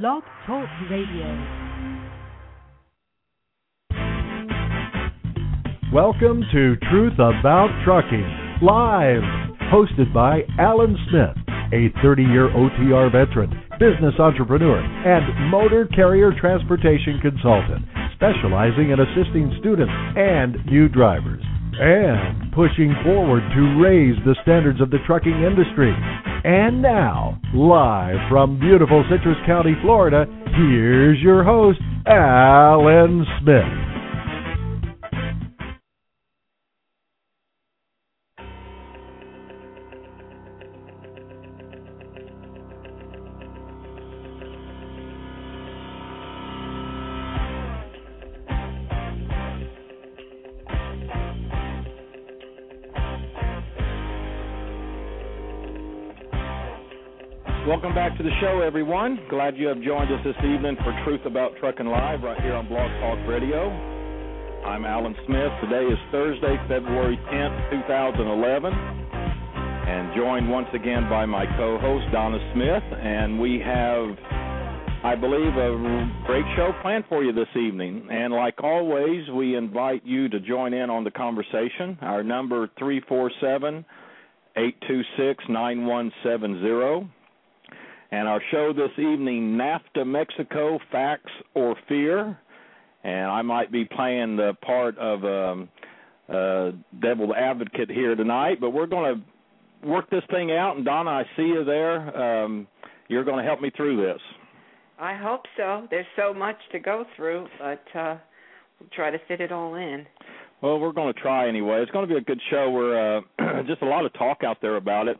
Blog 0.00 0.22
Talk 0.46 0.66
Radio. 0.90 1.28
Welcome 5.92 6.42
to 6.50 6.76
Truth 6.90 7.12
About 7.16 7.68
Trucking, 7.84 8.24
live, 8.62 9.20
hosted 9.70 10.14
by 10.14 10.44
Alan 10.58 10.96
Smith, 11.10 11.36
a 11.74 11.92
30 12.02 12.22
year 12.22 12.48
OTR 12.48 13.12
veteran, 13.12 13.50
business 13.78 14.14
entrepreneur, 14.18 14.80
and 14.80 15.50
motor 15.50 15.86
carrier 15.94 16.32
transportation 16.40 17.20
consultant, 17.20 17.84
specializing 18.14 18.92
in 18.92 18.98
assisting 18.98 19.54
students 19.60 19.92
and 20.16 20.56
new 20.72 20.88
drivers, 20.88 21.44
and 21.78 22.50
pushing 22.54 22.94
forward 23.04 23.42
to 23.54 23.78
raise 23.78 24.16
the 24.24 24.36
standards 24.40 24.80
of 24.80 24.88
the 24.88 25.04
trucking 25.06 25.42
industry. 25.42 25.92
And 26.44 26.82
now, 26.82 27.40
live 27.54 28.18
from 28.28 28.58
beautiful 28.58 29.04
Citrus 29.08 29.36
County, 29.46 29.74
Florida, 29.80 30.26
here's 30.56 31.20
your 31.20 31.44
host, 31.44 31.78
Alan 32.04 33.24
Smith. 33.40 33.91
Show, 58.42 58.60
everyone. 58.60 59.20
Glad 59.30 59.56
you 59.56 59.68
have 59.68 59.80
joined 59.82 60.10
us 60.10 60.18
this 60.24 60.34
evening 60.38 60.74
for 60.82 60.90
Truth 61.04 61.20
About 61.26 61.52
Trucking 61.60 61.86
Live 61.86 62.24
right 62.24 62.40
here 62.42 62.54
on 62.54 62.66
Blog 62.66 62.90
Talk 62.98 63.16
Radio. 63.28 63.70
I'm 64.66 64.84
Alan 64.84 65.14
Smith. 65.26 65.52
Today 65.62 65.86
is 65.86 65.98
Thursday, 66.10 66.56
February 66.66 67.16
10th, 67.30 67.70
2011, 67.86 68.72
and 68.72 70.16
joined 70.16 70.50
once 70.50 70.66
again 70.74 71.08
by 71.08 71.24
my 71.24 71.46
co 71.56 71.78
host, 71.78 72.04
Donna 72.10 72.38
Smith. 72.52 72.82
And 72.98 73.38
we 73.38 73.62
have, 73.64 74.10
I 75.04 75.14
believe, 75.14 75.54
a 75.54 76.24
great 76.26 76.46
show 76.56 76.72
planned 76.82 77.04
for 77.08 77.22
you 77.22 77.32
this 77.32 77.54
evening. 77.54 78.08
And 78.10 78.32
like 78.32 78.60
always, 78.64 79.22
we 79.30 79.54
invite 79.54 80.04
you 80.04 80.28
to 80.30 80.40
join 80.40 80.74
in 80.74 80.90
on 80.90 81.04
the 81.04 81.12
conversation. 81.12 81.96
Our 82.02 82.24
number 82.24 82.68
347 82.76 83.84
826 84.56 85.44
9170. 85.48 87.21
And 88.12 88.28
our 88.28 88.42
show 88.50 88.74
this 88.74 88.90
evening, 88.98 89.56
NAFTA 89.56 90.06
Mexico, 90.06 90.78
Facts 90.92 91.32
or 91.54 91.74
Fear. 91.88 92.38
And 93.04 93.30
I 93.30 93.40
might 93.40 93.72
be 93.72 93.86
playing 93.86 94.36
the 94.36 94.52
part 94.60 94.98
of 94.98 95.24
um, 95.24 95.68
uh, 96.28 96.72
devil's 97.00 97.32
advocate 97.34 97.90
here 97.90 98.14
tonight, 98.14 98.58
but 98.60 98.70
we're 98.70 98.86
going 98.86 99.14
to 99.14 99.88
work 99.88 100.10
this 100.10 100.22
thing 100.30 100.52
out. 100.52 100.76
And 100.76 100.84
Donna, 100.84 101.08
I 101.08 101.22
see 101.36 101.44
you 101.44 101.64
there. 101.64 102.44
Um, 102.44 102.66
you're 103.08 103.24
going 103.24 103.38
to 103.38 103.44
help 103.44 103.62
me 103.62 103.70
through 103.74 103.96
this. 103.96 104.20
I 104.98 105.16
hope 105.16 105.44
so. 105.56 105.86
There's 105.90 106.06
so 106.14 106.34
much 106.34 106.56
to 106.72 106.80
go 106.80 107.06
through, 107.16 107.46
but 107.58 107.82
uh, 107.98 108.18
we'll 108.78 108.90
try 108.94 109.10
to 109.10 109.18
fit 109.26 109.40
it 109.40 109.50
all 109.50 109.74
in. 109.76 110.06
Well, 110.60 110.78
we're 110.78 110.92
going 110.92 111.14
to 111.14 111.18
try 111.18 111.48
anyway. 111.48 111.80
It's 111.80 111.90
going 111.92 112.06
to 112.06 112.14
be 112.14 112.20
a 112.20 112.24
good 112.24 112.40
show. 112.50 112.70
We're 112.70 113.16
uh, 113.16 113.62
just 113.66 113.80
a 113.80 113.86
lot 113.86 114.04
of 114.04 114.12
talk 114.12 114.44
out 114.44 114.58
there 114.60 114.76
about 114.76 115.08
it 115.08 115.16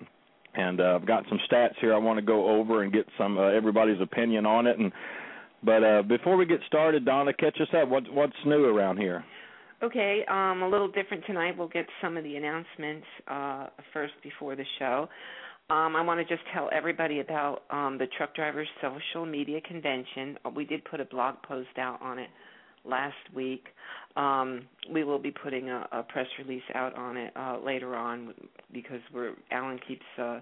and 0.54 0.80
uh, 0.80 0.96
I've 1.00 1.06
got 1.06 1.24
some 1.28 1.38
stats 1.50 1.74
here 1.80 1.94
I 1.94 1.98
want 1.98 2.18
to 2.18 2.24
go 2.24 2.48
over 2.48 2.82
and 2.82 2.92
get 2.92 3.06
some 3.18 3.38
uh, 3.38 3.48
everybody's 3.48 4.00
opinion 4.00 4.46
on 4.46 4.66
it. 4.66 4.78
And 4.78 4.92
but 5.64 5.84
uh, 5.84 6.02
before 6.02 6.36
we 6.36 6.46
get 6.46 6.60
started, 6.66 7.04
Donna, 7.04 7.32
catch 7.32 7.58
us 7.60 7.68
up. 7.74 7.88
What 7.88 8.04
what's 8.12 8.36
new 8.44 8.64
around 8.64 8.98
here? 8.98 9.24
Okay, 9.82 10.24
um, 10.28 10.62
a 10.62 10.68
little 10.68 10.88
different 10.88 11.24
tonight. 11.26 11.56
We'll 11.58 11.68
get 11.68 11.86
some 12.00 12.16
of 12.16 12.22
the 12.22 12.36
announcements 12.36 13.06
uh, 13.26 13.66
first 13.92 14.14
before 14.22 14.54
the 14.54 14.64
show. 14.78 15.08
Um, 15.70 15.96
I 15.96 16.02
want 16.02 16.20
to 16.20 16.24
just 16.24 16.46
tell 16.54 16.68
everybody 16.72 17.20
about 17.20 17.62
um, 17.70 17.96
the 17.98 18.06
Truck 18.16 18.34
Drivers 18.34 18.68
Social 18.80 19.26
Media 19.26 19.60
Convention. 19.60 20.38
We 20.54 20.64
did 20.64 20.84
put 20.84 21.00
a 21.00 21.04
blog 21.04 21.36
post 21.42 21.78
out 21.78 22.00
on 22.00 22.18
it 22.18 22.28
last 22.84 23.14
week. 23.34 23.66
Um, 24.16 24.62
we 24.92 25.04
will 25.04 25.18
be 25.18 25.30
putting 25.30 25.70
a, 25.70 25.86
a 25.92 26.02
press 26.02 26.26
release 26.38 26.62
out 26.74 26.96
on 26.96 27.16
it 27.16 27.32
uh, 27.36 27.58
later 27.64 27.94
on 27.94 28.34
because 28.72 29.00
we're 29.12 29.34
Alan 29.50 29.78
keeps 29.86 30.04
uh, 30.20 30.40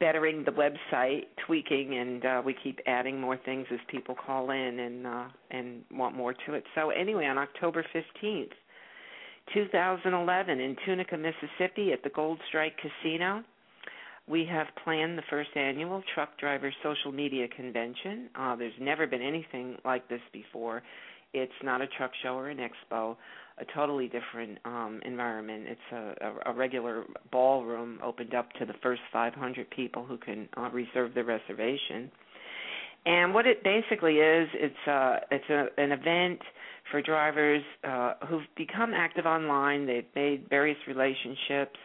bettering 0.00 0.44
the 0.44 0.50
website, 0.50 1.26
tweaking, 1.46 1.96
and 1.96 2.24
uh, 2.24 2.42
we 2.44 2.56
keep 2.64 2.80
adding 2.86 3.20
more 3.20 3.36
things 3.44 3.66
as 3.72 3.78
people 3.88 4.14
call 4.14 4.50
in 4.50 4.80
and 4.80 5.06
uh, 5.06 5.24
and 5.50 5.82
want 5.92 6.16
more 6.16 6.34
to 6.46 6.54
it. 6.54 6.64
So 6.74 6.90
anyway, 6.90 7.26
on 7.26 7.38
October 7.38 7.84
fifteenth, 7.92 8.52
2011, 9.54 10.60
in 10.60 10.76
Tunica, 10.84 11.16
Mississippi, 11.16 11.92
at 11.92 12.02
the 12.02 12.10
Gold 12.10 12.38
Strike 12.48 12.76
Casino. 12.78 13.44
We 14.28 14.46
have 14.50 14.68
planned 14.84 15.18
the 15.18 15.22
first 15.28 15.50
annual 15.56 16.02
Truck 16.14 16.38
Driver 16.38 16.72
Social 16.82 17.10
Media 17.10 17.48
Convention. 17.48 18.30
Uh, 18.38 18.54
there's 18.54 18.72
never 18.80 19.06
been 19.06 19.20
anything 19.20 19.76
like 19.84 20.08
this 20.08 20.20
before. 20.32 20.80
It's 21.34 21.52
not 21.62 21.80
a 21.80 21.86
truck 21.86 22.12
show 22.22 22.34
or 22.34 22.48
an 22.48 22.58
expo, 22.58 23.16
a 23.58 23.64
totally 23.74 24.08
different 24.08 24.58
um, 24.64 25.00
environment. 25.04 25.64
It's 25.68 25.80
a, 25.92 26.26
a, 26.48 26.52
a 26.52 26.54
regular 26.54 27.04
ballroom 27.30 27.98
opened 28.02 28.34
up 28.34 28.50
to 28.58 28.66
the 28.66 28.74
first 28.82 29.00
500 29.12 29.70
people 29.70 30.04
who 30.04 30.18
can 30.18 30.48
uh, 30.56 30.70
reserve 30.70 31.14
their 31.14 31.24
reservation. 31.24 32.10
And 33.04 33.34
what 33.34 33.46
it 33.46 33.64
basically 33.64 34.16
is, 34.16 34.48
it's 34.54 34.88
uh, 34.88 35.16
it's 35.30 35.50
a, 35.50 35.66
an 35.82 35.90
event 35.90 36.40
for 36.90 37.02
drivers 37.02 37.62
uh, 37.82 38.14
who've 38.28 38.42
become 38.56 38.92
active 38.94 39.26
online. 39.26 39.86
They've 39.86 40.04
made 40.14 40.48
various 40.48 40.78
relationships 40.86 41.78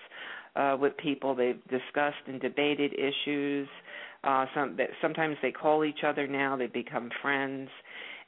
uh, 0.55 0.77
with 0.79 0.95
people. 0.97 1.33
They've 1.33 1.61
discussed 1.69 2.17
and 2.27 2.39
debated 2.39 2.93
issues. 2.93 3.67
Uh, 4.23 4.45
some 4.53 4.77
sometimes 5.01 5.37
they 5.41 5.51
call 5.51 5.83
each 5.83 6.03
other 6.05 6.27
now. 6.27 6.55
They 6.55 6.67
become 6.67 7.09
friends, 7.21 7.69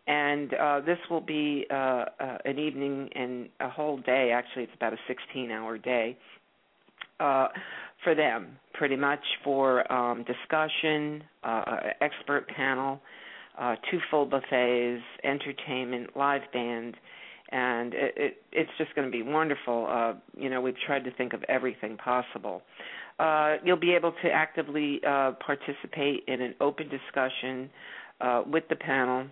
and 0.07 0.53
uh, 0.53 0.81
this 0.81 0.97
will 1.09 1.21
be 1.21 1.65
uh, 1.69 1.73
uh, 1.73 2.37
an 2.45 2.57
evening 2.57 3.09
and 3.15 3.49
a 3.59 3.69
whole 3.69 3.97
day. 3.97 4.31
Actually, 4.33 4.63
it's 4.63 4.73
about 4.75 4.93
a 4.93 4.97
16-hour 5.37 5.77
day 5.77 6.17
uh, 7.19 7.47
for 8.03 8.15
them, 8.15 8.57
pretty 8.73 8.95
much 8.95 9.23
for 9.43 9.91
um, 9.91 10.23
discussion, 10.23 11.23
uh, 11.43 11.63
expert 12.01 12.47
panel, 12.47 12.99
uh, 13.59 13.75
two 13.91 13.99
full 14.09 14.25
buffets, 14.25 15.03
entertainment, 15.23 16.15
live 16.15 16.41
band, 16.53 16.95
and 17.51 17.93
it, 17.93 18.13
it, 18.15 18.37
it's 18.51 18.71
just 18.77 18.93
going 18.95 19.05
to 19.05 19.11
be 19.11 19.21
wonderful. 19.21 19.87
Uh, 19.89 20.13
you 20.37 20.49
know, 20.49 20.61
we've 20.61 20.77
tried 20.85 21.03
to 21.03 21.11
think 21.11 21.33
of 21.33 21.43
everything 21.49 21.97
possible. 21.97 22.61
Uh, 23.19 23.57
you'll 23.65 23.75
be 23.75 23.93
able 23.93 24.13
to 24.23 24.31
actively 24.31 25.01
uh, 25.05 25.33
participate 25.45 26.23
in 26.27 26.41
an 26.41 26.55
open 26.61 26.87
discussion 26.87 27.69
uh, 28.21 28.43
with 28.47 28.63
the 28.69 28.75
panel 28.75 29.25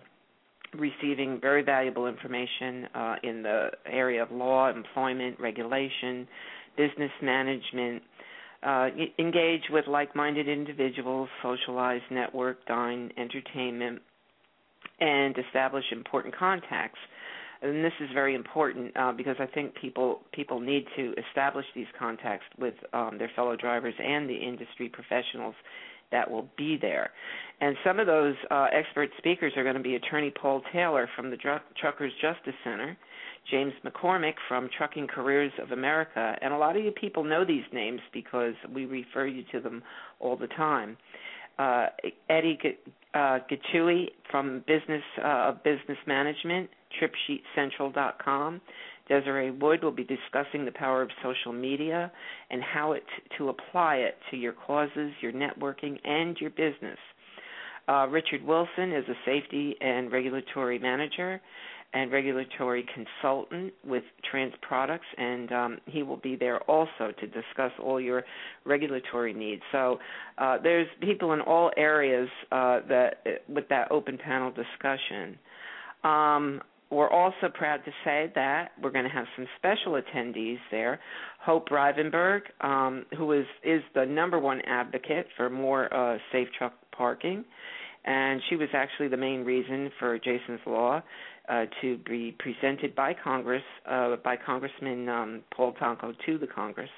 receiving 0.76 1.40
very 1.40 1.62
valuable 1.62 2.06
information 2.06 2.86
uh, 2.94 3.16
in 3.22 3.42
the 3.42 3.70
area 3.86 4.22
of 4.22 4.30
law, 4.30 4.70
employment, 4.70 5.38
regulation, 5.40 6.26
business 6.76 7.10
management. 7.22 8.02
Uh, 8.60 8.88
engage 9.20 9.62
with 9.70 9.86
like-minded 9.86 10.48
individuals, 10.48 11.28
socialize, 11.42 12.00
network, 12.10 12.64
dine, 12.66 13.08
entertainment, 13.16 14.02
and 15.00 15.36
establish 15.38 15.84
important 15.92 16.36
contacts. 16.36 16.98
And 17.62 17.84
this 17.84 17.92
is 18.00 18.08
very 18.14 18.34
important 18.34 18.96
uh, 18.96 19.12
because 19.12 19.36
I 19.40 19.46
think 19.46 19.74
people 19.80 20.20
people 20.32 20.60
need 20.60 20.86
to 20.96 21.12
establish 21.28 21.66
these 21.74 21.86
contacts 21.98 22.46
with 22.58 22.74
um, 22.92 23.16
their 23.18 23.30
fellow 23.34 23.56
drivers 23.56 23.94
and 23.98 24.28
the 24.28 24.34
industry 24.36 24.88
professionals 24.88 25.54
that 26.12 26.30
will 26.30 26.48
be 26.56 26.76
there. 26.80 27.10
And 27.60 27.76
some 27.84 27.98
of 27.98 28.06
those 28.06 28.34
uh, 28.50 28.66
expert 28.72 29.10
speakers 29.18 29.52
are 29.56 29.64
going 29.64 29.76
to 29.76 29.82
be 29.82 29.96
attorney 29.96 30.30
Paul 30.30 30.62
Taylor 30.72 31.08
from 31.16 31.30
the 31.30 31.36
Dr- 31.36 31.62
Truckers 31.80 32.12
Justice 32.20 32.54
Center, 32.62 32.96
James 33.50 33.72
McCormick 33.84 34.34
from 34.46 34.68
Trucking 34.76 35.08
Careers 35.08 35.52
of 35.60 35.72
America, 35.72 36.36
and 36.40 36.52
a 36.52 36.56
lot 36.58 36.76
of 36.76 36.84
you 36.84 36.92
people 36.92 37.24
know 37.24 37.44
these 37.44 37.64
names 37.72 38.00
because 38.12 38.54
we 38.72 38.84
refer 38.84 39.26
you 39.26 39.42
to 39.52 39.60
them 39.60 39.82
all 40.20 40.36
the 40.36 40.46
time. 40.48 40.96
Uh, 41.58 41.86
Eddie 42.30 42.58
G- 42.62 42.78
uh, 43.14 43.38
Gachui 43.50 44.08
from 44.30 44.62
Business 44.68 45.02
uh, 45.24 45.52
Business 45.64 45.98
Management, 46.06 46.70
TripSheetCentral.com, 47.00 48.60
Desiree 49.08 49.50
Wood 49.50 49.82
will 49.82 49.92
be 49.92 50.04
discussing 50.04 50.64
the 50.64 50.72
power 50.72 51.02
of 51.02 51.10
social 51.22 51.52
media 51.52 52.12
and 52.50 52.62
how 52.62 52.92
it 52.92 53.04
to 53.38 53.48
apply 53.48 53.96
it 53.96 54.16
to 54.30 54.36
your 54.36 54.52
causes, 54.52 55.12
your 55.20 55.32
networking, 55.32 55.98
and 56.04 56.36
your 56.40 56.50
business. 56.50 56.98
Uh, 57.88 58.06
Richard 58.08 58.42
Wilson 58.42 58.92
is 58.92 59.04
a 59.08 59.14
safety 59.24 59.74
and 59.80 60.12
regulatory 60.12 60.78
manager, 60.78 61.40
and 61.94 62.12
regulatory 62.12 62.86
consultant 62.94 63.72
with 63.82 64.02
Trans 64.30 64.52
Products, 64.60 65.06
and 65.16 65.52
um, 65.52 65.78
he 65.86 66.02
will 66.02 66.18
be 66.18 66.36
there 66.36 66.60
also 66.70 67.12
to 67.18 67.26
discuss 67.26 67.72
all 67.82 67.98
your 67.98 68.24
regulatory 68.66 69.32
needs. 69.32 69.62
So 69.72 69.98
uh, 70.36 70.58
there's 70.62 70.86
people 71.00 71.32
in 71.32 71.40
all 71.40 71.70
areas 71.78 72.28
uh, 72.52 72.80
that 72.88 73.22
with 73.48 73.68
that 73.70 73.90
open 73.90 74.18
panel 74.18 74.50
discussion. 74.52 75.38
Um, 76.04 76.60
we're 76.90 77.10
also 77.10 77.48
proud 77.52 77.84
to 77.84 77.90
say 78.04 78.32
that 78.34 78.72
we're 78.82 78.90
going 78.90 79.04
to 79.04 79.10
have 79.10 79.26
some 79.36 79.46
special 79.58 80.00
attendees 80.00 80.58
there. 80.70 80.98
Hope 81.40 81.68
Rivenburg, 81.68 82.42
um, 82.60 83.04
who 83.16 83.32
is 83.32 83.46
is 83.62 83.82
the 83.94 84.06
number 84.06 84.38
one 84.38 84.60
advocate 84.62 85.26
for 85.36 85.50
more 85.50 85.92
uh, 85.92 86.18
safe 86.32 86.48
truck 86.56 86.72
parking, 86.96 87.44
and 88.04 88.40
she 88.48 88.56
was 88.56 88.68
actually 88.72 89.08
the 89.08 89.16
main 89.16 89.44
reason 89.44 89.90
for 89.98 90.18
Jason's 90.18 90.60
Law 90.66 91.02
uh, 91.48 91.64
to 91.82 91.98
be 92.08 92.34
presented 92.38 92.94
by 92.94 93.14
Congress 93.14 93.62
uh, 93.88 94.16
by 94.24 94.36
Congressman 94.36 95.08
um, 95.08 95.42
Paul 95.54 95.74
Tonko 95.74 96.14
to 96.26 96.38
the 96.38 96.46
Congress 96.46 96.90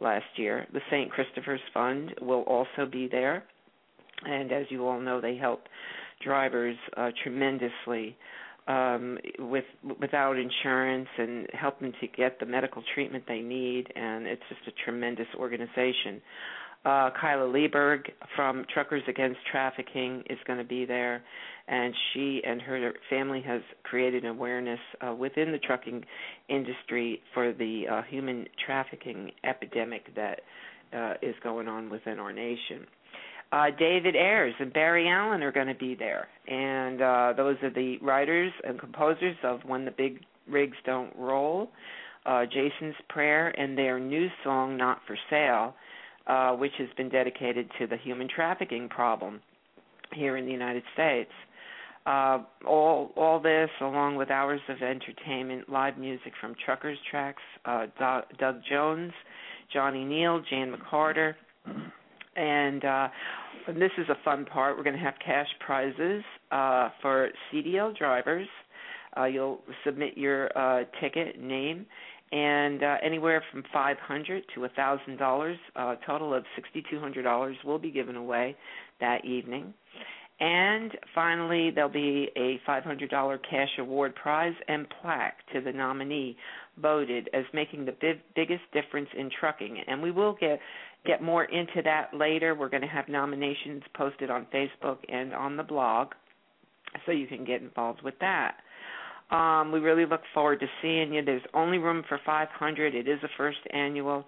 last 0.00 0.26
year. 0.36 0.66
The 0.72 0.80
St. 0.90 1.10
Christopher's 1.10 1.60
Fund 1.72 2.14
will 2.20 2.42
also 2.42 2.86
be 2.90 3.08
there, 3.08 3.44
and 4.24 4.50
as 4.50 4.66
you 4.68 4.86
all 4.86 5.00
know, 5.00 5.20
they 5.20 5.36
help 5.36 5.62
drivers 6.24 6.76
uh, 6.96 7.10
tremendously 7.22 8.16
um, 8.68 9.18
with 9.38 9.64
without 9.98 10.36
insurance 10.36 11.08
and 11.16 11.48
help 11.54 11.80
them 11.80 11.92
to 12.00 12.06
get 12.06 12.38
the 12.38 12.46
medical 12.46 12.82
treatment 12.94 13.24
they 13.26 13.40
need. 13.40 13.90
And 13.96 14.26
it's 14.26 14.42
just 14.48 14.60
a 14.68 14.84
tremendous 14.84 15.26
organization. 15.36 16.20
Uh, 16.84 17.10
Kylla 17.20 17.52
Leeburg 17.52 18.12
from 18.36 18.64
Truckers 18.72 19.02
Against 19.08 19.40
Trafficking 19.50 20.22
is 20.30 20.38
going 20.46 20.60
to 20.60 20.64
be 20.64 20.84
there, 20.84 21.22
and 21.66 21.92
she 22.12 22.40
and 22.46 22.62
her 22.62 22.92
family 23.10 23.42
has 23.42 23.62
created 23.82 24.24
awareness 24.24 24.78
uh, 25.04 25.12
within 25.12 25.50
the 25.50 25.58
trucking 25.58 26.04
industry 26.48 27.20
for 27.34 27.52
the 27.52 27.82
uh, 27.90 28.02
human 28.08 28.46
trafficking 28.64 29.32
epidemic 29.44 30.14
that 30.14 30.40
uh, 30.96 31.14
is 31.20 31.34
going 31.42 31.68
on 31.68 31.90
within 31.90 32.18
our 32.18 32.32
nation 32.32 32.86
uh, 33.52 33.66
David 33.78 34.14
Ayers 34.14 34.54
and 34.58 34.72
Barry 34.72 35.08
Allen 35.08 35.42
are 35.42 35.52
going 35.52 35.68
to 35.68 35.74
be 35.74 35.94
there, 35.94 36.28
and 36.46 37.00
uh, 37.00 37.32
those 37.36 37.56
are 37.62 37.70
the 37.70 37.96
writers 38.02 38.52
and 38.64 38.78
composers 38.78 39.36
of 39.42 39.60
"When 39.64 39.84
the 39.84 39.90
Big 39.90 40.20
Rigs 40.46 40.76
Don't 40.84 41.14
Roll," 41.16 41.70
uh, 42.26 42.44
Jason's 42.44 42.96
Prayer, 43.08 43.48
and 43.58 43.76
their 43.76 43.98
new 43.98 44.28
song 44.44 44.76
"Not 44.76 45.00
for 45.06 45.16
Sale," 45.30 45.74
uh, 46.26 46.56
which 46.56 46.72
has 46.78 46.88
been 46.96 47.08
dedicated 47.08 47.70
to 47.78 47.86
the 47.86 47.96
human 47.96 48.28
trafficking 48.28 48.88
problem 48.88 49.40
here 50.12 50.36
in 50.36 50.44
the 50.44 50.52
United 50.52 50.82
States. 50.92 51.30
Uh, 52.04 52.40
all 52.66 53.12
all 53.16 53.40
this, 53.40 53.70
along 53.80 54.16
with 54.16 54.30
hours 54.30 54.60
of 54.68 54.82
entertainment, 54.82 55.70
live 55.70 55.96
music 55.96 56.32
from 56.38 56.54
Truckers 56.64 56.98
Tracks, 57.10 57.42
uh, 57.64 57.86
Doug 58.38 58.60
Jones, 58.68 59.12
Johnny 59.72 60.04
Neal, 60.04 60.42
Jan 60.50 60.74
McCarter 60.74 61.34
and 62.38 62.84
uh, 62.84 63.08
this 63.66 63.90
is 63.98 64.08
a 64.08 64.16
fun 64.24 64.44
part. 64.44 64.76
We're 64.76 64.84
going 64.84 64.96
to 64.96 65.02
have 65.02 65.14
cash 65.24 65.48
prizes 65.64 66.22
uh, 66.50 66.90
for 67.02 67.30
CDL 67.52 67.96
drivers. 67.96 68.48
Uh, 69.16 69.24
you'll 69.24 69.60
submit 69.84 70.16
your 70.16 70.56
uh, 70.56 70.84
ticket 71.00 71.40
name, 71.40 71.84
and 72.30 72.82
uh, 72.82 72.96
anywhere 73.02 73.42
from 73.50 73.64
five 73.72 73.96
hundred 73.98 74.44
to 74.54 74.64
a 74.64 74.68
thousand 74.70 75.18
dollars, 75.18 75.58
a 75.76 75.94
total 76.06 76.32
of 76.32 76.44
sixty-two 76.54 77.00
hundred 77.00 77.22
dollars, 77.22 77.56
will 77.64 77.78
be 77.78 77.90
given 77.90 78.16
away 78.16 78.56
that 79.00 79.24
evening. 79.24 79.74
And 80.40 80.96
finally, 81.16 81.72
there'll 81.74 81.90
be 81.90 82.28
a 82.36 82.60
$500 82.68 83.38
cash 83.50 83.70
award 83.78 84.14
prize 84.14 84.54
and 84.68 84.86
plaque 85.02 85.38
to 85.52 85.60
the 85.60 85.72
nominee 85.72 86.36
voted 86.80 87.28
as 87.34 87.44
making 87.52 87.86
the 87.86 87.92
big, 88.00 88.20
biggest 88.36 88.62
difference 88.72 89.08
in 89.18 89.30
trucking. 89.40 89.82
And 89.88 90.00
we 90.00 90.12
will 90.12 90.36
get 90.38 90.60
get 91.06 91.22
more 91.22 91.44
into 91.44 91.82
that 91.84 92.12
later. 92.14 92.54
We're 92.54 92.68
going 92.68 92.82
to 92.82 92.88
have 92.88 93.08
nominations 93.08 93.82
posted 93.94 94.30
on 94.30 94.46
Facebook 94.52 94.98
and 95.08 95.32
on 95.34 95.56
the 95.56 95.62
blog, 95.62 96.08
so 97.06 97.12
you 97.12 97.26
can 97.26 97.44
get 97.44 97.62
involved 97.62 98.02
with 98.02 98.14
that. 98.20 98.56
Um, 99.30 99.72
we 99.72 99.80
really 99.80 100.06
look 100.06 100.22
forward 100.32 100.60
to 100.60 100.66
seeing 100.80 101.12
you. 101.12 101.22
There's 101.24 101.42
only 101.52 101.78
room 101.78 102.04
for 102.08 102.20
500. 102.24 102.94
It 102.94 103.08
is 103.08 103.18
a 103.22 103.28
first 103.36 103.58
annual. 103.72 104.24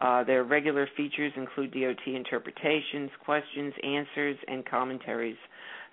uh, 0.00 0.22
their 0.24 0.44
regular 0.44 0.88
features 0.96 1.32
include 1.36 1.72
DOT 1.72 2.06
interpretations, 2.06 3.10
questions, 3.24 3.74
answers, 3.82 4.36
and 4.46 4.64
commentaries 4.64 5.36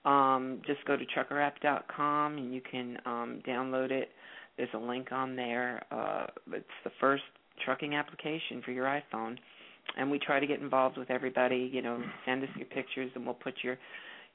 Um, 0.05 0.61
just 0.65 0.83
go 0.85 0.95
to 0.95 1.03
truckerapp.com 1.05 2.37
and 2.37 2.53
you 2.53 2.61
can 2.61 2.97
um, 3.05 3.41
download 3.47 3.91
it. 3.91 4.09
There's 4.57 4.69
a 4.73 4.77
link 4.77 5.11
on 5.11 5.35
there. 5.35 5.83
Uh, 5.91 6.27
it's 6.53 6.65
the 6.83 6.91
first 6.99 7.23
trucking 7.63 7.95
application 7.95 8.61
for 8.63 8.71
your 8.71 8.85
iPhone 8.85 9.37
and 9.97 10.09
we 10.09 10.19
try 10.19 10.39
to 10.39 10.47
get 10.47 10.59
involved 10.59 10.97
with 10.97 11.09
everybody. 11.09 11.69
You 11.71 11.81
know, 11.81 12.01
send 12.25 12.43
us 12.43 12.49
your 12.55 12.67
pictures, 12.67 13.11
and 13.15 13.25
we'll 13.25 13.35
put 13.35 13.55
your 13.63 13.77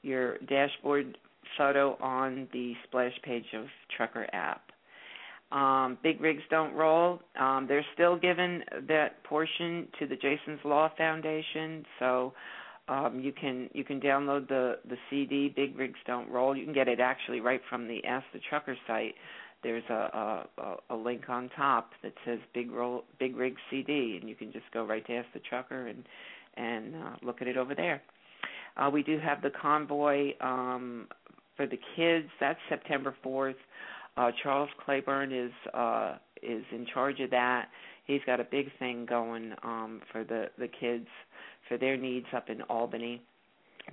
your 0.01 0.37
dashboard 0.39 1.17
photo 1.57 1.97
on 2.01 2.47
the 2.53 2.73
splash 2.87 3.13
page 3.23 3.45
of 3.55 3.65
Trucker 3.95 4.27
app. 4.33 4.71
Um, 5.51 5.97
big 6.03 6.21
rigs 6.21 6.43
don't 6.49 6.73
roll. 6.73 7.19
Um, 7.39 7.65
they're 7.67 7.85
still 7.93 8.17
giving 8.17 8.61
that 8.87 9.23
portion 9.23 9.87
to 9.99 10.07
the 10.07 10.15
Jason's 10.15 10.59
Law 10.63 10.91
Foundation, 10.97 11.85
so 11.99 12.33
um, 12.87 13.19
you 13.19 13.31
can 13.31 13.69
you 13.73 13.83
can 13.83 13.99
download 14.01 14.47
the 14.47 14.79
the 14.89 14.97
CD. 15.09 15.53
Big 15.55 15.77
rigs 15.77 15.99
don't 16.05 16.29
roll. 16.29 16.55
You 16.55 16.65
can 16.65 16.73
get 16.73 16.87
it 16.87 16.99
actually 16.99 17.41
right 17.41 17.61
from 17.69 17.87
the 17.87 18.03
Ask 18.05 18.25
the 18.33 18.39
Trucker 18.49 18.75
site. 18.87 19.15
There's 19.65 19.83
a 19.89 20.45
a, 20.59 20.75
a 20.91 20.95
link 20.95 21.23
on 21.27 21.49
top 21.57 21.89
that 22.03 22.13
says 22.23 22.37
Big 22.53 22.69
Roll 22.69 23.03
Big 23.19 23.35
Rig 23.35 23.55
CD, 23.71 24.19
and 24.21 24.29
you 24.29 24.35
can 24.35 24.51
just 24.51 24.65
go 24.71 24.85
right 24.85 25.03
to 25.07 25.13
Ask 25.13 25.27
the 25.33 25.39
Trucker 25.39 25.87
and 25.87 26.03
and 26.55 26.95
uh, 26.95 27.15
look 27.23 27.41
at 27.41 27.47
it 27.47 27.57
over 27.57 27.73
there. 27.73 27.99
Uh, 28.77 28.91
we 28.93 29.01
do 29.01 29.17
have 29.17 29.41
the 29.41 29.49
convoy 29.59 30.33
um, 30.39 31.07
for 31.57 31.65
the 31.65 31.79
kids. 31.95 32.27
That's 32.39 32.59
September 32.69 33.15
4th. 33.25 33.55
Uh, 34.17 34.29
Charles 34.43 34.69
Claiborne 34.85 35.33
is 35.33 35.51
uh, 35.73 36.17
is 36.43 36.63
in 36.71 36.85
charge 36.93 37.19
of 37.19 37.31
that. 37.31 37.69
He's 38.05 38.21
got 38.27 38.39
a 38.39 38.43
big 38.43 38.67
thing 38.77 39.07
going 39.07 39.53
um, 39.63 39.99
for 40.11 40.23
the 40.23 40.45
the 40.59 40.67
kids 40.67 41.07
for 41.67 41.79
their 41.79 41.97
needs 41.97 42.27
up 42.35 42.51
in 42.51 42.61
Albany. 42.63 43.19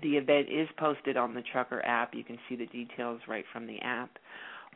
The 0.03 0.19
event 0.19 0.49
is 0.51 0.69
posted 0.77 1.17
on 1.17 1.33
the 1.33 1.43
Trucker 1.51 1.83
app. 1.87 2.15
You 2.15 2.25
can 2.25 2.39
see 2.47 2.57
the 2.57 2.67
details 2.67 3.23
right 3.27 3.45
from 3.55 3.67
the 3.67 3.79
app, 3.81 4.19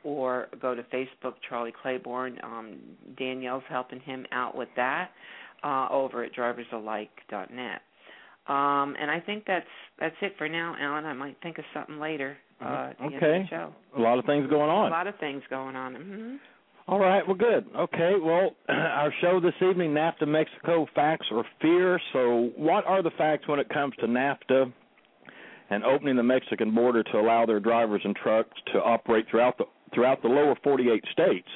or 0.06 0.46
go 0.62 0.74
to 0.74 0.82
Facebook. 0.84 1.34
Charlie 1.48 1.74
Claiborne. 1.82 2.38
Um, 2.44 2.78
Danielle's 3.18 3.64
helping 3.68 4.00
him 4.00 4.24
out 4.30 4.56
with 4.56 4.68
that 4.76 5.10
uh, 5.64 5.88
over 5.90 6.22
at 6.22 6.32
driversalike.net. 6.32 7.80
Um, 8.48 8.94
and 9.00 9.10
I 9.10 9.20
think 9.26 9.42
that's 9.46 9.66
that's 9.98 10.14
it 10.22 10.34
for 10.38 10.48
now, 10.48 10.76
Alan. 10.80 11.04
I 11.04 11.12
might 11.12 11.36
think 11.42 11.58
of 11.58 11.64
something 11.74 11.98
later. 11.98 12.36
Uh, 12.64 12.92
okay. 13.02 13.44
A 13.96 14.00
lot 14.00 14.18
of 14.20 14.24
things 14.24 14.48
going 14.48 14.70
on. 14.70 14.86
A 14.86 14.94
lot 14.94 15.08
of 15.08 15.16
things 15.18 15.42
going 15.50 15.74
on. 15.74 15.94
Mm-hmm. 15.94 16.36
All 16.88 17.00
right. 17.00 17.26
Well, 17.26 17.36
good. 17.36 17.66
Okay. 17.76 18.12
Well, 18.22 18.50
our 18.68 19.12
show 19.20 19.40
this 19.40 19.54
evening, 19.68 19.90
NAFTA 19.90 20.28
Mexico 20.28 20.86
facts 20.94 21.26
or 21.32 21.44
fear. 21.60 22.00
So, 22.12 22.50
what 22.56 22.86
are 22.86 23.02
the 23.02 23.10
facts 23.18 23.48
when 23.48 23.58
it 23.58 23.68
comes 23.68 23.94
to 23.98 24.06
NAFTA 24.06 24.72
and 25.70 25.84
opening 25.84 26.14
the 26.14 26.22
Mexican 26.22 26.72
border 26.72 27.02
to 27.02 27.18
allow 27.18 27.44
their 27.44 27.58
drivers 27.58 28.00
and 28.04 28.14
trucks 28.14 28.56
to 28.72 28.78
operate 28.78 29.26
throughout 29.28 29.58
the 29.58 29.64
throughout 29.94 30.22
the 30.22 30.28
lower 30.28 30.56
48 30.62 31.04
states? 31.12 31.48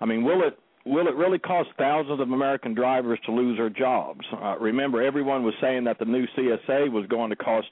I 0.00 0.04
mean, 0.04 0.24
will 0.24 0.42
it 0.46 0.58
will 0.86 1.08
it 1.08 1.14
really 1.14 1.38
cause 1.38 1.66
thousands 1.78 2.20
of 2.20 2.30
American 2.30 2.74
drivers 2.74 3.18
to 3.26 3.32
lose 3.32 3.56
their 3.56 3.70
jobs? 3.70 4.20
Uh, 4.32 4.56
remember, 4.58 5.02
everyone 5.02 5.42
was 5.42 5.54
saying 5.60 5.84
that 5.84 5.98
the 5.98 6.04
new 6.04 6.26
CSA 6.36 6.90
was 6.90 7.06
going 7.06 7.30
to 7.30 7.36
cost 7.36 7.68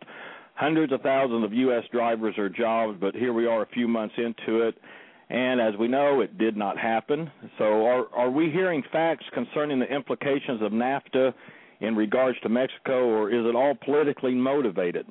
hundreds 0.55 0.93
of 0.93 1.01
thousands 1.03 1.45
of 1.45 1.53
U.S. 1.53 1.85
drivers 1.93 2.35
their 2.37 2.49
jobs, 2.49 2.97
but 3.01 3.15
here 3.15 3.33
we 3.33 3.47
are 3.47 3.63
a 3.63 3.67
few 3.67 3.89
months 3.89 4.15
into 4.19 4.63
it. 4.63 4.77
And 5.31 5.61
as 5.61 5.75
we 5.79 5.89
know, 5.89 6.21
it 6.21 6.37
did 6.37 6.57
not 6.57 6.77
happen. 6.79 7.31
So, 7.57 7.87
are, 7.87 8.07
are 8.15 8.31
we 8.31 8.51
hearing 8.51 8.83
facts 8.93 9.25
concerning 9.33 9.79
the 9.79 9.87
implications 9.87 10.61
of 10.61 10.73
NAFTA 10.73 11.33
in 11.81 11.97
regards 11.97 12.39
to 12.41 12.49
Mexico, 12.49 13.05
or 13.07 13.31
is 13.31 13.47
it 13.47 13.55
all 13.55 13.75
politically 13.75 14.35
motivated? 14.35 15.07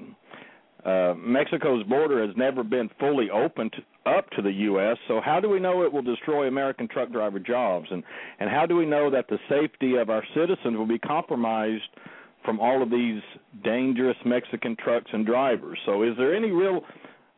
Uh, 0.86 1.14
Mexico's 1.16 1.84
border 1.84 2.26
has 2.26 2.36
never 2.36 2.64
been 2.64 2.90
fully 3.00 3.30
opened 3.30 3.74
up 4.06 4.30
to 4.32 4.42
the 4.42 4.52
U.S. 4.52 4.98
So 5.08 5.22
how 5.24 5.40
do 5.40 5.48
we 5.48 5.60
know 5.60 5.84
it 5.84 5.94
will 5.94 6.02
destroy 6.02 6.48
American 6.48 6.88
truck 6.88 7.12
driver 7.12 7.40
jobs, 7.40 7.88
and 7.92 8.04
and 8.40 8.50
how 8.50 8.66
do 8.66 8.76
we 8.76 8.86
know 8.86 9.12
that 9.12 9.28
the 9.28 9.38
safety 9.48 9.96
of 9.98 10.10
our 10.10 10.24
citizens 10.34 10.76
will 10.76 10.88
be 10.88 10.98
compromised 10.98 11.84
from 12.44 12.60
all 12.60 12.82
of 12.82 12.90
these 12.90 13.22
dangerous 13.64 14.18
Mexican 14.26 14.76
trucks 14.76 15.12
and 15.14 15.26
drivers? 15.26 15.78
So 15.86 16.02
is 16.02 16.18
there 16.18 16.34
any 16.34 16.50
real 16.50 16.82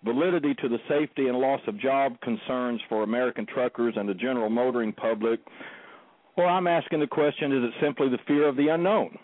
validity 0.05 0.53
to 0.61 0.69
the 0.69 0.79
safety 0.87 1.27
and 1.27 1.37
loss 1.37 1.61
of 1.67 1.77
job 1.77 2.19
concerns 2.21 2.79
for 2.87 3.03
American 3.03 3.45
truckers 3.45 3.95
and 3.97 4.07
the 4.07 4.13
general 4.13 4.49
motoring 4.49 4.93
public? 4.93 5.41
Well, 6.37 6.47
I'm 6.47 6.67
asking 6.67 7.01
the 7.01 7.07
question: 7.07 7.51
Is 7.51 7.63
it 7.65 7.73
simply 7.81 8.07
the 8.07 8.19
fear 8.25 8.47
of 8.47 8.55
the 8.55 8.69
unknown? 8.69 9.17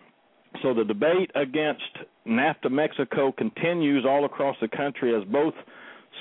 So 0.61 0.73
the 0.73 0.83
debate 0.83 1.31
against 1.35 1.99
NAFTA 2.29 2.71
Mexico 2.71 3.31
continues 3.31 4.05
all 4.05 4.25
across 4.25 4.55
the 4.61 4.67
country 4.67 5.15
as 5.15 5.23
both 5.29 5.53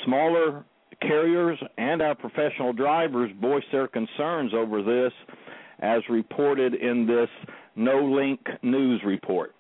smaller 0.04 0.64
carriers 1.00 1.58
and 1.76 2.02
our 2.02 2.14
professional 2.14 2.72
drivers 2.72 3.30
voice 3.40 3.64
their 3.70 3.88
concerns 3.88 4.52
over 4.54 4.82
this, 4.82 5.12
as 5.80 6.02
reported 6.08 6.74
in 6.74 7.06
this 7.06 7.28
No 7.76 8.04
Link 8.04 8.40
News 8.62 9.00
report. 9.04 9.54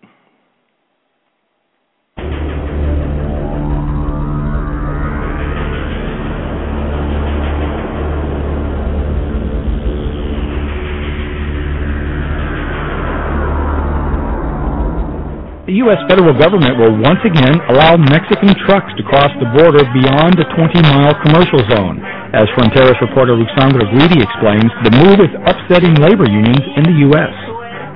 The 15.68 15.84
U.S. 15.84 16.00
federal 16.08 16.32
government 16.32 16.80
will 16.80 16.96
once 16.96 17.20
again 17.28 17.60
allow 17.68 18.00
Mexican 18.00 18.56
trucks 18.64 18.88
to 18.96 19.04
cross 19.04 19.28
the 19.36 19.52
border 19.52 19.84
beyond 19.92 20.40
the 20.40 20.48
20-mile 20.56 21.12
commercial 21.20 21.60
zone. 21.68 22.00
As 22.32 22.48
Fronteras 22.56 22.96
reporter 23.04 23.36
Ruxandra 23.36 23.84
Guidi 23.92 24.16
explains, 24.16 24.72
the 24.80 24.96
move 24.96 25.20
is 25.20 25.28
upsetting 25.44 25.92
labor 26.00 26.24
unions 26.24 26.64
in 26.72 26.88
the 26.88 26.96
U.S. 27.12 27.36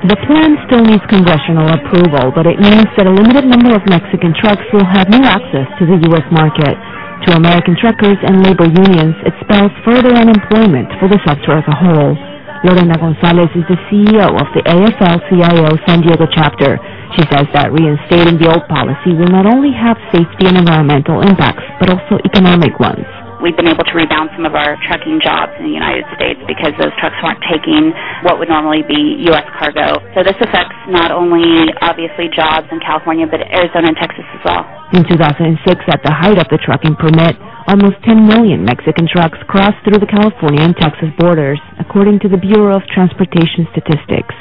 The 0.04 0.20
plan 0.28 0.60
still 0.68 0.84
needs 0.84 1.00
congressional 1.08 1.64
approval, 1.72 2.28
but 2.36 2.44
it 2.44 2.60
means 2.60 2.92
that 3.00 3.08
a 3.08 3.14
limited 3.16 3.48
number 3.48 3.72
of 3.72 3.80
Mexican 3.88 4.36
trucks 4.36 4.68
will 4.76 4.84
have 4.84 5.08
no 5.08 5.24
access 5.24 5.64
to 5.80 5.88
the 5.88 5.96
U.S. 6.12 6.28
market. 6.28 6.76
To 7.24 7.40
American 7.40 7.72
truckers 7.80 8.20
and 8.20 8.44
labor 8.44 8.68
unions, 8.68 9.16
it 9.24 9.32
spells 9.48 9.72
further 9.80 10.12
unemployment 10.12 10.92
for 11.00 11.08
the 11.08 11.16
sector 11.24 11.56
as 11.56 11.64
a 11.64 11.76
whole. 11.80 12.20
Lorena 12.68 12.94
Gonzalez 12.94 13.50
is 13.58 13.66
the 13.66 13.80
CEO 13.90 14.28
of 14.38 14.46
the 14.54 14.62
AFL-CIO 14.70 15.72
San 15.82 15.98
Diego 15.98 16.30
chapter. 16.30 16.78
She 17.12 17.28
says 17.28 17.44
that 17.52 17.68
reinstating 17.76 18.40
the 18.40 18.48
old 18.48 18.64
policy 18.72 19.12
will 19.12 19.28
not 19.28 19.44
only 19.44 19.68
have 19.68 20.00
safety 20.08 20.48
and 20.48 20.56
environmental 20.56 21.20
impacts, 21.20 21.60
but 21.76 21.92
also 21.92 22.16
economic 22.24 22.80
ones. 22.80 23.04
We've 23.44 23.58
been 23.58 23.68
able 23.68 23.84
to 23.84 23.92
rebound 23.92 24.32
some 24.32 24.48
of 24.48 24.56
our 24.56 24.80
trucking 24.88 25.20
jobs 25.20 25.52
in 25.60 25.68
the 25.68 25.76
United 25.76 26.08
States 26.16 26.40
because 26.48 26.72
those 26.80 26.94
trucks 26.96 27.18
weren't 27.20 27.42
taking 27.52 27.92
what 28.24 28.40
would 28.40 28.48
normally 28.48 28.80
be 28.86 29.28
U.S. 29.28 29.44
cargo. 29.60 30.00
So 30.16 30.24
this 30.24 30.38
affects 30.40 30.78
not 30.88 31.12
only 31.12 31.68
obviously 31.84 32.32
jobs 32.32 32.70
in 32.72 32.80
California, 32.80 33.28
but 33.28 33.44
Arizona 33.44 33.92
and 33.92 33.98
Texas 34.00 34.24
as 34.32 34.40
well. 34.46 34.64
In 34.96 35.04
2006, 35.04 35.68
at 35.92 36.00
the 36.06 36.14
height 36.16 36.40
of 36.40 36.48
the 36.48 36.56
trucking 36.64 36.96
permit, 36.96 37.36
almost 37.68 38.00
10 38.08 38.24
million 38.24 38.64
Mexican 38.64 39.04
trucks 39.04 39.36
crossed 39.52 39.82
through 39.84 40.00
the 40.00 40.08
California 40.08 40.64
and 40.64 40.72
Texas 40.80 41.12
borders, 41.20 41.60
according 41.76 42.24
to 42.24 42.32
the 42.32 42.40
Bureau 42.40 42.72
of 42.72 42.86
Transportation 42.88 43.68
Statistics. 43.74 44.32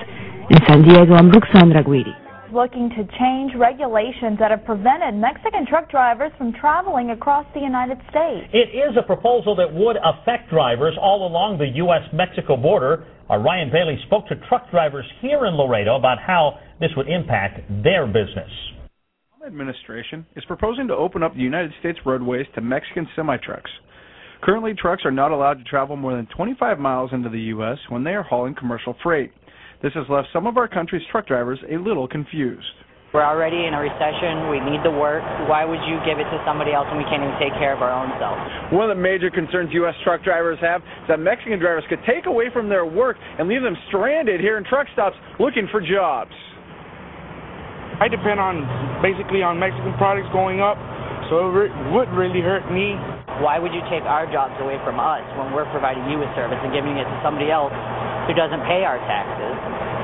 In 0.54 0.62
San 0.70 0.88
Diego, 0.88 1.20
I'm 1.20 1.34
Ruxandra 1.34 1.84
Guidi 1.84 2.21
looking 2.54 2.90
to 2.90 3.04
change 3.18 3.52
regulations 3.58 4.38
that 4.40 4.52
have 4.52 4.66
prevented 4.66 5.16
Mexican 5.16 5.66
truck 5.68 5.90
drivers 5.90 6.32
from 6.38 6.54
traveling 6.54 7.12
across 7.12 7.46
the 7.54 7.60
United 7.60 7.98
States. 8.10 8.48
It 8.54 8.76
is 8.76 8.96
a 8.98 9.04
proposal 9.04 9.56
that 9.56 9.74
would 9.74 9.98
affect 9.98 10.50
drivers 10.50 10.96
all 11.02 11.28
along 11.28 11.58
the 11.58 11.68
U.S.-Mexico 11.68 12.62
border. 12.62 13.06
Our 13.30 13.42
Ryan 13.42 13.72
Bailey 13.72 13.98
spoke 14.06 14.28
to 14.28 14.36
truck 14.48 14.70
drivers 14.72 15.06
here 15.22 15.46
in 15.46 15.56
Laredo 15.56 15.96
about 15.96 16.20
how 16.20 16.60
this 16.80 16.92
would 16.98 17.08
impact 17.08 17.62
their 17.84 18.06
business. 18.06 18.50
The 19.40 19.48
administration 19.48 20.26
is 20.36 20.46
proposing 20.46 20.88
to 20.90 20.96
open 20.96 21.24
up 21.24 21.34
the 21.34 21.42
United 21.42 21.72
States 21.80 21.98
roadways 22.06 22.46
to 22.56 22.62
Mexican 22.62 23.08
semi-trucks. 23.16 23.72
Currently, 24.44 24.74
trucks 24.74 25.04
are 25.06 25.12
not 25.12 25.32
allowed 25.32 25.60
to 25.60 25.64
travel 25.64 25.96
more 25.96 26.16
than 26.16 26.28
25 26.36 26.80
miles 26.80 27.12
into 27.14 27.30
the 27.30 27.40
U.S. 27.56 27.78
when 27.90 28.04
they 28.04 28.12
are 28.12 28.24
hauling 28.24 28.56
commercial 28.56 28.96
freight. 29.04 29.32
This 29.82 29.94
has 29.94 30.06
left 30.10 30.30
some 30.32 30.46
of 30.46 30.58
our 30.58 30.68
country's 30.68 31.02
truck 31.10 31.26
drivers 31.26 31.58
a 31.66 31.78
little 31.78 32.08
confused. 32.08 32.70
We're 33.14 33.26
already 33.28 33.66
in 33.68 33.74
a 33.74 33.82
recession. 33.82 34.48
We 34.48 34.64
need 34.64 34.80
the 34.88 34.94
work. 34.94 35.20
Why 35.50 35.66
would 35.66 35.84
you 35.84 36.00
give 36.08 36.22
it 36.22 36.30
to 36.32 36.38
somebody 36.48 36.72
else 36.72 36.88
when 36.88 37.02
we 37.02 37.04
can't 37.12 37.20
even 37.20 37.36
take 37.44 37.52
care 37.60 37.76
of 37.76 37.84
our 37.84 37.92
own 37.92 38.08
selves? 38.22 38.40
One 38.72 38.88
of 38.88 38.96
the 38.96 39.02
major 39.02 39.28
concerns 39.28 39.74
U.S. 39.84 39.98
truck 40.06 40.24
drivers 40.24 40.56
have 40.62 40.80
is 40.80 41.12
that 41.12 41.20
Mexican 41.20 41.60
drivers 41.60 41.84
could 41.90 42.00
take 42.08 42.24
away 42.24 42.48
from 42.54 42.70
their 42.70 42.86
work 42.86 43.18
and 43.20 43.50
leave 43.50 43.66
them 43.66 43.76
stranded 43.90 44.40
here 44.40 44.56
in 44.56 44.64
truck 44.64 44.88
stops 44.94 45.18
looking 45.42 45.68
for 45.74 45.82
jobs. 45.84 46.32
I 48.00 48.08
depend 48.08 48.40
on 48.40 48.64
basically 49.04 49.44
on 49.44 49.60
Mexican 49.60 49.92
products 50.00 50.32
going 50.32 50.64
up, 50.64 50.80
so 51.32 51.48
it 51.48 51.56
re- 51.56 51.76
would 51.96 52.12
really 52.12 52.44
hurt 52.44 52.68
me. 52.68 53.00
Why 53.40 53.56
would 53.56 53.72
you 53.72 53.80
take 53.88 54.04
our 54.04 54.28
jobs 54.28 54.52
away 54.60 54.76
from 54.84 55.00
us 55.00 55.24
when 55.40 55.56
we're 55.56 55.66
providing 55.72 56.04
you 56.12 56.20
a 56.20 56.28
service 56.36 56.60
and 56.60 56.76
giving 56.76 57.00
it 57.00 57.08
to 57.08 57.18
somebody 57.24 57.48
else 57.48 57.72
who 58.28 58.36
doesn't 58.36 58.60
pay 58.68 58.84
our 58.84 59.00
taxes, 59.08 59.56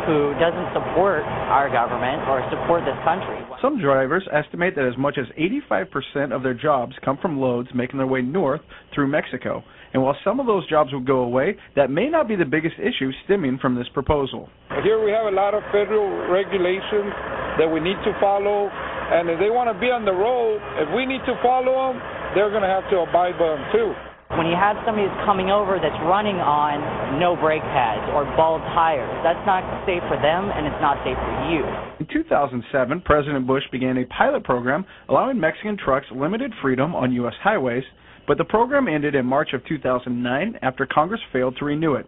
who 0.07 0.31
doesn't 0.39 0.72
support 0.72 1.27
our 1.51 1.67
government 1.67 2.24
or 2.31 2.39
support 2.48 2.88
this 2.88 2.96
country. 3.03 3.43
Some 3.60 3.75
drivers 3.75 4.24
estimate 4.31 4.79
that 4.79 4.88
as 4.88 4.96
much 4.96 5.19
as 5.19 5.27
85% 5.36 6.31
of 6.31 6.48
their 6.48 6.55
jobs 6.55 6.96
come 7.03 7.19
from 7.19 7.43
loads 7.43 7.67
making 7.75 8.00
their 8.00 8.07
way 8.07 8.24
north 8.24 8.62
through 8.96 9.12
Mexico. 9.12 9.67
And 9.94 10.03
while 10.03 10.15
some 10.24 10.39
of 10.39 10.46
those 10.46 10.67
jobs 10.70 10.91
will 10.91 11.06
go 11.06 11.20
away, 11.24 11.56
that 11.75 11.89
may 11.89 12.10
not 12.10 12.27
be 12.27 12.36
the 12.36 12.46
biggest 12.46 12.75
issue 12.79 13.12
stemming 13.25 13.60
from 13.62 13.75
this 13.75 13.88
proposal. 13.94 14.50
Here 14.84 15.03
we 15.03 15.12
have 15.12 15.25
a 15.25 15.36
lot 15.36 15.53
of 15.53 15.63
federal 15.72 16.29
regulations 16.29 17.13
that 17.58 17.67
we 17.67 17.79
need 17.79 17.98
to 18.06 18.13
follow, 18.20 18.70
and 18.70 19.29
if 19.29 19.39
they 19.39 19.50
want 19.50 19.72
to 19.72 19.77
be 19.79 19.88
on 19.88 20.06
the 20.06 20.13
road, 20.13 20.62
if 20.77 20.89
we 20.94 21.06
need 21.06 21.24
to 21.25 21.34
follow 21.41 21.89
them, 21.89 21.98
they're 22.36 22.51
going 22.51 22.62
to 22.62 22.70
have 22.70 22.86
to 22.91 23.01
abide 23.01 23.39
by 23.39 23.50
them 23.56 23.63
too. 23.72 23.89
When 24.36 24.46
you 24.46 24.60
have 24.60 24.75
somebody 24.84 25.08
that's 25.08 25.24
coming 25.24 25.50
over 25.50 25.79
that's 25.79 25.98
running 26.03 26.36
on 26.36 27.17
no 27.17 27.39
brake 27.39 27.63
pads 27.74 28.03
or 28.12 28.27
bald 28.36 28.60
tires, 28.75 29.08
that's 29.24 29.39
not 29.48 29.63
safe 29.88 30.03
for 30.12 30.20
them 30.20 30.51
and 30.51 30.67
it's 30.67 30.82
not 30.84 31.00
safe 31.08 31.15
for 31.15 31.36
you. 31.48 31.63
In 32.03 32.06
2007, 32.12 32.60
President 33.08 33.48
Bush 33.48 33.63
began 33.72 33.96
a 33.98 34.06
pilot 34.12 34.44
program 34.44 34.84
allowing 35.08 35.39
Mexican 35.39 35.79
trucks 35.79 36.06
limited 36.12 36.51
freedom 36.62 36.94
on 36.94 37.15
U.S. 37.24 37.34
highways, 37.41 37.88
but 38.27 38.38
the 38.38 38.43
program 38.43 38.88
ended 38.88 39.15
in 39.15 39.25
March 39.25 39.50
of 39.53 39.65
2009 39.65 40.60
after 40.62 40.86
Congress 40.86 41.22
failed 41.31 41.55
to 41.57 41.65
renew 41.65 41.96
it. 41.96 42.05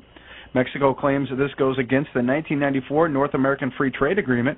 Mexico 0.53 0.93
claims 0.93 1.29
that 1.29 1.37
this 1.37 1.53
goes 1.57 1.77
against 1.77 2.09
the 2.13 2.19
1994 2.19 3.09
North 3.09 3.33
American 3.33 3.71
Free 3.77 3.91
Trade 3.91 4.19
Agreement. 4.19 4.57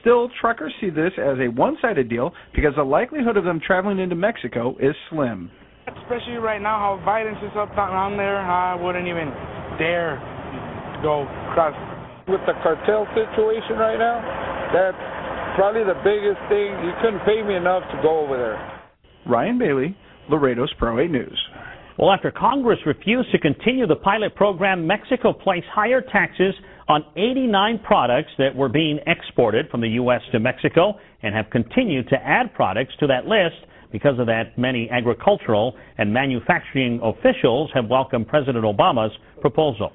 Still, 0.00 0.30
truckers 0.40 0.72
see 0.80 0.90
this 0.90 1.12
as 1.18 1.38
a 1.38 1.48
one 1.48 1.76
sided 1.82 2.08
deal 2.08 2.32
because 2.54 2.72
the 2.76 2.82
likelihood 2.82 3.36
of 3.36 3.44
them 3.44 3.60
traveling 3.64 3.98
into 3.98 4.14
Mexico 4.14 4.76
is 4.80 4.94
slim. 5.10 5.50
Especially 5.86 6.40
right 6.40 6.62
now, 6.62 6.78
how 6.78 7.04
violence 7.04 7.38
is 7.42 7.52
up 7.56 7.74
down 7.76 8.16
there, 8.16 8.38
I 8.38 8.74
wouldn't 8.74 9.06
even 9.06 9.28
dare 9.78 10.16
go 11.02 11.26
cross. 11.52 11.74
With 12.26 12.40
the 12.48 12.56
cartel 12.64 13.04
situation 13.12 13.76
right 13.76 14.00
now, 14.00 14.16
that's 14.72 14.96
probably 15.60 15.84
the 15.84 16.00
biggest 16.00 16.40
thing. 16.48 16.72
You 16.80 16.96
couldn't 17.04 17.20
pay 17.28 17.44
me 17.44 17.54
enough 17.54 17.84
to 17.92 18.00
go 18.00 18.24
over 18.24 18.38
there. 18.38 18.56
Ryan 19.28 19.58
Bailey, 19.58 19.96
Laredo's 20.28 20.72
Pro 20.78 20.98
8 21.00 21.10
News. 21.10 21.40
Well, 21.98 22.10
after 22.10 22.32
Congress 22.32 22.78
refused 22.86 23.30
to 23.32 23.38
continue 23.38 23.86
the 23.86 23.96
pilot 23.96 24.34
program, 24.34 24.86
Mexico 24.86 25.32
placed 25.32 25.66
higher 25.72 26.00
taxes 26.00 26.54
on 26.88 27.04
89 27.16 27.80
products 27.84 28.30
that 28.38 28.54
were 28.54 28.68
being 28.68 28.98
exported 29.06 29.70
from 29.70 29.80
the 29.80 29.90
U.S. 29.90 30.20
to 30.32 30.40
Mexico 30.40 30.94
and 31.22 31.34
have 31.34 31.50
continued 31.50 32.08
to 32.08 32.16
add 32.16 32.52
products 32.54 32.92
to 33.00 33.06
that 33.06 33.26
list 33.26 33.56
because 33.92 34.18
of 34.18 34.26
that, 34.26 34.58
many 34.58 34.90
agricultural 34.90 35.76
and 35.98 36.12
manufacturing 36.12 36.98
officials 37.00 37.70
have 37.74 37.86
welcomed 37.86 38.26
President 38.26 38.64
Obama's 38.64 39.12
proposal. 39.40 39.92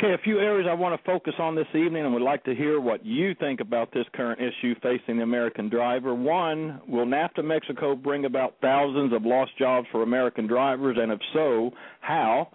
Okay, 0.00 0.14
a 0.14 0.18
few 0.18 0.38
areas 0.38 0.68
I 0.70 0.74
want 0.74 0.96
to 0.96 1.04
focus 1.04 1.34
on 1.40 1.56
this 1.56 1.66
evening 1.74 2.04
and 2.04 2.14
would 2.14 2.22
like 2.22 2.44
to 2.44 2.54
hear 2.54 2.80
what 2.80 3.04
you 3.04 3.34
think 3.34 3.58
about 3.58 3.92
this 3.92 4.04
current 4.14 4.40
issue 4.40 4.76
facing 4.80 5.16
the 5.16 5.24
American 5.24 5.68
driver. 5.68 6.14
One, 6.14 6.80
will 6.86 7.04
NAFTA 7.04 7.44
Mexico 7.44 7.96
bring 7.96 8.24
about 8.24 8.54
thousands 8.62 9.12
of 9.12 9.24
lost 9.24 9.58
jobs 9.58 9.88
for 9.90 10.04
American 10.04 10.46
drivers, 10.46 10.96
and 11.00 11.10
if 11.10 11.18
so, 11.32 11.72
how? 11.98 12.46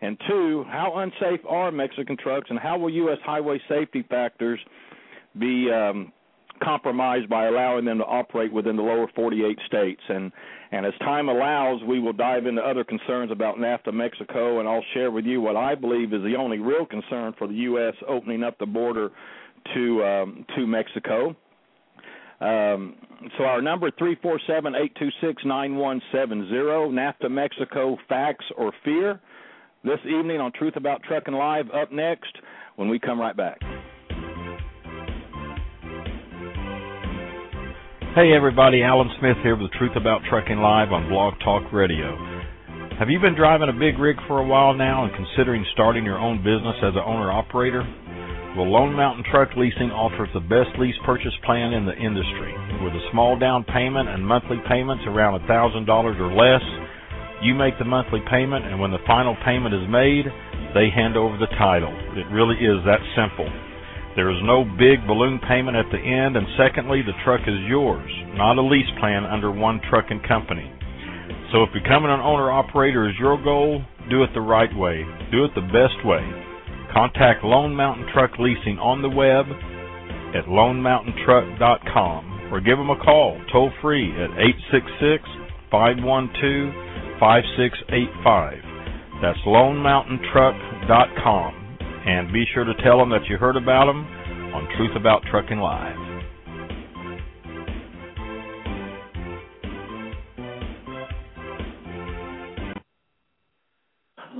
And 0.00 0.18
two, 0.26 0.64
how 0.68 0.94
unsafe 0.96 1.38
are 1.48 1.70
Mexican 1.70 2.16
trucks, 2.16 2.50
and 2.50 2.58
how 2.58 2.76
will 2.78 2.90
U.S. 2.90 3.18
highway 3.24 3.60
safety 3.68 4.04
factors 4.10 4.58
be 5.38 5.70
um, 5.70 6.12
compromised 6.60 7.28
by 7.28 7.46
allowing 7.46 7.84
them 7.84 7.98
to 7.98 8.04
operate 8.04 8.52
within 8.52 8.74
the 8.74 8.82
lower 8.82 9.06
48 9.14 9.56
states. 9.68 10.02
And 10.08 10.32
and 10.70 10.84
as 10.84 10.92
time 11.00 11.28
allows, 11.28 11.80
we 11.82 11.98
will 11.98 12.12
dive 12.12 12.46
into 12.46 12.60
other 12.60 12.84
concerns 12.84 13.30
about 13.30 13.56
NAFTA 13.56 13.92
Mexico, 13.92 14.60
and 14.60 14.68
I'll 14.68 14.84
share 14.92 15.10
with 15.10 15.24
you 15.24 15.40
what 15.40 15.56
I 15.56 15.74
believe 15.74 16.12
is 16.12 16.22
the 16.22 16.36
only 16.38 16.58
real 16.58 16.84
concern 16.84 17.34
for 17.38 17.46
the 17.48 17.54
U.S. 17.54 17.94
opening 18.06 18.42
up 18.42 18.58
the 18.58 18.66
border 18.66 19.10
to 19.74 20.04
um, 20.04 20.44
to 20.56 20.66
Mexico. 20.66 21.34
Um, 22.40 22.96
so 23.36 23.44
our 23.44 23.60
number 23.60 23.90
three 23.98 24.16
four 24.22 24.38
seven 24.46 24.74
eight 24.74 24.94
two 24.98 25.08
six 25.20 25.42
nine 25.44 25.76
one 25.76 26.00
seven 26.12 26.48
zero 26.48 26.90
NAFTA 26.90 27.30
Mexico 27.30 27.96
facts 28.08 28.44
or 28.56 28.72
fear. 28.84 29.20
This 29.84 29.98
evening 30.04 30.40
on 30.40 30.52
Truth 30.52 30.76
About 30.76 31.02
Trucking 31.04 31.34
Live. 31.34 31.70
Up 31.70 31.92
next 31.92 32.36
when 32.76 32.88
we 32.88 32.98
come 32.98 33.20
right 33.20 33.36
back. 33.36 33.58
Hey 38.16 38.32
everybody, 38.32 38.82
Alan 38.82 39.12
Smith 39.20 39.36
here 39.44 39.54
with 39.54 39.70
the 39.70 39.76
Truth 39.76 39.92
About 39.94 40.24
Trucking 40.30 40.56
Live 40.56 40.96
on 40.96 41.12
Blog 41.12 41.34
Talk 41.44 41.70
Radio. 41.74 42.16
Have 42.98 43.10
you 43.12 43.20
been 43.20 43.36
driving 43.36 43.68
a 43.68 43.76
big 43.76 44.00
rig 44.00 44.16
for 44.26 44.40
a 44.40 44.46
while 44.48 44.72
now 44.72 45.04
and 45.04 45.12
considering 45.12 45.60
starting 45.74 46.08
your 46.08 46.16
own 46.16 46.38
business 46.38 46.74
as 46.80 46.96
an 46.96 47.04
owner 47.04 47.30
operator? 47.30 47.84
Well, 48.56 48.72
Lone 48.72 48.96
Mountain 48.96 49.28
Truck 49.30 49.50
Leasing 49.60 49.92
offers 49.92 50.32
the 50.32 50.40
best 50.40 50.72
lease 50.80 50.96
purchase 51.04 51.36
plan 51.44 51.76
in 51.76 51.84
the 51.84 51.94
industry. 52.00 52.56
With 52.80 52.96
a 52.96 53.08
small 53.12 53.38
down 53.38 53.62
payment 53.64 54.08
and 54.08 54.24
monthly 54.24 54.56
payments 54.66 55.04
around 55.06 55.38
$1,000 55.44 55.84
or 55.86 56.32
less, 56.32 56.64
you 57.44 57.54
make 57.54 57.78
the 57.78 57.84
monthly 57.84 58.24
payment 58.30 58.64
and 58.64 58.80
when 58.80 58.90
the 58.90 59.04
final 59.06 59.36
payment 59.44 59.76
is 59.76 59.84
made, 59.84 60.24
they 60.72 60.88
hand 60.88 61.20
over 61.20 61.36
the 61.36 61.52
title. 61.60 61.92
It 62.16 62.24
really 62.32 62.56
is 62.56 62.80
that 62.88 63.04
simple. 63.12 63.67
There 64.18 64.34
is 64.34 64.42
no 64.42 64.66
big 64.66 65.06
balloon 65.06 65.38
payment 65.46 65.76
at 65.76 65.86
the 65.94 66.02
end, 66.02 66.34
and 66.34 66.42
secondly, 66.58 67.02
the 67.06 67.14
truck 67.22 67.46
is 67.46 67.54
yours, 67.70 68.10
not 68.34 68.58
a 68.58 68.62
lease 68.66 68.90
plan 68.98 69.22
under 69.22 69.52
one 69.52 69.80
trucking 69.88 70.22
company. 70.26 70.66
So 71.52 71.62
if 71.62 71.72
becoming 71.72 72.10
an 72.10 72.18
owner 72.18 72.50
operator 72.50 73.08
is 73.08 73.14
your 73.20 73.40
goal, 73.40 73.80
do 74.10 74.24
it 74.24 74.30
the 74.34 74.40
right 74.40 74.74
way. 74.74 75.06
Do 75.30 75.44
it 75.44 75.54
the 75.54 75.60
best 75.70 76.04
way. 76.04 76.26
Contact 76.92 77.44
Lone 77.44 77.76
Mountain 77.76 78.08
Truck 78.12 78.32
Leasing 78.40 78.80
on 78.82 79.02
the 79.02 79.08
web 79.08 79.46
at 80.34 80.46
lonemountaintruck.com 80.50 82.50
or 82.50 82.60
give 82.60 82.76
them 82.76 82.90
a 82.90 82.98
call 82.98 83.40
toll 83.52 83.70
free 83.80 84.10
at 84.18 84.30
866 84.34 85.22
512 85.70 86.74
5685. 87.22 89.22
That's 89.22 89.38
lonemountaintruck.com 89.46 91.67
and 92.08 92.32
be 92.32 92.44
sure 92.54 92.64
to 92.64 92.72
tell 92.82 92.96
them 92.96 93.10
that 93.10 93.26
you 93.28 93.36
heard 93.36 93.56
about 93.56 93.84
them 93.84 94.06
on 94.54 94.66
Truth 94.78 94.96
About 94.96 95.22
Trucking 95.30 95.58
Live. 95.58 95.94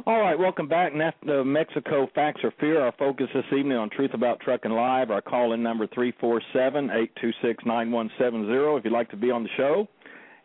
All 0.06 0.20
right, 0.22 0.38
welcome 0.38 0.66
back. 0.66 0.94
NAFTA 0.94 1.44
Mexico 1.44 2.08
Facts 2.14 2.40
or 2.42 2.54
Fear. 2.58 2.80
Our 2.80 2.94
focus 2.98 3.26
this 3.34 3.44
evening 3.52 3.76
on 3.76 3.90
Truth 3.90 4.14
About 4.14 4.40
Trucking 4.40 4.70
Live. 4.70 5.10
Our 5.10 5.20
call 5.20 5.52
in 5.52 5.62
number 5.62 5.86
three 5.92 6.14
four 6.18 6.40
seven 6.54 6.88
eight 6.90 7.10
two 7.20 7.32
six 7.42 7.62
nine 7.66 7.90
one 7.90 8.10
seven 8.18 8.46
zero. 8.46 8.78
If 8.78 8.84
you'd 8.84 8.94
like 8.94 9.10
to 9.10 9.16
be 9.18 9.30
on 9.30 9.42
the 9.42 9.50
show, 9.58 9.86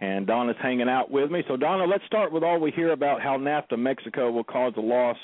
and 0.02 0.28
Donna's 0.28 0.58
hanging 0.62 0.90
out 0.90 1.10
with 1.10 1.32
me. 1.32 1.42
So 1.48 1.56
Donna, 1.56 1.86
let's 1.86 2.06
start 2.06 2.34
with 2.34 2.44
all 2.44 2.60
we 2.60 2.72
hear 2.72 2.92
about 2.92 3.22
how 3.22 3.38
NAFTA 3.38 3.80
Mexico 3.80 4.30
will 4.30 4.44
cause 4.44 4.74
a 4.76 4.82
loss 4.82 5.18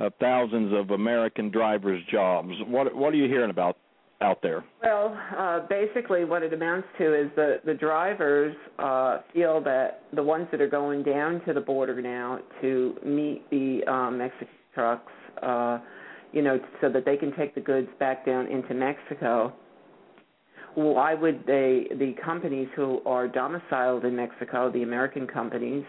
of 0.00 0.12
thousands 0.18 0.72
of 0.74 0.90
American 0.90 1.50
drivers' 1.50 2.02
jobs. 2.10 2.50
What 2.66 2.94
what 2.94 3.12
are 3.12 3.16
you 3.16 3.28
hearing 3.28 3.50
about 3.50 3.76
out 4.20 4.42
there? 4.42 4.64
Well, 4.82 5.18
uh, 5.36 5.60
basically, 5.68 6.24
what 6.24 6.42
it 6.42 6.52
amounts 6.52 6.88
to 6.98 7.14
is 7.14 7.30
the 7.36 7.60
the 7.64 7.74
drivers 7.74 8.56
uh, 8.78 9.18
feel 9.32 9.60
that 9.62 10.02
the 10.14 10.22
ones 10.22 10.48
that 10.52 10.60
are 10.60 10.68
going 10.68 11.02
down 11.02 11.42
to 11.46 11.52
the 11.52 11.60
border 11.60 12.00
now 12.00 12.40
to 12.60 12.96
meet 13.04 13.48
the 13.50 13.82
um, 13.86 14.18
Mexican 14.18 14.48
trucks, 14.74 15.12
uh, 15.42 15.78
you 16.32 16.42
know, 16.42 16.58
so 16.80 16.90
that 16.90 17.04
they 17.04 17.16
can 17.16 17.34
take 17.36 17.54
the 17.54 17.60
goods 17.60 17.88
back 17.98 18.26
down 18.26 18.46
into 18.46 18.74
Mexico. 18.74 19.52
Why 20.76 21.14
would 21.14 21.44
they, 21.48 21.88
the 21.90 22.14
companies 22.24 22.68
who 22.76 23.00
are 23.04 23.26
domiciled 23.26 24.04
in 24.04 24.14
Mexico, 24.14 24.70
the 24.70 24.84
American 24.84 25.26
companies, 25.26 25.84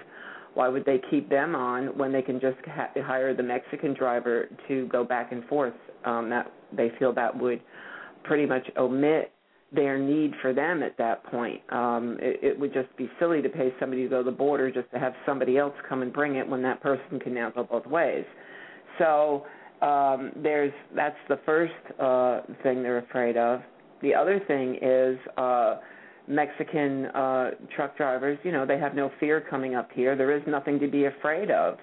why 0.53 0.67
would 0.67 0.85
they 0.85 0.99
keep 1.09 1.29
them 1.29 1.55
on 1.55 1.97
when 1.97 2.11
they 2.11 2.21
can 2.21 2.39
just 2.39 2.57
ha- 2.65 2.89
hire 2.97 3.33
the 3.33 3.43
Mexican 3.43 3.93
driver 3.93 4.49
to 4.67 4.87
go 4.87 5.03
back 5.03 5.31
and 5.31 5.45
forth? 5.45 5.73
Um, 6.03 6.29
that 6.29 6.51
they 6.75 6.91
feel 6.99 7.13
that 7.13 7.37
would 7.37 7.61
pretty 8.23 8.45
much 8.45 8.67
omit 8.77 9.31
their 9.73 9.97
need 9.97 10.33
for 10.41 10.53
them 10.53 10.83
at 10.83 10.97
that 10.97 11.23
point. 11.25 11.61
Um, 11.69 12.17
it, 12.19 12.39
it 12.43 12.59
would 12.59 12.73
just 12.73 12.95
be 12.97 13.09
silly 13.19 13.41
to 13.41 13.49
pay 13.49 13.73
somebody 13.79 14.03
to 14.03 14.09
go 14.09 14.17
to 14.23 14.29
the 14.29 14.35
border 14.35 14.69
just 14.69 14.91
to 14.91 14.99
have 14.99 15.13
somebody 15.25 15.57
else 15.57 15.73
come 15.87 16.01
and 16.01 16.11
bring 16.11 16.35
it 16.35 16.47
when 16.47 16.61
that 16.63 16.81
person 16.81 17.19
can 17.19 17.33
now 17.33 17.51
go 17.51 17.63
both 17.63 17.85
ways. 17.85 18.25
So 18.99 19.45
um, 19.81 20.31
there's 20.35 20.73
that's 20.95 21.15
the 21.29 21.39
first 21.45 21.73
uh, 21.99 22.41
thing 22.63 22.83
they're 22.83 22.97
afraid 22.99 23.37
of. 23.37 23.61
The 24.01 24.13
other 24.13 24.41
thing 24.47 24.77
is. 24.81 25.17
Uh, 25.37 25.77
Mexican 26.27 27.05
uh, 27.07 27.51
truck 27.75 27.97
drivers, 27.97 28.37
you 28.43 28.51
know, 28.51 28.65
they 28.65 28.77
have 28.77 28.95
no 28.95 29.11
fear 29.19 29.41
coming 29.41 29.75
up 29.75 29.89
here. 29.93 30.15
There 30.15 30.35
is 30.35 30.43
nothing 30.47 30.79
to 30.79 30.87
be 30.87 31.05
afraid 31.05 31.51
of. 31.51 31.77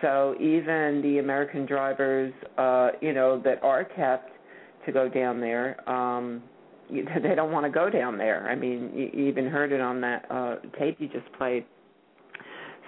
So 0.00 0.34
even 0.40 1.00
the 1.02 1.18
American 1.18 1.66
drivers, 1.66 2.32
uh, 2.58 2.90
you 3.00 3.12
know, 3.12 3.40
that 3.44 3.62
are 3.62 3.84
kept 3.84 4.30
to 4.86 4.92
go 4.92 5.08
down 5.08 5.40
there, 5.40 5.88
um, 5.88 6.42
they 6.90 7.34
don't 7.34 7.52
want 7.52 7.66
to 7.66 7.70
go 7.70 7.90
down 7.90 8.18
there. 8.18 8.48
I 8.48 8.54
mean, 8.54 8.90
you 8.94 9.26
even 9.26 9.46
heard 9.46 9.72
it 9.72 9.80
on 9.80 10.00
that 10.00 10.24
uh, 10.30 10.56
tape 10.78 10.96
you 10.98 11.08
just 11.08 11.30
played. 11.38 11.64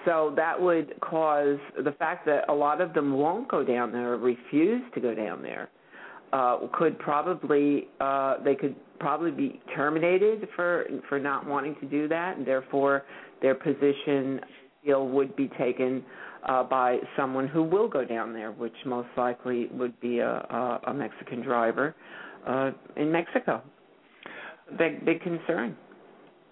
So 0.05 0.33
that 0.37 0.61
would 0.61 0.99
cause 1.01 1.59
the 1.85 1.93
fact 1.93 2.27
that 2.27 2.49
a 2.49 2.53
lot 2.53 2.81
of 2.81 2.93
them 2.93 3.13
won't 3.13 3.49
go 3.49 3.63
down 3.63 3.93
there 3.93 4.17
refuse 4.17 4.83
to 4.95 5.01
go 5.01 5.15
down 5.15 5.43
there 5.43 5.71
uh, 6.33 6.59
could 6.73 6.99
probably 6.99 7.89
uh, 8.01 8.37
they 8.43 8.55
could 8.55 8.75
probably 9.03 9.33
be 9.33 9.61
terminated 9.75 10.49
for 10.55 10.87
for 11.09 11.19
not 11.19 11.47
wanting 11.47 11.75
to 11.81 11.87
do 11.87 12.09
that, 12.09 12.39
and 12.39 12.47
therefore 12.47 13.03
their 13.43 13.55
position 13.55 14.41
feel 14.85 15.09
would 15.09 15.35
be 15.37 15.51
taken 15.59 16.05
uh, 16.49 16.63
by 16.63 16.99
someone 17.17 17.49
who 17.49 17.63
will 17.63 17.89
go 17.89 18.05
down 18.05 18.33
there, 18.33 18.53
which 18.53 18.75
most 18.87 19.09
likely 19.17 19.67
would 19.73 19.99
be 20.01 20.21
a, 20.21 20.29
a, 20.29 20.81
a 20.87 20.95
Mexican 20.95 21.43
driver 21.43 21.95
uh, 22.47 22.71
in 22.97 23.11
Mexico. 23.11 23.61
Big 24.79 25.05
big 25.05 25.21
concern. 25.21 25.77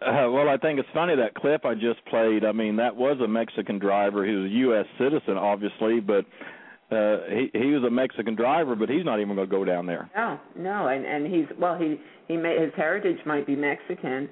Uh, 0.02 0.28
well, 0.30 0.48
I 0.48 0.56
think 0.56 0.78
it's 0.78 0.88
funny 0.92 1.14
that 1.14 1.34
clip 1.34 1.64
I 1.64 1.74
just 1.74 2.04
played. 2.08 2.44
I 2.44 2.52
mean, 2.52 2.76
that 2.76 2.96
was 2.96 3.18
a 3.22 3.28
Mexican 3.28 3.78
driver. 3.78 4.22
Was 4.22 4.46
a 4.46 4.48
U.S. 4.48 4.86
citizen, 4.98 5.36
obviously, 5.36 6.00
but 6.00 6.24
uh, 6.90 7.18
he 7.28 7.50
he 7.52 7.66
was 7.72 7.84
a 7.84 7.90
Mexican 7.90 8.34
driver, 8.34 8.74
but 8.74 8.88
he's 8.88 9.04
not 9.04 9.20
even 9.20 9.34
going 9.34 9.48
to 9.48 9.50
go 9.50 9.64
down 9.64 9.86
there. 9.86 10.10
No, 10.16 10.40
no, 10.56 10.88
and 10.88 11.04
and 11.04 11.32
he's 11.32 11.46
well, 11.58 11.78
he 11.78 12.00
he 12.28 12.36
may 12.36 12.60
his 12.60 12.72
heritage 12.76 13.18
might 13.26 13.46
be 13.46 13.56
Mexican. 13.56 14.28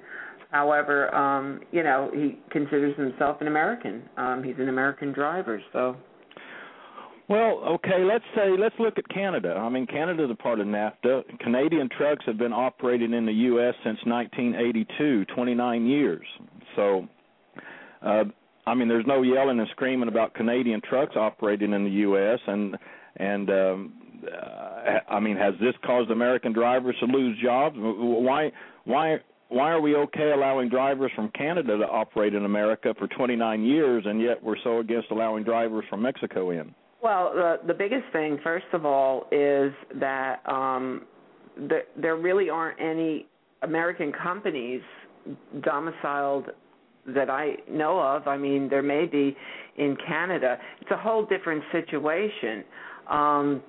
However, 0.51 1.13
um, 1.13 1.61
you 1.71 1.83
know, 1.83 2.09
he 2.13 2.39
considers 2.49 2.97
himself 2.97 3.39
an 3.41 3.47
American. 3.47 4.03
Um, 4.17 4.43
he's 4.43 4.55
an 4.57 4.67
American 4.67 5.13
driver, 5.13 5.61
so 5.71 5.95
well, 7.29 7.61
okay, 7.75 8.03
let's 8.03 8.25
say 8.35 8.57
let's 8.57 8.73
look 8.79 8.97
at 8.97 9.07
Canada. 9.09 9.49
I 9.49 9.69
mean, 9.69 9.85
Canada's 9.85 10.31
a 10.31 10.35
part 10.35 10.59
of 10.59 10.65
NAFTA. 10.65 11.39
Canadian 11.39 11.87
trucks 11.95 12.25
have 12.25 12.39
been 12.39 12.51
operating 12.51 13.13
in 13.13 13.27
the 13.27 13.31
U.S. 13.31 13.75
since 13.83 13.99
1982, 14.05 15.25
29 15.25 15.85
years. 15.85 16.25
So, 16.75 17.07
uh, 18.01 18.23
I 18.69 18.75
mean, 18.75 18.87
there's 18.87 19.07
no 19.07 19.23
yelling 19.23 19.59
and 19.59 19.67
screaming 19.71 20.09
about 20.09 20.35
Canadian 20.35 20.79
trucks 20.87 21.15
operating 21.15 21.73
in 21.73 21.83
the 21.85 21.89
U.S. 21.89 22.39
and 22.45 22.77
and 23.15 23.49
um, 23.49 23.93
uh, 24.31 24.99
I 25.09 25.19
mean, 25.19 25.37
has 25.37 25.55
this 25.59 25.73
caused 25.83 26.11
American 26.11 26.53
drivers 26.53 26.95
to 26.99 27.07
lose 27.07 27.35
jobs? 27.41 27.75
Why 27.79 28.51
why 28.85 29.17
why 29.47 29.71
are 29.71 29.81
we 29.81 29.95
okay 29.95 30.31
allowing 30.35 30.69
drivers 30.69 31.11
from 31.15 31.29
Canada 31.29 31.79
to 31.79 31.85
operate 31.85 32.35
in 32.35 32.45
America 32.45 32.93
for 32.99 33.07
29 33.07 33.63
years, 33.63 34.03
and 34.05 34.21
yet 34.21 34.43
we're 34.43 34.61
so 34.63 34.79
against 34.79 35.09
allowing 35.09 35.43
drivers 35.43 35.85
from 35.89 36.03
Mexico 36.03 36.51
in? 36.51 36.75
Well, 37.01 37.31
the 37.33 37.55
the 37.65 37.73
biggest 37.73 38.05
thing, 38.13 38.37
first 38.43 38.67
of 38.73 38.85
all, 38.85 39.27
is 39.31 39.73
that 39.95 40.47
um, 40.47 41.07
the, 41.57 41.79
there 41.97 42.17
really 42.17 42.51
aren't 42.51 42.79
any 42.79 43.25
American 43.63 44.11
companies 44.11 44.81
domiciled 45.63 46.49
that 47.07 47.29
I 47.29 47.55
know 47.69 47.99
of. 47.99 48.27
I 48.27 48.37
mean, 48.37 48.69
there 48.69 48.83
may 48.83 49.05
be 49.05 49.35
in 49.77 49.97
Canada. 50.07 50.57
It's 50.81 50.91
a 50.91 50.97
whole 50.97 51.25
different 51.25 51.63
situation. 51.71 52.63
Um, 53.09 53.63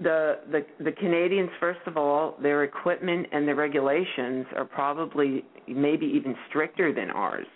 the 0.00 0.38
the 0.50 0.64
the 0.82 0.92
Canadians, 0.92 1.50
first 1.60 1.80
of 1.86 1.96
all, 1.96 2.36
their 2.42 2.64
equipment 2.64 3.26
and 3.32 3.46
their 3.46 3.54
regulations 3.54 4.46
are 4.56 4.64
probably 4.64 5.44
maybe 5.68 6.06
even 6.06 6.34
stricter 6.48 6.92
than 6.92 7.10
ours. 7.10 7.46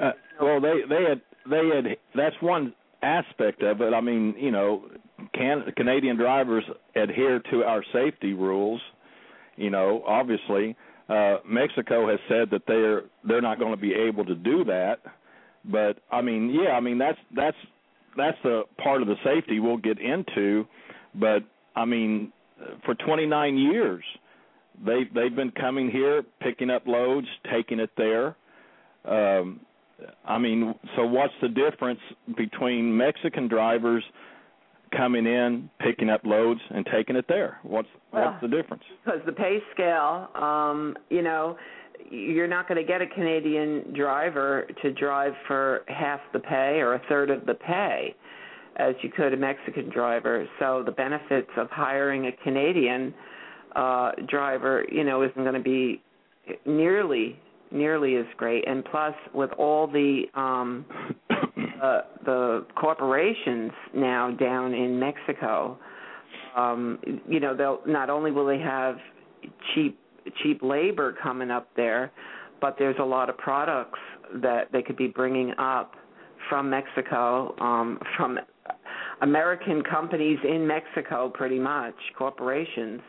Uh, 0.00 0.10
well, 0.40 0.60
they 0.60 0.80
they 0.88 1.04
had 1.08 1.20
they 1.48 1.68
had 1.74 1.96
that's 2.14 2.36
one 2.40 2.74
aspect 3.02 3.62
of 3.62 3.80
it. 3.80 3.94
I 3.94 4.00
mean, 4.00 4.34
you 4.36 4.50
know, 4.50 4.82
can 5.34 5.64
Canadian 5.76 6.16
drivers 6.16 6.64
adhere 6.96 7.40
to 7.50 7.62
our 7.62 7.84
safety 7.92 8.32
rules? 8.32 8.80
You 9.56 9.70
know, 9.70 10.02
obviously, 10.06 10.76
uh, 11.08 11.38
Mexico 11.46 12.08
has 12.08 12.18
said 12.28 12.50
that 12.50 12.62
they're 12.66 13.02
they're 13.26 13.40
not 13.40 13.58
going 13.58 13.72
to 13.72 13.80
be 13.80 13.94
able 13.94 14.24
to 14.24 14.34
do 14.34 14.64
that. 14.64 15.00
But 15.64 15.98
I 16.10 16.20
mean, 16.20 16.50
yeah, 16.50 16.72
I 16.72 16.80
mean 16.80 16.98
that's 16.98 17.18
that's 17.34 17.56
that's 18.16 18.36
the 18.42 18.64
part 18.82 19.02
of 19.02 19.08
the 19.08 19.16
safety 19.24 19.60
we'll 19.60 19.78
get 19.78 19.98
into. 19.98 20.66
But 21.14 21.44
I 21.74 21.84
mean, 21.84 22.32
for 22.84 22.94
29 22.94 23.56
years, 23.56 24.04
they 24.84 25.04
they've 25.14 25.34
been 25.34 25.52
coming 25.52 25.90
here, 25.90 26.22
picking 26.40 26.70
up 26.70 26.86
loads, 26.86 27.26
taking 27.50 27.80
it 27.80 27.90
there. 27.96 28.36
Um, 29.04 29.60
I 30.24 30.38
mean, 30.38 30.74
so 30.96 31.04
what's 31.06 31.32
the 31.42 31.48
difference 31.48 32.00
between 32.36 32.96
Mexican 32.96 33.48
drivers 33.48 34.04
coming 34.96 35.26
in, 35.26 35.70
picking 35.80 36.08
up 36.08 36.20
loads, 36.24 36.60
and 36.70 36.86
taking 36.92 37.16
it 37.16 37.26
there? 37.28 37.58
What's 37.62 37.88
what's 38.10 38.40
the 38.40 38.48
difference? 38.48 38.82
Because 39.04 39.20
the 39.26 39.32
pay 39.32 39.58
scale, 39.74 40.28
um, 40.34 40.96
you 41.10 41.22
know, 41.22 41.56
you're 42.10 42.48
not 42.48 42.68
going 42.68 42.80
to 42.80 42.86
get 42.86 43.02
a 43.02 43.06
Canadian 43.06 43.92
driver 43.94 44.66
to 44.82 44.92
drive 44.92 45.32
for 45.46 45.82
half 45.88 46.20
the 46.32 46.38
pay 46.38 46.80
or 46.80 46.94
a 46.94 47.02
third 47.08 47.30
of 47.30 47.46
the 47.46 47.54
pay 47.54 48.14
as 48.76 48.94
you 49.02 49.10
could 49.10 49.32
a 49.32 49.36
Mexican 49.36 49.90
driver. 49.90 50.46
So 50.58 50.82
the 50.84 50.92
benefits 50.92 51.50
of 51.56 51.68
hiring 51.70 52.26
a 52.26 52.32
Canadian 52.44 53.14
uh 53.76 54.12
driver, 54.28 54.84
you 54.90 55.04
know, 55.04 55.22
isn't 55.22 55.42
going 55.42 55.54
to 55.54 55.60
be 55.60 56.00
nearly 56.64 57.38
nearly 57.70 58.16
as 58.16 58.26
great. 58.36 58.66
And 58.66 58.84
plus, 58.84 59.14
with 59.34 59.50
all 59.58 59.86
the 59.86 60.24
um, 60.34 60.84
uh, 61.82 62.00
the 62.24 62.66
corporations 62.74 63.72
now 63.94 64.30
down 64.30 64.74
in 64.74 64.98
Mexico, 64.98 65.78
um, 66.56 66.98
you 67.28 67.40
know, 67.40 67.56
they'll 67.56 67.80
not 67.86 68.10
only 68.10 68.30
will 68.30 68.46
they 68.46 68.58
have 68.58 68.96
cheap 69.74 69.98
cheap 70.42 70.60
labor 70.62 71.16
coming 71.22 71.50
up 71.50 71.68
there, 71.76 72.12
but 72.60 72.76
there's 72.78 72.96
a 73.00 73.04
lot 73.04 73.30
of 73.30 73.38
products 73.38 73.98
that 74.42 74.70
they 74.72 74.82
could 74.82 74.96
be 74.96 75.06
bringing 75.06 75.52
up 75.58 75.94
from 76.48 76.68
Mexico, 76.68 77.54
um, 77.60 77.98
from 78.16 78.38
American 79.22 79.82
companies 79.82 80.38
in 80.44 80.66
Mexico, 80.66 81.30
pretty 81.30 81.58
much 81.58 81.94
corporations 82.16 83.00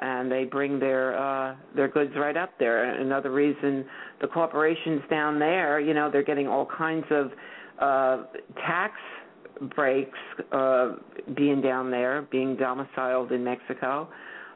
and 0.00 0.30
they 0.30 0.44
bring 0.44 0.78
their 0.78 1.18
uh 1.18 1.56
their 1.74 1.88
goods 1.88 2.12
right 2.16 2.36
up 2.36 2.50
there. 2.58 2.84
Another 3.00 3.30
reason 3.30 3.84
the 4.20 4.28
corporations 4.28 5.02
down 5.10 5.38
there, 5.38 5.80
you 5.80 5.94
know, 5.94 6.10
they're 6.10 6.22
getting 6.22 6.46
all 6.46 6.66
kinds 6.66 7.06
of 7.10 7.32
uh 7.80 8.24
tax 8.56 8.94
breaks 9.74 10.18
uh 10.52 10.92
being 11.36 11.60
down 11.60 11.90
there, 11.90 12.26
being 12.30 12.56
domiciled 12.56 13.32
in 13.32 13.42
Mexico. 13.44 14.08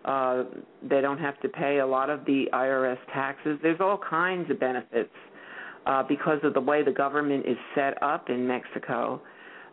Uh 0.04 0.44
they 0.88 1.00
don't 1.00 1.18
have 1.18 1.40
to 1.40 1.48
pay 1.48 1.78
a 1.78 1.86
lot 1.86 2.10
of 2.10 2.24
the 2.24 2.46
IRS 2.52 2.98
taxes. 3.12 3.58
There's 3.62 3.80
all 3.80 3.98
kinds 3.98 4.50
of 4.50 4.58
benefits 4.58 5.14
uh 5.86 6.02
because 6.02 6.38
of 6.42 6.54
the 6.54 6.60
way 6.60 6.82
the 6.82 6.92
government 6.92 7.46
is 7.46 7.56
set 7.74 8.00
up 8.02 8.30
in 8.30 8.46
Mexico 8.46 9.20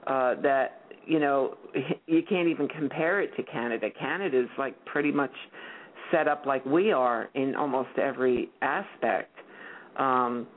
uh 0.08 0.36
that 0.42 0.82
you 1.06 1.20
know 1.20 1.58
you 2.08 2.22
can't 2.28 2.48
even 2.48 2.68
compare 2.68 3.22
it 3.22 3.36
to 3.38 3.44
Canada. 3.44 3.90
Canada 4.00 4.40
is 4.42 4.50
like 4.58 4.74
pretty 4.86 5.12
much 5.12 5.34
set 6.12 6.28
up 6.28 6.46
like 6.46 6.66
we 6.66 6.92
are 6.92 7.30
in 7.36 7.56
almost 7.56 7.90
every 7.98 8.50
aspect. 8.62 9.36
Um 9.98 10.48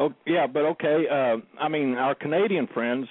Oh 0.00 0.12
yeah, 0.26 0.46
but 0.48 0.64
okay. 0.64 1.04
Uh, 1.08 1.36
I 1.60 1.68
mean, 1.68 1.94
our 1.94 2.14
Canadian 2.14 2.66
friends. 2.74 3.06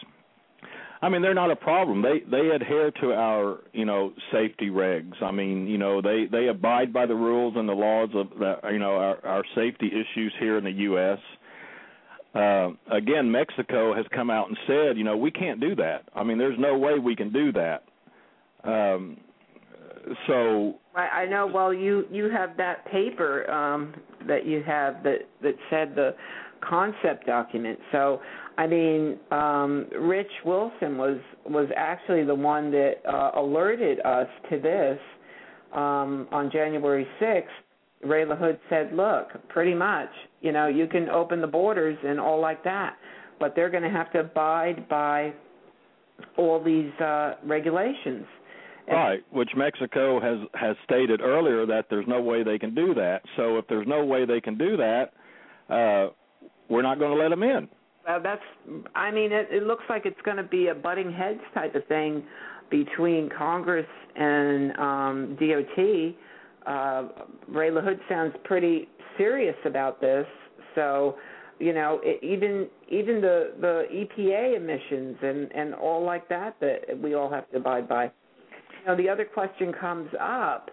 I 1.02 1.08
mean, 1.08 1.21
they're 1.21 1.34
not 1.34 1.49
a 1.49 1.56
problem. 1.56 2.02
They 2.02 2.19
they 2.30 2.49
adhere 2.49 2.91
to 2.99 3.13
our 3.13 3.60
you 3.71 3.86
know 3.86 4.12
safety 4.34 4.69
regs. 4.69 5.21
I 5.23 5.32
mean, 5.32 5.67
you 5.67 5.78
know 5.78 6.02
they 6.02 6.25
they 6.30 6.47
abide 6.47 6.91
by 6.91 7.06
the 7.06 7.15
rules 7.15 7.54
and 7.56 7.69
the 7.69 7.73
laws 7.73 8.10
of 8.13 8.38
the 8.38 8.56
you 8.69 8.80
know 8.80 8.97
our 8.97 9.25
our 9.25 9.43
safety 9.56 9.88
issues 9.88 10.34
here 10.39 10.58
in 10.58 10.65
the 10.65 10.71
U.S 10.71 11.19
uh, 12.36 12.69
again, 12.91 13.32
Mexico 13.32 13.95
has 13.95 14.06
come 14.13 14.30
out 14.30 14.49
and 14.49 14.58
said, 14.67 14.97
you 14.97 15.04
know, 15.04 15.17
we 15.17 15.32
can't 15.32 15.60
do 15.60 15.75
that. 15.75 16.04
I 16.13 16.23
mean, 16.23 16.38
there's 16.38 16.60
no 16.60 16.78
way 16.78 16.99
we 16.99 17.15
can 17.15 17.34
do 17.34 17.52
that. 17.54 17.84
Um, 18.63 19.17
so 20.28 20.75
I, 20.95 21.25
know. 21.25 21.47
Well, 21.47 21.73
you 21.73 22.06
you 22.12 22.30
have 22.30 22.58
that 22.58 22.86
paper 22.91 23.49
um, 23.49 23.93
that 24.28 24.45
you 24.45 24.62
have 24.65 25.04
that 25.04 25.19
that 25.41 25.56
said 25.69 25.95
the 25.95 26.15
concept 26.61 27.25
document. 27.25 27.79
So 27.91 28.21
I 28.57 28.67
mean, 28.67 29.17
um, 29.31 29.87
Rich 29.97 30.31
Wilson 30.45 30.97
was 30.97 31.17
was 31.45 31.69
actually 31.75 32.23
the 32.23 32.35
one 32.35 32.71
that 32.71 32.95
uh, 33.07 33.39
alerted 33.39 33.99
us 34.05 34.27
to 34.49 34.59
this 34.59 34.99
um, 35.73 36.27
on 36.31 36.49
January 36.51 37.07
6th. 37.21 37.43
Ray 38.03 38.25
LaHood 38.25 38.59
said, 38.69 38.93
"Look, 38.93 39.27
pretty 39.49 39.73
much 39.73 40.09
you 40.41 40.51
know, 40.51 40.67
you 40.67 40.87
can 40.87 41.09
open 41.09 41.41
the 41.41 41.47
borders 41.47 41.97
and 42.03 42.19
all 42.19 42.39
like 42.39 42.63
that, 42.63 42.97
but 43.39 43.55
they're 43.55 43.69
going 43.69 43.83
to 43.83 43.89
have 43.89 44.11
to 44.13 44.21
abide 44.21 44.87
by 44.87 45.33
all 46.37 46.63
these 46.63 46.91
uh, 47.01 47.35
regulations. 47.45 48.25
Right, 48.87 49.19
which 49.31 49.49
Mexico 49.55 50.19
has 50.19 50.39
has 50.55 50.75
stated 50.83 51.21
earlier 51.21 51.67
that 51.67 51.85
there's 51.91 52.07
no 52.07 52.21
way 52.21 52.41
they 52.41 52.57
can 52.57 52.73
do 52.73 52.95
that. 52.95 53.21
So 53.37 53.57
if 53.57 53.67
there's 53.67 53.85
no 53.87 54.03
way 54.03 54.25
they 54.25 54.41
can 54.41 54.57
do 54.57 54.77
that, 54.77 55.11
uh, 55.69 56.09
we're 56.69 56.82
not 56.82 56.99
going 56.99 57.15
to 57.15 57.21
let 57.21 57.29
them 57.29 57.43
in. 57.43 57.67
Well, 58.08 58.21
that's. 58.21 58.41
I 58.95 59.12
mean, 59.12 59.32
it, 59.32 59.47
it 59.51 59.63
looks 59.63 59.84
like 59.89 60.05
it's 60.05 60.21
going 60.23 60.38
to 60.38 60.43
be 60.43 60.67
a 60.67 60.75
butting 60.75 61.12
heads 61.12 61.41
type 61.53 61.75
of 61.75 61.86
thing 61.88 62.23
between 62.69 63.29
Congress 63.36 63.88
and 64.15 64.71
um, 64.77 65.38
DOT. 65.39 66.15
Uh, 66.65 67.08
Ray 67.47 67.71
LaHood 67.71 67.99
sounds 68.08 68.34
pretty 68.43 68.88
serious 69.17 69.55
about 69.65 69.99
this. 70.01 70.25
So, 70.75 71.17
you 71.60 71.73
know, 71.73 71.99
it, 72.03 72.23
even 72.23 72.67
even 72.89 73.21
the 73.21 73.53
the 73.60 73.84
EPA 73.93 74.55
emissions 74.55 75.17
and 75.21 75.51
and 75.53 75.73
all 75.75 76.03
like 76.03 76.27
that 76.29 76.55
that 76.62 76.99
we 77.01 77.13
all 77.15 77.29
have 77.29 77.49
to 77.51 77.58
abide 77.58 77.88
by. 77.88 78.12
Know, 78.88 78.95
the 78.95 79.10
other 79.10 79.25
question 79.25 79.73
comes 79.73 80.10
up. 80.19 80.71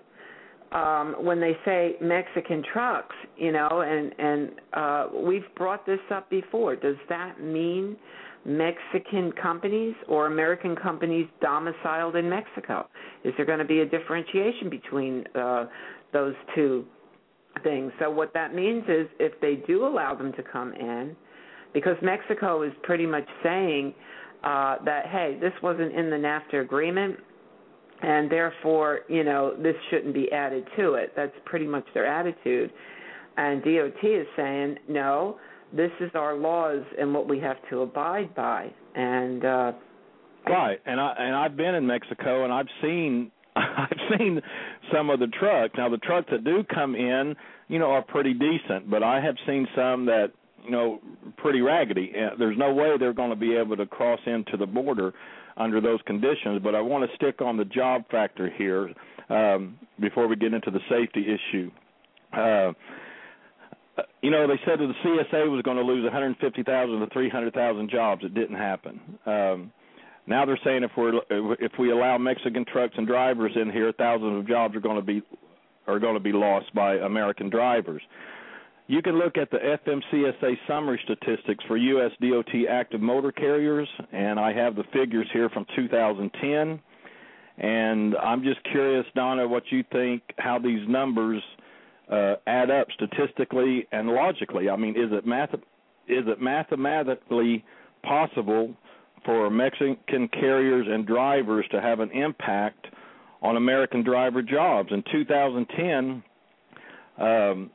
Um, 0.72 1.16
when 1.20 1.40
they 1.40 1.56
say 1.64 1.96
Mexican 2.00 2.62
trucks, 2.72 3.14
you 3.36 3.52
know, 3.52 3.82
and 3.86 4.12
and 4.18 4.50
uh, 4.72 5.06
we've 5.24 5.46
brought 5.56 5.86
this 5.86 6.00
up 6.12 6.28
before. 6.30 6.76
Does 6.76 6.96
that 7.08 7.40
mean 7.40 7.96
Mexican 8.44 9.32
companies 9.40 9.94
or 10.08 10.26
American 10.26 10.76
companies 10.76 11.26
domiciled 11.40 12.16
in 12.16 12.28
Mexico? 12.28 12.88
Is 13.24 13.32
there 13.36 13.46
going 13.46 13.58
to 13.58 13.64
be 13.64 13.80
a 13.80 13.86
differentiation 13.86 14.68
between 14.68 15.24
uh, 15.34 15.66
those 16.12 16.34
two 16.54 16.84
things? 17.62 17.92
So 18.00 18.10
what 18.10 18.32
that 18.34 18.54
means 18.54 18.84
is 18.88 19.06
if 19.18 19.40
they 19.40 19.62
do 19.66 19.86
allow 19.86 20.14
them 20.14 20.32
to 20.32 20.42
come 20.42 20.72
in, 20.74 21.16
because 21.74 21.96
Mexico 22.02 22.62
is 22.62 22.72
pretty 22.82 23.06
much 23.06 23.26
saying 23.42 23.94
uh, 24.42 24.76
that 24.84 25.06
hey, 25.06 25.38
this 25.40 25.52
wasn't 25.62 25.92
in 25.94 26.10
the 26.10 26.16
NAFTA 26.16 26.62
agreement 26.62 27.18
and 28.02 28.30
therefore, 28.30 29.00
you 29.08 29.24
know, 29.24 29.54
this 29.56 29.74
shouldn't 29.90 30.14
be 30.14 30.30
added 30.30 30.66
to 30.76 30.94
it. 30.94 31.12
That's 31.16 31.32
pretty 31.44 31.66
much 31.66 31.84
their 31.94 32.06
attitude. 32.06 32.72
And 33.36 33.62
DOT 33.62 34.02
is 34.02 34.26
saying, 34.36 34.76
no, 34.88 35.38
this 35.72 35.90
is 36.00 36.10
our 36.14 36.36
laws 36.36 36.82
and 36.98 37.12
what 37.12 37.28
we 37.28 37.38
have 37.40 37.56
to 37.70 37.82
abide 37.82 38.34
by. 38.34 38.70
And 38.94 39.44
uh 39.44 39.72
right, 40.48 40.78
and 40.86 41.00
I 41.00 41.14
and 41.18 41.34
I've 41.34 41.56
been 41.56 41.74
in 41.74 41.86
Mexico 41.86 42.44
and 42.44 42.52
I've 42.52 42.68
seen 42.82 43.30
I've 43.56 44.18
seen 44.18 44.40
some 44.92 45.10
of 45.10 45.18
the 45.20 45.26
trucks. 45.26 45.74
Now 45.76 45.88
the 45.88 45.98
trucks 45.98 46.28
that 46.30 46.44
do 46.44 46.64
come 46.72 46.94
in, 46.94 47.34
you 47.68 47.78
know, 47.78 47.90
are 47.90 48.02
pretty 48.02 48.34
decent, 48.34 48.90
but 48.90 49.02
I 49.02 49.20
have 49.20 49.36
seen 49.46 49.66
some 49.74 50.06
that 50.06 50.32
you 50.64 50.70
know 50.70 51.00
pretty 51.36 51.60
raggedy. 51.60 52.12
There's 52.38 52.58
no 52.58 52.72
way 52.72 52.94
they're 52.98 53.12
going 53.12 53.30
to 53.30 53.36
be 53.36 53.56
able 53.56 53.76
to 53.76 53.86
cross 53.86 54.20
into 54.26 54.56
the 54.56 54.66
border 54.66 55.12
under 55.56 55.80
those 55.80 56.00
conditions. 56.06 56.60
But 56.62 56.74
I 56.74 56.80
want 56.80 57.08
to 57.08 57.16
stick 57.16 57.40
on 57.40 57.56
the 57.56 57.64
job 57.64 58.02
factor 58.10 58.50
here 58.50 58.92
um, 59.28 59.78
before 60.00 60.26
we 60.26 60.36
get 60.36 60.54
into 60.54 60.70
the 60.70 60.80
safety 60.88 61.24
issue. 61.26 61.70
Uh, 62.32 62.72
you 64.22 64.30
know, 64.30 64.46
they 64.46 64.60
said 64.66 64.78
that 64.78 64.88
the 64.88 65.08
CSA 65.08 65.50
was 65.50 65.62
going 65.62 65.76
to 65.76 65.82
lose 65.82 66.04
150,000 66.04 67.00
to 67.00 67.06
300,000 67.06 67.90
jobs. 67.90 68.24
It 68.24 68.34
didn't 68.34 68.56
happen. 68.56 69.00
Um, 69.24 69.72
now 70.26 70.44
they're 70.44 70.58
saying 70.64 70.82
if 70.82 70.90
we're 70.96 71.20
if 71.30 71.72
we 71.78 71.92
allow 71.92 72.18
Mexican 72.18 72.64
trucks 72.64 72.94
and 72.96 73.06
drivers 73.06 73.52
in 73.54 73.70
here, 73.70 73.92
thousands 73.96 74.40
of 74.40 74.48
jobs 74.48 74.74
are 74.74 74.80
going 74.80 74.96
to 74.96 75.02
be 75.02 75.22
are 75.86 76.00
going 76.00 76.14
to 76.14 76.20
be 76.20 76.32
lost 76.32 76.74
by 76.74 76.96
American 76.96 77.48
drivers. 77.48 78.02
You 78.88 79.02
can 79.02 79.18
look 79.18 79.36
at 79.36 79.50
the 79.50 79.58
FMCSA 79.58 80.58
summary 80.68 81.00
statistics 81.04 81.64
for 81.66 81.76
U.S. 81.76 82.12
DOT 82.20 82.54
active 82.70 83.00
motor 83.00 83.32
carriers, 83.32 83.88
and 84.12 84.38
I 84.38 84.52
have 84.52 84.76
the 84.76 84.84
figures 84.92 85.28
here 85.32 85.48
from 85.48 85.66
2010. 85.74 86.80
And 87.58 88.14
I'm 88.16 88.44
just 88.44 88.62
curious, 88.70 89.04
Donna, 89.14 89.48
what 89.48 89.64
you 89.70 89.82
think, 89.90 90.22
how 90.38 90.60
these 90.60 90.86
numbers 90.88 91.42
uh, 92.12 92.34
add 92.46 92.70
up 92.70 92.86
statistically 92.94 93.88
and 93.90 94.08
logically. 94.08 94.70
I 94.70 94.76
mean, 94.76 94.90
is 94.90 95.10
it 95.10 95.26
math? 95.26 95.54
Is 96.06 96.24
it 96.28 96.40
mathematically 96.40 97.64
possible 98.04 98.72
for 99.24 99.50
Mexican 99.50 100.28
carriers 100.28 100.86
and 100.88 101.04
drivers 101.04 101.66
to 101.72 101.80
have 101.80 101.98
an 101.98 102.12
impact 102.12 102.86
on 103.42 103.56
American 103.56 104.04
driver 104.04 104.42
jobs? 104.42 104.90
In 104.92 105.02
2010, 105.10 106.22
um, 107.18 107.70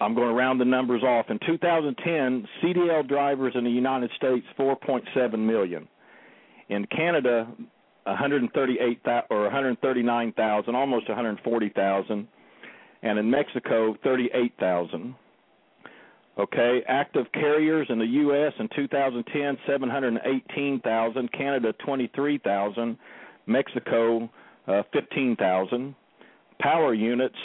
I'm 0.00 0.14
going 0.14 0.28
to 0.28 0.34
round 0.34 0.58
the 0.58 0.64
numbers 0.64 1.02
off. 1.02 1.26
In 1.28 1.38
2010, 1.46 2.48
CDL 2.62 3.06
drivers 3.06 3.52
in 3.54 3.64
the 3.64 3.70
United 3.70 4.10
States 4.16 4.46
4.7 4.58 5.38
million. 5.38 5.86
In 6.70 6.86
Canada, 6.86 7.46
138 8.04 9.00
or 9.28 9.42
139,000, 9.42 10.74
almost 10.74 11.08
140,000, 11.08 12.28
and 13.02 13.18
in 13.18 13.30
Mexico, 13.30 13.94
38,000. 14.02 15.14
Okay, 16.38 16.82
active 16.88 17.26
carriers 17.34 17.86
in 17.90 17.98
the 17.98 18.06
U.S. 18.06 18.54
in 18.58 18.68
2010, 18.74 19.58
718,000, 19.66 21.32
Canada 21.32 21.74
23,000, 21.84 22.96
Mexico 23.46 24.30
uh, 24.66 24.82
15,000. 24.92 25.94
Power 26.60 26.94
units 26.94 27.36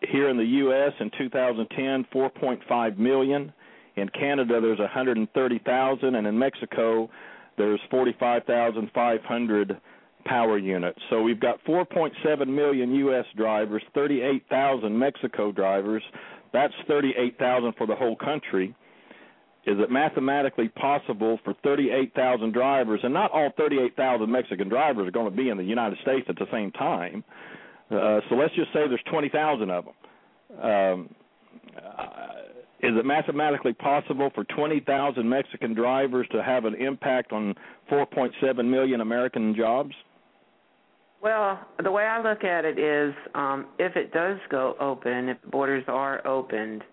here 0.00 0.28
in 0.28 0.36
the 0.36 0.44
U.S. 0.44 0.92
in 1.00 1.10
2010, 1.18 2.06
4.5 2.12 2.98
million. 2.98 3.52
In 3.96 4.08
Canada, 4.10 4.60
there's 4.60 4.78
130,000, 4.78 6.14
and 6.14 6.26
in 6.26 6.38
Mexico, 6.38 7.10
there's 7.56 7.80
45,500 7.90 9.80
power 10.24 10.58
units. 10.58 10.98
So 11.10 11.22
we've 11.22 11.40
got 11.40 11.62
4.7 11.64 12.46
million 12.46 12.94
U.S. 12.94 13.24
drivers, 13.36 13.82
38,000 13.94 14.96
Mexico 14.96 15.50
drivers. 15.52 16.02
That's 16.52 16.74
38,000 16.86 17.74
for 17.76 17.86
the 17.86 17.94
whole 17.94 18.16
country. 18.16 18.74
Is 19.66 19.76
it 19.78 19.90
mathematically 19.90 20.68
possible 20.68 21.38
for 21.44 21.54
38,000 21.62 22.52
drivers, 22.52 23.00
and 23.02 23.12
not 23.12 23.32
all 23.32 23.50
38,000 23.56 24.30
Mexican 24.30 24.68
drivers 24.68 25.08
are 25.08 25.10
going 25.10 25.30
to 25.30 25.36
be 25.36 25.50
in 25.50 25.58
the 25.58 25.64
United 25.64 25.98
States 26.02 26.26
at 26.28 26.36
the 26.36 26.46
same 26.52 26.70
time? 26.72 27.24
Uh, 27.90 28.20
so 28.28 28.34
let's 28.34 28.54
just 28.54 28.72
say 28.72 28.86
there's 28.88 29.00
20,000 29.10 29.70
of 29.70 29.84
them. 29.84 30.62
Um, 30.62 31.14
uh, 31.76 32.08
is 32.80 32.92
it 32.96 33.04
mathematically 33.04 33.72
possible 33.72 34.30
for 34.34 34.44
20,000 34.44 35.28
Mexican 35.28 35.74
drivers 35.74 36.26
to 36.32 36.42
have 36.42 36.64
an 36.64 36.74
impact 36.74 37.32
on 37.32 37.54
4.7 37.90 38.64
million 38.64 39.00
American 39.00 39.54
jobs? 39.56 39.94
Well, 41.20 41.58
the 41.82 41.90
way 41.90 42.04
I 42.04 42.22
look 42.22 42.44
at 42.44 42.64
it 42.64 42.78
is 42.78 43.12
um, 43.34 43.66
if 43.78 43.96
it 43.96 44.12
does 44.12 44.38
go 44.50 44.76
open, 44.78 45.28
if 45.28 45.42
the 45.42 45.48
borders 45.48 45.84
are 45.88 46.24
opened, 46.24 46.84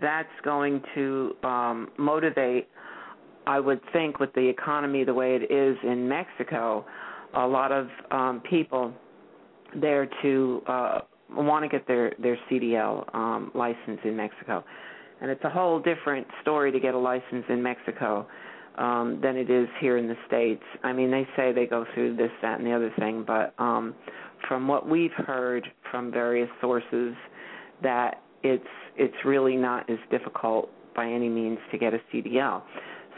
that's 0.00 0.28
going 0.44 0.82
to 0.94 1.34
um, 1.42 1.88
motivate, 1.98 2.68
I 3.46 3.60
would 3.60 3.80
think, 3.92 4.18
with 4.18 4.32
the 4.34 4.46
economy 4.46 5.04
the 5.04 5.14
way 5.14 5.36
it 5.36 5.50
is 5.50 5.78
in 5.82 6.06
Mexico, 6.06 6.84
a 7.34 7.46
lot 7.46 7.72
of 7.72 7.88
um, 8.10 8.42
people 8.48 8.92
there 9.80 10.08
to 10.22 10.62
uh, 10.66 11.00
want 11.30 11.64
to 11.64 11.68
get 11.68 11.86
their 11.86 12.12
their 12.20 12.38
CDL 12.50 13.14
um, 13.14 13.50
license 13.54 14.00
in 14.04 14.16
Mexico, 14.16 14.64
and 15.20 15.30
it's 15.30 15.42
a 15.44 15.50
whole 15.50 15.80
different 15.80 16.26
story 16.42 16.72
to 16.72 16.80
get 16.80 16.94
a 16.94 16.98
license 16.98 17.44
in 17.48 17.62
Mexico 17.62 18.26
um, 18.78 19.20
than 19.22 19.36
it 19.36 19.50
is 19.50 19.68
here 19.80 19.96
in 19.96 20.08
the 20.08 20.16
states. 20.26 20.62
I 20.82 20.92
mean, 20.92 21.10
they 21.10 21.26
say 21.36 21.52
they 21.52 21.66
go 21.66 21.84
through 21.94 22.16
this, 22.16 22.30
that, 22.42 22.58
and 22.58 22.66
the 22.66 22.72
other 22.72 22.92
thing, 22.98 23.24
but 23.26 23.54
um, 23.58 23.94
from 24.48 24.66
what 24.66 24.88
we've 24.88 25.12
heard 25.26 25.66
from 25.90 26.10
various 26.10 26.48
sources, 26.60 27.14
that 27.82 28.22
it's 28.42 28.64
it's 28.96 29.14
really 29.24 29.56
not 29.56 29.88
as 29.88 29.98
difficult 30.10 30.70
by 30.94 31.06
any 31.06 31.28
means 31.28 31.58
to 31.70 31.78
get 31.78 31.94
a 31.94 32.00
CDL. 32.12 32.62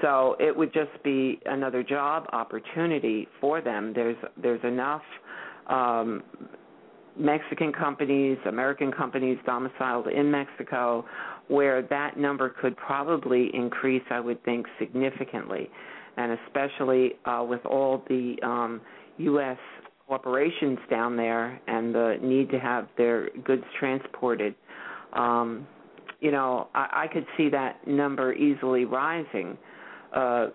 So 0.03 0.37
it 0.38 0.55
would 0.57 0.73
just 0.73 1.03
be 1.03 1.40
another 1.47 1.83
job 1.83 2.27
opportunity 2.33 3.29
for 3.40 3.61
them. 3.61 3.93
There's 3.95 4.17
there's 4.40 4.62
enough 4.64 5.03
um, 5.68 6.22
Mexican 7.16 7.72
companies, 7.72 8.38
American 8.46 8.90
companies 8.92 9.38
domiciled 9.46 10.09
in 10.09 10.31
Mexico, 10.31 11.05
where 11.48 11.83
that 11.83 12.18
number 12.18 12.55
could 12.61 12.77
probably 12.77 13.50
increase, 13.55 14.03
I 14.11 14.20
would 14.20 14.42
think, 14.44 14.66
significantly, 14.79 15.70
and 16.16 16.38
especially 16.46 17.12
uh, 17.24 17.44
with 17.48 17.64
all 17.66 18.03
the 18.09 18.37
um, 18.42 18.81
U.S. 19.18 19.59
corporations 20.09 20.79
down 20.90 21.16
there 21.16 21.61
and 21.68 21.94
the 21.94 22.18
need 22.22 22.50
to 22.50 22.59
have 22.59 22.88
their 22.96 23.31
goods 23.44 23.64
transported. 23.79 24.55
Um, 25.12 25.66
you 26.20 26.33
know, 26.33 26.68
I, 26.74 27.05
I 27.05 27.07
could 27.12 27.27
see 27.37 27.48
that 27.50 27.87
number 27.87 28.33
easily 28.33 28.87
rising 28.87 29.57
uh, 30.14 30.48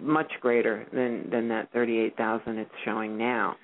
much 0.00 0.30
greater 0.40 0.86
than 0.92 1.28
than 1.30 1.48
that 1.48 1.70
38,000 1.72 2.58
it's 2.58 2.70
showing 2.84 3.16
now. 3.16 3.56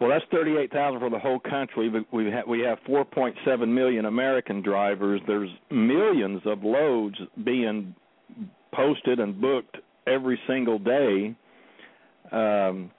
Well, 0.00 0.08
that's 0.08 0.24
38,000 0.30 0.98
for 0.98 1.10
the 1.10 1.18
whole 1.18 1.38
country. 1.38 1.92
We 2.10 2.30
have 2.30 2.48
we 2.48 2.60
have 2.60 2.78
4.7 2.88 3.68
million 3.68 4.06
American 4.06 4.62
drivers. 4.62 5.20
There's 5.26 5.50
millions 5.70 6.40
of 6.46 6.64
loads 6.64 7.16
being 7.44 7.94
posted 8.72 9.20
and 9.20 9.38
booked 9.38 9.76
every 10.06 10.40
single 10.46 10.78
day. 10.78 11.36
Um, 12.32 12.90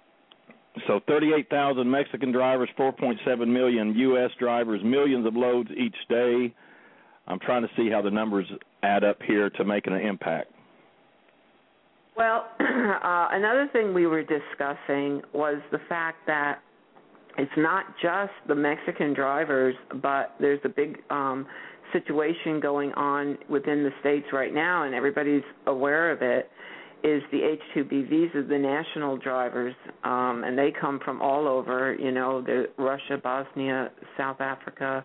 so 0.87 0.99
38,000 1.07 1.89
Mexican 1.89 2.31
drivers, 2.31 2.69
4.7 2.77 3.47
million 3.47 3.95
U.S. 3.95 4.29
drivers, 4.39 4.81
millions 4.83 5.25
of 5.25 5.35
loads 5.35 5.69
each 5.75 5.95
day. 6.07 6.53
I'm 7.27 7.39
trying 7.39 7.63
to 7.63 7.69
see 7.75 7.89
how 7.89 8.03
the 8.03 8.11
numbers 8.11 8.45
add 8.83 9.03
up 9.03 9.17
here 9.25 9.49
to 9.49 9.65
making 9.65 9.93
an 9.93 10.01
impact. 10.01 10.51
Well, 12.15 12.45
uh, 12.59 13.27
another 13.31 13.69
thing 13.73 13.93
we 13.93 14.05
were 14.05 14.23
discussing 14.23 15.21
was 15.33 15.61
the 15.71 15.79
fact 15.89 16.19
that 16.27 16.59
it's 17.37 17.51
not 17.57 17.85
just 18.01 18.31
the 18.47 18.55
Mexican 18.55 19.13
drivers, 19.13 19.75
but 20.01 20.35
there's 20.39 20.59
a 20.63 20.69
big 20.69 20.97
um, 21.09 21.45
situation 21.93 22.59
going 22.59 22.91
on 22.93 23.37
within 23.49 23.83
the 23.83 23.91
states 23.99 24.27
right 24.33 24.53
now, 24.53 24.83
and 24.83 24.93
everybody's 24.93 25.43
aware 25.67 26.11
of 26.11 26.21
it. 26.21 26.49
is 27.03 27.23
the 27.31 27.41
H-2B 27.43 28.09
visas, 28.09 28.47
the 28.47 28.57
national 28.57 29.17
drivers, 29.17 29.73
um, 30.03 30.43
and 30.45 30.57
they 30.57 30.71
come 30.79 30.99
from 31.03 31.21
all 31.21 31.47
over. 31.47 31.95
You 31.95 32.11
know, 32.11 32.41
the 32.41 32.65
Russia, 32.77 33.17
Bosnia, 33.21 33.91
South 34.17 34.39
Africa. 34.39 35.03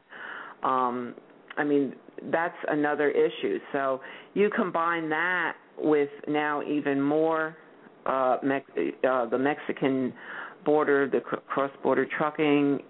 Um, 0.63 1.15
I 1.57 1.65
mean, 1.65 1.95
that's 2.31 2.57
another 2.69 3.11
issue. 3.11 3.59
So 3.73 4.01
you 4.35 4.51
combine 4.55 5.09
that 5.09 5.55
with 5.79 6.11
now 6.29 6.63
even 6.63 7.01
more 7.01 7.57
uh, 8.07 8.39
Mex- 8.43 8.71
uh, 9.09 9.27
the 9.27 9.39
Mexican 9.39 10.13
border, 10.67 11.09
the 11.09 11.21
cross-border 11.21 12.07
trucking 12.19 12.81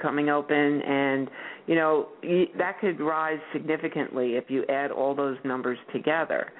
coming 0.00 0.30
open, 0.30 0.80
and 0.82 1.28
you 1.66 1.74
know 1.74 2.08
that 2.56 2.78
could 2.80 3.00
rise 3.00 3.40
significantly 3.52 4.36
if 4.36 4.44
you 4.48 4.64
add 4.70 4.90
all 4.90 5.14
those 5.14 5.36
numbers 5.44 5.78
together. 5.92 6.52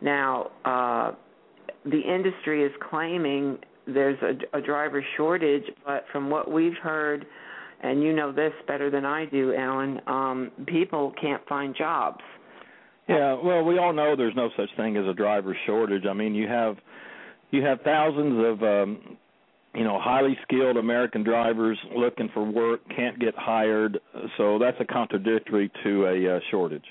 Now, 0.00 0.50
uh, 0.64 1.12
the 1.84 2.00
industry 2.00 2.64
is 2.64 2.72
claiming 2.90 3.58
there's 3.86 4.18
a, 4.22 4.58
a 4.58 4.60
driver 4.60 5.04
shortage, 5.16 5.64
but 5.84 6.04
from 6.12 6.30
what 6.30 6.50
we've 6.50 6.76
heard, 6.82 7.26
and 7.82 8.02
you 8.02 8.12
know 8.12 8.32
this 8.32 8.52
better 8.66 8.90
than 8.90 9.04
I 9.04 9.26
do, 9.26 9.54
Alan, 9.54 10.00
um, 10.06 10.50
people 10.66 11.12
can't 11.20 11.46
find 11.46 11.74
jobs. 11.76 12.20
Yeah, 13.08 13.36
well, 13.42 13.64
we 13.64 13.78
all 13.78 13.92
know 13.92 14.16
there's 14.16 14.36
no 14.36 14.50
such 14.56 14.68
thing 14.76 14.96
as 14.96 15.06
a 15.06 15.14
driver 15.14 15.56
shortage. 15.66 16.04
I 16.08 16.12
mean, 16.12 16.34
you 16.34 16.46
have 16.48 16.76
you 17.50 17.62
have 17.62 17.80
thousands 17.82 18.44
of 18.44 18.62
um 18.62 19.16
you 19.78 19.84
know 19.84 19.98
highly 20.00 20.36
skilled 20.42 20.76
American 20.76 21.22
drivers 21.22 21.78
looking 21.94 22.28
for 22.34 22.44
work 22.44 22.80
can't 22.94 23.18
get 23.18 23.34
hired, 23.36 23.98
so 24.36 24.58
that's 24.58 24.76
a 24.80 24.84
contradictory 24.84 25.70
to 25.84 26.06
a 26.06 26.36
uh, 26.36 26.40
shortage. 26.50 26.84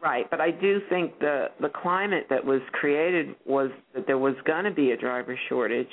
Right, 0.00 0.30
but 0.30 0.40
I 0.40 0.50
do 0.50 0.80
think 0.88 1.18
the 1.18 1.46
the 1.60 1.70
climate 1.70 2.26
that 2.30 2.44
was 2.44 2.60
created 2.72 3.34
was 3.46 3.70
that 3.94 4.06
there 4.06 4.18
was 4.18 4.34
going 4.46 4.64
to 4.64 4.70
be 4.70 4.92
a 4.92 4.96
driver 4.96 5.38
shortage. 5.48 5.88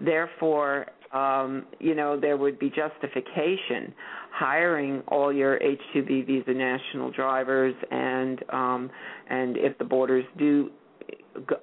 Therefore, 0.00 0.86
um, 1.12 1.66
you 1.78 1.94
know, 1.94 2.18
there 2.20 2.36
would 2.36 2.58
be 2.58 2.70
justification 2.70 3.94
hiring 4.32 5.02
all 5.08 5.32
your 5.32 5.56
H-2B 5.62 6.26
visa 6.26 6.52
national 6.52 7.10
drivers, 7.10 7.74
and 7.90 8.44
um, 8.50 8.90
and 9.30 9.56
if 9.56 9.78
the 9.78 9.84
borders 9.84 10.24
do 10.38 10.70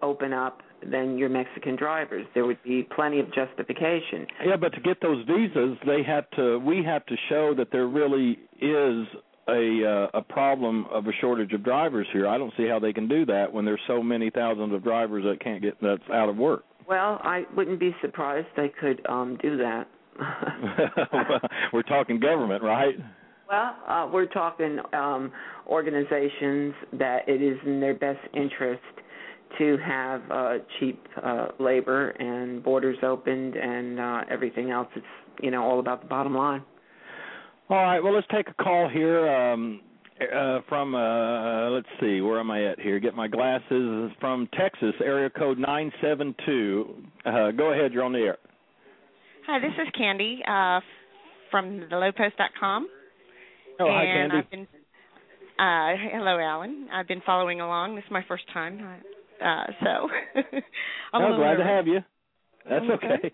open 0.01 0.33
up, 0.33 0.61
then 0.91 1.17
your 1.17 1.29
Mexican 1.29 1.75
drivers. 1.75 2.25
There 2.33 2.45
would 2.45 2.61
be 2.63 2.87
plenty 2.95 3.19
of 3.19 3.33
justification. 3.33 4.27
Yeah, 4.45 4.57
but 4.57 4.73
to 4.73 4.81
get 4.81 5.01
those 5.01 5.25
visas, 5.25 5.77
they 5.85 6.03
have 6.03 6.29
to. 6.31 6.59
We 6.59 6.83
have 6.83 7.05
to 7.07 7.15
show 7.29 7.53
that 7.55 7.71
there 7.71 7.87
really 7.87 8.39
is 8.61 9.07
a 9.47 10.09
uh, 10.13 10.17
a 10.17 10.21
problem 10.21 10.85
of 10.91 11.07
a 11.07 11.11
shortage 11.21 11.53
of 11.53 11.63
drivers 11.63 12.07
here. 12.13 12.27
I 12.27 12.37
don't 12.37 12.53
see 12.57 12.67
how 12.67 12.79
they 12.79 12.93
can 12.93 13.07
do 13.07 13.25
that 13.27 13.51
when 13.51 13.65
there's 13.65 13.81
so 13.87 14.01
many 14.01 14.29
thousands 14.29 14.73
of 14.73 14.83
drivers 14.83 15.23
that 15.25 15.39
can't 15.43 15.61
get 15.61 15.75
that's 15.81 16.03
out 16.13 16.29
of 16.29 16.37
work. 16.37 16.63
Well, 16.87 17.19
I 17.23 17.43
wouldn't 17.55 17.79
be 17.79 17.95
surprised 18.01 18.47
they 18.55 18.69
could 18.69 19.05
um 19.07 19.37
do 19.41 19.57
that. 19.57 19.87
we're 21.73 21.83
talking 21.83 22.19
government, 22.19 22.63
right? 22.63 22.95
Well, 23.47 23.75
uh, 23.87 24.09
we're 24.11 24.25
talking 24.25 24.79
um, 24.93 25.31
organizations 25.67 26.73
that 26.93 27.27
it 27.27 27.43
is 27.43 27.59
in 27.65 27.79
their 27.79 27.93
best 27.93 28.19
interest 28.33 28.81
to 29.57 29.77
have 29.85 30.21
uh, 30.31 30.53
cheap 30.79 31.01
uh, 31.23 31.47
labor 31.59 32.09
and 32.09 32.63
borders 32.63 32.97
opened 33.03 33.55
and 33.55 33.99
uh, 33.99 34.21
everything 34.29 34.71
else. 34.71 34.87
It's 34.95 35.05
you 35.41 35.51
know 35.51 35.63
all 35.63 35.79
about 35.79 36.01
the 36.01 36.07
bottom 36.07 36.35
line. 36.35 36.63
All 37.69 37.77
right. 37.77 37.99
Well, 37.99 38.13
let's 38.13 38.27
take 38.31 38.47
a 38.47 38.63
call 38.63 38.89
here 38.89 39.27
um, 39.27 39.81
uh, 40.21 40.59
from. 40.69 40.95
Uh, 40.95 41.69
let's 41.71 41.87
see, 41.99 42.21
where 42.21 42.39
am 42.39 42.51
I 42.51 42.65
at 42.71 42.79
here? 42.79 42.99
Get 42.99 43.15
my 43.15 43.27
glasses 43.27 44.11
from 44.19 44.47
Texas, 44.57 44.93
area 45.03 45.29
code 45.29 45.57
nine 45.57 45.91
seven 46.01 46.35
two. 46.45 46.95
Uh, 47.25 47.51
go 47.51 47.73
ahead. 47.73 47.91
You're 47.93 48.03
on 48.03 48.13
the 48.13 48.19
air. 48.19 48.37
Hi, 49.47 49.59
this 49.59 49.73
is 49.79 49.87
Candy 49.97 50.41
uh, 50.47 50.79
from 51.51 51.87
thelowpost.com. 51.91 52.87
Oh, 53.79 53.87
hi, 53.87 54.03
and 54.03 54.31
Candy. 54.31 54.37
I've 54.37 54.51
been, 54.51 54.67
uh, 55.59 56.17
hello, 56.17 56.39
Alan. 56.39 56.87
I've 56.91 57.07
been 57.07 57.21
following 57.25 57.61
along. 57.61 57.95
This 57.95 58.05
is 58.05 58.11
my 58.11 58.23
first 58.27 58.43
time, 58.53 58.79
uh, 59.43 59.65
so 59.83 60.09
I'm 61.13 61.35
glad 61.35 61.55
to 61.55 61.63
have 61.63 61.87
you. 61.87 61.99
That's 62.69 62.85
Okay. 62.85 63.07
okay. 63.07 63.31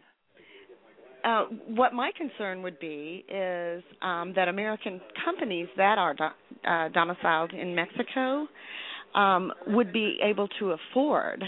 Uh, 1.23 1.45
what 1.67 1.93
my 1.93 2.11
concern 2.17 2.63
would 2.63 2.79
be 2.79 3.23
is 3.29 3.83
um, 4.01 4.33
that 4.35 4.47
American 4.47 4.99
companies 5.23 5.67
that 5.77 5.99
are 5.99 6.15
do- 6.15 6.67
uh, 6.67 6.89
domiciled 6.89 7.53
in 7.53 7.75
Mexico 7.75 8.47
um, 9.13 9.51
would 9.67 9.93
be 9.93 10.17
able 10.23 10.47
to 10.59 10.71
afford 10.71 11.43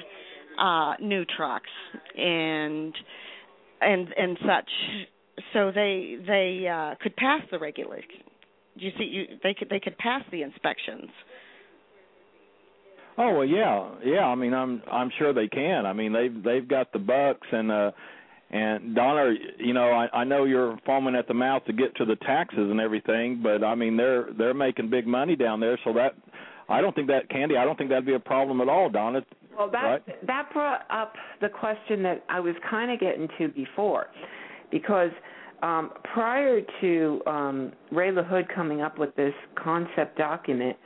uh, 0.60 0.94
new 1.02 1.26
trucks 1.26 1.70
and 2.16 2.94
and 3.82 4.08
and 4.16 4.38
such, 4.46 4.70
so 5.54 5.72
they 5.74 6.18
they 6.26 6.68
uh, 6.68 6.96
could 7.02 7.16
pass 7.16 7.42
the 7.52 7.58
regulation. 7.58 8.22
You 8.76 8.92
see, 8.98 9.04
you, 9.04 9.26
they 9.42 9.54
could 9.54 9.70
they 9.70 9.80
could 9.80 9.98
pass 9.98 10.22
the 10.32 10.44
inspections. 10.44 11.10
Oh 13.18 13.34
well, 13.34 13.46
yeah, 13.46 13.90
yeah. 14.04 14.26
I 14.26 14.36
mean, 14.36 14.54
I'm 14.54 14.82
I'm 14.92 15.12
sure 15.18 15.34
they 15.34 15.48
can. 15.48 15.86
I 15.86 15.94
mean, 15.94 16.14
they've 16.14 16.44
they've 16.44 16.68
got 16.68 16.92
the 16.92 17.00
bucks 17.00 17.48
and 17.52 17.72
uh 17.72 17.92
and 18.50 18.94
Donna, 18.96 19.34
you 19.58 19.74
know, 19.74 19.90
I 19.92 20.08
I 20.14 20.24
know 20.24 20.46
you're 20.46 20.78
foaming 20.86 21.16
at 21.16 21.28
the 21.28 21.34
mouth 21.34 21.66
to 21.66 21.74
get 21.74 21.96
to 21.96 22.06
the 22.06 22.16
taxes 22.18 22.70
and 22.70 22.80
everything, 22.80 23.42
but 23.42 23.64
I 23.64 23.76
mean 23.76 23.98
they're 23.98 24.28
they're 24.38 24.54
making 24.54 24.90
big 24.90 25.08
money 25.08 25.36
down 25.36 25.60
there, 25.60 25.80
so 25.84 25.94
that 25.94 26.16
I 26.70 26.82
don't 26.82 26.96
think 26.96 27.08
that 27.08 27.30
Candy, 27.30 27.58
I 27.58 27.66
don't 27.66 27.78
think 27.78 27.90
that'd 27.90 28.06
be 28.06 28.14
a 28.14 28.20
problem 28.20 28.62
at 28.62 28.70
all, 28.70 28.90
Donna. 28.90 29.22
Well, 29.58 29.70
that 29.72 29.84
right? 29.84 30.28
that 30.28 30.54
brought 30.54 30.86
up 30.90 31.14
the 31.42 31.50
question 31.50 32.04
that 32.04 32.24
I 32.30 32.40
was 32.40 32.56
kind 32.70 32.92
of 32.92 33.00
getting 33.00 33.28
to 33.38 33.48
before, 33.50 34.08
because 34.72 35.12
um, 35.62 35.92
prior 36.14 36.62
to 36.82 37.22
um, 37.26 37.72
Ray 37.92 38.12
LaHood 38.12 38.54
coming 38.54 38.82
up 38.82 39.00
with 39.00 39.16
this 39.16 39.34
concept 39.56 40.18
document, 40.18 40.78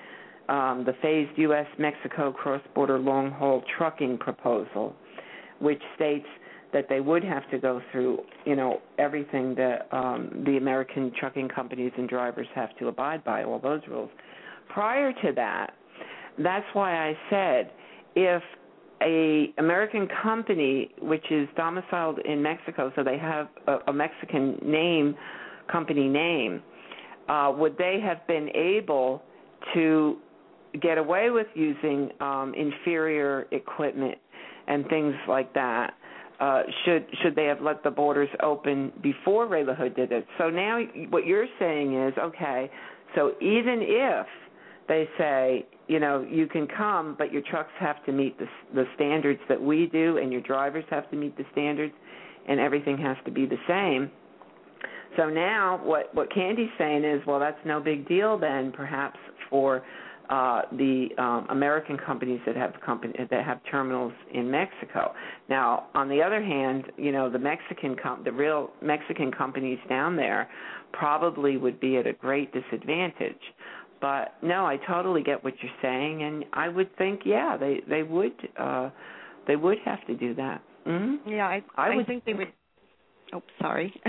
um, 0.50 0.84
the 0.86 0.94
phased 1.02 1.38
U.S. 1.38 1.68
Mexico 1.78 2.32
cross 2.32 2.62
border 2.74 3.00
long 3.00 3.32
haul 3.32 3.64
trucking 3.78 4.18
proposal, 4.18 4.96
which 5.60 5.82
states 5.96 6.28
that 6.74 6.88
they 6.90 7.00
would 7.00 7.24
have 7.24 7.50
to 7.50 7.58
go 7.58 7.82
through, 7.92 8.20
you 8.46 8.56
know, 8.56 8.82
everything 8.98 9.56
that 9.56 9.88
um, 9.92 10.44
the 10.46 10.58
American 10.58 11.12
trucking 11.18 11.50
companies 11.50 11.92
and 11.98 12.10
drivers 12.10 12.48
have 12.54 12.76
to 12.78 12.88
abide 12.88 13.24
by, 13.24 13.44
all 13.44 13.60
those 13.60 13.82
rules. 13.90 14.10
Prior 14.70 15.14
to 15.14 15.32
that, 15.36 15.74
that's 16.38 16.66
why 16.74 17.10
I 17.10 17.18
said 17.30 17.72
if 18.16 18.44
a 19.02 19.54
American 19.60 20.08
company 20.24 20.92
which 21.02 21.24
is 21.32 21.48
domiciled 21.56 22.20
in 22.20 22.42
Mexico, 22.42 22.92
so 22.96 23.04
they 23.04 23.18
have 23.18 23.48
a, 23.68 23.78
a 23.88 23.94
Mexican 23.94 24.60
name, 24.64 25.16
company 25.72 26.08
name, 26.08 26.62
uh, 27.30 27.52
would 27.56 27.78
they 27.78 28.00
have 28.04 28.26
been 28.28 28.50
able 28.56 29.22
to 29.74 30.18
get 30.82 30.98
away 30.98 31.30
with 31.30 31.48
using 31.56 32.10
um, 32.20 32.54
inferior 32.56 33.48
equipment 33.52 34.18
and 34.68 34.88
things 34.88 35.16
like 35.28 35.54
that? 35.54 35.94
Uh, 36.40 36.62
should 36.86 37.06
should 37.24 37.36
they 37.36 37.46
have 37.46 37.62
let 37.62 37.84
the 37.84 37.90
borders 37.90 38.30
open 38.44 38.92
before 39.02 39.48
Ray 39.48 39.64
LaHood 39.64 39.96
did 39.96 40.12
it? 40.12 40.26
So 40.38 40.50
now 40.50 40.80
what 41.10 41.26
you're 41.26 41.48
saying 41.58 42.00
is 42.08 42.14
okay. 42.18 42.70
So 43.16 43.32
even 43.42 43.80
if 43.82 44.28
they 44.88 45.10
say, 45.18 45.66
you 45.88 46.00
know, 46.00 46.26
you 46.30 46.48
can 46.48 46.68
come, 46.68 47.16
but 47.18 47.32
your 47.32 47.42
trucks 47.50 47.72
have 47.80 48.06
to 48.06 48.12
meet 48.12 48.38
the 48.38 48.46
the 48.76 48.86
standards 48.96 49.40
that 49.50 49.60
we 49.60 49.88
do, 49.88 50.18
and 50.18 50.32
your 50.32 50.42
drivers 50.42 50.86
have 50.90 51.10
to 51.10 51.16
meet 51.16 51.36
the 51.38 51.46
standards, 51.54 51.94
and 52.48 52.60
everything 52.60 52.98
has 53.00 53.18
to 53.26 53.32
be 53.32 53.46
the 53.46 53.58
same. 53.68 54.12
So 55.16 55.30
now, 55.30 55.82
what 55.84 56.14
what 56.14 56.32
Candy's 56.34 56.70
saying 56.78 57.04
is, 57.04 57.26
well, 57.26 57.40
that's 57.40 57.58
no 57.66 57.80
big 57.80 58.08
deal 58.08 58.38
then, 58.38 58.72
perhaps 58.72 59.18
for 59.50 59.84
uh, 60.30 60.64
the 60.74 61.08
um, 61.18 61.48
American 61.50 61.98
companies 61.98 62.40
that 62.46 62.56
have 62.56 62.74
company 62.86 63.14
that 63.18 63.46
have 63.46 63.60
terminals 63.70 64.14
in 64.34 64.50
Mexico. 64.52 65.14
Now, 65.50 65.88
on 65.94 66.10
the 66.10 66.22
other 66.22 66.44
hand, 66.44 66.86
you 66.98 67.12
know, 67.12 67.30
the 67.30 67.40
Mexican 67.40 67.96
com- 68.02 68.24
the 68.24 68.32
real 68.32 68.72
Mexican 68.82 69.32
companies 69.32 69.80
down 69.88 70.16
there 70.16 70.50
probably 70.92 71.58
would 71.58 71.80
be 71.80 71.98
at 71.98 72.08
a 72.08 72.14
great 72.14 72.52
disadvantage. 72.54 73.42
But 74.02 74.36
no, 74.44 74.66
I 74.66 74.78
totally 74.88 75.24
get 75.24 75.44
what 75.44 75.54
you're 75.62 75.72
saying, 75.82 76.24
and 76.24 76.46
I 76.54 76.68
would 76.68 76.96
think, 76.98 77.22
yeah, 77.26 77.58
they 77.58 77.82
they 77.90 78.04
would 78.04 78.34
uh, 78.60 78.90
they 79.48 79.56
would 79.56 79.78
have 79.86 80.06
to 80.08 80.16
do 80.16 80.36
that. 80.36 80.62
Mm-hmm. 80.86 81.30
Yeah, 81.30 81.48
I 81.48 81.64
I 81.76 81.96
would 81.96 82.08
think 82.08 82.26
they 82.26 82.34
would. 82.34 82.48
Oh, 83.34 83.42
sorry. 83.60 83.94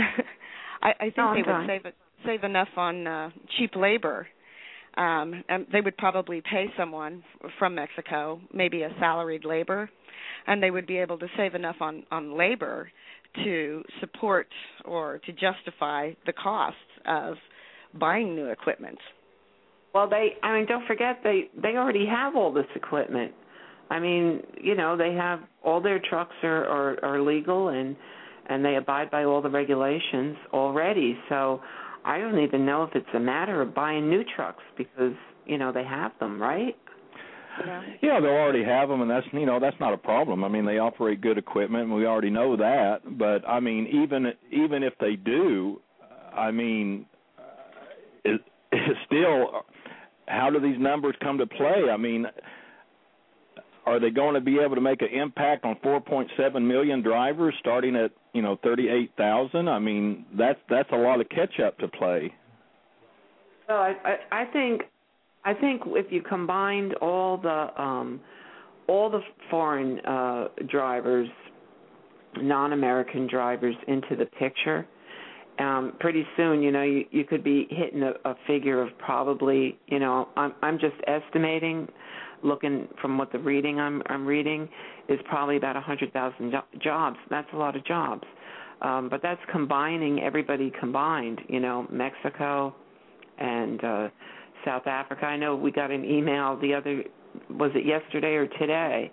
I, 0.80 0.90
I 0.90 1.04
think 1.06 1.16
No, 1.16 1.34
they 1.34 1.42
would 1.42 1.66
save 1.66 1.92
save 2.24 2.44
enough 2.44 2.68
on 2.76 3.04
uh, 3.04 3.30
cheap 3.56 3.74
labor. 3.74 4.28
Um, 4.98 5.44
and 5.48 5.64
they 5.72 5.80
would 5.80 5.96
probably 5.96 6.42
pay 6.42 6.66
someone 6.76 7.22
from 7.58 7.76
Mexico, 7.76 8.40
maybe 8.52 8.82
a 8.82 8.90
salaried 8.98 9.44
labor, 9.44 9.88
and 10.48 10.60
they 10.60 10.72
would 10.72 10.88
be 10.88 10.98
able 10.98 11.18
to 11.18 11.28
save 11.36 11.54
enough 11.54 11.76
on 11.80 12.02
on 12.10 12.36
labor 12.36 12.90
to 13.44 13.82
support 14.00 14.48
or 14.84 15.20
to 15.24 15.32
justify 15.32 16.10
the 16.26 16.32
costs 16.32 16.80
of 17.06 17.36
buying 17.94 18.34
new 18.34 18.46
equipment. 18.46 18.98
Well, 19.94 20.08
they 20.08 20.30
I 20.42 20.54
mean, 20.54 20.66
don't 20.66 20.86
forget 20.86 21.20
they 21.22 21.48
they 21.60 21.76
already 21.76 22.06
have 22.06 22.34
all 22.34 22.52
this 22.52 22.66
equipment. 22.74 23.32
I 23.90 24.00
mean, 24.00 24.42
you 24.60 24.74
know, 24.74 24.96
they 24.96 25.14
have 25.14 25.40
all 25.62 25.80
their 25.80 26.00
trucks 26.00 26.34
are 26.42 26.64
are, 26.64 27.04
are 27.04 27.20
legal 27.22 27.68
and 27.68 27.94
and 28.48 28.64
they 28.64 28.74
abide 28.76 29.12
by 29.12 29.24
all 29.24 29.42
the 29.42 29.50
regulations 29.50 30.36
already. 30.52 31.16
So 31.28 31.60
I 32.08 32.16
don't 32.16 32.38
even 32.38 32.64
know 32.64 32.84
if 32.84 32.94
it's 32.94 33.06
a 33.14 33.20
matter 33.20 33.60
of 33.60 33.74
buying 33.74 34.08
new 34.08 34.24
trucks 34.34 34.62
because 34.78 35.12
you 35.44 35.58
know 35.58 35.72
they 35.72 35.84
have 35.84 36.12
them, 36.18 36.40
right? 36.40 36.74
Yeah. 37.66 37.82
yeah, 38.00 38.20
they'll 38.20 38.30
already 38.30 38.64
have 38.64 38.88
them, 38.88 39.02
and 39.02 39.10
that's 39.10 39.26
you 39.32 39.44
know 39.44 39.60
that's 39.60 39.78
not 39.78 39.92
a 39.92 39.98
problem. 39.98 40.42
I 40.42 40.48
mean, 40.48 40.64
they 40.64 40.78
operate 40.78 41.20
good 41.20 41.36
equipment, 41.36 41.84
and 41.84 41.94
we 41.94 42.06
already 42.06 42.30
know 42.30 42.56
that. 42.56 43.00
But 43.18 43.46
I 43.46 43.60
mean, 43.60 43.86
even 43.88 44.32
even 44.50 44.82
if 44.82 44.94
they 45.00 45.16
do, 45.16 45.82
I 46.34 46.50
mean, 46.50 47.04
it, 48.24 48.40
it's 48.72 48.98
still 49.04 49.64
how 50.28 50.48
do 50.48 50.60
these 50.60 50.80
numbers 50.80 51.14
come 51.22 51.36
to 51.36 51.46
play? 51.46 51.90
I 51.92 51.98
mean, 51.98 52.24
are 53.88 53.98
they 53.98 54.10
going 54.10 54.34
to 54.34 54.40
be 54.40 54.58
able 54.58 54.74
to 54.74 54.80
make 54.80 55.00
an 55.00 55.08
impact 55.08 55.64
on 55.64 55.76
4.7 55.76 56.62
million 56.62 57.02
drivers 57.02 57.54
starting 57.58 57.96
at 57.96 58.10
you 58.34 58.42
know 58.42 58.58
38,000? 58.62 59.68
I 59.68 59.78
mean, 59.78 60.26
that's 60.36 60.58
that's 60.68 60.90
a 60.92 60.96
lot 60.96 61.20
of 61.20 61.28
catch 61.30 61.58
up 61.64 61.78
to 61.78 61.88
play. 61.88 62.32
Well, 63.68 63.78
I, 63.78 63.94
I 64.04 64.42
I 64.42 64.44
think 64.52 64.82
I 65.44 65.54
think 65.54 65.82
if 65.86 66.12
you 66.12 66.22
combined 66.22 66.94
all 66.96 67.38
the 67.38 67.80
um 67.80 68.20
all 68.86 69.08
the 69.10 69.20
foreign 69.50 70.00
uh 70.00 70.48
drivers, 70.68 71.28
non-American 72.36 73.26
drivers 73.26 73.76
into 73.86 74.16
the 74.16 74.26
picture, 74.26 74.86
um 75.58 75.94
pretty 75.98 76.26
soon, 76.36 76.62
you 76.62 76.72
know, 76.72 76.82
you 76.82 77.06
you 77.10 77.24
could 77.24 77.42
be 77.42 77.66
hitting 77.70 78.02
a, 78.02 78.12
a 78.28 78.34
figure 78.46 78.82
of 78.82 78.96
probably, 78.98 79.78
you 79.86 79.98
know, 79.98 80.28
I'm 80.36 80.52
I'm 80.62 80.78
just 80.78 80.96
estimating 81.06 81.88
looking 82.42 82.88
from 83.00 83.18
what 83.18 83.32
the 83.32 83.38
reading 83.38 83.80
I'm 83.80 84.02
I'm 84.06 84.26
reading 84.26 84.68
is 85.08 85.18
probably 85.28 85.56
about 85.56 85.76
a 85.76 85.80
100,000 85.80 86.54
jobs. 86.82 87.16
That's 87.30 87.48
a 87.52 87.56
lot 87.56 87.76
of 87.76 87.84
jobs. 87.84 88.24
Um 88.82 89.08
but 89.08 89.20
that's 89.22 89.40
combining 89.50 90.20
everybody 90.20 90.72
combined, 90.78 91.40
you 91.48 91.60
know, 91.60 91.86
Mexico 91.90 92.74
and 93.38 93.82
uh 93.84 94.08
South 94.64 94.86
Africa. 94.86 95.24
I 95.24 95.36
know 95.36 95.56
we 95.56 95.70
got 95.70 95.90
an 95.90 96.04
email 96.04 96.56
the 96.60 96.74
other 96.74 97.04
was 97.50 97.70
it 97.74 97.84
yesterday 97.86 98.34
or 98.34 98.46
today 98.46 99.10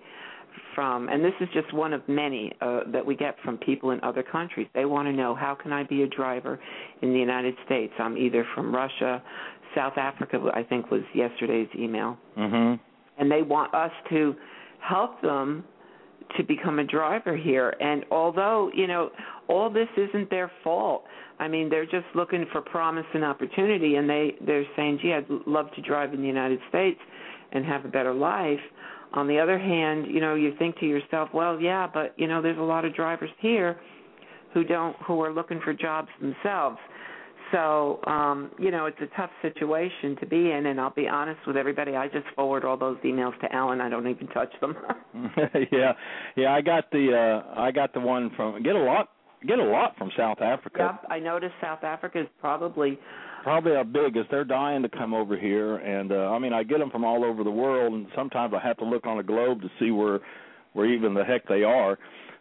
from 0.74 1.10
and 1.10 1.24
this 1.24 1.34
is 1.42 1.48
just 1.54 1.74
one 1.74 1.94
of 1.94 2.08
many 2.08 2.52
uh, 2.62 2.82
that 2.92 3.06
we 3.06 3.16
get 3.16 3.36
from 3.44 3.58
people 3.58 3.92
in 3.92 4.00
other 4.04 4.24
countries. 4.24 4.68
They 4.74 4.86
want 4.86 5.08
to 5.08 5.14
know 5.14 5.36
how 5.36 5.56
can 5.56 5.72
I 5.74 5.84
be 5.84 6.04
a 6.04 6.08
driver 6.08 6.60
in 7.02 7.12
the 7.14 7.20
United 7.20 7.56
States? 7.66 7.94
I'm 8.00 8.18
either 8.18 8.46
from 8.56 8.74
Russia, 8.74 9.22
South 9.76 9.98
Africa, 9.98 10.40
I 10.54 10.64
think 10.64 10.92
was 10.92 11.02
yesterday's 11.14 11.68
email. 11.78 12.18
Mhm. 12.38 12.80
And 13.18 13.32
they 13.32 13.42
want 13.42 13.74
us 13.74 13.92
to 14.10 14.36
help 14.80 15.22
them 15.22 15.64
to 16.38 16.44
become 16.44 16.80
a 16.80 16.84
driver 16.84 17.36
here. 17.38 17.76
And 17.80 18.04
although, 18.12 18.72
you 18.74 18.88
know, 18.88 19.12
all 19.48 19.70
this 19.70 19.88
isn't 19.96 20.30
their 20.30 20.52
fault. 20.64 21.04
I 21.40 21.48
mean, 21.48 21.70
they're 21.70 21.86
just 21.86 22.06
looking 22.16 22.46
for 22.52 22.62
promise 22.62 23.06
and 23.14 23.24
opportunity, 23.24 23.96
and 23.96 24.10
they 24.10 24.36
they're 24.46 24.66
saying, 24.76 25.00
"Gee, 25.02 25.14
I'd 25.14 25.30
love 25.46 25.72
to 25.76 25.82
drive 25.82 26.14
in 26.14 26.22
the 26.22 26.28
United 26.28 26.60
States 26.70 27.00
and 27.52 27.66
have 27.66 27.86
a 27.86 27.90
better 27.90 28.14
life." 28.14 28.60
On 29.14 29.28
the 29.28 29.40
other 29.40 29.58
hand, 29.58 30.08
you 30.08 30.20
know, 30.20 30.36
you 30.36 30.56
think 30.58 30.78
to 30.80 30.86
yourself, 30.86 31.30
"Well, 31.34 31.60
yeah, 31.60 31.88
but 31.94 32.14
you 32.18 32.28
know, 32.28 32.42
there's 32.42 32.58
a 32.58 32.64
lot 32.64 32.86
of 32.86 32.96
drivers 32.96 33.30
here 33.40 33.78
who 34.54 34.64
don't 34.64 34.96
who 35.04 35.22
are 35.22 35.32
looking 35.32 35.60
for 35.60 35.74
jobs 35.74 36.10
themselves." 36.20 36.78
So, 37.52 38.00
um, 38.08 38.52
you 38.60 38.72
know, 38.72 38.86
it's 38.86 39.00
a 39.02 39.16
tough 39.16 39.30
situation 39.42 40.16
to 40.20 40.26
be 40.26 40.52
in, 40.52 40.66
and 40.68 40.80
I'll 40.80 40.94
be 40.94 41.08
honest 41.08 41.40
with 41.46 41.58
everybody. 41.58 41.96
I 41.96 42.08
just 42.08 42.26
forward 42.36 42.66
all 42.66 42.78
those 42.78 42.98
emails 43.06 43.40
to 43.42 43.54
Alan. 43.54 43.82
I 43.82 43.90
don't 43.90 44.08
even 44.08 44.28
touch 44.28 44.52
them. 44.62 44.76
yeah, 45.72 45.94
yeah. 46.36 46.54
I 46.54 46.62
got 46.62 46.90
the 46.92 47.44
uh 47.46 47.60
I 47.60 47.72
got 47.72 47.94
the 47.94 48.00
one 48.00 48.32
from 48.36 48.64
get 48.64 48.76
a 48.76 48.80
lot 48.80 49.10
get 49.48 49.60
a 49.60 49.64
lot 49.64 49.96
from 49.98 50.12
South 50.18 50.42
Africa. 50.42 50.98
Yep, 51.02 51.12
I 51.12 51.20
noticed 51.20 51.54
South 51.62 51.84
Africa 51.84 52.22
is 52.22 52.28
probably 52.40 53.00
probably 53.44 53.74
our 53.74 53.84
biggest. 53.84 54.32
They're 54.32 54.44
dying 54.44 54.82
to 54.82 54.90
come 54.90 55.14
over 55.14 55.38
here, 55.38 55.78
and 55.78 56.12
uh, 56.12 56.32
I 56.32 56.40
mean, 56.40 56.54
I 56.54 56.64
get 56.64 56.80
them 56.80 56.90
from 56.90 57.04
all 57.04 57.24
over 57.24 57.44
the 57.44 57.52
world, 57.52 57.94
and 57.94 58.08
sometimes 58.16 58.54
I 58.56 58.66
have 58.66 58.78
to 58.78 58.86
look 58.86 59.06
on 59.06 59.20
a 59.20 59.24
globe 59.24 59.62
to 59.62 59.70
see 59.80 59.92
where 59.92 60.20
where 60.74 60.88
even 60.88 61.14
the 61.14 61.24
heck 61.24 61.48
they 61.48 61.64
are. 61.64 61.98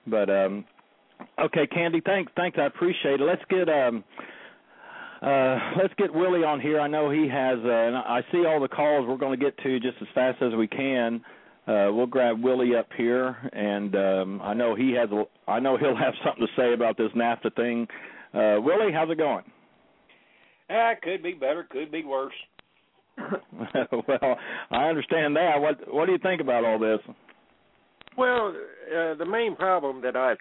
But 0.07 0.31
um 0.31 0.65
okay, 1.39 1.67
Candy, 1.67 2.01
thanks, 2.05 2.33
thanks. 2.37 2.59
I 2.61 2.67
appreciate 2.67 3.21
it. 3.21 3.25
Let's 3.25 3.43
get 3.49 3.69
um. 3.69 4.03
Uh, 5.25 5.59
let's 5.81 5.95
get 5.97 6.12
Willie 6.12 6.45
on 6.45 6.61
here. 6.61 6.81
I 6.81 6.87
know 6.87 7.11
he 7.11 7.29
has, 7.29 7.59
uh, 7.64 7.68
and 7.68 7.97
I 7.97 8.20
see 8.31 8.45
all 8.45 8.61
the 8.61 8.68
calls 8.68 9.07
we're 9.09 9.16
going 9.16 9.39
to 9.39 9.43
get 9.43 9.57
to 9.62 9.81
just 9.81 9.97
as 10.03 10.09
fast 10.14 10.43
as 10.43 10.53
we 10.55 10.68
can 10.68 11.22
uh, 11.66 11.89
we'll 11.91 12.07
grab 12.07 12.43
Willie 12.43 12.77
up 12.77 12.89
here, 12.97 13.37
and 13.53 13.95
um, 13.97 14.43
I 14.43 14.53
know 14.53 14.75
he 14.75 14.93
has. 14.93 15.09
A, 15.11 15.25
I 15.51 15.61
know 15.61 15.79
he'll 15.79 15.97
have 15.97 16.12
something 16.25 16.47
to 16.47 16.61
say 16.61 16.75
about 16.75 16.99
this 16.99 17.11
NAFTA 17.16 17.55
thing. 17.57 17.87
Uh, 18.35 18.61
Willie, 18.61 18.93
how's 18.93 19.11
it 19.11 19.16
going? 19.16 19.45
Ah, 20.68 20.93
uh, 20.93 20.95
could 21.03 21.22
be 21.22 21.33
better, 21.33 21.66
could 21.70 21.91
be 21.91 22.05
worse. 22.05 22.35
well, 23.16 24.37
I 24.70 24.89
understand 24.89 25.37
that. 25.37 25.59
What 25.59 25.93
What 25.93 26.07
do 26.07 26.12
you 26.12 26.18
think 26.18 26.43
about 26.43 26.64
all 26.64 26.79
this? 26.79 26.99
Well, 28.18 28.55
uh, 28.95 29.14
the 29.14 29.27
main 29.27 29.57
problem 29.57 30.03
that 30.03 30.16
I 30.16 30.35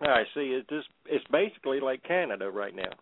I 0.00 0.22
see 0.32 0.50
is 0.50 0.64
this. 0.70 0.84
It's 1.06 1.24
basically 1.32 1.80
like 1.80 2.04
Canada 2.04 2.50
right 2.50 2.74
now. 2.74 2.92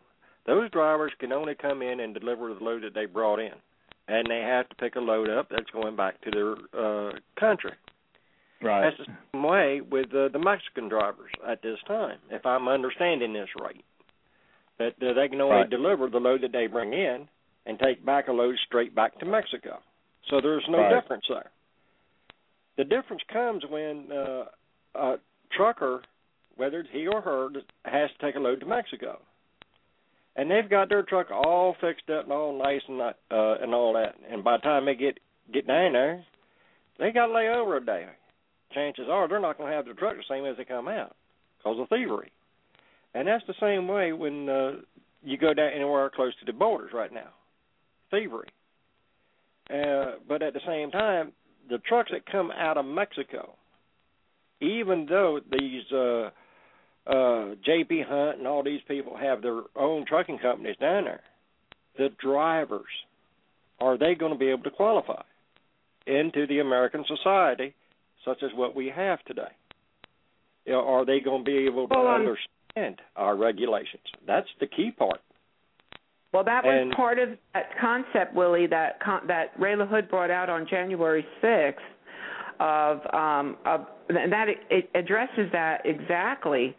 Those 0.46 0.70
drivers 0.70 1.12
can 1.18 1.32
only 1.32 1.54
come 1.54 1.82
in 1.82 2.00
and 2.00 2.14
deliver 2.14 2.54
the 2.54 2.64
load 2.64 2.82
that 2.84 2.94
they 2.94 3.06
brought 3.06 3.40
in 3.40 3.52
and 4.08 4.26
they 4.28 4.40
have 4.40 4.68
to 4.68 4.74
pick 4.76 4.96
a 4.96 5.00
load 5.00 5.28
up 5.28 5.48
that's 5.50 5.70
going 5.70 5.96
back 5.96 6.20
to 6.22 6.30
their 6.30 6.52
uh, 6.52 7.12
country. 7.38 7.72
Right. 8.62 8.82
That's 8.82 9.08
the 9.08 9.14
same 9.32 9.42
way 9.42 9.80
with 9.80 10.06
uh, 10.14 10.28
the 10.28 10.38
Mexican 10.38 10.88
drivers 10.88 11.30
at 11.46 11.62
this 11.62 11.78
time, 11.86 12.18
if 12.30 12.46
I'm 12.46 12.68
understanding 12.68 13.32
this 13.32 13.48
right. 13.60 13.84
That 14.78 14.94
uh, 15.02 15.14
they 15.14 15.28
can 15.28 15.40
only 15.40 15.56
right. 15.56 15.70
deliver 15.70 16.08
the 16.08 16.18
load 16.18 16.42
that 16.42 16.52
they 16.52 16.66
bring 16.66 16.92
in 16.92 17.28
and 17.66 17.78
take 17.78 18.04
back 18.04 18.28
a 18.28 18.32
load 18.32 18.56
straight 18.66 18.94
back 18.94 19.18
to 19.18 19.26
Mexico. 19.26 19.78
So 20.30 20.40
there's 20.40 20.64
no 20.68 20.78
right. 20.78 21.00
difference 21.00 21.24
there. 21.28 21.50
The 22.76 22.84
difference 22.84 23.22
comes 23.32 23.64
when 23.68 24.06
uh, 24.12 24.44
a 24.94 25.16
trucker, 25.56 26.02
whether 26.56 26.80
it's 26.80 26.88
he 26.92 27.06
or 27.06 27.20
her, 27.20 27.48
has 27.84 28.10
to 28.18 28.26
take 28.26 28.36
a 28.36 28.40
load 28.40 28.60
to 28.60 28.66
Mexico 28.66 29.18
and 30.36 30.50
they've 30.50 30.68
got 30.68 30.88
their 30.88 31.02
truck 31.02 31.30
all 31.30 31.74
fixed 31.80 32.08
up 32.10 32.24
and 32.24 32.32
all 32.32 32.56
nice 32.58 32.82
and 32.88 33.00
uh 33.00 33.12
and 33.30 33.74
all 33.74 33.94
that. 33.94 34.14
And 34.30 34.44
by 34.44 34.58
the 34.58 34.62
time 34.62 34.84
they 34.84 34.94
get 34.94 35.18
get 35.52 35.66
down 35.66 35.94
there, 35.94 36.24
they 36.98 37.10
got 37.10 37.26
to 37.26 37.32
lay 37.32 37.48
over 37.48 37.76
a 37.76 37.84
day. 37.84 38.06
Chances 38.74 39.06
are 39.10 39.28
they're 39.28 39.40
not 39.40 39.58
going 39.58 39.70
to 39.70 39.76
have 39.76 39.86
their 39.86 39.94
truck 39.94 40.16
the 40.16 40.22
same 40.28 40.44
as 40.44 40.56
they 40.56 40.64
come 40.64 40.88
out 40.88 41.16
because 41.58 41.78
of 41.80 41.88
thievery. 41.88 42.30
And 43.14 43.26
that's 43.26 43.44
the 43.46 43.54
same 43.60 43.88
way 43.88 44.12
when 44.12 44.48
uh, 44.48 44.72
you 45.24 45.38
go 45.38 45.54
down 45.54 45.70
anywhere 45.74 46.10
close 46.14 46.34
to 46.40 46.44
the 46.44 46.52
borders 46.52 46.90
right 46.92 47.12
now, 47.12 47.30
thievery. 48.10 48.48
Uh, 49.70 50.18
but 50.28 50.42
at 50.42 50.52
the 50.52 50.60
same 50.66 50.90
time, 50.90 51.32
the 51.70 51.78
trucks 51.78 52.10
that 52.12 52.30
come 52.30 52.50
out 52.50 52.76
of 52.76 52.84
Mexico, 52.84 53.56
even 54.60 55.06
though 55.08 55.40
these 55.50 55.90
uh, 55.92 56.30
uh 57.06 57.54
J.B. 57.64 58.04
Hunt 58.08 58.38
and 58.38 58.46
all 58.46 58.62
these 58.62 58.80
people 58.88 59.16
have 59.16 59.42
their 59.42 59.60
own 59.76 60.04
trucking 60.06 60.38
companies 60.38 60.76
down 60.80 61.04
there. 61.04 61.20
The 61.98 62.08
drivers 62.22 62.84
are 63.80 63.98
they 63.98 64.14
going 64.14 64.32
to 64.32 64.38
be 64.38 64.48
able 64.48 64.64
to 64.64 64.70
qualify 64.70 65.22
into 66.06 66.46
the 66.46 66.60
American 66.60 67.04
society 67.06 67.74
such 68.24 68.42
as 68.42 68.50
what 68.54 68.74
we 68.74 68.92
have 68.94 69.22
today? 69.24 69.52
You 70.64 70.72
know, 70.72 70.80
are 70.80 71.04
they 71.04 71.20
going 71.20 71.44
to 71.44 71.50
be 71.50 71.66
able 71.66 71.88
to 71.88 71.94
well, 71.94 72.08
um, 72.08 72.26
understand 72.76 73.00
our 73.14 73.36
regulations? 73.36 74.02
That's 74.26 74.48
the 74.60 74.66
key 74.66 74.90
part. 74.90 75.20
Well, 76.32 76.44
that 76.44 76.64
was 76.64 76.78
and, 76.82 76.92
part 76.92 77.18
of 77.18 77.30
that 77.54 77.70
concept, 77.80 78.34
Willie, 78.34 78.66
that 78.66 79.00
con- 79.00 79.26
that 79.28 79.52
Ray 79.58 79.74
LaHood 79.74 80.10
brought 80.10 80.30
out 80.30 80.50
on 80.50 80.66
January 80.68 81.24
6th 81.42 81.74
of 82.58 83.00
um 83.14 83.56
of 83.64 83.86
and 84.08 84.32
that 84.32 84.48
it, 84.48 84.58
it 84.70 84.90
addresses 84.94 85.50
that 85.52 85.82
exactly 85.84 86.74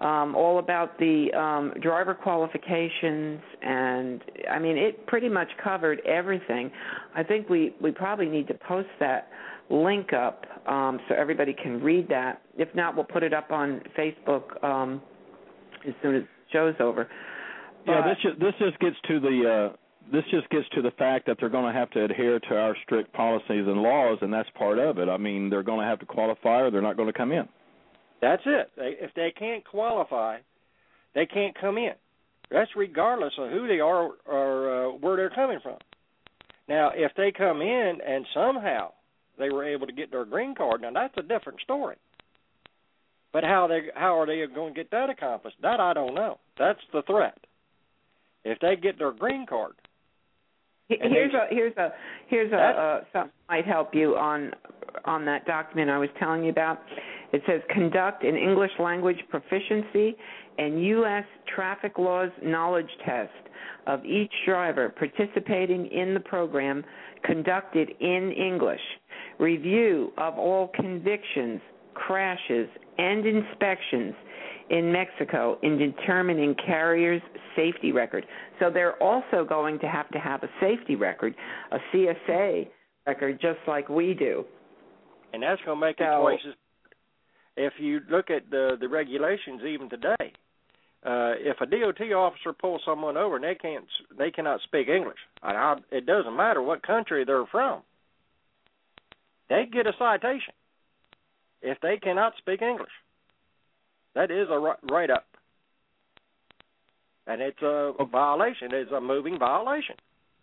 um, 0.00 0.34
all 0.34 0.58
about 0.58 0.98
the 0.98 1.32
um, 1.34 1.74
driver 1.80 2.14
qualifications, 2.14 3.40
and 3.62 4.22
I 4.50 4.58
mean, 4.58 4.78
it 4.78 5.06
pretty 5.06 5.28
much 5.28 5.48
covered 5.62 6.00
everything. 6.06 6.70
I 7.14 7.22
think 7.22 7.48
we 7.48 7.74
we 7.82 7.90
probably 7.90 8.26
need 8.26 8.48
to 8.48 8.54
post 8.54 8.88
that 8.98 9.28
link 9.68 10.12
up 10.12 10.46
um, 10.66 11.00
so 11.08 11.14
everybody 11.14 11.52
can 11.54 11.82
read 11.82 12.08
that. 12.08 12.42
If 12.56 12.74
not, 12.74 12.96
we'll 12.96 13.04
put 13.04 13.22
it 13.22 13.34
up 13.34 13.50
on 13.50 13.82
Facebook 13.96 14.62
um, 14.64 15.02
as 15.86 15.94
soon 16.02 16.16
as 16.16 16.22
the 16.22 16.28
show's 16.52 16.74
over. 16.80 17.08
Yeah, 17.86 18.02
this 18.06 18.16
just, 18.22 18.40
this 18.40 18.54
just 18.58 18.78
gets 18.80 18.96
to 19.08 19.20
the 19.20 19.70
uh, 19.70 19.76
this 20.12 20.24
just 20.30 20.48
gets 20.50 20.68
to 20.74 20.82
the 20.82 20.90
fact 20.92 21.26
that 21.26 21.36
they're 21.38 21.48
going 21.48 21.72
to 21.72 21.78
have 21.78 21.90
to 21.90 22.04
adhere 22.04 22.40
to 22.40 22.56
our 22.56 22.76
strict 22.84 23.12
policies 23.12 23.66
and 23.66 23.82
laws, 23.82 24.18
and 24.22 24.32
that's 24.32 24.48
part 24.56 24.78
of 24.78 24.98
it. 24.98 25.08
I 25.08 25.16
mean, 25.16 25.50
they're 25.50 25.62
going 25.62 25.80
to 25.80 25.86
have 25.86 25.98
to 26.00 26.06
qualify, 26.06 26.60
or 26.60 26.70
they're 26.70 26.82
not 26.82 26.96
going 26.96 27.12
to 27.12 27.16
come 27.16 27.32
in. 27.32 27.48
That's 28.20 28.42
it. 28.44 28.70
They, 28.76 28.96
if 29.00 29.12
they 29.14 29.32
can't 29.36 29.64
qualify, 29.64 30.38
they 31.14 31.26
can't 31.26 31.58
come 31.58 31.78
in. 31.78 31.92
That's 32.50 32.70
regardless 32.76 33.32
of 33.38 33.50
who 33.50 33.68
they 33.68 33.80
are 33.80 34.10
or 34.26 34.88
uh, 34.88 34.92
where 34.92 35.16
they're 35.16 35.30
coming 35.30 35.60
from. 35.62 35.78
Now, 36.68 36.90
if 36.94 37.12
they 37.16 37.32
come 37.32 37.62
in 37.62 37.98
and 38.06 38.26
somehow 38.34 38.92
they 39.40 39.50
were 39.50 39.64
able 39.64 39.86
to 39.86 39.92
get 39.92 40.12
their 40.12 40.24
green 40.24 40.54
card. 40.54 40.82
Now 40.82 40.92
that's 40.92 41.14
a 41.16 41.22
different 41.22 41.60
story. 41.60 41.96
But 43.32 43.42
how 43.42 43.66
they 43.66 43.80
how 43.94 44.20
are 44.20 44.26
they 44.26 44.44
going 44.54 44.74
to 44.74 44.80
get 44.80 44.90
that 44.90 45.08
accomplished? 45.08 45.56
That 45.62 45.80
I 45.80 45.94
don't 45.94 46.14
know. 46.14 46.38
That's 46.58 46.78
the 46.92 47.02
threat. 47.02 47.38
If 48.44 48.58
they 48.60 48.76
get 48.76 48.98
their 48.98 49.12
green 49.12 49.46
card. 49.46 49.72
Here's 50.88 51.32
a 51.34 51.46
here's 51.50 51.76
a 51.76 51.92
here's 52.28 52.52
a 52.52 52.56
uh, 52.56 53.00
something 53.12 53.32
might 53.48 53.64
help 53.64 53.94
you 53.94 54.16
on 54.16 54.52
on 55.04 55.24
that 55.24 55.46
document 55.46 55.88
I 55.88 55.98
was 55.98 56.08
telling 56.18 56.44
you 56.44 56.50
about. 56.50 56.80
It 57.32 57.42
says 57.46 57.60
conduct 57.70 58.24
an 58.24 58.36
English 58.36 58.72
language 58.78 59.18
proficiency 59.28 60.16
and 60.58 60.84
U.S. 60.84 61.24
traffic 61.54 61.98
laws 61.98 62.30
knowledge 62.42 62.90
test 63.04 63.30
of 63.86 64.04
each 64.04 64.32
driver 64.46 64.88
participating 64.88 65.86
in 65.86 66.14
the 66.14 66.20
program 66.20 66.84
conducted 67.24 67.90
in 68.00 68.32
English. 68.32 68.80
Review 69.38 70.12
of 70.18 70.38
all 70.38 70.70
convictions, 70.74 71.60
crashes, 71.94 72.68
and 72.98 73.26
inspections 73.26 74.14
in 74.70 74.92
Mexico 74.92 75.58
in 75.62 75.78
determining 75.78 76.54
carrier's 76.66 77.22
safety 77.56 77.92
record. 77.92 78.24
So 78.58 78.70
they're 78.70 79.00
also 79.02 79.44
going 79.44 79.78
to 79.80 79.88
have 79.88 80.08
to 80.10 80.18
have 80.18 80.42
a 80.42 80.48
safety 80.60 80.96
record, 80.96 81.34
a 81.72 81.78
CSA 81.92 82.68
record, 83.06 83.40
just 83.40 83.58
like 83.66 83.88
we 83.88 84.14
do. 84.14 84.44
And 85.32 85.42
that's 85.42 85.60
going 85.64 85.78
to 85.78 85.86
make 85.86 85.96
it 85.98 86.04
twice 86.04 86.38
as. 86.46 86.54
If 87.56 87.74
you 87.78 88.00
look 88.10 88.30
at 88.30 88.50
the 88.50 88.76
the 88.80 88.88
regulations 88.88 89.62
even 89.66 89.88
today, 89.90 90.32
uh, 91.04 91.32
if 91.38 91.60
a 91.60 91.66
DOT 91.66 92.00
officer 92.12 92.52
pulls 92.52 92.82
someone 92.84 93.16
over 93.16 93.36
and 93.36 93.44
they 93.44 93.54
can't 93.54 93.84
they 94.18 94.30
cannot 94.30 94.60
speak 94.62 94.88
English, 94.88 95.18
I, 95.42 95.52
I, 95.52 95.76
it 95.90 96.06
doesn't 96.06 96.36
matter 96.36 96.62
what 96.62 96.82
country 96.82 97.24
they're 97.24 97.46
from. 97.46 97.82
They 99.48 99.64
get 99.70 99.86
a 99.86 99.92
citation 99.98 100.54
if 101.62 101.78
they 101.80 101.96
cannot 101.96 102.34
speak 102.38 102.62
English. 102.62 102.92
That 104.14 104.30
is 104.30 104.48
a 104.50 104.58
write 104.90 105.10
up, 105.10 105.26
and 107.26 107.40
it's 107.40 107.62
a 107.62 107.92
violation. 108.10 108.70
It's 108.72 108.92
a 108.92 109.00
moving 109.00 109.38
violation, 109.38 109.96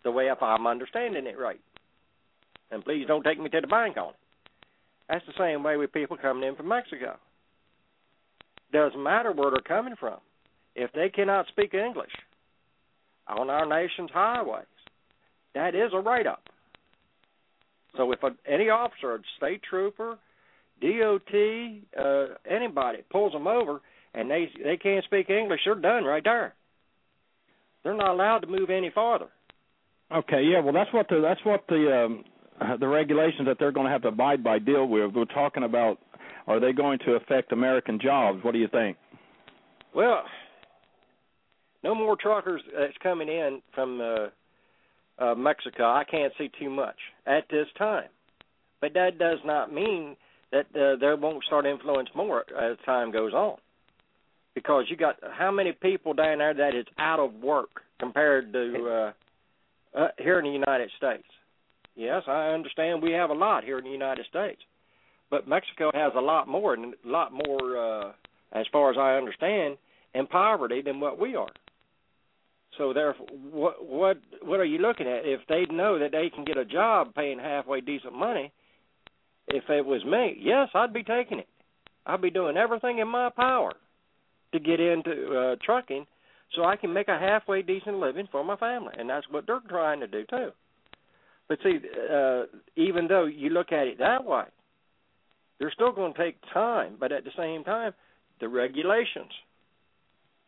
the 0.04 0.10
way 0.10 0.28
if 0.28 0.42
I'm 0.42 0.66
understanding 0.66 1.26
it 1.26 1.38
right. 1.38 1.60
And 2.70 2.84
please 2.84 3.06
don't 3.06 3.22
take 3.22 3.40
me 3.40 3.48
to 3.48 3.60
the 3.60 3.66
bank 3.66 3.96
on 3.96 4.10
it. 4.10 4.16
That's 5.08 5.24
the 5.26 5.32
same 5.38 5.62
way 5.62 5.76
with 5.76 5.92
people 5.92 6.16
coming 6.16 6.46
in 6.46 6.54
from 6.54 6.68
Mexico. 6.68 7.16
Doesn't 8.72 9.02
matter 9.02 9.32
where 9.32 9.50
they're 9.50 9.60
coming 9.60 9.94
from. 9.98 10.18
If 10.74 10.92
they 10.92 11.08
cannot 11.08 11.46
speak 11.48 11.74
English 11.74 12.12
on 13.26 13.48
our 13.48 13.66
nation's 13.66 14.10
highways, 14.12 14.66
that 15.54 15.74
is 15.74 15.90
a 15.92 15.98
write 15.98 16.26
up. 16.26 16.42
So 17.96 18.12
if 18.12 18.22
a, 18.22 18.30
any 18.46 18.68
officer, 18.68 19.14
a 19.14 19.18
state 19.38 19.62
trooper, 19.68 20.18
DOT, 20.80 21.34
uh, 21.98 22.26
anybody 22.48 22.98
pulls 23.10 23.32
them 23.32 23.46
over 23.46 23.80
and 24.14 24.30
they 24.30 24.50
they 24.62 24.76
can't 24.76 25.04
speak 25.04 25.30
English, 25.30 25.60
they're 25.64 25.74
done 25.74 26.04
right 26.04 26.22
there. 26.22 26.54
They're 27.82 27.96
not 27.96 28.12
allowed 28.12 28.40
to 28.40 28.46
move 28.46 28.70
any 28.70 28.90
farther. 28.94 29.28
Okay, 30.12 30.42
yeah, 30.42 30.60
well 30.60 30.72
that's 30.72 30.92
what 30.92 31.08
the 31.08 31.20
that's 31.20 31.44
what 31.44 31.64
the 31.68 32.04
um, 32.04 32.24
the 32.80 32.88
regulations 32.88 33.46
that 33.46 33.56
they're 33.58 33.72
going 33.72 33.86
to 33.86 33.92
have 33.92 34.02
to 34.02 34.08
abide 34.08 34.42
by 34.42 34.58
deal 34.58 34.86
with. 34.86 35.12
We're 35.14 35.24
talking 35.26 35.62
about 35.62 35.98
are 36.46 36.60
they 36.60 36.72
going 36.72 36.98
to 37.00 37.12
affect 37.12 37.52
American 37.52 38.00
jobs? 38.00 38.42
What 38.42 38.52
do 38.52 38.58
you 38.58 38.68
think? 38.68 38.96
Well, 39.94 40.22
no 41.84 41.94
more 41.94 42.16
truckers 42.16 42.62
that's 42.76 42.96
coming 43.02 43.28
in 43.28 43.60
from 43.74 44.00
uh, 44.00 45.22
uh, 45.22 45.34
Mexico. 45.34 45.84
I 45.84 46.04
can't 46.10 46.32
see 46.38 46.50
too 46.58 46.70
much 46.70 46.96
at 47.26 47.44
this 47.50 47.66
time, 47.76 48.08
but 48.80 48.94
that 48.94 49.18
does 49.18 49.38
not 49.44 49.72
mean 49.72 50.16
that 50.52 50.66
uh, 50.74 50.96
they 50.98 51.20
won't 51.20 51.44
start 51.44 51.66
influence 51.66 52.08
more 52.14 52.44
as 52.58 52.78
time 52.86 53.12
goes 53.12 53.32
on. 53.34 53.56
Because 54.54 54.86
you 54.88 54.96
got 54.96 55.16
how 55.22 55.52
many 55.52 55.72
people 55.72 56.14
down 56.14 56.38
there 56.38 56.54
that 56.54 56.74
is 56.74 56.86
out 56.98 57.20
of 57.20 57.34
work 57.34 57.82
compared 58.00 58.52
to 58.52 59.12
uh, 59.96 59.98
uh, 59.98 60.08
here 60.18 60.38
in 60.38 60.44
the 60.44 60.50
United 60.50 60.90
States? 60.96 61.24
Yes, 61.98 62.22
I 62.28 62.50
understand 62.50 63.02
we 63.02 63.10
have 63.10 63.30
a 63.30 63.34
lot 63.34 63.64
here 63.64 63.76
in 63.76 63.84
the 63.84 63.90
United 63.90 64.24
States, 64.26 64.60
but 65.30 65.48
Mexico 65.48 65.90
has 65.92 66.12
a 66.16 66.20
lot 66.20 66.46
more 66.46 66.72
and 66.72 66.94
a 66.94 67.08
lot 67.08 67.32
more, 67.32 67.76
uh, 67.76 68.12
as 68.52 68.66
far 68.70 68.92
as 68.92 68.96
I 68.96 69.16
understand, 69.16 69.78
in 70.14 70.28
poverty 70.28 70.80
than 70.80 71.00
what 71.00 71.18
we 71.18 71.34
are. 71.34 71.50
So 72.76 72.92
therefore, 72.92 73.26
what 73.50 73.84
what 73.84 74.18
what 74.42 74.60
are 74.60 74.64
you 74.64 74.78
looking 74.78 75.08
at? 75.08 75.26
If 75.26 75.40
they 75.48 75.64
know 75.74 75.98
that 75.98 76.12
they 76.12 76.30
can 76.32 76.44
get 76.44 76.56
a 76.56 76.64
job 76.64 77.16
paying 77.16 77.40
halfway 77.40 77.80
decent 77.80 78.14
money, 78.14 78.52
if 79.48 79.64
it 79.68 79.84
was 79.84 80.04
me, 80.04 80.38
yes, 80.40 80.68
I'd 80.74 80.92
be 80.92 81.02
taking 81.02 81.40
it. 81.40 81.48
I'd 82.06 82.22
be 82.22 82.30
doing 82.30 82.56
everything 82.56 83.00
in 83.00 83.08
my 83.08 83.30
power 83.30 83.72
to 84.52 84.60
get 84.60 84.78
into 84.78 85.36
uh, 85.36 85.56
trucking 85.64 86.06
so 86.54 86.64
I 86.64 86.76
can 86.76 86.92
make 86.92 87.08
a 87.08 87.18
halfway 87.18 87.62
decent 87.62 87.98
living 87.98 88.28
for 88.30 88.44
my 88.44 88.54
family, 88.56 88.94
and 88.96 89.10
that's 89.10 89.26
what 89.28 89.48
they're 89.48 89.58
trying 89.68 89.98
to 89.98 90.06
do 90.06 90.24
too. 90.30 90.50
But 91.48 91.58
see, 91.62 91.78
uh, 92.12 92.42
even 92.76 93.08
though 93.08 93.24
you 93.24 93.50
look 93.50 93.72
at 93.72 93.86
it 93.86 93.98
that 93.98 94.24
way, 94.24 94.44
they're 95.58 95.72
still 95.72 95.92
going 95.92 96.12
to 96.12 96.18
take 96.18 96.36
time. 96.52 96.96
But 97.00 97.12
at 97.12 97.24
the 97.24 97.30
same 97.36 97.64
time, 97.64 97.92
the 98.40 98.48
regulations. 98.48 99.32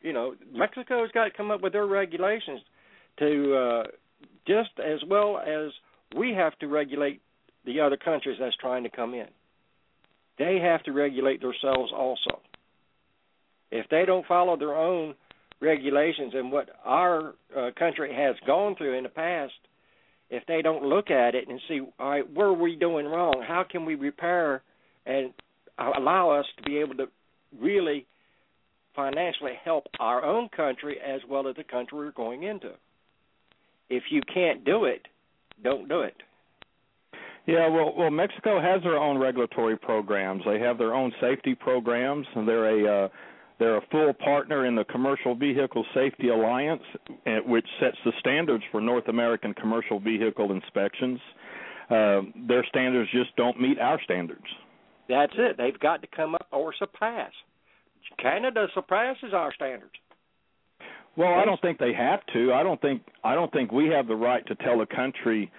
You 0.03 0.13
know, 0.13 0.35
Mexico's 0.53 1.11
got 1.13 1.25
to 1.25 1.31
come 1.31 1.51
up 1.51 1.63
with 1.63 1.73
their 1.73 1.87
regulations 1.87 2.61
to 3.19 3.55
uh, 3.55 3.83
just 4.47 4.71
as 4.79 5.01
well 5.09 5.39
as 5.39 5.71
we 6.17 6.33
have 6.33 6.59
to 6.59 6.69
regulate 6.69 7.21
the 7.65 7.81
other 7.81 7.97
countries 7.97 8.39
that's 8.41 8.57
trying 8.57 8.85
to 8.85 8.91
come 8.91 9.15
in. 9.15 9.27
They 10.39 10.59
have 10.63 10.83
to 10.85 10.93
regulate 10.93 11.43
themselves 11.43 11.93
also. 11.95 12.41
If 13.71 13.89
they 13.91 14.05
don't 14.07 14.27
follow 14.27 14.57
their 14.57 14.75
own 14.75 15.15
regulations 15.61 16.33
and 16.35 16.51
what 16.51 16.71
our 16.85 17.35
uh, 17.57 17.71
country 17.79 18.15
has 18.15 18.37
gone 18.47 18.75
through 18.77 18.97
in 18.97 19.05
the 19.05 19.11
past, 19.11 19.53
if 20.31 20.45
they 20.47 20.63
don't 20.63 20.85
look 20.85 21.11
at 21.11 21.35
it 21.35 21.49
and 21.49 21.61
see, 21.69 21.81
all 21.99 22.11
right, 22.11 22.33
where 22.33 22.47
are 22.47 22.53
we 22.53 22.77
doing 22.77 23.07
wrong? 23.07 23.45
How 23.47 23.65
can 23.69 23.85
we 23.85 23.97
repair 23.97 24.63
and 25.05 25.33
allow 25.79 26.31
us 26.31 26.47
to 26.57 26.63
be 26.63 26.79
able 26.79 26.95
to 26.97 27.07
really 27.59 28.07
financially 28.95 29.53
help 29.65 29.85
our 29.99 30.25
own 30.25 30.49
country 30.49 30.99
as 31.05 31.21
well 31.29 31.49
as 31.49 31.57
the 31.57 31.65
country 31.65 31.99
we're 31.99 32.13
going 32.13 32.45
into? 32.45 32.71
If 33.89 34.05
you 34.11 34.23
can't 34.33 34.65
do 34.65 34.85
it, 34.85 35.07
don't 35.65 35.89
do 35.89 36.03
it. 36.03 36.15
Yeah, 37.47 37.69
well, 37.69 37.93
well, 37.97 38.11
Mexico 38.11 38.61
has 38.61 38.83
their 38.83 38.99
own 38.99 39.19
regulatory 39.19 39.77
programs. 39.77 40.43
They 40.47 40.61
have 40.61 40.79
their 40.79 40.95
own 40.95 41.13
safety 41.21 41.57
programs, 41.57 42.27
and 42.37 42.47
they're 42.47 42.87
a 42.87 43.05
uh, 43.05 43.09
they're 43.61 43.77
a 43.77 43.87
full 43.93 44.15
partner 44.15 44.65
in 44.65 44.75
the 44.75 44.85
Commercial 44.85 45.35
Vehicle 45.37 45.85
Safety 45.95 46.31
Alliance, 46.31 46.83
eh, 47.27 47.39
which 47.45 47.67
sets 47.79 47.99
the 48.07 48.13
standards 48.19 48.65
for 48.73 48.81
North 48.81 49.07
American 49.09 49.53
commercial 49.53 50.01
vehicle 50.01 50.51
inspections. 50.51 51.21
Uh, 51.91 52.23
their 52.49 52.65
standards 52.69 53.11
just 53.13 53.37
don't 53.37 53.61
meet 53.61 53.79
our 53.79 54.01
standards. 54.03 54.47
That's 55.11 55.35
it. 55.37 55.59
They've 55.59 55.79
got 55.79 56.01
to 56.01 56.09
come 56.09 56.35
up 56.35 56.47
or 56.51 56.73
surpass. 56.79 57.33
Canada 58.19 58.67
surpasses 58.75 59.35
our 59.35 59.53
standards. 59.53 59.93
Well, 61.17 61.35
I 61.35 61.45
don't 61.45 61.61
think 61.61 61.79
they 61.79 61.93
have 61.93 62.21
to. 62.33 62.55
I 62.55 62.63
don't 62.63 62.81
think 62.81 63.03
I 63.23 63.35
don't 63.35 63.53
think 63.53 63.73
we 63.73 63.89
have 63.89 64.07
the 64.07 64.17
right 64.17 64.47
to 64.47 64.55
tell 64.55 64.81
a 64.81 64.87
country 64.87 65.51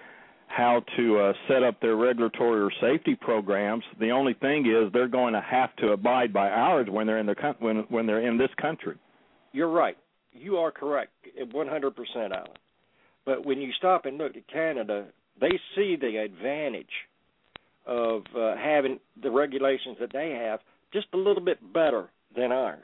how 0.54 0.82
to 0.96 1.18
uh, 1.18 1.32
set 1.48 1.62
up 1.62 1.80
their 1.80 1.96
regulatory 1.96 2.60
or 2.60 2.70
safety 2.80 3.14
programs. 3.14 3.84
The 3.98 4.10
only 4.10 4.34
thing 4.34 4.66
is 4.66 4.92
they're 4.92 5.08
going 5.08 5.32
to 5.32 5.40
have 5.40 5.74
to 5.76 5.88
abide 5.92 6.32
by 6.32 6.50
ours 6.50 6.88
when 6.90 7.06
they're 7.06 7.18
in 7.18 7.26
the 7.26 7.34
when 7.58 7.86
when 7.88 8.06
they're 8.06 8.26
in 8.26 8.36
this 8.36 8.50
country. 8.60 8.96
You're 9.52 9.70
right. 9.70 9.96
You 10.32 10.56
are 10.56 10.70
correct, 10.70 11.12
100%, 11.38 11.92
Alan. 12.16 12.46
But 13.26 13.44
when 13.44 13.60
you 13.60 13.70
stop 13.76 14.06
and 14.06 14.16
look 14.16 14.34
at 14.34 14.48
Canada, 14.48 15.06
they 15.40 15.50
see 15.74 15.96
the 16.00 16.16
advantage 16.16 16.86
of 17.86 18.22
uh, 18.36 18.56
having 18.56 18.98
the 19.22 19.30
regulations 19.30 19.98
that 20.00 20.12
they 20.12 20.30
have 20.30 20.60
just 20.92 21.06
a 21.12 21.16
little 21.18 21.42
bit 21.42 21.58
better 21.72 22.08
than 22.34 22.52
ours. 22.52 22.80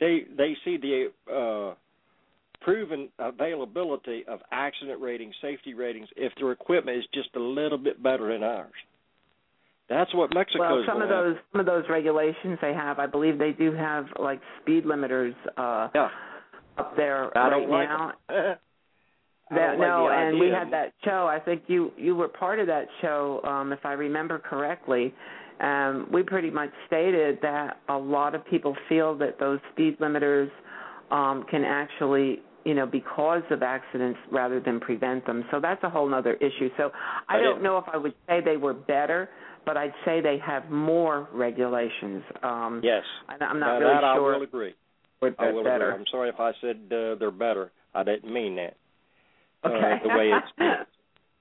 They 0.00 0.22
they 0.36 0.56
see 0.64 0.76
the 0.76 1.10
uh, 1.30 1.74
proven 2.60 3.08
availability 3.18 4.24
of 4.28 4.40
accident 4.52 5.00
ratings, 5.00 5.34
safety 5.40 5.74
ratings, 5.74 6.08
if 6.16 6.32
their 6.38 6.52
equipment 6.52 6.98
is 6.98 7.04
just 7.14 7.28
a 7.36 7.40
little 7.40 7.78
bit 7.78 8.02
better 8.02 8.32
than 8.32 8.42
ours. 8.42 8.72
That's 9.88 10.14
what 10.14 10.32
Mexico. 10.32 10.60
Well, 10.60 10.84
some 10.86 11.02
of 11.02 11.08
those 11.08 11.34
some 11.50 11.60
of 11.60 11.66
those 11.66 11.84
regulations 11.90 12.58
they 12.62 12.72
have, 12.72 13.00
I 13.00 13.06
believe 13.06 13.38
they 13.38 13.50
do 13.50 13.72
have 13.72 14.06
like 14.20 14.40
speed 14.62 14.84
limiters 14.84 15.34
uh, 15.56 15.88
yeah. 15.92 16.08
up 16.78 16.96
there 16.96 17.36
I 17.36 17.50
right 17.50 17.68
like 17.68 17.88
now. 17.88 18.12
That, 19.52 19.80
no, 19.80 20.04
like 20.04 20.16
and 20.16 20.38
we 20.38 20.46
had 20.46 20.72
that 20.72 20.92
show. 21.04 21.26
I 21.26 21.40
think 21.40 21.64
you 21.66 21.90
you 21.96 22.14
were 22.14 22.28
part 22.28 22.60
of 22.60 22.68
that 22.68 22.86
show, 23.00 23.40
um, 23.42 23.72
if 23.72 23.80
I 23.84 23.94
remember 23.94 24.38
correctly. 24.38 25.12
Um, 25.58 26.08
we 26.12 26.22
pretty 26.22 26.50
much 26.50 26.70
stated 26.86 27.40
that 27.42 27.78
a 27.88 27.98
lot 27.98 28.36
of 28.36 28.46
people 28.46 28.76
feel 28.88 29.18
that 29.18 29.40
those 29.40 29.58
speed 29.72 29.98
limiters 29.98 30.48
um, 31.10 31.44
can 31.50 31.64
actually 31.64 32.42
you 32.64 32.74
know, 32.74 32.86
because 32.86 33.42
of 33.50 33.62
accidents 33.62 34.18
rather 34.30 34.60
than 34.60 34.80
prevent 34.80 35.26
them. 35.26 35.44
So 35.50 35.60
that's 35.60 35.82
a 35.82 35.90
whole 35.90 36.12
other 36.14 36.34
issue. 36.34 36.68
So 36.76 36.90
I 37.28 37.36
I 37.36 37.40
don't 37.40 37.62
know 37.62 37.78
if 37.78 37.84
I 37.92 37.96
would 37.96 38.14
say 38.28 38.40
they 38.44 38.56
were 38.56 38.74
better, 38.74 39.28
but 39.64 39.76
I'd 39.76 39.94
say 40.04 40.20
they 40.20 40.38
have 40.44 40.70
more 40.70 41.28
regulations. 41.32 42.22
Um, 42.42 42.80
Yes. 42.82 43.04
I- 43.28 43.42
I'm 43.44 43.58
not 43.60 43.66
now, 43.66 43.78
really 43.78 43.94
that 43.94 44.14
sure. 44.14 44.34
I 44.34 44.36
will 44.36 44.44
agree. 44.44 44.74
what 45.20 45.34
I 45.38 45.50
will 45.52 45.64
better. 45.64 45.90
agree. 45.90 46.00
I'm 46.00 46.06
sorry 46.10 46.28
if 46.28 46.40
I 46.40 46.52
said 46.60 46.76
uh, 46.92 47.14
they're 47.16 47.30
better. 47.30 47.70
I 47.94 48.02
didn't 48.04 48.32
mean 48.32 48.56
that. 48.56 48.76
Okay. 49.64 49.92
Uh, 49.92 50.08
the 50.08 50.18
way 50.18 50.32
it's 50.32 50.86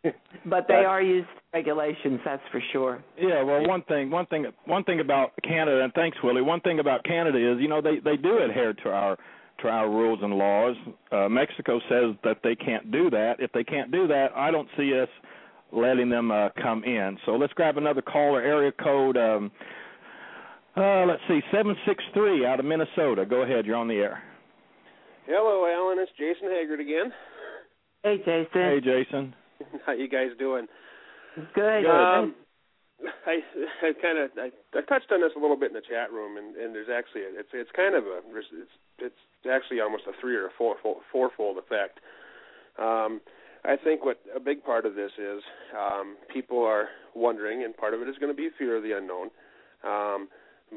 but 0.46 0.66
they 0.68 0.86
are 0.86 1.02
used 1.02 1.28
regulations, 1.54 2.20
that's 2.24 2.42
for 2.52 2.62
sure. 2.72 3.04
Yeah, 3.18 3.44
well, 3.44 3.68
one 3.68 3.82
thing, 3.84 4.10
one 4.10 4.26
thing, 4.28 4.46
one 4.66 4.84
thing 4.86 5.00
about 5.02 5.32
Canada, 5.44 5.84
and 5.84 5.94
thanks, 5.94 6.18
Willie. 6.24 6.42
One 6.42 6.62
thing 6.62 6.80
about 6.80 7.04
Canada 7.04 7.38
is, 7.38 7.60
you 7.60 7.68
know, 7.68 7.82
they 7.82 8.00
they 8.00 8.16
do 8.16 8.38
adhere 8.38 8.74
to 8.74 8.90
our 8.90 9.18
to 9.62 9.68
our 9.68 9.89
rules 9.89 10.20
and 10.22 10.34
laws. 10.34 10.76
Uh, 11.12 11.30
Mexico 11.30 11.80
says 11.89 12.16
that 12.24 12.38
they 12.43 12.55
can't 12.55 12.91
do 12.91 13.10
that. 13.10 13.36
If 13.39 13.51
they 13.51 13.64
can't 13.64 13.91
do 13.91 14.07
that, 14.07 14.28
I 14.36 14.51
don't 14.51 14.68
see 14.78 14.97
us 14.99 15.10
letting 15.72 16.10
them 16.10 16.32
uh, 16.32 16.49
come 16.62 16.84
in. 16.84 17.18
So 17.26 17.34
let's 17.34 17.53
grab 17.53 17.78
another 17.78 18.01
caller. 18.01 18.41
Area 18.41 18.72
code, 18.72 19.18
um, 19.18 19.51
uh, 20.76 21.05
let's 21.05 21.22
see, 21.28 21.41
seven 21.51 21.76
six 21.86 22.03
three 22.14 22.45
out 22.45 22.60
of 22.60 22.66
Minnesota. 22.66 23.26
Go 23.26 23.41
ahead, 23.43 23.66
you're 23.66 23.76
on 23.76 23.88
the 23.88 23.95
air. 23.95 24.24
Hello, 25.26 25.68
Alan. 25.68 25.99
It's 25.99 26.12
Jason 26.18 26.49
Haggard 26.49 26.80
again. 26.80 27.12
Hey, 28.03 28.18
Jason. 28.18 28.47
Hey, 28.53 28.80
Jason. 28.84 29.36
How 29.86 29.93
you 29.93 30.10
guys 30.10 30.30
doing? 30.39 30.68
Good. 31.53 31.86
Um, 31.86 32.34
I, 33.26 33.39
I 33.84 33.93
kind 34.02 34.18
of 34.18 34.32
I, 34.38 34.52
I 34.78 34.82
touched 34.82 35.12
on 35.12 35.22
this 35.22 35.32
a 35.36 35.39
little 35.39 35.58
bit 35.58 35.72
in 35.72 35.76
the 35.76 35.86
chat 35.86 36.12
room, 36.12 36.38
and, 36.38 36.56
and 36.56 36.76
there's 36.76 36.89
actually 36.91 37.24
a, 37.24 37.39
it's 37.39 37.50
it's 37.54 37.72
kind 37.76 37.95
of 37.95 38.06
a 38.06 38.22
it's 38.36 38.72
it's 39.00 39.24
actually 39.50 39.80
almost 39.80 40.04
a 40.08 40.14
three 40.20 40.36
or 40.36 40.47
a 40.47 40.54
four 40.58 40.76
fourfold 41.12 41.58
effect. 41.58 42.00
Um, 42.78 43.22
I 43.66 43.76
think 43.76 44.06
what 44.06 44.20
a 44.36 44.39
big 44.39 44.64
part 44.64 44.86
of 44.86 44.95
this 44.95 45.12
is 45.18 45.43
um, 45.78 46.16
people 46.32 46.64
are 46.64 46.88
wondering, 47.16 47.64
and 47.64 47.76
part 47.76 47.93
of 47.93 48.02
it 48.02 48.08
is 48.08 48.16
going 48.18 48.32
to 48.32 48.38
be 48.38 48.50
fear 48.58 48.78
of 48.78 48.84
the 48.84 48.95
unknown. 48.95 49.30
Um, 49.84 50.30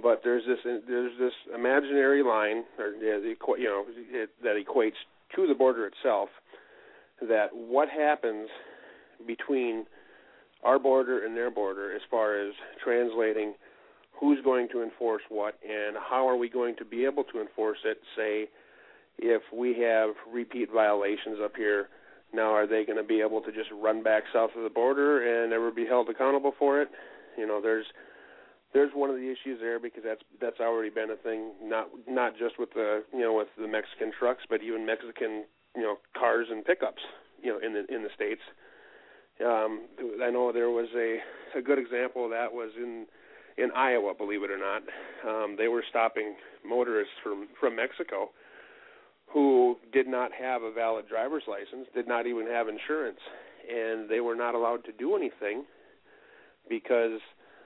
but 0.03 0.23
there's 0.25 0.43
this 0.47 0.59
there's 0.65 1.13
this 1.19 1.33
imaginary 1.55 2.23
line, 2.23 2.65
or 2.79 2.91
you 2.95 3.65
know, 3.65 3.85
it, 3.89 4.31
that 4.43 4.57
equates 4.57 4.99
to 5.37 5.47
the 5.47 5.55
border 5.55 5.87
itself. 5.87 6.29
That 7.21 7.49
what 7.53 7.89
happens 7.89 8.49
between 9.27 9.85
our 10.63 10.79
border 10.79 11.25
and 11.25 11.37
their 11.37 11.51
border, 11.51 11.95
as 11.95 12.03
far 12.11 12.39
as 12.39 12.55
translating 12.83 13.55
who's 14.13 14.39
going 14.45 14.69
to 14.71 14.83
enforce 14.83 15.23
what 15.29 15.59
and 15.69 15.97
how 15.97 16.29
are 16.29 16.37
we 16.37 16.49
going 16.49 16.77
to 16.77 16.85
be 16.85 17.05
able 17.05 17.25
to 17.25 17.41
enforce 17.41 17.79
it. 17.85 17.99
Say, 18.17 18.49
if 19.19 19.43
we 19.53 19.79
have 19.81 20.11
repeat 20.33 20.69
violations 20.73 21.39
up 21.43 21.57
here, 21.57 21.89
now 22.33 22.53
are 22.53 22.67
they 22.67 22.85
going 22.85 22.99
to 22.99 23.05
be 23.05 23.21
able 23.21 23.41
to 23.43 23.53
just 23.53 23.69
run 23.83 24.03
back 24.03 24.23
south 24.33 24.51
of 24.57 24.63
the 24.63 24.71
border 24.71 25.43
and 25.43 25.51
never 25.51 25.71
be 25.71 25.87
held 25.87 26.09
accountable 26.09 26.53
for 26.59 26.81
it? 26.81 26.89
You 27.37 27.47
know, 27.47 27.61
there's 27.61 27.87
there's 28.73 28.93
one 28.95 29.11
of 29.11 29.17
the 29.17 29.31
issues 29.31 29.61
there 29.61 29.79
because 29.79 30.03
that's 30.05 30.23
that's 30.41 30.61
already 30.61 30.91
been 30.91 31.11
a 31.11 31.17
thing 31.17 31.53
not 31.63 31.89
not 32.09 32.33
just 32.39 32.59
with 32.59 32.73
the 32.75 33.05
you 33.13 33.21
know 33.21 33.35
with 33.35 33.49
the 33.59 33.69
Mexican 33.69 34.13
trucks 34.17 34.45
but 34.49 34.63
even 34.63 34.87
Mexican 34.87 35.45
you 35.77 35.83
know 35.83 35.97
cars 36.19 36.47
and 36.51 36.65
pickups 36.65 37.03
you 37.43 37.53
know 37.53 37.59
in 37.59 37.75
the 37.75 37.95
in 37.95 38.03
the 38.03 38.09
states 38.15 38.41
um 39.41 39.87
I 40.23 40.31
know 40.31 40.53
there 40.53 40.71
was 40.71 40.89
a 40.97 41.19
a 41.59 41.63
good 41.63 41.79
example 41.79 42.25
of 42.25 42.31
that 42.31 42.53
was 42.53 42.71
in 42.77 43.07
in 43.59 43.71
Iowa 43.73 44.15
believe 44.15 44.43
it 44.43 44.51
or 44.51 44.59
not 44.59 44.83
um 45.27 45.57
they 45.57 45.69
were 45.69 45.85
stopping 45.89 46.35
motorists 46.65 47.15
from 47.23 47.49
from 47.59 47.77
Mexico 47.77 48.31
who 49.27 49.77
did 49.93 50.07
not 50.07 50.31
have 50.33 50.63
a 50.63 50.73
valid 50.73 51.09
driver's 51.09 51.45
license 51.49 51.89
did 51.95 52.07
not 52.07 52.27
even 52.27 52.47
have 52.47 52.69
insurance 52.69 53.21
and 53.69 54.09
they 54.09 54.21
were 54.21 54.35
not 54.37 54.55
allowed 54.55 54.85
to 54.85 54.93
do 54.93 55.17
anything 55.17 55.65
because 56.69 57.21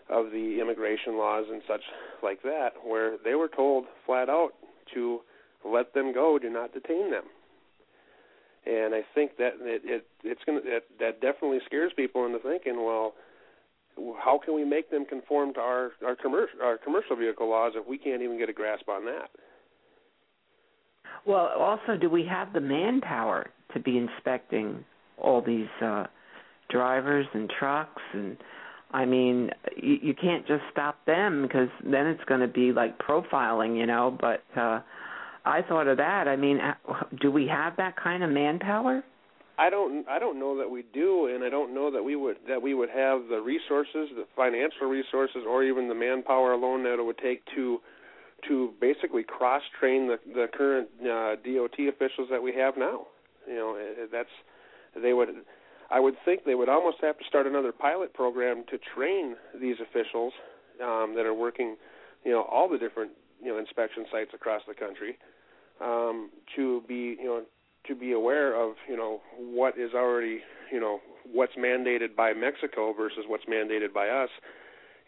of 0.08 0.30
the 0.30 0.58
immigration 0.60 1.18
laws 1.18 1.46
and 1.50 1.62
such 1.66 1.82
like 2.22 2.42
that, 2.42 2.70
where 2.84 3.16
they 3.24 3.34
were 3.34 3.48
told 3.48 3.84
flat 4.04 4.28
out 4.28 4.50
to 4.94 5.20
let 5.64 5.92
them 5.94 6.12
go, 6.12 6.38
do 6.38 6.48
not 6.48 6.72
detain 6.72 7.10
them. 7.10 7.24
And 8.66 8.94
I 8.94 9.02
think 9.14 9.36
that 9.38 9.52
it, 9.60 9.82
it 9.84 10.06
it's 10.24 10.40
to 10.44 10.60
that, 10.64 10.82
that 10.98 11.20
definitely 11.20 11.60
scares 11.66 11.92
people 11.94 12.26
into 12.26 12.40
thinking, 12.40 12.84
well, 12.84 13.14
how 14.18 14.40
can 14.44 14.54
we 14.54 14.64
make 14.64 14.90
them 14.90 15.04
conform 15.04 15.54
to 15.54 15.60
our 15.60 15.92
our 16.04 16.16
commercial 16.16 16.60
our 16.62 16.76
commercial 16.76 17.16
vehicle 17.16 17.48
laws 17.48 17.72
if 17.76 17.86
we 17.86 17.96
can't 17.96 18.22
even 18.22 18.38
get 18.38 18.48
a 18.48 18.52
grasp 18.52 18.88
on 18.88 19.04
that? 19.04 19.30
Well, 21.24 21.50
also, 21.58 21.96
do 22.00 22.10
we 22.10 22.26
have 22.26 22.52
the 22.52 22.60
manpower 22.60 23.50
to 23.72 23.80
be 23.80 23.98
inspecting 23.98 24.84
all 25.18 25.40
these 25.40 25.68
uh 25.80 26.06
drivers 26.68 27.26
and 27.34 27.48
trucks 27.48 28.02
and 28.12 28.36
I 28.92 29.04
mean, 29.04 29.50
you, 29.76 29.98
you 30.00 30.14
can't 30.14 30.46
just 30.46 30.62
stop 30.70 31.04
them 31.06 31.42
because 31.42 31.68
then 31.84 32.06
it's 32.06 32.22
going 32.24 32.40
to 32.40 32.48
be 32.48 32.72
like 32.72 32.98
profiling, 32.98 33.76
you 33.76 33.86
know. 33.86 34.16
But 34.18 34.42
uh 34.58 34.80
I 35.46 35.62
thought 35.62 35.86
of 35.86 35.96
that. 35.98 36.26
I 36.26 36.34
mean, 36.34 36.58
uh, 36.60 36.74
do 37.20 37.30
we 37.30 37.46
have 37.46 37.76
that 37.76 37.94
kind 37.96 38.24
of 38.24 38.30
manpower? 38.30 39.04
I 39.58 39.70
don't 39.70 40.06
I 40.08 40.18
don't 40.18 40.38
know 40.38 40.58
that 40.58 40.68
we 40.68 40.84
do, 40.92 41.28
and 41.32 41.42
I 41.42 41.48
don't 41.48 41.72
know 41.72 41.90
that 41.90 42.02
we 42.02 42.16
would 42.16 42.36
that 42.48 42.60
we 42.60 42.74
would 42.74 42.90
have 42.90 43.28
the 43.30 43.40
resources, 43.40 44.10
the 44.14 44.26
financial 44.34 44.88
resources, 44.88 45.44
or 45.48 45.62
even 45.62 45.88
the 45.88 45.94
manpower 45.94 46.52
alone 46.52 46.82
that 46.82 46.98
it 46.98 47.02
would 47.02 47.18
take 47.18 47.42
to 47.54 47.78
to 48.48 48.74
basically 48.80 49.22
cross 49.22 49.62
train 49.78 50.08
the 50.08 50.18
the 50.34 50.48
current 50.52 50.88
uh, 51.00 51.36
DOT 51.42 51.88
officials 51.88 52.28
that 52.30 52.42
we 52.42 52.52
have 52.54 52.76
now. 52.76 53.06
You 53.48 53.54
know, 53.54 53.76
eh, 53.76 54.06
that's 54.12 54.28
they 55.00 55.14
would. 55.14 55.28
I 55.90 56.00
would 56.00 56.16
think 56.24 56.44
they 56.44 56.56
would 56.56 56.68
almost 56.68 56.98
have 57.00 57.16
to 57.16 57.24
start 57.24 57.46
another 57.46 57.70
pilot 57.70 58.12
program 58.12 58.64
to 58.70 58.78
train 58.94 59.36
these 59.58 59.76
officials 59.80 60.32
um, 60.82 61.14
that 61.14 61.24
are 61.24 61.32
working, 61.32 61.76
you 62.24 62.32
know, 62.32 62.42
all 62.42 62.68
the 62.68 62.76
different 62.76 63.12
you 63.40 63.48
know 63.48 63.58
inspection 63.58 64.04
sites 64.10 64.32
across 64.34 64.62
the 64.66 64.74
country 64.74 65.16
um, 65.80 66.30
to 66.56 66.82
be 66.88 67.16
you 67.20 67.26
know 67.26 67.42
to 67.86 67.94
be 67.94 68.12
aware 68.12 68.54
of 68.54 68.76
you 68.88 68.96
know 68.96 69.20
what 69.38 69.78
is 69.78 69.90
already 69.94 70.40
you 70.72 70.80
know 70.80 71.00
what's 71.32 71.54
mandated 71.56 72.14
by 72.16 72.32
Mexico 72.32 72.92
versus 72.92 73.24
what's 73.26 73.44
mandated 73.44 73.92
by 73.92 74.08
us, 74.08 74.30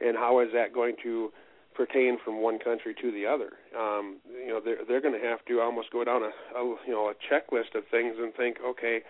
and 0.01 0.17
how 0.17 0.41
is 0.41 0.49
that 0.53 0.73
going 0.73 0.97
to 1.03 1.31
pertain 1.75 2.19
from 2.25 2.43
one 2.43 2.59
country 2.59 2.95
to 3.01 3.13
the 3.13 3.25
other. 3.25 3.53
Um, 3.79 4.19
you 4.33 4.49
know 4.49 4.61
they're 4.65 4.85
they're 4.87 5.01
going 5.01 5.19
to 5.19 5.27
have 5.27 5.45
to 5.47 5.61
almost 5.61 5.91
go 5.93 6.05
down 6.05 6.23
a, 6.23 6.59
a 6.59 6.77
you 6.87 6.93
know 6.93 7.11
a 7.11 7.15
checklist 7.33 7.77
of 7.77 7.85
things 7.91 8.17
and 8.19 8.35
think 8.35 8.59
okay, 8.65 9.01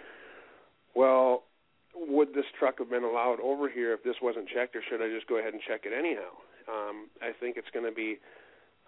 well 0.95 1.45
would 1.95 2.35
this 2.35 2.45
truck 2.59 2.79
have 2.79 2.91
been 2.91 3.03
allowed 3.03 3.41
over 3.43 3.69
here 3.69 3.93
if 3.93 4.05
this 4.05 4.17
wasn't 4.23 4.49
checked, 4.49 4.77
or 4.77 4.83
should 4.89 5.03
I 5.03 5.13
just 5.13 5.27
go 5.27 5.39
ahead 5.39 5.53
and 5.53 5.63
check 5.67 5.83
it 5.85 5.93
anyhow? 5.97 6.31
Um, 6.69 7.09
I 7.23 7.33
think 7.39 7.57
it's 7.57 7.71
going 7.73 7.87
to 7.87 7.95
be 7.95 8.19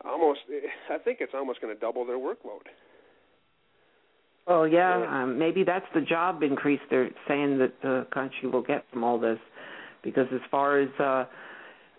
almost. 0.05 0.41
I 0.91 0.99
think 0.99 1.19
it's 1.21 1.33
almost 1.35 1.61
going 1.61 1.75
to 1.75 1.81
double 1.81 2.05
their 2.07 2.19
workload. 2.19 2.67
Well, 4.47 4.67
yeah, 4.67 5.07
um, 5.09 5.39
maybe 5.39 5.63
that's 5.65 5.87
the 5.95 6.01
job 6.01 6.43
increase 6.43 6.81
they're 6.91 7.11
saying 7.29 7.59
that 7.59 7.73
the 7.83 8.07
country 8.13 8.49
will 8.49 8.63
get 8.63 8.85
from 8.93 9.05
all 9.05 9.19
this, 9.19 9.39
because 10.03 10.27
as 10.33 10.41
far 10.51 10.81
as 10.81 10.89
uh, 10.99 11.25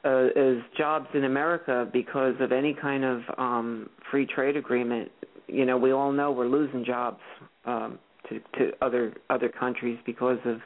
uh, 0.04 0.28
as 0.36 0.58
jobs 0.78 1.08
in 1.14 1.24
America, 1.24 1.88
because 1.94 2.36
of 2.40 2.52
any 2.52 2.74
kind 2.74 3.06
of 3.06 3.22
um, 3.38 3.90
free 4.10 4.26
trade 4.26 4.58
agreement, 4.58 5.12
you 5.48 5.66
know, 5.66 5.78
we 5.78 5.92
all 5.92 6.12
know 6.12 6.32
we're 6.32 6.48
losing 6.48 6.84
jobs 6.84 7.22
um, 7.66 8.00
to 8.28 8.40
to 8.58 8.72
other 8.82 9.14
other 9.30 9.48
countries 9.48 10.00
because 10.06 10.40
of 10.46 10.58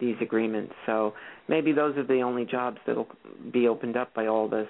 these 0.00 0.16
agreements. 0.20 0.74
So 0.86 1.14
maybe 1.48 1.72
those 1.72 1.96
are 1.96 2.06
the 2.06 2.20
only 2.20 2.44
jobs 2.44 2.78
that'll 2.86 3.08
be 3.52 3.68
opened 3.68 3.96
up 3.96 4.12
by 4.14 4.26
all 4.26 4.48
this. 4.48 4.68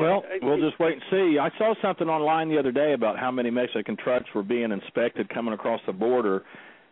Well, 0.00 0.24
we'll 0.42 0.60
just 0.60 0.78
wait 0.80 0.94
and 0.94 1.02
see. 1.10 1.38
I 1.38 1.50
saw 1.58 1.74
something 1.82 2.08
online 2.08 2.48
the 2.48 2.58
other 2.58 2.72
day 2.72 2.92
about 2.92 3.18
how 3.18 3.30
many 3.30 3.50
Mexican 3.50 3.96
trucks 3.96 4.26
were 4.34 4.42
being 4.42 4.72
inspected 4.72 5.28
coming 5.28 5.54
across 5.54 5.80
the 5.86 5.92
border, 5.92 6.42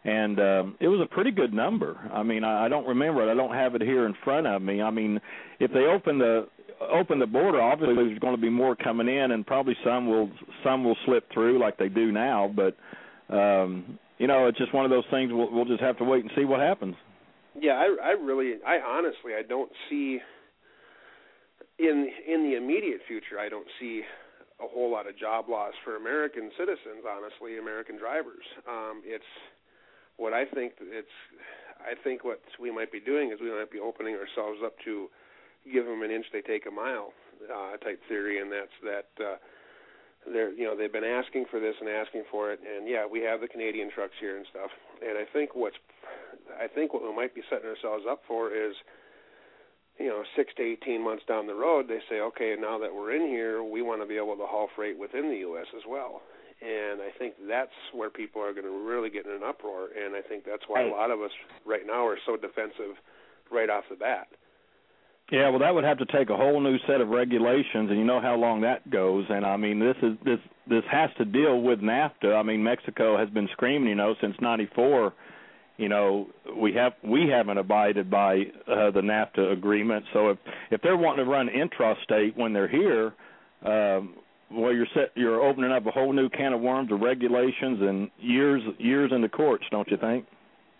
and 0.05 0.39
um, 0.39 0.77
it 0.81 0.89
was 0.89 1.01
a 1.01 1.13
pretty 1.13 1.31
good 1.31 1.53
number. 1.53 1.99
I 2.13 2.23
mean, 2.23 2.45
I, 2.45 2.67
I 2.67 2.69
don't 2.69 2.87
remember 2.87 3.27
it. 3.27 3.33
I 3.33 3.35
don't 3.35 3.55
have 3.55 3.75
it 3.75 3.83
here 3.83 4.07
in 4.07 4.15
front 4.23 4.47
of 4.47 4.63
me. 4.63 4.83
I 4.83 4.91
mean, 4.91 5.21
if 5.61 5.73
they 5.73 5.85
open 5.85 6.19
the 6.19 6.49
open 6.81 7.19
the 7.19 7.27
border, 7.27 7.61
obviously 7.61 7.95
there's 7.95 8.19
going 8.19 8.35
to 8.35 8.41
be 8.41 8.51
more 8.51 8.77
coming 8.77 9.09
in, 9.09 9.33
and 9.33 9.47
probably 9.47 9.77
some 9.85 10.09
will 10.09 10.31
some 10.63 10.85
will 10.85 10.97
slip 11.07 11.31
through 11.33 11.59
like 11.61 11.79
they 11.79 11.89
do 11.89 12.13
now. 12.13 12.53
But 12.55 12.77
um, 13.35 13.99
you 14.19 14.27
know, 14.27 14.47
it's 14.47 14.59
just 14.59 14.75
one 14.75 14.85
of 14.85 14.91
those 14.91 15.05
things. 15.11 15.33
We'll, 15.33 15.51
we'll 15.51 15.65
just 15.65 15.81
have 15.81 15.99
to 15.99 16.05
wait 16.05 16.23
and 16.23 16.31
see 16.37 16.45
what 16.45 16.61
happens. 16.61 16.95
Yeah, 17.61 17.73
I 17.73 18.09
I 18.09 18.11
really 18.11 18.55
I 18.67 18.79
honestly 18.79 19.33
I 19.39 19.43
don't 19.43 19.71
see 19.89 20.19
in 21.79 22.11
in 22.27 22.43
the 22.43 22.57
immediate 22.57 23.01
future 23.07 23.39
I 23.39 23.49
don't 23.49 23.69
see 23.81 24.03
a 24.63 24.69
whole 24.69 24.91
lot 24.91 25.09
of 25.09 25.19
job 25.19 25.49
loss 25.49 25.75
for 25.85 25.97
American 25.97 26.51
citizens, 26.57 27.03
honestly, 27.03 27.59
American 27.59 27.99
drivers. 27.99 28.45
Um 28.69 29.03
it's 29.05 29.31
what 30.17 30.33
I 30.33 30.45
think 30.45 30.75
it's 30.81 31.17
I 31.81 31.95
think 32.03 32.25
what 32.25 32.41
we 32.61 32.71
might 32.71 32.93
be 32.93 33.01
doing 33.01 33.31
is 33.33 33.41
we 33.41 33.51
might 33.51 33.71
be 33.71 33.81
opening 33.81 34.15
ourselves 34.15 34.61
up 34.65 34.75
to 34.85 35.09
give 35.73 35.87
them 35.87 36.03
an 36.03 36.11
inch 36.11 36.27
they 36.33 36.43
take 36.43 36.67
a 36.67 36.71
mile 36.71 37.13
uh 37.51 37.77
type 37.79 38.01
theory 38.09 38.41
and 38.41 38.53
that's 38.53 38.77
that 38.83 39.09
uh 39.25 39.37
they're 40.27 40.53
you 40.53 40.65
know 40.65 40.77
they've 40.77 40.93
been 40.93 41.05
asking 41.05 41.45
for 41.51 41.61
this 41.61 41.75
and 41.81 41.89
asking 41.89 42.25
for 42.31 42.53
it, 42.53 42.61
and 42.61 42.89
yeah, 42.89 43.05
we 43.07 43.21
have 43.21 43.41
the 43.41 43.49
Canadian 43.49 43.91
trucks 43.91 44.15
here 44.21 44.37
and 44.37 44.47
stuff. 44.51 44.71
And 45.05 45.19
I 45.19 45.25
think 45.31 45.55
what's 45.55 45.77
I 46.61 46.67
think 46.69 46.95
what 46.95 47.03
we 47.03 47.15
might 47.15 47.35
be 47.35 47.43
setting 47.51 47.69
ourselves 47.69 48.05
up 48.09 48.23
for 48.27 48.53
is 48.55 48.75
you 49.99 50.07
know, 50.07 50.23
six 50.37 50.53
to 50.57 50.63
eighteen 50.63 51.03
months 51.05 51.23
down 51.27 51.47
the 51.47 51.55
road, 51.55 51.87
they 51.89 52.01
say, 52.09 52.21
okay, 52.21 52.57
now 52.59 52.79
that 52.79 52.95
we're 52.95 53.15
in 53.15 53.29
here, 53.29 53.63
we 53.63 53.83
want 53.83 54.03
to 54.03 54.07
be 54.07 54.17
able 54.17 54.37
to 54.37 54.47
haul 54.47 54.69
freight 54.75 54.99
within 54.99 55.31
the 55.31 55.39
U.S. 55.39 55.67
as 55.77 55.83
well. 55.89 56.23
And 56.63 57.03
I 57.03 57.11
think 57.19 57.35
that's 57.49 57.75
where 57.93 58.11
people 58.11 58.41
are 58.41 58.53
going 58.53 58.65
to 58.65 58.89
really 58.89 59.11
get 59.11 59.27
in 59.27 59.33
an 59.33 59.43
uproar. 59.47 59.89
And 59.93 60.15
I 60.17 60.23
think 60.23 60.45
that's 60.45 60.63
why 60.67 60.83
a 60.83 60.89
lot 60.89 61.11
of 61.11 61.21
us 61.21 61.31
right 61.67 61.87
now 61.87 62.07
are 62.07 62.17
so 62.25 62.37
defensive 62.37 62.97
right 63.51 63.69
off 63.69 63.85
the 63.91 63.97
bat. 63.97 64.29
Yeah, 65.31 65.49
well, 65.49 65.59
that 65.61 65.75
would 65.75 65.85
have 65.85 65.99
to 65.99 66.07
take 66.07 66.29
a 66.29 66.37
whole 66.37 66.61
new 66.61 66.77
set 66.87 67.01
of 67.01 67.09
regulations, 67.09 67.91
and 67.91 67.99
you 67.99 68.05
know 68.05 68.21
how 68.21 68.37
long 68.37 68.61
that 68.61 68.89
goes. 68.91 69.25
And 69.31 69.45
I 69.45 69.57
mean, 69.57 69.79
this 69.79 69.97
is 70.03 70.17
this 70.25 70.39
this 70.69 70.85
has 70.91 71.11
to 71.17 71.25
deal 71.25 71.63
with 71.63 71.81
NAFTA. 71.81 72.35
I 72.35 72.43
mean, 72.43 72.63
Mexico 72.63 73.17
has 73.19 73.31
been 73.31 73.49
screaming, 73.53 73.89
you 73.89 73.95
know, 73.95 74.15
since 74.21 74.37
'94 74.41 75.15
you 75.77 75.89
know 75.89 76.29
we 76.57 76.73
have 76.75 76.93
we 77.03 77.29
haven't 77.29 77.59
abided 77.59 78.11
by 78.11 78.43
uh, 78.69 78.91
the 78.91 79.01
NAFTA 79.01 79.53
agreement. 79.53 80.05
So 80.13 80.31
if 80.31 80.39
if 80.71 80.81
they're 80.83 80.97
wanting 80.97 81.25
to 81.25 81.31
run 81.31 81.49
intrastate 81.49 82.37
when 82.37 82.53
they're 82.53 82.69
here, 82.69 83.13
um, 83.65 84.15
well, 84.51 84.73
you're 84.73 84.87
set 84.95 85.11
you're 85.15 85.43
opening 85.43 85.73
up 85.73 85.87
a 85.87 85.91
whole 85.91 86.13
new 86.13 86.29
can 86.29 86.53
of 86.53 86.61
worms 86.61 86.93
of 86.93 87.01
regulations 87.01 87.79
and 87.81 88.11
years 88.19 88.63
years 88.79 89.11
in 89.15 89.23
the 89.23 89.29
courts, 89.29 89.65
don't 89.71 89.89
you 89.91 89.97
think? 89.97 90.27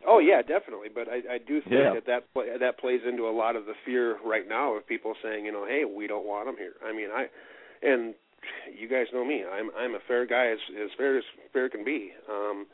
Oh 0.07 0.19
yeah, 0.19 0.43
definitely. 0.43 0.89
But 0.95 1.09
I, 1.09 1.35
I 1.35 1.39
do 1.39 1.61
think 1.63 1.75
yeah. 1.75 1.95
that 1.95 2.07
that 2.07 2.61
that 2.61 2.79
plays 2.79 3.01
into 3.09 3.27
a 3.27 3.35
lot 3.35 3.57
of 3.57 3.67
the 3.67 3.73
fear 3.85 4.19
right 4.25 4.47
now 4.49 4.75
of 4.77 4.87
people 4.87 5.15
saying, 5.23 5.45
you 5.45 5.53
know, 5.53 5.67
hey, 5.67 5.85
we 5.85 6.07
don't 6.07 6.27
want 6.27 6.47
them 6.47 6.57
here. 6.57 6.75
I 6.85 6.93
mean, 6.93 7.09
I 7.11 7.27
and 7.83 8.15
you 8.79 8.89
guys 8.89 9.07
know 9.13 9.25
me. 9.25 9.45
I'm 9.45 9.71
I'm 9.77 9.95
a 9.95 10.01
fair 10.07 10.27
guy 10.27 10.49
as 10.53 10.59
as 10.83 10.91
fair 10.97 11.19
as 11.19 11.25
fair 11.53 11.69
can 11.69 11.85
be. 11.85 12.13
Um, 12.31 12.67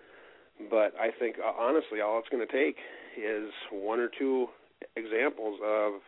but 0.69 0.93
I 1.01 1.11
think 1.17 1.37
uh, 1.39 1.53
honestly, 1.59 2.01
all 2.01 2.19
it's 2.19 2.29
going 2.29 2.47
to 2.47 2.53
take 2.53 2.77
is 3.17 3.51
one 3.73 4.01
or 4.01 4.09
two 4.09 4.49
examples 4.97 5.59
of, 5.65 6.01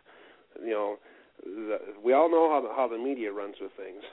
you 0.61 0.71
know, 0.71 0.97
the, 1.43 1.79
we 2.03 2.13
all 2.13 2.29
know 2.29 2.49
how 2.49 2.61
the, 2.61 2.69
how 2.75 2.87
the 2.87 3.01
media 3.01 3.31
runs 3.31 3.55
with 3.59 3.71
things, 3.75 4.03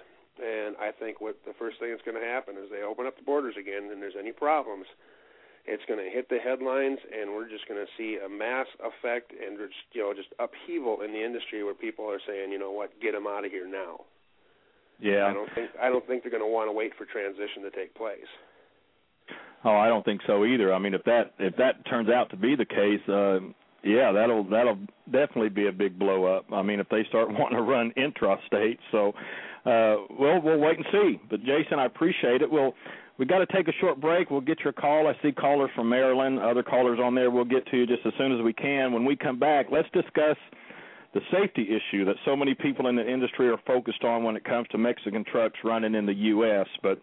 and 0.40 0.76
I 0.80 0.90
think 0.92 1.20
what 1.20 1.36
the 1.46 1.52
first 1.58 1.78
thing 1.78 1.90
that's 1.90 2.02
going 2.02 2.20
to 2.20 2.26
happen 2.26 2.56
is 2.56 2.70
they 2.70 2.82
open 2.82 3.06
up 3.06 3.16
the 3.16 3.22
borders 3.22 3.54
again, 3.58 3.90
and 3.92 4.00
there's 4.00 4.18
any 4.18 4.32
problems, 4.32 4.86
it's 5.66 5.84
going 5.86 6.00
to 6.00 6.10
hit 6.10 6.28
the 6.28 6.38
headlines, 6.38 6.98
and 7.12 7.30
we're 7.30 7.48
just 7.48 7.68
going 7.68 7.78
to 7.78 7.90
see 7.96 8.18
a 8.18 8.28
mass 8.28 8.66
effect 8.80 9.32
and 9.32 9.58
just 9.58 9.76
you 9.92 10.00
know 10.00 10.14
just 10.14 10.32
upheaval 10.40 11.02
in 11.04 11.12
the 11.12 11.22
industry 11.22 11.62
where 11.62 11.74
people 11.74 12.08
are 12.08 12.20
saying, 12.26 12.50
you 12.50 12.58
know 12.58 12.72
what, 12.72 12.90
get 13.00 13.12
them 13.12 13.26
out 13.26 13.44
of 13.44 13.50
here 13.50 13.68
now. 13.68 14.00
Yeah. 15.00 15.26
I 15.26 15.32
don't 15.32 15.48
think 15.54 15.70
I 15.80 15.88
don't 15.88 16.06
think 16.06 16.22
they're 16.22 16.32
going 16.32 16.44
to 16.44 16.48
want 16.48 16.68
to 16.68 16.72
wait 16.72 16.92
for 16.96 17.04
transition 17.04 17.62
to 17.62 17.70
take 17.70 17.94
place. 17.94 18.28
Oh, 19.64 19.76
I 19.76 19.88
don't 19.88 20.04
think 20.04 20.22
so 20.26 20.44
either. 20.44 20.72
I 20.72 20.78
mean, 20.78 20.94
if 20.94 21.04
that 21.04 21.34
if 21.38 21.56
that 21.56 21.84
turns 21.86 22.08
out 22.08 22.30
to 22.30 22.36
be 22.36 22.56
the 22.56 22.64
case, 22.64 23.06
uh, 23.08 23.40
yeah, 23.84 24.12
that'll 24.12 24.44
that'll 24.44 24.78
definitely 25.06 25.50
be 25.50 25.66
a 25.68 25.72
big 25.72 25.98
blow 25.98 26.24
up. 26.24 26.46
I 26.52 26.62
mean, 26.62 26.80
if 26.80 26.88
they 26.88 27.04
start 27.08 27.28
wanting 27.32 27.56
to 27.56 27.62
run 27.62 27.92
intrastate, 27.96 28.78
so 28.90 29.12
uh, 29.66 30.06
well, 30.18 30.40
we'll 30.42 30.58
wait 30.58 30.78
and 30.78 30.86
see. 30.90 31.20
But 31.28 31.40
Jason, 31.40 31.78
I 31.78 31.86
appreciate 31.86 32.42
it. 32.42 32.50
We'll 32.50 32.74
we 33.18 33.26
got 33.26 33.38
to 33.38 33.46
take 33.46 33.68
a 33.68 33.72
short 33.80 34.00
break. 34.00 34.30
We'll 34.30 34.40
get 34.40 34.60
your 34.60 34.72
call. 34.72 35.06
I 35.06 35.12
see 35.22 35.30
callers 35.30 35.70
from 35.74 35.90
Maryland, 35.90 36.38
other 36.38 36.62
callers 36.62 36.98
on 36.98 37.14
there. 37.14 37.30
We'll 37.30 37.44
get 37.44 37.66
to 37.66 37.76
you 37.76 37.86
just 37.86 38.00
as 38.06 38.14
soon 38.16 38.32
as 38.32 38.42
we 38.42 38.54
can. 38.54 38.94
When 38.94 39.04
we 39.04 39.14
come 39.14 39.38
back, 39.38 39.66
let's 39.70 39.88
discuss 39.92 40.38
the 41.12 41.20
safety 41.30 41.68
issue 41.68 42.06
that 42.06 42.16
so 42.24 42.34
many 42.34 42.54
people 42.54 42.86
in 42.86 42.96
the 42.96 43.06
industry 43.06 43.50
are 43.50 43.58
focused 43.66 44.04
on 44.04 44.24
when 44.24 44.36
it 44.36 44.44
comes 44.44 44.68
to 44.68 44.78
Mexican 44.78 45.24
trucks 45.24 45.58
running 45.64 45.94
in 45.94 46.06
the 46.06 46.14
U.S. 46.14 46.66
But 46.82 46.98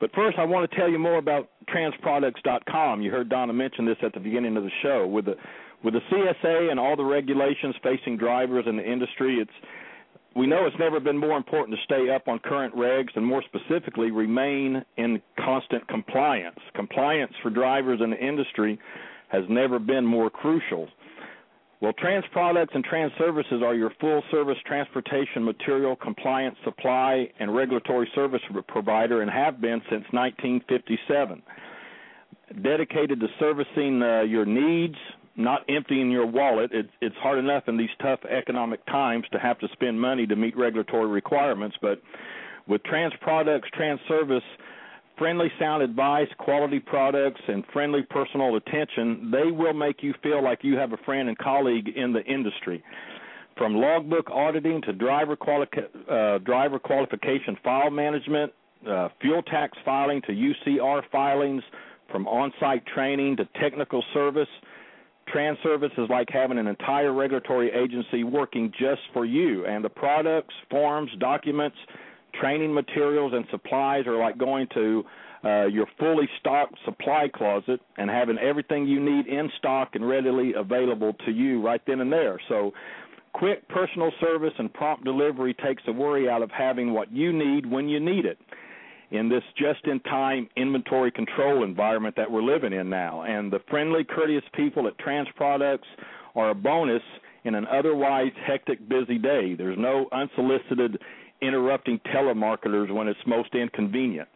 but 0.00 0.10
first, 0.14 0.38
I 0.38 0.44
want 0.44 0.70
to 0.70 0.76
tell 0.76 0.90
you 0.90 0.98
more 0.98 1.18
about 1.18 1.48
transproducts.com. 1.68 3.02
You 3.02 3.10
heard 3.10 3.28
Donna 3.28 3.52
mention 3.52 3.86
this 3.86 3.96
at 4.02 4.12
the 4.12 4.20
beginning 4.20 4.56
of 4.56 4.62
the 4.62 4.70
show. 4.82 5.06
With 5.06 5.26
the 5.26 5.34
with 5.84 5.94
the 5.94 6.00
CSA 6.10 6.70
and 6.70 6.80
all 6.80 6.96
the 6.96 7.04
regulations 7.04 7.74
facing 7.82 8.16
drivers 8.16 8.64
in 8.66 8.76
the 8.76 8.90
industry, 8.90 9.36
it's 9.36 9.50
we 10.34 10.46
know 10.46 10.66
it's 10.66 10.76
never 10.78 11.00
been 11.00 11.16
more 11.16 11.36
important 11.36 11.76
to 11.78 11.84
stay 11.84 12.14
up 12.14 12.28
on 12.28 12.38
current 12.40 12.74
regs 12.74 13.08
and 13.16 13.24
more 13.24 13.42
specifically 13.42 14.10
remain 14.10 14.84
in 14.98 15.22
constant 15.38 15.86
compliance. 15.88 16.58
Compliance 16.74 17.32
for 17.42 17.48
drivers 17.48 18.00
in 18.02 18.10
the 18.10 18.18
industry 18.18 18.78
has 19.28 19.44
never 19.48 19.78
been 19.78 20.04
more 20.04 20.28
crucial. 20.28 20.88
Well, 21.80 21.92
Trans 21.92 22.24
Products 22.32 22.72
and 22.74 22.82
Trans 22.82 23.12
Services 23.18 23.62
are 23.62 23.74
your 23.74 23.90
full 24.00 24.22
service 24.30 24.56
transportation 24.66 25.44
material 25.44 25.94
compliance 25.94 26.56
supply 26.64 27.28
and 27.38 27.54
regulatory 27.54 28.08
service 28.14 28.40
provider 28.66 29.20
and 29.20 29.30
have 29.30 29.60
been 29.60 29.82
since 29.90 30.04
1957. 30.10 31.42
Dedicated 32.62 33.20
to 33.20 33.26
servicing 33.38 34.02
uh, 34.02 34.22
your 34.22 34.46
needs, 34.46 34.94
not 35.36 35.62
emptying 35.68 36.10
your 36.10 36.24
wallet. 36.26 36.72
It, 36.72 36.88
it's 37.02 37.16
hard 37.16 37.38
enough 37.38 37.64
in 37.68 37.76
these 37.76 37.90
tough 38.00 38.20
economic 38.24 38.84
times 38.86 39.24
to 39.32 39.38
have 39.38 39.58
to 39.58 39.68
spend 39.74 40.00
money 40.00 40.26
to 40.26 40.36
meet 40.36 40.56
regulatory 40.56 41.08
requirements, 41.08 41.76
but 41.82 42.00
with 42.66 42.82
Trans 42.84 43.12
Products, 43.20 43.68
Trans 43.74 44.00
Service, 44.08 44.42
friendly 45.18 45.50
sound 45.58 45.82
advice, 45.82 46.28
quality 46.38 46.78
products, 46.78 47.40
and 47.48 47.64
friendly 47.72 48.02
personal 48.02 48.56
attention, 48.56 49.30
they 49.30 49.50
will 49.50 49.72
make 49.72 50.02
you 50.02 50.14
feel 50.22 50.42
like 50.42 50.60
you 50.62 50.76
have 50.76 50.92
a 50.92 50.98
friend 50.98 51.28
and 51.28 51.38
colleague 51.38 51.88
in 51.96 52.12
the 52.12 52.22
industry. 52.24 52.82
From 53.56 53.74
logbook 53.74 54.30
auditing 54.30 54.82
to 54.82 54.92
driver, 54.92 55.36
quali- 55.36 55.66
uh, 56.10 56.38
driver 56.38 56.78
qualification 56.78 57.56
file 57.64 57.90
management, 57.90 58.52
uh, 58.86 59.08
fuel 59.20 59.42
tax 59.42 59.76
filing 59.84 60.20
to 60.22 60.32
UCR 60.32 61.02
filings, 61.10 61.62
from 62.10 62.28
on 62.28 62.52
site 62.60 62.84
training 62.86 63.36
to 63.36 63.44
technical 63.60 64.04
service, 64.12 64.48
Trans 65.28 65.58
Service 65.62 65.90
is 65.98 66.08
like 66.08 66.28
having 66.30 66.58
an 66.58 66.68
entire 66.68 67.12
regulatory 67.12 67.72
agency 67.72 68.22
working 68.22 68.72
just 68.78 69.00
for 69.12 69.24
you, 69.24 69.66
and 69.66 69.84
the 69.84 69.88
products, 69.88 70.54
forms, 70.70 71.10
documents, 71.18 71.76
training 72.40 72.72
materials 72.72 73.32
and 73.34 73.44
supplies 73.50 74.06
are 74.06 74.18
like 74.18 74.38
going 74.38 74.66
to 74.74 75.04
uh, 75.44 75.66
your 75.66 75.86
fully 75.98 76.28
stocked 76.40 76.76
supply 76.84 77.28
closet 77.32 77.80
and 77.98 78.10
having 78.10 78.38
everything 78.38 78.86
you 78.86 79.00
need 79.00 79.26
in 79.26 79.50
stock 79.58 79.90
and 79.94 80.06
readily 80.08 80.52
available 80.56 81.12
to 81.24 81.30
you 81.30 81.62
right 81.64 81.80
then 81.86 82.00
and 82.00 82.12
there. 82.12 82.40
So, 82.48 82.72
quick 83.32 83.68
personal 83.68 84.10
service 84.20 84.54
and 84.58 84.72
prompt 84.72 85.04
delivery 85.04 85.54
takes 85.54 85.82
the 85.84 85.92
worry 85.92 86.28
out 86.28 86.42
of 86.42 86.50
having 86.50 86.94
what 86.94 87.12
you 87.12 87.32
need 87.32 87.66
when 87.66 87.88
you 87.88 88.00
need 88.00 88.24
it 88.24 88.38
in 89.10 89.28
this 89.28 89.42
just 89.56 89.84
in 89.84 90.00
time 90.00 90.48
inventory 90.56 91.12
control 91.12 91.62
environment 91.62 92.16
that 92.16 92.30
we're 92.30 92.42
living 92.42 92.72
in 92.72 92.88
now. 92.88 93.22
And 93.22 93.52
the 93.52 93.60
friendly, 93.70 94.04
courteous 94.04 94.42
people 94.54 94.88
at 94.88 94.98
Trans 94.98 95.28
Products 95.36 95.86
are 96.34 96.50
a 96.50 96.54
bonus 96.54 97.02
in 97.44 97.54
an 97.54 97.66
otherwise 97.66 98.32
hectic, 98.44 98.88
busy 98.88 99.18
day. 99.18 99.54
There's 99.54 99.78
no 99.78 100.06
unsolicited 100.12 100.98
interrupting 101.46 102.00
telemarketers 102.14 102.92
when 102.92 103.08
it's 103.08 103.20
most 103.26 103.54
inconvenient. 103.54 104.28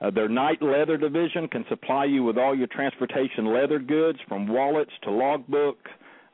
Uh, 0.00 0.10
their 0.10 0.28
Knight 0.28 0.62
Leather 0.62 0.96
division 0.96 1.46
can 1.48 1.64
supply 1.68 2.06
you 2.06 2.22
with 2.22 2.38
all 2.38 2.56
your 2.56 2.68
transportation 2.68 3.52
leather 3.52 3.78
goods, 3.78 4.18
from 4.28 4.48
wallets 4.48 4.92
to 5.02 5.10
logbook, 5.10 5.76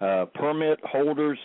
uh, 0.01 0.27
permit 0.35 0.79
holders, 0.85 1.39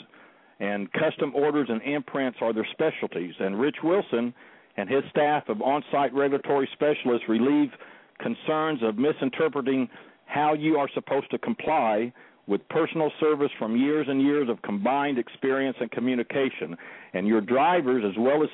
and 0.60 0.92
custom 0.94 1.34
orders 1.34 1.68
and 1.70 1.82
imprints 1.82 2.38
are 2.42 2.54
their 2.54 2.68
specialties. 2.72 3.34
And 3.40 3.60
Rich 3.60 3.78
Wilson 3.84 4.34
and 4.78 4.88
his 4.88 5.04
staff 5.10 5.50
of 5.50 5.62
on 5.62 5.84
site 5.92 6.14
regulatory 6.14 6.70
specialists 6.74 7.28
relieve 7.28 7.72
concerns 8.20 8.84
of 8.84 8.98
misinterpreting 8.98 9.90
how 10.26 10.54
you 10.54 10.78
are 10.78 10.90
supposed 10.94 11.30
to 11.32 11.40
comply 11.40 12.14
with 12.52 12.68
personal 12.68 13.10
service 13.22 13.50
from 13.58 13.78
years 13.78 14.08
and 14.10 14.22
years 14.22 14.50
of 14.50 14.62
combined 14.62 15.18
experience 15.18 15.78
and 15.80 15.90
communication. 15.90 16.76
And 17.14 17.26
your 17.26 17.40
drivers, 17.40 18.04
as 18.06 18.12
well 18.20 18.44
as 18.44 18.50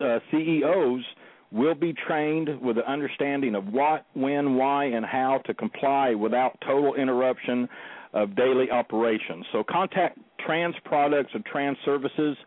uh, 0.00 0.18
CEOs, 0.30 1.04
will 1.52 1.74
be 1.74 1.92
trained 1.92 2.58
with 2.62 2.76
the 2.76 2.90
understanding 2.90 3.54
of 3.54 3.66
what, 3.66 4.06
when, 4.14 4.54
why, 4.54 4.86
and 4.86 5.04
how 5.04 5.42
to 5.44 5.52
comply 5.52 6.14
without 6.14 6.58
total 6.66 6.94
interruption 6.94 7.68
of 8.14 8.34
daily 8.34 8.70
operations. 8.70 9.44
So 9.52 9.62
contact 9.62 10.18
Trans 10.46 10.74
Products 10.86 11.32
or 11.34 11.40
Trans 11.52 11.76
Services 11.84 12.38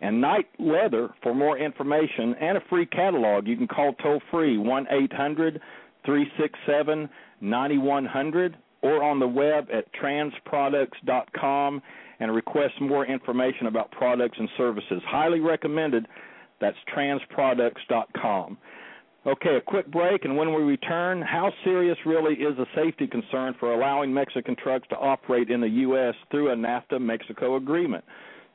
and 0.00 0.22
Knight 0.22 0.48
Leather 0.58 1.10
for 1.22 1.34
more 1.34 1.58
information 1.58 2.34
and 2.40 2.56
a 2.56 2.62
free 2.70 2.86
catalog. 2.86 3.46
You 3.46 3.58
can 3.58 3.68
call 3.68 3.92
toll 4.02 4.22
free 4.30 4.56
1 4.56 4.86
800 4.90 5.60
367 6.06 7.10
9100 7.42 8.56
or 8.82 9.02
on 9.02 9.18
the 9.18 9.26
web 9.26 9.68
at 9.72 9.84
transproducts.com 9.94 11.82
and 12.20 12.34
request 12.34 12.74
more 12.80 13.06
information 13.06 13.66
about 13.66 13.90
products 13.90 14.38
and 14.38 14.48
services. 14.56 15.02
Highly 15.06 15.40
recommended. 15.40 16.06
That's 16.60 16.76
transproducts.com. 16.96 18.58
Okay, 19.26 19.56
a 19.56 19.60
quick 19.60 19.90
break, 19.90 20.24
and 20.24 20.36
when 20.36 20.54
we 20.54 20.62
return, 20.62 21.20
how 21.20 21.52
serious 21.64 21.98
really 22.06 22.34
is 22.34 22.56
a 22.58 22.66
safety 22.76 23.08
concern 23.08 23.56
for 23.58 23.74
allowing 23.74 24.14
Mexican 24.14 24.54
trucks 24.54 24.86
to 24.90 24.96
operate 24.96 25.50
in 25.50 25.60
the 25.60 25.68
U.S. 25.68 26.14
through 26.30 26.52
a 26.52 26.54
NAFTA 26.54 27.00
Mexico 27.00 27.56
agreement? 27.56 28.04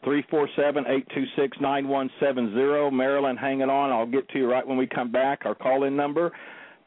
347 0.05 0.85
826 0.87 1.57
9170. 1.61 2.95
Maryland, 2.95 3.37
it 3.61 3.69
on. 3.69 3.91
I'll 3.91 4.05
get 4.07 4.27
to 4.29 4.39
you 4.39 4.49
right 4.49 4.65
when 4.65 4.77
we 4.77 4.87
come 4.87 5.11
back. 5.11 5.41
Our 5.45 5.53
call 5.53 5.83
in 5.83 5.95
number 5.95 6.31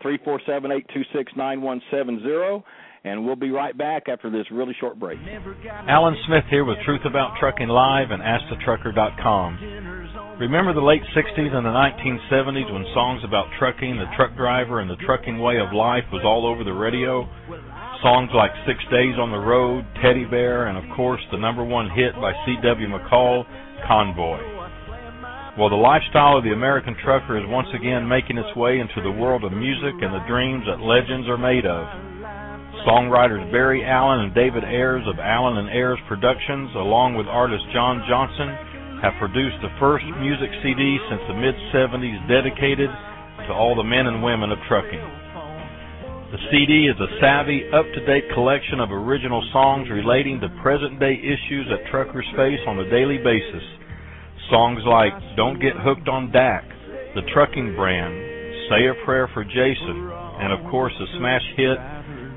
347 0.03 0.73
826 0.73 1.33
9170. 1.37 2.65
And 3.05 3.27
we'll 3.27 3.37
be 3.37 3.51
right 3.51 3.77
back 3.77 4.09
after 4.09 4.31
this 4.31 4.47
really 4.51 4.75
short 4.81 4.99
break. 4.99 5.19
Alan 5.87 6.17
Smith 6.27 6.45
here 6.49 6.65
with 6.65 6.79
Truth 6.87 7.03
About 7.05 7.37
Trucking 7.39 7.69
Live 7.69 8.11
and 8.11 8.23
AskTheTrucker.com. 8.23 10.39
Remember 10.41 10.73
the 10.73 10.81
late 10.81 11.03
60s 11.15 11.53
and 11.53 11.67
the 11.67 11.71
1970s 11.71 12.73
when 12.73 12.87
songs 12.95 13.23
about 13.23 13.49
trucking, 13.59 13.99
the 13.99 14.07
truck 14.17 14.35
driver, 14.37 14.81
and 14.81 14.89
the 14.89 14.97
trucking 15.05 15.39
way 15.39 15.59
of 15.61 15.75
life 15.77 16.05
was 16.13 16.23
all 16.25 16.47
over 16.49 16.65
the 16.65 16.73
radio? 16.73 17.29
Songs 18.03 18.31
like 18.35 18.51
Six 18.67 18.81
Days 18.91 19.17
on 19.21 19.31
the 19.31 19.39
Road, 19.39 19.85
Teddy 20.03 20.25
Bear, 20.25 20.67
and 20.67 20.79
of 20.81 20.85
course 20.97 21.21
the 21.31 21.39
number 21.39 21.63
one 21.63 21.91
hit 21.91 22.15
by 22.17 22.33
C.W. 22.47 22.89
McCall, 22.89 23.45
Convoy. 23.87 24.41
Well, 25.61 25.69
the 25.69 25.77
lifestyle 25.77 26.39
of 26.39 26.43
the 26.43 26.51
American 26.51 26.97
trucker 27.05 27.39
is 27.39 27.45
once 27.47 27.69
again 27.77 28.09
making 28.09 28.39
its 28.39 28.57
way 28.57 28.81
into 28.81 29.03
the 29.05 29.13
world 29.13 29.45
of 29.45 29.53
music 29.53 29.95
and 30.01 30.11
the 30.11 30.25
dreams 30.27 30.65
that 30.67 30.81
legends 30.81 31.29
are 31.29 31.39
made 31.39 31.67
of. 31.69 31.87
Songwriters 32.85 33.49
Barry 33.49 33.81
Allen 33.81 34.29
and 34.29 34.35
David 34.37 34.61
Ayers 34.61 35.09
of 35.09 35.17
Allen 35.17 35.57
and 35.57 35.73
Ayers 35.73 35.99
Productions, 36.05 36.69
along 36.77 37.17
with 37.17 37.25
artist 37.25 37.65
John 37.73 38.05
Johnson, 38.05 39.01
have 39.01 39.17
produced 39.17 39.57
the 39.65 39.73
first 39.81 40.05
music 40.21 40.53
CD 40.61 41.01
since 41.09 41.25
the 41.25 41.33
mid 41.33 41.57
70s 41.73 42.21
dedicated 42.29 42.93
to 43.49 43.57
all 43.57 43.73
the 43.73 43.89
men 43.89 44.05
and 44.05 44.21
women 44.21 44.53
of 44.53 44.61
trucking. 44.69 45.01
The 46.29 46.41
CD 46.53 46.85
is 46.85 46.99
a 47.01 47.09
savvy, 47.25 47.65
up 47.73 47.89
to 47.89 48.05
date 48.05 48.29
collection 48.37 48.85
of 48.85 48.93
original 48.93 49.41
songs 49.49 49.89
relating 49.89 50.37
to 50.45 50.53
present 50.61 51.01
day 51.01 51.17
issues 51.17 51.65
that 51.73 51.89
truckers 51.89 52.29
face 52.37 52.61
on 52.69 52.85
a 52.85 52.91
daily 52.93 53.17
basis. 53.17 53.65
Songs 54.53 54.85
like 54.85 55.17
Don't 55.41 55.57
Get 55.57 55.73
Hooked 55.81 56.09
on 56.09 56.33
Dak, 56.37 56.69
The 57.17 57.25
Trucking 57.33 57.77
Brand, 57.81 58.13
Say 58.69 58.93
a 58.93 58.97
Prayer 59.09 59.31
for 59.33 59.45
Jason, 59.45 60.13
and 60.37 60.53
of 60.53 60.61
course 60.69 60.93
the 61.01 61.09
smash 61.17 61.45
hit 61.57 61.79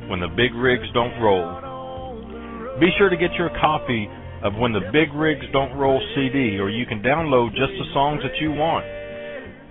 When 0.07 0.19
the 0.19 0.27
Big 0.27 0.55
Rigs 0.55 0.87
Don't 0.93 1.19
Roll. 1.19 2.79
Be 2.79 2.87
sure 2.97 3.09
to 3.09 3.17
get 3.17 3.33
your 3.33 3.49
copy 3.59 4.07
of 4.43 4.55
When 4.55 4.71
the 4.71 4.87
Big 4.93 5.13
Rigs 5.13 5.45
Don't 5.51 5.75
Roll 5.75 5.99
CD, 6.15 6.59
or 6.59 6.69
you 6.69 6.85
can 6.85 7.01
download 7.01 7.51
just 7.51 7.75
the 7.75 7.91
songs 7.93 8.21
that 8.23 8.39
you 8.39 8.51
want. 8.51 8.85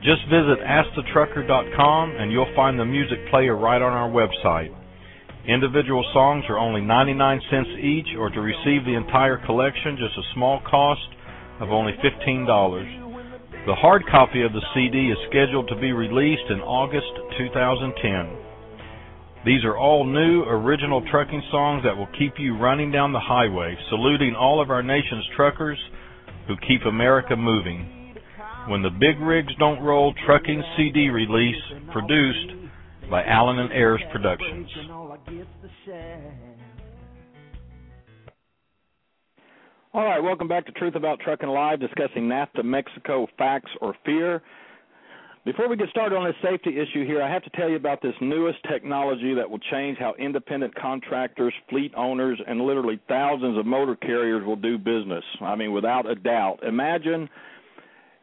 Just 0.05 0.23
visit 0.29 0.61
AskTheTrucker.com 0.61 2.17
and 2.19 2.31
you'll 2.31 2.53
find 2.55 2.79
the 2.79 2.85
music 2.85 3.19
player 3.31 3.57
right 3.57 3.81
on 3.81 3.93
our 3.93 4.11
website. 4.11 4.75
Individual 5.49 6.05
songs 6.13 6.45
are 6.49 6.59
only 6.59 6.81
99 6.81 7.41
cents 7.51 7.71
each, 7.81 8.09
or 8.19 8.29
to 8.31 8.41
receive 8.41 8.85
the 8.85 8.95
entire 8.95 9.39
collection, 9.47 9.97
just 9.97 10.19
a 10.19 10.35
small 10.35 10.61
cost 10.69 11.09
of 11.61 11.71
only 11.71 11.93
$15. 12.05 12.47
The 13.67 13.75
hard 13.75 14.05
copy 14.11 14.43
of 14.43 14.53
the 14.53 14.63
CD 14.75 15.11
is 15.11 15.19
scheduled 15.31 15.69
to 15.69 15.81
be 15.81 15.93
released 15.93 16.51
in 16.51 16.61
August 16.61 17.09
2010. 17.39 18.46
These 19.47 19.65
are 19.65 19.79
all 19.79 20.05
new, 20.05 20.43
original 20.43 21.05
trucking 21.09 21.41
songs 21.53 21.85
that 21.85 21.97
will 21.97 22.09
keep 22.19 22.33
you 22.37 22.59
running 22.59 22.91
down 22.91 23.13
the 23.13 23.21
highway, 23.21 23.77
saluting 23.91 24.35
all 24.35 24.61
of 24.61 24.71
our 24.71 24.83
nation's 24.83 25.25
truckers 25.37 25.79
who 26.49 26.57
keep 26.67 26.85
America 26.85 27.37
moving. 27.37 28.17
When 28.67 28.83
the 28.83 28.91
Big 28.91 29.21
Rigs 29.21 29.53
Don't 29.61 29.81
Roll 29.81 30.13
Trucking 30.27 30.61
CD 30.77 31.11
release, 31.11 31.63
produced 31.93 32.55
by 33.09 33.23
Allen 33.23 33.61
and 33.61 33.73
Ayers 33.73 34.03
Productions. 34.11 34.69
All 39.95 40.05
right, 40.05 40.19
welcome 40.19 40.49
back 40.49 40.67
to 40.67 40.73
Truth 40.73 40.97
About 40.97 41.21
Trucking 41.21 41.49
Live, 41.49 41.79
discussing 41.79 42.25
NAFTA 42.25 42.65
Mexico 42.65 43.29
facts 43.39 43.71
or 43.81 43.95
fear. 44.05 44.43
Before 45.47 45.69
we 45.69 45.77
get 45.77 45.89
started 45.91 46.17
on 46.17 46.25
this 46.25 46.35
safety 46.43 46.71
issue 46.71 47.07
here, 47.07 47.23
I 47.23 47.33
have 47.33 47.45
to 47.45 47.51
tell 47.51 47.71
you 47.71 47.77
about 47.77 48.03
this 48.03 48.15
newest 48.21 48.59
technology 48.69 49.33
that 49.35 49.49
will 49.49 49.61
change 49.71 49.97
how 49.97 50.13
independent 50.19 50.75
contractors, 50.75 51.55
fleet 51.71 51.93
owners, 51.97 52.41
and 52.49 52.63
literally 52.63 52.99
thousands 53.07 53.57
of 53.57 53.65
motor 53.65 53.95
carriers 53.95 54.45
will 54.45 54.57
do 54.57 54.77
business. 54.77 55.23
I 55.41 55.55
mean, 55.55 55.71
without 55.71 56.11
a 56.11 56.17
doubt. 56.17 56.65
Imagine 56.65 57.29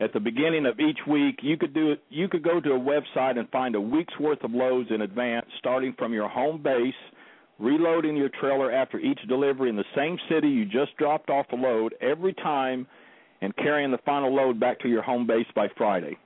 at 0.02 0.12
the 0.12 0.20
beginning 0.20 0.66
of 0.66 0.82
each 0.82 0.98
week, 1.08 1.40
you 1.42 1.56
could 1.56 1.74
do. 1.74 1.96
You 2.10 2.28
could 2.28 2.44
go 2.44 2.60
to 2.60 2.72
a 2.72 2.78
website 2.78 3.40
and 3.40 3.48
find 3.52 3.76
a 3.76 3.82
week's 3.82 4.20
worth 4.20 4.44
of 4.44 4.52
loads 4.52 4.90
in 4.94 5.00
advance, 5.00 5.46
starting 5.60 5.96
from 5.98 6.12
your 6.12 6.28
home 6.28 6.62
base, 6.62 6.94
reloading 7.58 8.18
your 8.18 8.32
trailer 8.42 8.70
after 8.70 9.00
each 9.00 9.20
delivery 9.30 9.70
in 9.70 9.78
the 9.78 9.86
same 9.96 10.18
city 10.30 10.50
you 10.50 10.66
just 10.66 10.98
dropped 10.98 11.30
off 11.30 11.46
a 11.54 11.56
load 11.56 11.96
every 12.02 12.34
time, 12.34 12.86
and 13.40 13.56
carrying 13.56 13.92
the 13.92 14.00
final 14.00 14.36
load 14.36 14.60
back 14.60 14.78
to 14.82 14.90
your 14.90 15.04
home 15.04 15.26
base 15.26 15.48
by 15.56 15.70
Friday. 15.78 16.18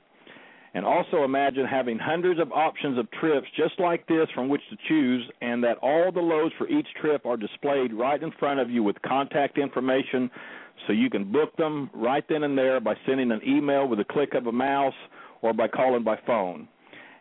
And 0.78 0.86
also 0.86 1.24
imagine 1.24 1.66
having 1.66 1.98
hundreds 1.98 2.40
of 2.40 2.52
options 2.52 3.00
of 3.00 3.10
trips 3.20 3.48
just 3.58 3.80
like 3.80 4.06
this 4.06 4.28
from 4.36 4.48
which 4.48 4.62
to 4.70 4.78
choose, 4.88 5.28
and 5.42 5.64
that 5.64 5.80
all 5.82 6.12
the 6.12 6.20
loads 6.20 6.54
for 6.56 6.68
each 6.68 6.86
trip 7.02 7.26
are 7.26 7.36
displayed 7.36 7.92
right 7.92 8.22
in 8.22 8.32
front 8.34 8.60
of 8.60 8.70
you 8.70 8.84
with 8.84 9.02
contact 9.02 9.58
information 9.58 10.30
so 10.86 10.94
you 10.94 11.10
can 11.10 11.32
book 11.32 11.58
them 11.58 11.90
right 11.96 12.24
then 12.30 12.44
and 12.44 12.56
there 12.56 12.80
by 12.80 12.94
sending 13.08 13.32
an 13.32 13.42
email 13.44 13.88
with 13.88 14.00
a 14.00 14.04
click 14.04 14.36
of 14.36 14.46
a 14.46 14.52
mouse 14.52 14.94
or 15.42 15.52
by 15.52 15.68
calling 15.68 16.04
by 16.04 16.16
phone. 16.28 16.68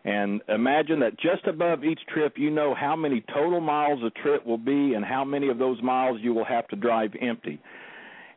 And 0.05 0.39
imagine 0.49 0.99
that 0.99 1.19
just 1.19 1.47
above 1.47 1.83
each 1.83 2.01
trip, 2.13 2.35
you 2.37 2.51
know 2.51 2.75
how 2.75 2.95
many 2.95 3.25
total 3.33 3.59
miles 3.59 3.99
a 4.03 4.11
trip 4.21 4.45
will 4.45 4.59
be 4.59 4.93
and 4.93 5.03
how 5.03 5.25
many 5.25 5.49
of 5.49 5.57
those 5.57 5.81
miles 5.81 6.19
you 6.21 6.31
will 6.31 6.45
have 6.45 6.67
to 6.67 6.75
drive 6.75 7.09
empty. 7.19 7.59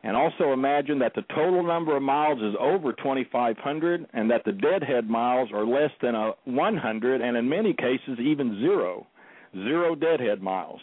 And 0.03 0.17
also 0.17 0.51
imagine 0.51 0.97
that 0.99 1.13
the 1.13 1.21
total 1.35 1.63
number 1.63 1.95
of 1.95 2.01
miles 2.01 2.39
is 2.41 2.55
over 2.59 2.91
2,500 2.93 4.07
and 4.13 4.31
that 4.31 4.43
the 4.45 4.51
deadhead 4.51 5.07
miles 5.07 5.49
are 5.53 5.65
less 5.65 5.91
than 6.01 6.15
a 6.15 6.31
100 6.45 7.21
and 7.21 7.37
in 7.37 7.47
many 7.47 7.73
cases 7.73 8.19
even 8.19 8.59
zero. 8.59 9.05
Zero 9.53 9.95
deadhead 9.95 10.41
miles. 10.41 10.79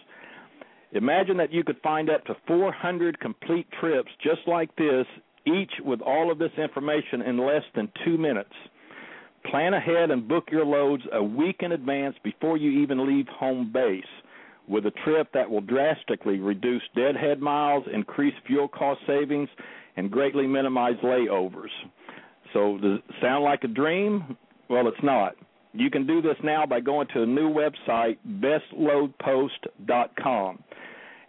Imagine 0.93 1.37
that 1.37 1.53
you 1.53 1.65
could 1.65 1.81
find 1.83 2.09
up 2.09 2.25
to 2.27 2.37
400 2.47 3.19
complete 3.19 3.67
trips 3.81 4.11
just 4.23 4.41
like 4.47 4.75
this, 4.77 5.07
each 5.47 5.73
with 5.85 6.01
all 6.01 6.31
of 6.31 6.39
this 6.39 6.53
information 6.57 7.23
in 7.23 7.39
less 7.39 7.65
than 7.75 7.91
two 8.05 8.17
minutes. 8.17 8.55
Plan 9.51 9.75
ahead 9.75 10.11
and 10.11 10.29
book 10.29 10.45
your 10.51 10.65
loads 10.65 11.03
a 11.13 11.23
week 11.23 11.57
in 11.61 11.73
advance 11.73 12.17
before 12.23 12.57
you 12.57 12.83
even 12.83 13.07
leave 13.07 13.27
home 13.29 13.71
base 13.73 14.05
with 14.69 14.87
a 14.87 14.93
trip 15.05 15.29
that 15.35 15.51
will 15.51 15.61
drastically 15.61 16.39
reduce 16.39 16.83
deadhead 16.95 17.41
miles, 17.41 17.85
increase 17.93 18.35
fuel 18.47 18.69
cost 18.69 19.01
savings, 19.07 19.49
and 19.97 20.11
greatly 20.11 20.47
minimize 20.47 20.97
layovers. 21.03 21.69
So, 22.53 22.79
does 22.79 22.99
it 22.99 23.05
sound 23.21 23.45
like 23.45 23.65
a 23.65 23.69
dream? 23.69 24.37
Well, 24.69 24.89
it's 24.89 25.03
not. 25.03 25.37
You 25.73 25.91
can 25.91 26.07
do 26.07 26.23
this 26.23 26.37
now 26.43 26.67
by 26.67 26.81
going 26.81 27.07
to 27.15 27.23
a 27.23 27.27
new 27.27 27.53
website, 27.53 28.19
bestloadpost.com. 28.27 30.59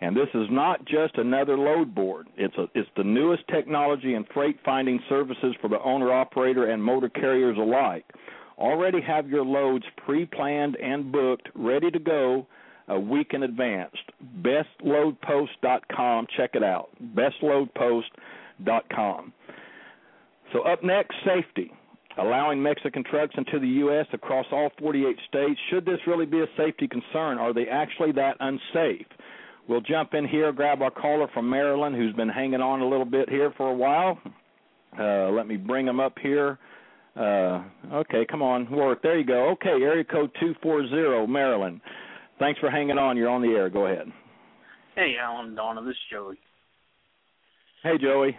And 0.01 0.15
this 0.15 0.29
is 0.33 0.47
not 0.49 0.85
just 0.85 1.17
another 1.17 1.57
load 1.57 1.93
board. 1.93 2.29
It's 2.37 2.55
a, 2.57 2.69
it's 2.73 2.87
the 2.95 3.03
newest 3.03 3.45
technology 3.49 4.15
in 4.15 4.23
freight 4.33 4.57
finding 4.63 5.01
services 5.09 5.53
for 5.59 5.67
the 5.67 5.83
owner 5.83 6.13
operator 6.13 6.71
and 6.71 6.81
motor 6.81 7.09
carriers 7.09 7.57
alike. 7.57 8.05
Already 8.57 9.01
have 9.01 9.29
your 9.29 9.43
loads 9.43 9.83
pre-planned 10.05 10.77
and 10.77 11.11
booked, 11.11 11.49
ready 11.53 11.91
to 11.91 11.99
go 11.99 12.47
a 12.89 12.99
week 12.99 13.33
in 13.33 13.43
advance. 13.43 13.95
Bestloadpost.com. 14.41 16.27
Check 16.35 16.51
it 16.55 16.63
out. 16.63 16.89
Bestloadpost.com. 17.15 19.33
So 20.51 20.61
up 20.61 20.83
next, 20.83 21.15
safety. 21.25 21.71
Allowing 22.17 22.61
Mexican 22.61 23.03
trucks 23.03 23.33
into 23.37 23.59
the 23.59 23.67
U.S. 23.67 24.07
across 24.11 24.45
all 24.51 24.71
48 24.79 25.15
states. 25.29 25.59
Should 25.69 25.85
this 25.85 25.99
really 26.05 26.25
be 26.25 26.41
a 26.41 26.47
safety 26.57 26.87
concern? 26.87 27.37
Are 27.37 27.53
they 27.53 27.67
actually 27.67 28.11
that 28.13 28.35
unsafe? 28.39 29.05
We'll 29.69 29.81
jump 29.81 30.15
in 30.15 30.27
here, 30.27 30.51
grab 30.51 30.81
our 30.81 30.89
caller 30.89 31.27
from 31.33 31.49
Maryland 31.49 31.95
who's 31.95 32.13
been 32.15 32.27
hanging 32.27 32.59
on 32.59 32.81
a 32.81 32.87
little 32.87 33.05
bit 33.05 33.29
here 33.29 33.53
for 33.55 33.69
a 33.69 33.73
while. 33.73 34.19
Uh, 34.99 35.29
let 35.29 35.47
me 35.47 35.57
bring 35.57 35.87
him 35.87 35.99
up 35.99 36.17
here. 36.19 36.57
Uh, 37.15 37.63
okay, 37.93 38.25
come 38.29 38.41
on, 38.41 38.69
work. 38.71 39.03
There 39.03 39.17
you 39.17 39.25
go. 39.25 39.49
Okay, 39.51 39.69
area 39.69 40.03
code 40.03 40.31
240, 40.39 41.31
Maryland. 41.31 41.81
Thanks 42.39 42.59
for 42.59 42.71
hanging 42.71 42.97
on. 42.97 43.17
You're 43.17 43.29
on 43.29 43.41
the 43.41 43.49
air. 43.49 43.69
Go 43.69 43.85
ahead. 43.85 44.07
Hey, 44.95 45.15
Alan 45.21 45.55
Donna. 45.55 45.81
This 45.81 45.91
is 45.91 45.97
Joey. 46.11 46.39
Hey, 47.83 47.97
Joey. 48.01 48.35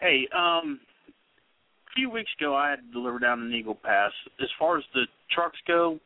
Hey, 0.00 0.28
um, 0.36 0.78
a 1.08 1.90
few 1.96 2.10
weeks 2.10 2.30
ago 2.38 2.54
I 2.54 2.70
had 2.70 2.76
to 2.76 2.92
deliver 2.92 3.18
down 3.18 3.40
an 3.40 3.52
Eagle 3.52 3.74
Pass. 3.74 4.12
As 4.40 4.48
far 4.58 4.78
as 4.78 4.84
the 4.94 5.04
trucks 5.34 5.58
go, 5.66 5.98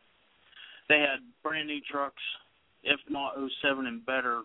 they 0.88 1.00
had 1.00 1.20
brand 1.42 1.66
new 1.66 1.80
trucks, 1.90 2.22
if 2.84 2.98
not 3.11 3.34
07 3.62 3.86
and 3.86 4.05
better, 4.07 4.42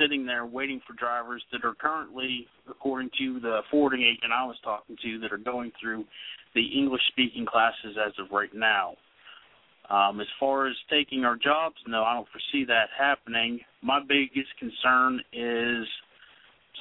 sitting 0.00 0.26
there 0.26 0.46
waiting 0.46 0.80
for 0.86 0.94
drivers 0.94 1.42
that 1.52 1.64
are 1.64 1.74
currently, 1.74 2.46
according 2.68 3.10
to 3.18 3.40
the 3.40 3.60
forwarding 3.70 4.02
agent 4.02 4.32
I 4.32 4.44
was 4.44 4.56
talking 4.62 4.96
to, 5.02 5.18
that 5.20 5.32
are 5.32 5.38
going 5.38 5.72
through 5.80 6.04
the 6.54 6.64
English 6.64 7.02
speaking 7.12 7.46
classes 7.46 7.96
as 8.04 8.12
of 8.18 8.30
right 8.30 8.52
now. 8.54 8.94
Um, 9.90 10.20
as 10.20 10.26
far 10.38 10.66
as 10.68 10.74
taking 10.90 11.24
our 11.24 11.36
jobs, 11.36 11.76
no, 11.86 12.04
I 12.04 12.14
don't 12.14 12.28
foresee 12.28 12.66
that 12.66 12.88
happening. 12.96 13.60
My 13.82 14.00
biggest 14.00 14.50
concern 14.58 15.20
is 15.32 15.86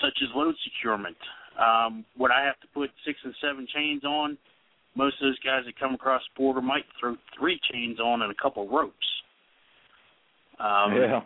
such 0.01 0.18
as 0.22 0.30
load 0.36 0.55
securement. 0.64 1.18
Um, 1.58 2.05
would 2.18 2.32
I 2.32 2.43
have 2.45 2.60
to 2.62 2.68
put 2.74 2.89
six 3.05 3.18
and 3.24 3.34
seven 3.41 3.68
chains 3.74 4.03
on? 4.03 4.38
Most 4.95 5.16
of 5.22 5.28
those 5.28 5.39
guys 5.39 5.64
that 5.66 5.80
come 5.80 5.93
across 5.93 6.22
the 6.36 6.41
border 6.41 6.62
might 6.62 6.86
throw 6.99 7.16
three 7.38 7.60
chains 7.72 7.99
on 7.99 8.22
and 8.22 8.32
a 8.32 8.41
couple 8.41 8.64
of 8.64 8.70
ropes. 8.70 8.95
Um, 10.60 10.95
yeah. 10.95 11.22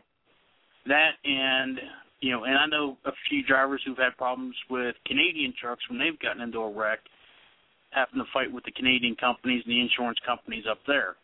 That 0.87 1.11
and 1.23 1.79
you 2.21 2.31
know, 2.31 2.43
and 2.43 2.57
I 2.57 2.67
know 2.67 2.97
a 3.05 3.11
few 3.29 3.43
drivers 3.43 3.81
who've 3.85 3.97
had 3.97 4.15
problems 4.17 4.55
with 4.69 4.95
Canadian 5.07 5.53
trucks 5.59 5.81
when 5.89 5.99
they've 5.99 6.19
gotten 6.19 6.41
into 6.41 6.59
a 6.59 6.71
wreck, 6.71 6.99
having 7.89 8.19
to 8.19 8.25
fight 8.31 8.51
with 8.51 8.63
the 8.65 8.71
Canadian 8.71 9.15
companies 9.15 9.63
and 9.65 9.73
the 9.73 9.81
insurance 9.81 10.19
companies 10.25 10.65
up 10.69 10.79
there. 10.85 11.15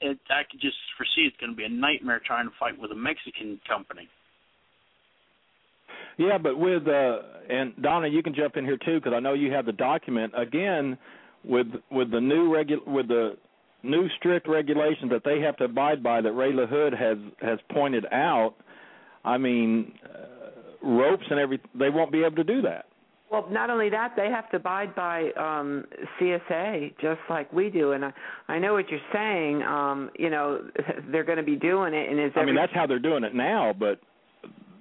It, 0.00 0.18
I 0.30 0.42
could 0.50 0.60
just 0.60 0.76
foresee 0.96 1.26
it's 1.26 1.36
going 1.36 1.52
to 1.52 1.56
be 1.56 1.64
a 1.64 1.68
nightmare 1.68 2.20
trying 2.24 2.46
to 2.46 2.54
fight 2.58 2.78
with 2.78 2.90
a 2.90 2.94
Mexican 2.94 3.60
company. 3.68 4.08
Yeah, 6.16 6.38
but 6.38 6.58
with 6.58 6.86
uh 6.86 7.18
and 7.48 7.72
Donna, 7.80 8.08
you 8.08 8.22
can 8.22 8.34
jump 8.34 8.56
in 8.56 8.64
here 8.64 8.76
too 8.76 9.00
because 9.00 9.12
I 9.14 9.20
know 9.20 9.32
you 9.32 9.52
have 9.52 9.64
the 9.64 9.72
document. 9.72 10.32
Again, 10.36 10.98
with 11.44 11.68
with 11.90 12.10
the 12.10 12.20
new 12.20 12.50
regu- 12.50 12.86
with 12.86 13.08
the 13.08 13.36
new 13.82 14.06
strict 14.18 14.46
regulations 14.46 15.10
that 15.10 15.22
they 15.24 15.40
have 15.40 15.56
to 15.58 15.64
abide 15.64 16.02
by 16.02 16.20
that 16.20 16.32
Ray 16.32 16.52
LaHood 16.52 16.98
has 16.98 17.16
has 17.40 17.58
pointed 17.72 18.04
out. 18.12 18.54
I 19.24 19.38
mean, 19.38 19.92
uh, 20.04 20.86
ropes 20.86 21.24
and 21.30 21.38
every 21.40 21.60
they 21.74 21.90
won't 21.90 22.12
be 22.12 22.22
able 22.22 22.36
to 22.36 22.44
do 22.44 22.62
that. 22.62 22.86
Well, 23.30 23.46
not 23.48 23.70
only 23.70 23.88
that, 23.90 24.14
they 24.16 24.28
have 24.28 24.50
to 24.50 24.56
abide 24.56 24.94
by 24.94 25.30
um 25.32 25.84
CSA 26.18 26.94
just 27.00 27.20
like 27.28 27.52
we 27.52 27.70
do. 27.70 27.92
And 27.92 28.04
I, 28.04 28.12
I 28.48 28.58
know 28.58 28.72
what 28.72 28.88
you're 28.88 29.00
saying. 29.12 29.62
Um, 29.62 30.10
you 30.18 30.30
know, 30.30 30.62
they're 31.12 31.24
going 31.24 31.38
to 31.38 31.44
be 31.44 31.56
doing 31.56 31.94
it, 31.94 32.10
and 32.10 32.20
is 32.20 32.32
I 32.36 32.44
mean, 32.44 32.56
that's 32.56 32.72
how 32.74 32.86
they're 32.86 32.98
doing 32.98 33.24
it 33.24 33.34
now, 33.34 33.72
but 33.78 34.00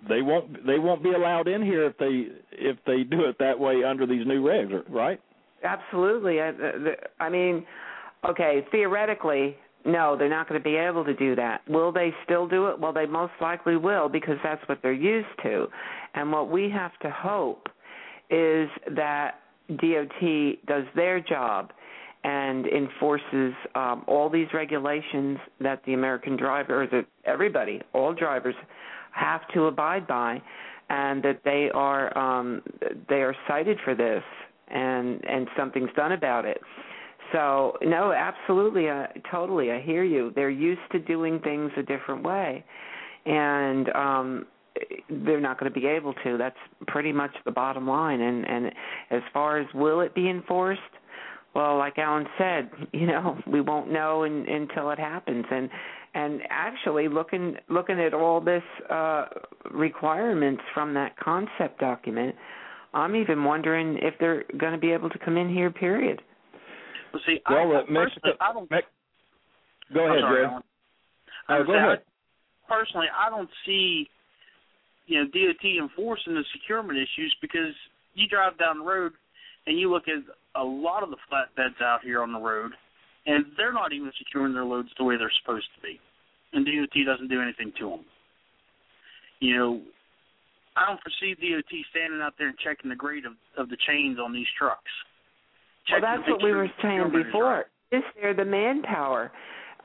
they 0.08 0.22
won't 0.22 0.66
they 0.66 0.80
won't 0.80 1.04
be 1.04 1.12
allowed 1.12 1.48
in 1.48 1.62
here 1.62 1.86
if 1.86 1.98
they 1.98 2.28
if 2.52 2.78
they 2.86 3.04
do 3.04 3.26
it 3.26 3.38
that 3.40 3.60
way 3.60 3.84
under 3.84 4.08
these 4.08 4.26
new 4.26 4.44
regs, 4.44 4.84
right? 4.90 5.22
Absolutely. 5.64 6.42
I, 6.42 6.52
I 7.20 7.30
mean, 7.30 7.66
okay, 8.28 8.66
theoretically, 8.72 9.58
no, 9.86 10.18
they're 10.18 10.30
not 10.30 10.48
going 10.48 10.60
to 10.60 10.64
be 10.64 10.76
able 10.76 11.04
to 11.06 11.14
do 11.14 11.36
that. 11.36 11.68
Will 11.68 11.92
they 11.92 12.14
still 12.24 12.48
do 12.48 12.68
it? 12.68 12.80
Well, 12.80 12.94
they 12.94 13.06
most 13.06 13.34
likely 13.42 13.76
will 13.76 14.10
because 14.10 14.38
that's 14.44 14.66
what 14.68 14.80
they're 14.82 14.94
used 14.94 15.28
to. 15.44 15.68
And 16.16 16.32
what 16.32 16.50
we 16.50 16.70
have 16.70 16.98
to 17.02 17.10
hope 17.10 17.68
is 18.30 18.70
that 18.96 19.36
DOT 19.78 20.66
does 20.68 20.84
their 20.96 21.20
job 21.20 21.72
and 22.24 22.66
enforces 22.68 23.54
um, 23.76 24.04
all 24.08 24.30
these 24.30 24.48
regulations 24.54 25.38
that 25.62 25.82
the 25.86 25.94
American 25.94 26.36
driver, 26.36 26.84
or 26.84 26.88
that 26.88 27.06
everybody, 27.26 27.82
all 27.94 28.14
drivers, 28.14 28.56
have 29.12 29.42
to 29.54 29.66
abide 29.66 30.06
by, 30.06 30.42
and 30.90 31.24
that 31.24 31.42
they 31.46 31.70
are 31.74 32.18
um, 32.18 32.62
they 33.08 33.22
are 33.22 33.36
cited 33.48 33.78
for 33.86 33.96
this, 33.96 34.24
and 34.68 35.24
and 35.26 35.48
something's 35.58 35.92
done 35.96 36.12
about 36.12 36.46
it. 36.46 36.60
So 37.32 37.78
no, 37.82 38.12
absolutely, 38.12 38.90
uh, 38.90 39.08
totally, 39.32 39.72
I 39.72 39.82
hear 39.82 40.04
you. 40.04 40.34
They're 40.36 40.50
used 40.50 40.82
to 40.92 41.00
doing 41.00 41.40
things 41.40 41.72
a 41.78 41.84
different 41.84 42.24
way, 42.24 42.66
and 43.26 43.90
um, 43.90 44.46
they're 45.10 45.42
not 45.42 45.60
going 45.60 45.72
to 45.72 45.80
be 45.80 45.88
able 45.88 46.14
to. 46.24 46.38
That's 46.38 46.58
pretty 46.88 47.12
much 47.12 47.32
the 47.46 47.52
bottom 47.52 47.88
line. 47.88 48.22
And 48.22 48.46
and 48.48 48.68
as 49.12 49.22
far 49.34 49.60
as 49.60 49.68
will 49.74 50.02
it 50.02 50.14
be 50.16 50.30
enforced? 50.30 50.82
Well, 51.56 51.78
like 51.78 51.98
Alan 51.98 52.28
said, 52.38 52.70
you 52.94 53.08
know, 53.08 53.38
we 53.48 53.62
won't 53.62 53.92
know 53.92 54.24
in, 54.24 54.48
until 54.48 54.92
it 54.92 55.00
happens. 55.00 55.46
And 55.52 55.70
and 56.14 56.42
actually, 56.50 57.08
looking 57.08 57.56
looking 57.70 58.00
at 58.00 58.14
all 58.14 58.42
this 58.42 58.64
uh, 58.90 59.26
requirements 59.72 60.62
from 60.74 60.94
that 60.96 61.18
concept 61.18 61.80
document, 61.80 62.36
I'm 62.94 63.16
even 63.16 63.44
wondering 63.44 63.98
if 64.02 64.16
they're 64.20 64.44
going 64.58 64.74
to 64.74 64.80
be 64.80 64.92
able 64.92 65.10
to 65.10 65.20
come 65.20 65.38
in 65.38 65.54
here. 65.54 65.70
Period. 65.72 66.22
Well, 67.14 67.22
see, 67.26 67.40
Well, 67.50 67.58
I, 67.58 67.76
uh, 67.76 67.84
Mexico- 67.90 68.32
personally, 68.34 68.38
I 68.42 68.54
don't. 68.54 68.70
Go 68.70 70.06
ahead, 70.06 70.20
sorry, 70.22 70.46
Jay. 70.46 70.54
Uh, 71.50 71.58
go 71.58 71.66
saying, 71.74 71.78
ahead. 71.86 72.00
I- 72.00 72.74
personally, 72.76 73.08
I 73.18 73.30
don't 73.32 73.50
see, 73.66 74.08
you 75.10 75.18
know, 75.18 75.26
DOT 75.26 75.66
enforcing 75.82 76.36
the 76.36 76.44
securement 76.54 76.98
issues 76.98 77.36
because 77.42 77.74
you 78.14 78.28
drive 78.28 78.58
down 78.60 78.80
the 78.80 78.86
road 78.86 79.14
and 79.66 79.78
you 79.78 79.92
look 79.92 80.04
at 80.08 80.22
a 80.56 80.64
lot 80.64 81.02
of 81.02 81.10
the 81.10 81.18
flatbeds 81.26 81.82
out 81.82 82.02
here 82.04 82.22
on 82.22 82.32
the 82.32 82.40
road, 82.40 82.72
and 83.26 83.46
they're 83.58 83.74
not 83.74 83.92
even 83.92 84.12
securing 84.20 84.54
their 84.54 84.64
loads 84.64 84.90
the 84.98 85.04
way 85.04 85.18
they're 85.18 85.32
supposed 85.42 85.68
to 85.76 85.82
be, 85.82 86.00
and 86.54 86.66
DOT 86.66 87.06
doesn't 87.06 87.28
do 87.28 87.42
anything 87.42 87.74
to 87.80 87.90
them. 87.90 88.06
You 89.40 89.58
know, 89.58 89.82
I 90.78 90.86
don't 90.86 91.00
foresee 91.02 91.34
DOT 91.34 91.74
standing 91.90 92.22
out 92.22 92.34
there 92.38 92.50
and 92.50 92.58
checking 92.60 92.90
the 92.90 92.96
grade 92.96 93.26
of 93.26 93.34
of 93.58 93.70
the 93.70 93.78
chains 93.88 94.20
on 94.24 94.32
these 94.32 94.48
trucks. 94.58 94.92
Well, 95.92 96.02
that's 96.02 96.22
what 96.30 96.44
we 96.44 96.52
were 96.52 96.70
saying 96.84 97.12
before. 97.12 97.66
Is 97.92 98.04
there 98.22 98.36
the 98.36 98.46
manpower? 98.46 99.32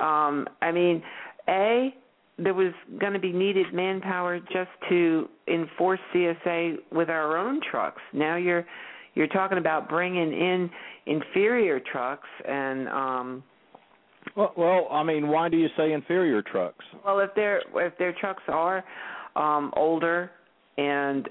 Um, 0.01 0.47
I 0.61 0.71
mean, 0.71 1.03
a 1.49 1.95
there 2.39 2.55
was 2.55 2.73
going 2.99 3.13
to 3.13 3.19
be 3.19 3.33
needed 3.33 3.73
manpower 3.73 4.41
just 4.41 4.71
to 4.89 5.29
enforce 5.49 6.01
CSA 6.15 6.77
with 6.93 7.09
our 7.09 7.37
own 7.37 7.61
trucks. 7.71 8.03
Now 8.13 8.37
you're 8.37 8.65
you're 9.15 9.29
talking 9.29 9.59
about 9.59 9.89
bringing 9.89 10.33
in 10.33 10.71
inferior 11.07 11.81
trucks 11.81 12.29
and 12.47 12.89
um 12.89 13.45
Well, 14.37 14.53
well, 14.57 14.89
I 14.91 15.05
mean, 15.05 15.29
why 15.29 15.49
do 15.49 15.57
you 15.57 15.69
say 15.77 15.93
inferior 15.93 16.43
trucks? 16.43 16.85
well 17.05 17.21
if 17.21 17.31
their 17.35 17.63
if 17.77 17.97
their 17.99 18.13
trucks 18.13 18.43
are 18.49 18.85
um 19.37 19.73
older 19.77 20.31
and 20.77 21.29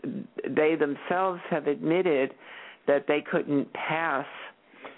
they 0.50 0.76
themselves 0.76 1.42
have 1.50 1.68
admitted 1.68 2.34
that 2.88 3.06
they 3.08 3.22
couldn't 3.30 3.68
pass 3.74 4.26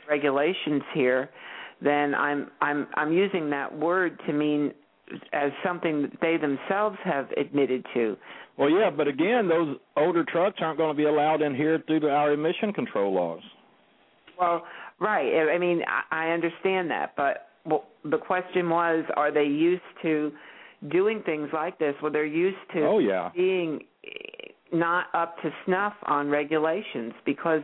regulations 0.07 0.83
here 0.93 1.29
then 1.81 2.13
i'm 2.13 2.51
i'm 2.61 2.87
i'm 2.93 3.11
using 3.11 3.49
that 3.49 3.75
word 3.75 4.19
to 4.27 4.33
mean 4.33 4.71
as 5.33 5.51
something 5.63 6.01
that 6.03 6.11
they 6.21 6.37
themselves 6.37 6.97
have 7.03 7.29
admitted 7.37 7.85
to 7.93 8.17
Well, 8.57 8.69
yeah, 8.69 8.89
but 8.89 9.07
again, 9.07 9.47
those 9.47 9.77
older 9.95 10.23
trucks 10.23 10.57
aren't 10.61 10.77
going 10.77 10.89
to 10.95 10.97
be 10.97 11.05
allowed 11.05 11.41
in 11.41 11.53
here 11.55 11.77
due 11.77 11.99
to 11.99 12.09
our 12.09 12.31
emission 12.33 12.73
control 12.73 13.13
laws. 13.13 13.41
Well, 14.39 14.63
right. 14.99 15.47
I 15.53 15.57
mean, 15.57 15.81
I 16.11 16.29
understand 16.29 16.89
that, 16.91 17.13
but 17.15 17.47
well, 17.65 17.85
the 18.03 18.17
question 18.17 18.69
was, 18.69 19.05
are 19.15 19.31
they 19.31 19.43
used 19.45 19.81
to 20.03 20.31
doing 20.91 21.21
things 21.25 21.49
like 21.53 21.79
this? 21.79 21.95
Well, 22.01 22.11
they're 22.11 22.25
used 22.25 22.57
to 22.73 22.81
Oh, 22.85 22.99
yeah. 22.99 23.31
being 23.35 23.81
eh, 24.05 24.49
not 24.73 25.07
up 25.13 25.37
to 25.41 25.49
snuff 25.65 25.93
on 26.05 26.29
regulations 26.29 27.13
because, 27.25 27.61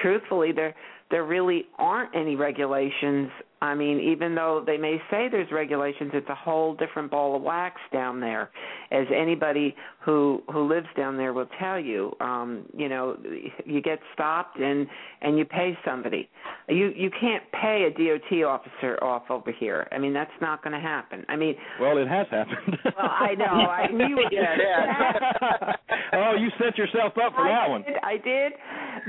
truthfully, 0.00 0.52
there 0.52 0.74
there 1.12 1.24
really 1.24 1.66
aren't 1.78 2.16
any 2.16 2.34
regulations. 2.34 3.30
I 3.60 3.76
mean, 3.76 4.00
even 4.00 4.34
though 4.34 4.64
they 4.66 4.76
may 4.76 4.96
say 5.08 5.28
there's 5.30 5.52
regulations, 5.52 6.10
it's 6.14 6.28
a 6.28 6.34
whole 6.34 6.74
different 6.74 7.12
ball 7.12 7.36
of 7.36 7.42
wax 7.42 7.80
down 7.92 8.18
there, 8.18 8.50
as 8.90 9.06
anybody 9.14 9.76
who 10.00 10.42
who 10.52 10.66
lives 10.66 10.88
down 10.96 11.16
there 11.16 11.32
will 11.32 11.48
tell 11.60 11.78
you. 11.78 12.12
Um, 12.20 12.64
you 12.76 12.88
know, 12.88 13.16
you 13.64 13.80
get 13.80 14.00
stopped 14.14 14.58
and 14.58 14.88
and 15.20 15.38
you 15.38 15.44
pay 15.44 15.78
somebody. 15.84 16.28
You 16.68 16.92
you 16.96 17.10
can't 17.20 17.44
pay 17.52 17.86
a 17.86 17.90
DOT 17.90 18.42
officer 18.44 18.98
off 19.04 19.30
over 19.30 19.52
here. 19.52 19.86
I 19.92 19.98
mean, 19.98 20.12
that's 20.12 20.30
not 20.40 20.64
going 20.64 20.74
to 20.74 20.80
happen. 20.80 21.24
I 21.28 21.36
mean, 21.36 21.54
Well, 21.80 21.98
it 21.98 22.08
has 22.08 22.26
happened. 22.32 22.78
well, 22.84 22.94
I 22.98 23.34
know. 23.36 23.44
I 23.44 23.86
knew 23.92 24.18
it. 24.18 24.32
yeah. 24.32 25.72
oh, 26.14 26.34
you 26.36 26.48
set 26.58 26.76
yourself 26.78 27.12
up 27.24 27.34
for 27.36 27.44
that 27.44 27.68
one, 27.68 27.84
I 28.02 28.16
did, 28.16 28.52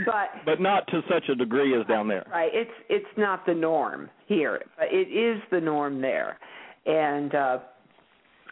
but 0.06 0.30
but 0.46 0.62
not 0.62 0.88
to 0.88 1.02
such 1.10 1.30
a 1.30 1.36
degree 1.36 1.80
as 1.80 1.86
down 1.88 2.08
there. 2.08 2.26
Right. 2.32 2.52
It's 2.54 2.72
it's 2.90 3.18
not 3.18 3.46
the 3.46 3.54
norm 3.54 4.10
here, 4.28 4.62
but 4.78 4.88
it 4.92 5.10
is 5.10 5.42
the 5.52 5.60
norm 5.60 6.02
there. 6.02 6.38
And 6.86 7.36
uh 7.36 7.60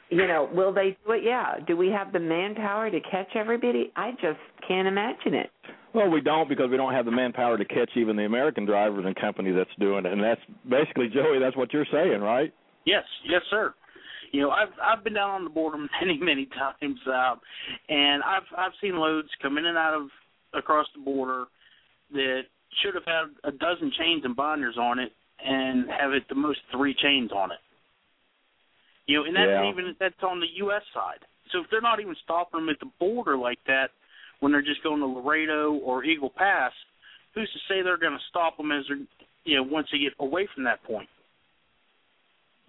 you 0.10 0.28
know, 0.28 0.50
will 0.54 0.74
they 0.74 0.98
do 1.06 1.14
it? 1.14 1.24
Yeah. 1.24 1.56
Do 1.66 1.78
we 1.78 1.88
have 1.88 2.12
the 2.12 2.20
manpower 2.20 2.92
to 2.92 3.00
catch 3.00 3.34
everybody? 3.36 3.94
I 3.96 4.12
just 4.12 4.40
can't 4.68 4.88
imagine 4.88 5.34
it. 5.34 5.50
Well, 5.94 6.10
we 6.10 6.22
don't 6.22 6.48
because 6.48 6.70
we 6.70 6.78
don't 6.78 6.94
have 6.94 7.06
the 7.06 7.12
manpower 7.12 7.58
to 7.58 7.66
catch 7.66 7.92
even 7.96 8.16
the 8.16 8.24
American 8.26 8.66
drivers 8.66 9.06
and 9.06 9.16
company 9.16 9.52
that's 9.52 9.70
doing 9.80 10.06
it, 10.06 10.12
and 10.12 10.24
that's 10.24 10.42
basically 10.70 11.08
Joey. 11.10 11.40
That's 11.40 11.56
what 11.58 11.74
you're 11.74 11.88
saying, 11.92 12.22
right? 12.22 12.54
Yes, 12.86 13.04
yes, 13.30 13.42
sir. 13.50 13.74
You 14.32 14.42
know, 14.42 14.50
I've 14.52 14.70
I've 14.82 15.04
been 15.04 15.14
down 15.14 15.30
on 15.32 15.44
the 15.44 15.50
border 15.50 15.78
many, 16.02 16.18
many 16.18 16.48
times, 16.48 17.00
uh, 17.08 17.36
and 17.90 18.24
I've 18.24 18.48
I've 18.58 18.72
seen 18.82 18.96
loads 18.96 19.28
come 19.42 19.58
in 19.58 19.66
and 19.66 19.78
out 19.78 19.94
of 19.94 20.08
across 20.54 20.88
the 20.96 21.02
border 21.04 21.46
that 22.14 22.42
should 22.82 22.96
have 22.96 23.06
had 23.06 23.26
a 23.44 23.52
dozen 23.52 23.92
chains 23.98 24.24
and 24.24 24.36
binders 24.36 24.78
on 24.78 25.00
it, 25.00 25.12
and 25.44 25.90
have 25.90 26.14
it 26.14 26.24
the 26.30 26.36
most 26.36 26.60
three 26.72 26.94
chains 26.94 27.32
on 27.32 27.52
it. 27.52 27.58
You 29.08 29.18
know, 29.18 29.26
and 29.26 29.36
that's 29.36 29.50
Yeah. 29.50 29.70
even 29.72 29.96
that's 30.00 30.22
on 30.24 30.40
the 30.40 30.48
U.S. 30.58 30.84
side. 30.94 31.26
So 31.52 31.60
if 31.60 31.70
they're 31.70 31.82
not 31.82 32.00
even 32.00 32.16
stopping 32.24 32.62
them 32.62 32.70
at 32.70 32.80
the 32.80 32.90
border 33.00 33.38
like 33.38 33.60
that, 33.68 33.92
when 34.40 34.52
they're 34.52 34.62
just 34.62 34.84
going 34.84 35.00
to 35.00 35.08
Laredo 35.08 35.74
or 35.74 36.04
Eagle 36.04 36.30
Pass, 36.30 36.72
who's 37.34 37.52
to 37.52 37.60
say 37.68 37.82
they're 37.82 37.98
going 37.98 38.14
to 38.14 38.26
stop 38.30 38.58
them 38.58 38.72
as 38.72 38.86
they're 38.88 38.98
you 39.44 39.58
know 39.58 39.64
once 39.64 39.88
they 39.92 40.00
get 40.00 40.14
away 40.20 40.48
from 40.54 40.64
that 40.66 40.84
point? 40.84 41.10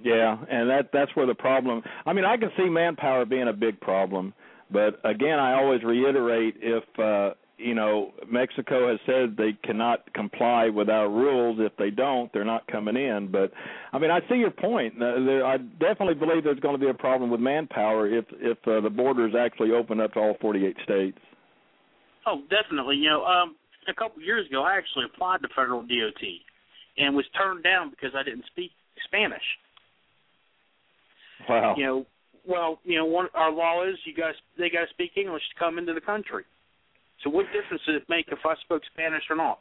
Yeah, 0.02 0.36
and 0.50 0.68
that 0.70 0.90
that's 0.92 1.14
where 1.14 1.26
the 1.26 1.34
problem. 1.34 1.82
I 2.06 2.12
mean, 2.12 2.24
I 2.24 2.36
can 2.36 2.50
see 2.56 2.68
manpower 2.68 3.24
being 3.24 3.48
a 3.48 3.52
big 3.52 3.80
problem, 3.80 4.34
but 4.70 5.00
again, 5.04 5.38
I 5.38 5.54
always 5.54 5.82
reiterate 5.84 6.56
if 6.60 6.84
uh 6.98 7.34
you 7.62 7.74
know, 7.74 8.12
Mexico 8.30 8.90
has 8.90 8.98
said 9.06 9.36
they 9.36 9.56
cannot 9.64 10.12
comply 10.14 10.68
with 10.68 10.88
our 10.88 11.08
rules. 11.08 11.58
If 11.60 11.76
they 11.76 11.90
don't, 11.90 12.32
they're 12.32 12.44
not 12.44 12.66
coming 12.66 12.96
in. 12.96 13.30
But 13.30 13.52
I 13.92 13.98
mean, 13.98 14.10
I 14.10 14.20
see 14.28 14.36
your 14.36 14.50
point. 14.50 14.98
There, 14.98 15.44
I 15.44 15.58
definitely 15.58 16.14
believe 16.14 16.44
there's 16.44 16.60
going 16.60 16.78
to 16.78 16.84
be 16.84 16.90
a 16.90 16.94
problem 16.94 17.30
with 17.30 17.40
manpower 17.40 18.08
if 18.08 18.24
if 18.32 18.58
uh, 18.66 18.80
the 18.80 18.90
borders 18.90 19.34
actually 19.38 19.72
open 19.72 20.00
up 20.00 20.14
to 20.14 20.20
all 20.20 20.36
48 20.40 20.76
states. 20.84 21.18
Oh, 22.26 22.42
definitely. 22.50 22.96
You 22.96 23.10
know, 23.10 23.24
um, 23.24 23.56
a 23.88 23.94
couple 23.94 24.18
of 24.18 24.22
years 24.22 24.46
ago, 24.48 24.62
I 24.62 24.76
actually 24.76 25.06
applied 25.12 25.42
to 25.42 25.48
federal 25.54 25.82
DOT 25.82 26.22
and 26.98 27.16
was 27.16 27.24
turned 27.36 27.64
down 27.64 27.90
because 27.90 28.10
I 28.14 28.22
didn't 28.22 28.44
speak 28.46 28.70
Spanish. 29.04 29.42
Wow. 31.48 31.74
You 31.76 31.84
know, 31.84 32.06
well, 32.46 32.78
you 32.84 32.96
know, 32.98 33.04
one 33.04 33.28
our 33.34 33.52
law 33.52 33.84
is 33.86 33.96
you 34.04 34.14
guys 34.14 34.34
they 34.58 34.70
got 34.70 34.82
to 34.82 34.90
speak 34.90 35.12
English 35.16 35.42
to 35.54 35.58
come 35.58 35.78
into 35.78 35.94
the 35.94 36.00
country. 36.00 36.44
So 37.22 37.30
what 37.30 37.46
difference 37.46 37.82
does 37.86 37.96
it 37.96 38.08
make 38.08 38.26
if 38.28 38.38
I 38.44 38.54
spoke 38.62 38.82
Spanish 38.92 39.22
or 39.30 39.36
not? 39.36 39.60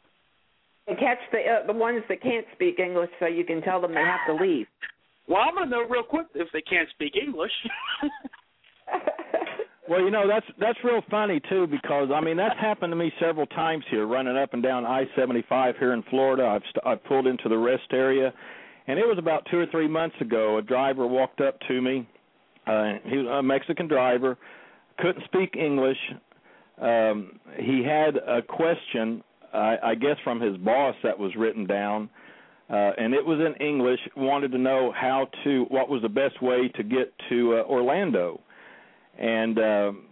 And 0.86 0.98
catch 0.98 1.18
the 1.30 1.38
uh, 1.38 1.66
the 1.66 1.72
ones 1.72 2.02
that 2.08 2.20
can't 2.22 2.46
speak 2.54 2.80
English, 2.80 3.10
so 3.20 3.26
you 3.26 3.44
can 3.44 3.62
tell 3.62 3.80
them 3.80 3.94
they 3.94 4.00
have 4.00 4.26
to 4.26 4.34
leave. 4.42 4.66
Well, 5.28 5.42
I'm 5.42 5.54
gonna 5.54 5.70
know 5.70 5.86
real 5.88 6.02
quick 6.02 6.26
if 6.34 6.48
they 6.52 6.62
can't 6.62 6.88
speak 6.90 7.14
English. 7.16 7.52
Well, 9.88 10.00
you 10.00 10.10
know 10.10 10.28
that's 10.28 10.46
that's 10.60 10.78
real 10.84 11.02
funny 11.10 11.40
too 11.50 11.66
because 11.66 12.08
I 12.14 12.20
mean 12.20 12.36
that's 12.36 12.58
happened 12.60 12.92
to 12.92 12.96
me 12.96 13.12
several 13.20 13.46
times 13.46 13.84
here, 13.90 14.06
running 14.06 14.36
up 14.36 14.54
and 14.54 14.62
down 14.62 14.86
I-75 14.86 15.78
here 15.78 15.92
in 15.92 16.02
Florida. 16.04 16.46
I've 16.46 16.62
st- 16.70 16.86
I've 16.86 17.04
pulled 17.04 17.26
into 17.26 17.48
the 17.48 17.58
rest 17.58 17.92
area, 17.92 18.32
and 18.86 18.98
it 18.98 19.06
was 19.06 19.18
about 19.18 19.46
two 19.50 19.58
or 19.58 19.66
three 19.66 19.88
months 19.88 20.16
ago. 20.20 20.58
A 20.58 20.62
driver 20.62 21.06
walked 21.06 21.40
up 21.40 21.58
to 21.66 21.82
me. 21.82 22.08
Uh, 22.66 22.92
he 23.04 23.18
was 23.18 23.26
a 23.26 23.42
Mexican 23.42 23.88
driver, 23.88 24.38
couldn't 24.98 25.24
speak 25.24 25.56
English. 25.56 25.98
Um, 26.80 27.38
he 27.58 27.84
had 27.84 28.16
a 28.16 28.42
question, 28.42 29.22
I, 29.52 29.76
I 29.82 29.94
guess, 29.94 30.16
from 30.24 30.40
his 30.40 30.56
boss 30.58 30.94
that 31.02 31.18
was 31.18 31.34
written 31.36 31.66
down, 31.66 32.08
uh, 32.70 32.92
and 32.98 33.14
it 33.14 33.24
was 33.24 33.38
in 33.40 33.54
English. 33.64 34.00
Wanted 34.16 34.52
to 34.52 34.58
know 34.58 34.92
how 34.96 35.28
to, 35.44 35.64
what 35.68 35.88
was 35.88 36.02
the 36.02 36.08
best 36.08 36.42
way 36.42 36.68
to 36.76 36.82
get 36.82 37.12
to 37.28 37.58
uh, 37.58 37.62
Orlando 37.68 38.40
and 39.18 39.58
um 39.58 40.04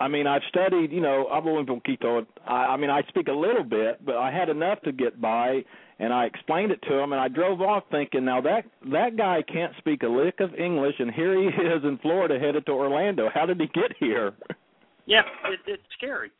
I 0.00 0.08
mean 0.08 0.26
I've 0.26 0.42
studied, 0.48 0.90
you 0.90 1.00
know, 1.00 1.28
hablo 1.32 1.58
un 1.58 1.66
poquito. 1.66 2.26
I, 2.46 2.52
I 2.52 2.76
mean 2.76 2.90
I 2.90 3.02
speak 3.08 3.28
a 3.28 3.32
little 3.32 3.62
bit, 3.64 4.04
but 4.04 4.16
I 4.16 4.30
had 4.32 4.48
enough 4.48 4.80
to 4.82 4.92
get 4.92 5.20
by 5.20 5.64
and 6.00 6.12
I 6.12 6.24
explained 6.24 6.72
it 6.72 6.82
to 6.88 6.98
him 6.98 7.12
and 7.12 7.20
I 7.20 7.28
drove 7.28 7.60
off 7.60 7.84
thinking 7.90 8.24
now 8.24 8.40
that 8.40 8.64
that 8.90 9.16
guy 9.16 9.42
can't 9.42 9.72
speak 9.78 10.02
a 10.02 10.08
lick 10.08 10.40
of 10.40 10.54
English 10.54 10.96
and 10.98 11.12
here 11.12 11.38
he 11.38 11.46
is 11.46 11.84
in 11.84 11.98
Florida 12.02 12.38
headed 12.38 12.66
to 12.66 12.72
Orlando. 12.72 13.30
How 13.32 13.46
did 13.46 13.60
he 13.60 13.66
get 13.68 13.96
here? 13.98 14.32
yeah, 15.06 15.22
it, 15.46 15.60
it's 15.66 15.82
scary. 15.96 16.30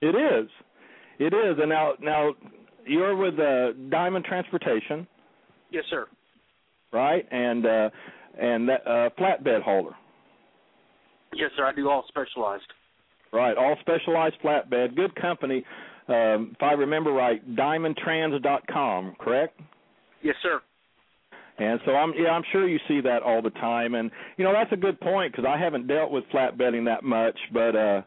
It 0.00 0.14
is. 0.14 0.48
It 1.18 1.32
is. 1.34 1.56
And 1.58 1.68
now 1.70 1.92
now 2.00 2.34
you're 2.86 3.16
with 3.16 3.38
uh 3.38 3.72
Diamond 3.90 4.24
Transportation, 4.24 5.06
Yes, 5.70 5.84
sir. 5.90 6.06
right? 6.92 7.26
And 7.30 7.66
uh 7.66 7.90
and 8.40 8.68
that 8.68 8.86
uh 8.86 9.10
flatbed 9.18 9.62
hauler. 9.62 9.94
Yes, 11.34 11.50
sir. 11.56 11.64
I 11.66 11.72
do 11.72 11.88
all 11.88 12.04
specialized. 12.08 12.66
Right, 13.32 13.56
all 13.56 13.76
specialized 13.80 14.36
flatbed, 14.42 14.94
good 14.94 15.14
company. 15.16 15.64
Um, 16.08 16.52
if 16.54 16.62
I 16.62 16.72
remember 16.72 17.10
right, 17.12 17.42
diamondtrans.com, 17.56 19.16
correct? 19.18 19.60
Yes, 20.22 20.36
sir. 20.42 20.60
And 21.58 21.80
so 21.86 21.92
I'm 21.92 22.12
yeah, 22.16 22.30
I'm 22.30 22.42
sure 22.52 22.68
you 22.68 22.78
see 22.86 23.00
that 23.02 23.22
all 23.22 23.40
the 23.40 23.50
time 23.50 23.94
and 23.94 24.10
you 24.36 24.44
know 24.44 24.52
that's 24.52 24.72
a 24.72 24.76
good 24.76 25.00
point 25.00 25.34
cuz 25.34 25.44
I 25.44 25.56
haven't 25.56 25.86
dealt 25.86 26.10
with 26.10 26.24
flatbedding 26.30 26.84
that 26.84 27.02
much, 27.02 27.38
but 27.52 27.74
uh 27.74 28.02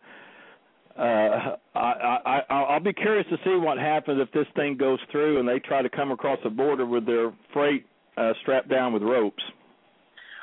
uh 0.98 1.56
I 1.76 2.20
I 2.26 2.44
I'll 2.50 2.80
be 2.80 2.94
curious 2.94 3.28
to 3.30 3.38
see 3.44 3.56
what 3.56 3.78
happens 3.78 4.22
if 4.22 4.32
this 4.32 4.48
thing 4.56 4.78
goes 4.78 5.00
through 5.12 5.40
and 5.40 5.48
they 5.48 5.60
try 5.60 5.82
to 5.82 5.90
come 5.90 6.12
across 6.12 6.40
the 6.44 6.50
border 6.50 6.86
with 6.86 7.06
their 7.06 7.34
freight 7.54 7.86
uh 8.18 8.34
strapped 8.42 8.70
down 8.70 8.94
with 8.94 9.02
ropes. 9.02 9.44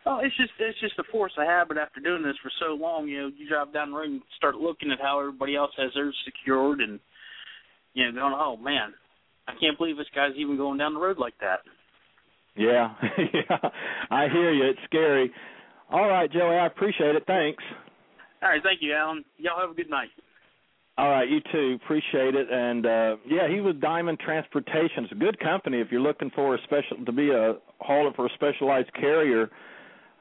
Oh, 0.08 0.20
it's 0.22 0.36
just 0.36 0.52
it's 0.60 0.78
just 0.78 0.98
a 1.00 1.04
force 1.10 1.32
of 1.36 1.46
habit 1.46 1.76
after 1.78 1.98
doing 1.98 2.22
this 2.22 2.36
for 2.40 2.50
so 2.60 2.74
long. 2.74 3.08
You 3.08 3.22
know, 3.22 3.30
you 3.36 3.48
drive 3.48 3.72
down 3.72 3.90
the 3.90 3.96
road 3.96 4.08
and 4.08 4.22
start 4.36 4.54
looking 4.54 4.92
at 4.92 5.00
how 5.00 5.18
everybody 5.18 5.56
else 5.56 5.72
has 5.76 5.90
theirs 5.94 6.16
secured, 6.24 6.80
and 6.80 7.00
you 7.94 8.06
know, 8.06 8.20
going, 8.20 8.34
oh 8.38 8.56
man, 8.56 8.94
I 9.48 9.54
can't 9.60 9.76
believe 9.76 9.96
this 9.96 10.06
guy's 10.14 10.36
even 10.36 10.56
going 10.56 10.78
down 10.78 10.94
the 10.94 11.00
road 11.00 11.18
like 11.18 11.34
that. 11.40 11.60
Yeah. 12.56 12.94
yeah. 13.18 13.70
I 14.10 14.28
hear 14.28 14.52
you. 14.52 14.64
It's 14.64 14.78
scary. 14.84 15.30
All 15.90 16.08
right, 16.08 16.30
Joey, 16.30 16.56
I 16.56 16.66
appreciate 16.66 17.14
it. 17.14 17.24
Thanks. 17.26 17.62
All 18.42 18.48
right, 18.48 18.62
thank 18.62 18.82
you, 18.82 18.92
Alan. 18.92 19.24
Y'all 19.38 19.60
have 19.60 19.70
a 19.70 19.74
good 19.74 19.90
night. 19.90 20.08
All 20.98 21.10
right, 21.10 21.28
you 21.28 21.40
too. 21.52 21.78
Appreciate 21.84 22.34
it. 22.34 22.50
And 22.50 22.86
uh 22.86 23.16
yeah, 23.26 23.48
he 23.52 23.60
was 23.60 23.74
Diamond 23.80 24.18
Transportation. 24.18 25.04
It's 25.04 25.12
a 25.12 25.16
good 25.16 25.38
company 25.40 25.80
if 25.80 25.88
you're 25.90 26.00
looking 26.00 26.30
for 26.34 26.54
a 26.54 26.58
special 26.64 27.04
to 27.04 27.12
be 27.12 27.30
a 27.30 27.56
hauler 27.80 28.12
for 28.16 28.26
a 28.26 28.30
specialized 28.34 28.92
carrier. 28.94 29.50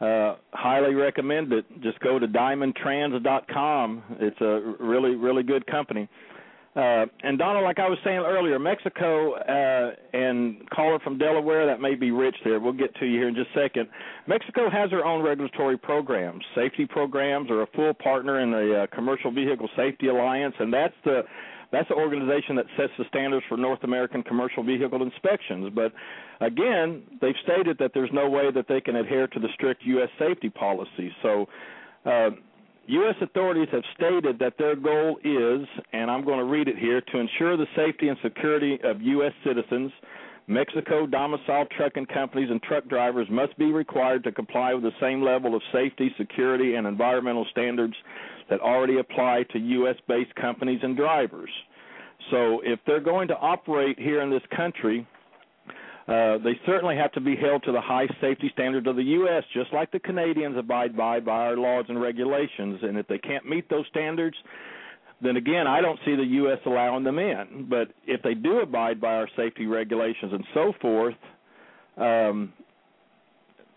Uh 0.01 0.35
highly 0.51 0.93
recommend 0.93 1.53
it. 1.53 1.65
Just 1.81 1.99
go 2.01 2.19
to 2.19 2.27
diamondtrans.com. 2.27 4.03
It's 4.19 4.41
a 4.41 4.75
really 4.81 5.15
really 5.15 5.43
good 5.43 5.65
company. 5.65 6.09
Uh 6.75 7.05
and 7.23 7.37
Donald 7.37 7.63
like 7.63 7.79
I 7.79 7.87
was 7.87 7.97
saying 8.03 8.19
earlier, 8.19 8.59
Mexico 8.59 9.35
uh 9.35 9.95
and 10.13 10.69
caller 10.69 10.99
from 10.99 11.17
Delaware 11.17 11.65
that 11.67 11.79
may 11.79 11.95
be 11.95 12.11
Rich 12.11 12.37
there. 12.43 12.59
We'll 12.59 12.73
get 12.73 12.93
to 12.95 13.05
you 13.05 13.19
here 13.19 13.27
in 13.29 13.35
just 13.35 13.49
a 13.55 13.59
second. 13.59 13.89
Mexico 14.27 14.69
has 14.69 14.89
their 14.89 15.05
own 15.05 15.23
regulatory 15.23 15.77
programs. 15.77 16.43
Safety 16.53 16.85
programs 16.85 17.49
are 17.49 17.61
a 17.61 17.67
full 17.75 17.93
partner 17.93 18.41
in 18.41 18.51
the 18.51 18.83
uh, 18.83 18.95
Commercial 18.95 19.31
Vehicle 19.31 19.69
Safety 19.75 20.07
Alliance 20.07 20.55
and 20.59 20.73
that's 20.73 20.95
the 21.05 21.23
that's 21.71 21.89
the 21.89 21.95
organization 21.95 22.55
that 22.55 22.65
sets 22.77 22.93
the 22.97 23.05
standards 23.09 23.45
for 23.49 23.57
North 23.57 23.83
American 23.83 24.23
commercial 24.23 24.63
vehicle 24.63 25.01
inspections. 25.01 25.71
But 25.75 25.91
again, 26.39 27.03
they've 27.21 27.35
stated 27.43 27.77
that 27.79 27.91
there's 27.93 28.11
no 28.13 28.29
way 28.29 28.51
that 28.51 28.67
they 28.67 28.81
can 28.81 28.95
adhere 28.95 29.27
to 29.27 29.39
the 29.39 29.49
strict 29.53 29.83
U.S. 29.83 30.09
safety 30.17 30.49
policy. 30.49 31.13
So, 31.21 31.47
uh, 32.05 32.29
U.S. 32.87 33.15
authorities 33.21 33.67
have 33.71 33.83
stated 33.95 34.37
that 34.39 34.53
their 34.59 34.75
goal 34.75 35.17
is, 35.23 35.67
and 35.91 36.11
I'm 36.11 36.23
going 36.23 36.37
to 36.37 36.45
read 36.45 36.67
it 36.67 36.77
here, 36.77 37.01
to 37.01 37.17
ensure 37.17 37.57
the 37.57 37.65
safety 37.75 38.09
and 38.09 38.17
security 38.21 38.79
of 38.83 39.01
U.S. 39.01 39.33
citizens. 39.43 39.91
Mexico 40.47 41.07
domiciled 41.07 41.71
trucking 41.75 42.05
companies 42.05 42.49
and 42.51 42.61
truck 42.61 42.87
drivers 42.87 43.27
must 43.31 43.57
be 43.57 43.71
required 43.71 44.23
to 44.23 44.31
comply 44.31 44.75
with 44.75 44.83
the 44.83 44.91
same 45.01 45.23
level 45.23 45.55
of 45.55 45.61
safety, 45.73 46.13
security, 46.17 46.75
and 46.75 46.85
environmental 46.85 47.47
standards 47.49 47.95
that 48.51 48.59
already 48.59 48.99
apply 48.99 49.43
to 49.51 49.57
U.S. 49.57 49.95
based 50.07 50.35
companies 50.35 50.79
and 50.83 50.95
drivers. 50.95 51.49
So 52.29 52.61
if 52.63 52.79
they're 52.85 52.99
going 52.99 53.27
to 53.29 53.37
operate 53.37 53.99
here 53.99 54.21
in 54.21 54.29
this 54.29 54.43
country, 54.55 55.07
uh, 56.07 56.37
they 56.37 56.59
certainly 56.65 56.95
have 56.95 57.11
to 57.13 57.21
be 57.21 57.35
held 57.35 57.63
to 57.63 57.71
the 57.71 57.81
high 57.81 58.07
safety 58.21 58.49
standards 58.53 58.87
of 58.87 58.95
the 58.95 59.03
U.S., 59.03 59.43
just 59.53 59.73
like 59.73 59.91
the 59.91 59.99
Canadians 59.99 60.55
abide 60.57 60.95
by 60.95 61.19
by 61.19 61.47
our 61.47 61.57
laws 61.57 61.85
and 61.89 61.99
regulations. 61.99 62.79
And 62.83 62.97
if 62.97 63.07
they 63.07 63.17
can't 63.17 63.49
meet 63.49 63.67
those 63.69 63.85
standards, 63.89 64.37
then 65.21 65.35
again, 65.35 65.65
I 65.65 65.81
don't 65.81 65.99
see 66.05 66.15
the 66.15 66.23
U.S. 66.23 66.59
allowing 66.65 67.03
them 67.03 67.17
in. 67.17 67.67
But 67.69 67.89
if 68.05 68.21
they 68.21 68.35
do 68.35 68.59
abide 68.59 69.01
by 69.01 69.15
our 69.15 69.29
safety 69.35 69.65
regulations 69.65 70.31
and 70.31 70.45
so 70.53 70.73
forth, 70.79 71.15
um, 71.97 72.53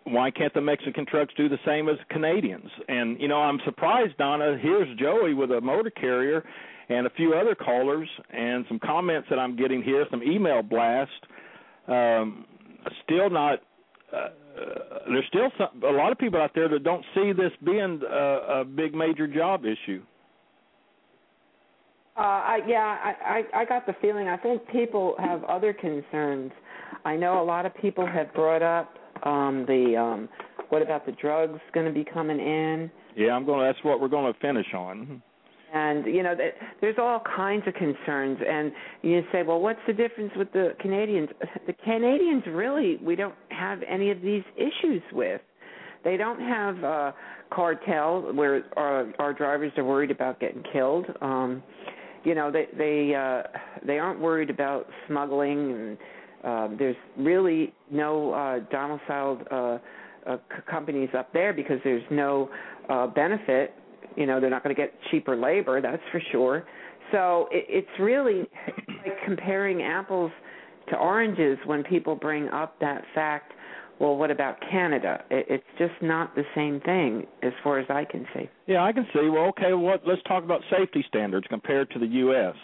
why 0.04 0.30
can't 0.30 0.52
the 0.52 0.60
Mexican 0.60 1.06
trucks 1.06 1.32
do 1.36 1.48
the 1.48 1.58
same 1.64 1.88
as 1.88 1.96
Canadians? 2.10 2.70
And 2.88 3.18
you 3.20 3.28
know, 3.28 3.38
I'm 3.38 3.60
surprised, 3.64 4.16
Donna. 4.18 4.58
Here's 4.60 4.98
Joey 4.98 5.32
with 5.32 5.50
a 5.50 5.60
motor 5.60 5.90
carrier 5.90 6.44
and 6.88 7.06
a 7.06 7.10
few 7.10 7.34
other 7.34 7.54
callers 7.54 8.08
and 8.30 8.64
some 8.68 8.78
comments 8.78 9.28
that 9.30 9.38
I'm 9.38 9.56
getting 9.56 9.82
here, 9.82 10.06
some 10.10 10.22
email 10.22 10.62
blast. 10.62 11.10
Um, 11.88 12.44
still 13.04 13.30
not. 13.30 13.60
Uh, 14.12 14.28
there's 15.08 15.24
still 15.28 15.50
some, 15.56 15.82
a 15.82 15.92
lot 15.92 16.12
of 16.12 16.18
people 16.18 16.40
out 16.40 16.50
there 16.54 16.68
that 16.68 16.82
don't 16.82 17.04
see 17.14 17.32
this 17.32 17.52
being 17.64 18.00
a, 18.08 18.60
a 18.60 18.64
big 18.64 18.94
major 18.94 19.26
job 19.26 19.64
issue. 19.64 20.02
Uh, 22.16 22.20
I, 22.20 22.58
yeah, 22.66 22.98
I, 23.02 23.44
I 23.54 23.60
I 23.60 23.64
got 23.64 23.86
the 23.86 23.94
feeling. 24.00 24.26
I 24.26 24.36
think 24.36 24.62
people 24.72 25.14
have 25.18 25.44
other 25.44 25.72
concerns. 25.72 26.50
I 27.04 27.14
know 27.14 27.40
a 27.40 27.44
lot 27.44 27.64
of 27.64 27.74
people 27.76 28.04
have 28.06 28.32
brought 28.34 28.62
up 28.62 28.92
um 29.24 29.64
the 29.66 29.96
um 29.96 30.28
what 30.68 30.82
about 30.82 31.06
the 31.06 31.12
drugs 31.12 31.60
going 31.72 31.86
to 31.86 31.92
be 31.92 32.04
coming 32.04 32.38
in 32.38 32.90
Yeah, 33.16 33.32
I'm 33.32 33.46
going. 33.46 33.60
to 33.60 33.72
That's 33.72 33.84
what 33.84 34.00
we're 34.00 34.08
going 34.08 34.32
to 34.32 34.38
finish 34.40 34.66
on. 34.74 35.22
And 35.72 36.06
you 36.06 36.22
know 36.22 36.34
that 36.34 36.54
there's 36.80 36.96
all 36.98 37.20
kinds 37.36 37.64
of 37.66 37.74
concerns. 37.74 38.38
And 38.46 38.72
you 39.02 39.22
say 39.32 39.42
well 39.42 39.60
what's 39.60 39.80
the 39.86 39.92
difference 39.92 40.32
with 40.36 40.52
the 40.52 40.74
Canadians? 40.80 41.28
The 41.66 41.74
Canadians 41.84 42.44
really 42.48 42.96
we 43.02 43.14
don't 43.14 43.34
have 43.50 43.80
any 43.88 44.10
of 44.10 44.22
these 44.22 44.42
issues 44.56 45.02
with. 45.12 45.40
They 46.04 46.16
don't 46.16 46.40
have 46.40 46.84
uh 46.84 47.12
cartel 47.50 48.32
where 48.34 48.64
our 48.76 49.12
our 49.18 49.32
drivers 49.32 49.72
are 49.76 49.84
worried 49.84 50.10
about 50.10 50.40
getting 50.40 50.62
killed. 50.72 51.06
Um 51.20 51.62
you 52.24 52.34
know 52.34 52.50
they 52.50 52.68
they 52.76 53.14
uh 53.14 53.42
they 53.86 53.98
aren't 53.98 54.20
worried 54.20 54.50
about 54.50 54.86
smuggling. 55.06 55.72
And 55.72 55.98
um 56.44 56.76
there's 56.78 56.96
really 57.18 57.74
no 57.90 58.32
uh 58.32 58.60
domiciled 58.70 59.46
uh, 59.50 59.78
uh 60.26 60.38
companies 60.70 61.10
up 61.16 61.32
there 61.32 61.52
because 61.52 61.78
there's 61.84 62.04
no 62.10 62.48
uh 62.88 63.06
benefit 63.08 63.74
you 64.18 64.26
know 64.26 64.40
they're 64.40 64.50
not 64.50 64.62
going 64.62 64.74
to 64.74 64.80
get 64.80 64.92
cheaper 65.10 65.36
labor 65.36 65.80
that's 65.80 66.02
for 66.12 66.20
sure 66.32 66.66
So 67.12 67.48
it, 67.50 67.64
it's 67.68 68.00
really 68.00 68.40
like 68.88 69.16
comparing 69.24 69.82
apples 69.82 70.30
to 70.90 70.96
oranges 70.96 71.58
when 71.66 71.82
people 71.84 72.14
bring 72.14 72.48
up 72.48 72.78
that 72.80 73.02
fact. 73.14 73.52
Well, 74.00 74.16
what 74.16 74.30
about 74.30 74.56
Canada? 74.70 75.24
It, 75.30 75.46
it's 75.48 75.64
just 75.78 76.00
not 76.02 76.34
the 76.34 76.44
same 76.54 76.80
thing, 76.80 77.26
as 77.42 77.52
far 77.64 77.78
as 77.78 77.86
I 77.90 78.04
can 78.04 78.26
see. 78.34 78.48
Yeah, 78.66 78.84
I 78.84 78.92
can 78.92 79.06
see. 79.12 79.28
Well, 79.28 79.46
okay, 79.46 79.72
what? 79.72 80.02
Let's 80.06 80.22
talk 80.26 80.44
about 80.44 80.60
safety 80.70 81.04
standards 81.08 81.46
compared 81.48 81.90
to 81.90 81.98
the 81.98 82.06
U.S. 82.06 82.54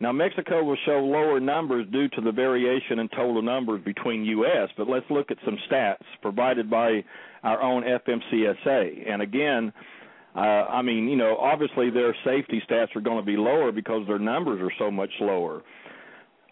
Now, 0.00 0.12
Mexico 0.12 0.64
will 0.64 0.76
show 0.84 0.98
lower 0.98 1.38
numbers 1.40 1.86
due 1.92 2.08
to 2.08 2.20
the 2.20 2.32
variation 2.32 2.98
in 2.98 3.08
total 3.08 3.40
numbers 3.42 3.82
between 3.84 4.24
U.S., 4.24 4.68
but 4.76 4.88
let's 4.88 5.06
look 5.10 5.30
at 5.30 5.36
some 5.44 5.56
stats 5.70 6.02
provided 6.22 6.68
by 6.68 7.04
our 7.44 7.62
own 7.62 7.84
FMCSA. 7.84 9.08
And 9.08 9.22
again, 9.22 9.72
uh, 10.34 10.38
I 10.38 10.82
mean, 10.82 11.08
you 11.08 11.16
know, 11.16 11.36
obviously 11.36 11.90
their 11.90 12.16
safety 12.24 12.62
stats 12.68 12.94
are 12.96 13.00
going 13.00 13.18
to 13.18 13.26
be 13.26 13.36
lower 13.36 13.72
because 13.72 14.06
their 14.06 14.18
numbers 14.18 14.60
are 14.62 14.72
so 14.78 14.90
much 14.90 15.10
lower 15.20 15.62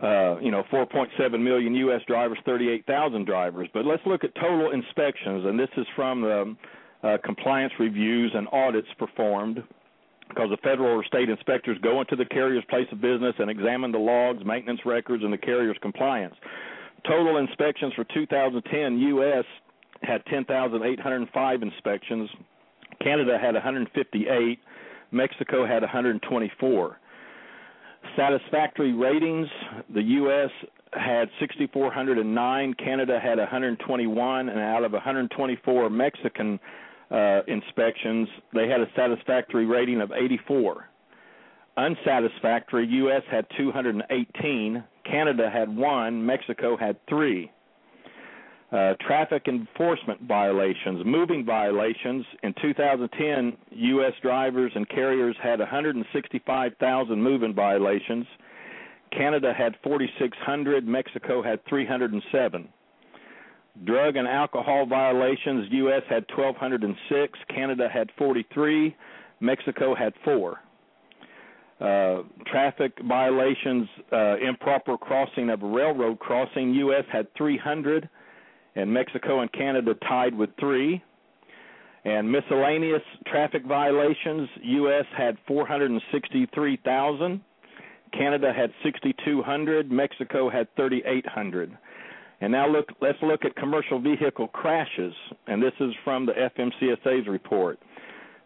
uh, 0.03 0.39
you 0.41 0.51
know, 0.51 0.63
4.7 0.73 1.43
million 1.43 1.75
U.S. 1.75 2.01
drivers, 2.07 2.39
38,000 2.47 3.27
drivers. 3.27 3.69
But 3.75 3.85
let's 3.85 4.03
look 4.07 4.25
at 4.25 4.35
total 4.35 4.71
inspections, 4.71 5.45
and 5.45 5.59
this 5.59 5.69
is 5.77 5.87
from 5.95 6.23
the 6.23 6.57
uh, 7.03 7.19
compliance 7.25 7.73
reviews 7.79 8.33
and 8.35 8.49
audits 8.53 8.89
performed 8.99 9.63
because 10.29 10.49
the 10.51 10.57
federal 10.59 10.99
or 10.99 11.05
state 11.05 11.29
inspectors 11.29 11.77
go 11.83 12.01
into 12.01 12.17
the 12.17 12.25
carrier's 12.25 12.65
place 12.71 12.87
of 12.93 13.01
business 13.01 13.35
and 13.39 13.51
examine 13.51 13.91
the 13.93 13.99
logs, 13.99 14.43
maintenance 14.45 14.81
records, 14.87 15.25
and 15.25 15.33
the 15.33 15.39
carrier's 15.39 15.77
compliance. 15.83 16.35
Total 17.07 17.39
inspections 17.39 17.93
for 17.95 18.05
2010, 18.15 18.99
U.S. 18.99 19.45
had 20.03 20.25
10,805 20.27 21.63
inspections. 21.63 22.31
Canada 23.03 23.39
had 23.41 23.55
158. 23.55 24.59
Mexico 25.11 25.67
had 25.67 25.83
124. 25.83 26.99
Satisfactory 28.17 28.93
ratings, 28.93 29.49
the 29.93 30.03
U.S. 30.03 30.51
had 30.93 31.29
6,409, 31.39 32.75
Canada 32.75 33.21
had 33.21 33.39
121, 33.39 34.49
and 34.49 34.59
out 34.59 34.85
of 34.85 34.93
124 34.93 35.91
Mexican 35.91 36.59
uh, 37.11 37.41
inspections, 37.47 38.29
they 38.55 38.69
had 38.69 38.81
a 38.81 38.87
satisfactory 38.97 39.67
rating 39.67 40.01
of 40.01 40.13
84. 40.13 40.87
Unsatisfactory, 41.77 42.87
U.S. 42.87 43.23
had 43.31 43.47
218, 43.57 44.85
Canada 45.05 45.51
had 45.51 45.75
one, 45.75 46.25
Mexico 46.25 46.77
had 46.77 46.97
three. 47.09 47.51
Uh, 48.73 48.95
traffic 49.01 49.49
enforcement 49.49 50.21
violations, 50.29 51.03
moving 51.05 51.45
violations. 51.45 52.25
In 52.45 52.55
2010, 52.63 53.57
U.S. 53.71 54.13
drivers 54.23 54.71
and 54.77 54.89
carriers 54.89 55.35
had 55.43 55.59
165,000 55.59 57.21
moving 57.21 57.53
violations. 57.53 58.27
Canada 59.11 59.53
had 59.53 59.75
4,600. 59.83 60.87
Mexico 60.87 61.43
had 61.43 61.59
307. 61.69 62.69
Drug 63.85 64.15
and 64.15 64.29
alcohol 64.29 64.87
violations, 64.87 65.67
U.S. 65.73 66.03
had 66.09 66.25
1,206. 66.37 67.39
Canada 67.49 67.89
had 67.93 68.09
43. 68.17 68.95
Mexico 69.41 69.97
had 69.97 70.13
four. 70.25 70.61
Uh, 71.81 72.23
traffic 72.47 72.93
violations, 73.09 73.89
uh, 74.13 74.37
improper 74.37 74.97
crossing 74.97 75.51
of 75.51 75.63
a 75.63 75.67
railroad 75.67 76.21
crossing, 76.21 76.75
U.S. 76.75 77.05
had 77.11 77.27
300 77.37 78.09
and 78.77 78.93
Mexico 78.93 79.41
and 79.41 79.51
Canada 79.53 79.95
tied 80.09 80.35
with 80.35 80.51
three. 80.59 81.03
And 82.05 82.33
miscellaneous 82.33 83.03
traffic 83.27 83.67
violations, 83.67 84.49
U.S. 84.63 85.05
had 85.17 85.37
463,000. 85.47 87.41
Canada 88.13 88.53
had 88.57 88.73
6,200. 88.83 89.93
Mexico 89.93 90.49
had 90.49 90.67
3,800. 90.77 91.77
And 92.41 92.53
now 92.53 92.67
look, 92.67 92.87
let's 93.03 93.19
look 93.23 93.45
at 93.45 93.55
commercial 93.57 94.01
vehicle 94.01 94.49
crashes, 94.49 95.13
and 95.47 95.63
this 95.63 95.75
is 95.79 95.93
from 96.03 96.25
the 96.25 96.33
FMCSA's 96.33 97.29
report. 97.29 97.79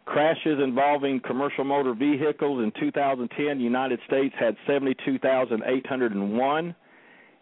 Crashes 0.04 0.58
involving 0.62 1.18
commercial 1.20 1.64
motor 1.64 1.94
vehicles 1.94 2.62
in 2.62 2.70
2010, 2.78 3.58
United 3.60 3.98
States 4.06 4.34
had 4.38 4.54
72,801. 4.66 6.74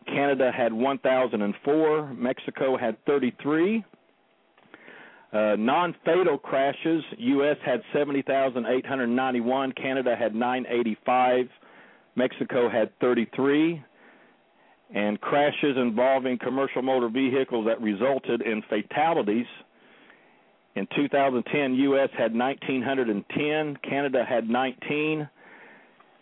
Canada 0.07 0.51
had 0.57 0.73
1,004. 0.73 2.15
Mexico 2.15 2.77
had 2.77 2.97
33. 3.07 3.85
Uh, 5.33 5.57
non-fatal 5.59 6.37
crashes, 6.37 7.03
U.S. 7.17 7.57
had 7.65 7.81
70,891. 7.95 9.73
Canada 9.73 10.15
had 10.15 10.35
985. 10.35 11.47
Mexico 12.17 12.69
had 12.69 12.91
33. 13.01 13.83
And 14.95 15.19
crashes 15.23 15.77
involving 15.79 16.39
commercial 16.39 16.83
motor 16.83 17.09
vehicles 17.09 17.67
that 17.67 17.81
resulted 17.81 18.43
in 18.43 18.63
fatalities. 18.69 19.47
In 20.75 20.87
2010, 20.95 21.75
U.S. 21.75 22.11
had 22.17 22.33
1,910. 22.33 23.79
Canada 23.89 24.25
had 24.29 24.51
19. 24.51 25.29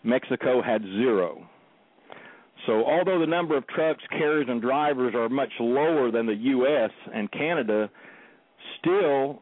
Mexico 0.03 0.61
had 0.61 0.81
zero. 0.81 1.47
So, 2.65 2.85
although 2.85 3.19
the 3.19 3.27
number 3.27 3.57
of 3.57 3.67
trucks, 3.67 4.03
carriers, 4.09 4.47
and 4.49 4.61
drivers 4.61 5.15
are 5.15 5.29
much 5.29 5.51
lower 5.59 6.11
than 6.11 6.27
the 6.27 6.35
U.S. 6.35 6.91
and 7.13 7.31
Canada, 7.31 7.89
still 8.79 9.41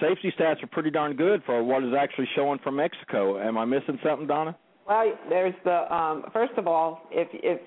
safety 0.00 0.32
stats 0.38 0.62
are 0.62 0.66
pretty 0.66 0.90
darn 0.90 1.16
good 1.16 1.42
for 1.46 1.62
what 1.62 1.82
is 1.82 1.92
actually 1.98 2.28
showing 2.34 2.58
from 2.62 2.76
Mexico. 2.76 3.40
Am 3.40 3.56
I 3.56 3.64
missing 3.64 3.98
something, 4.04 4.26
Donna? 4.26 4.56
Well, 4.86 5.12
there's 5.28 5.54
the 5.64 5.92
um, 5.94 6.24
first 6.32 6.52
of 6.56 6.66
all, 6.66 7.02
if 7.10 7.28
if 7.32 7.60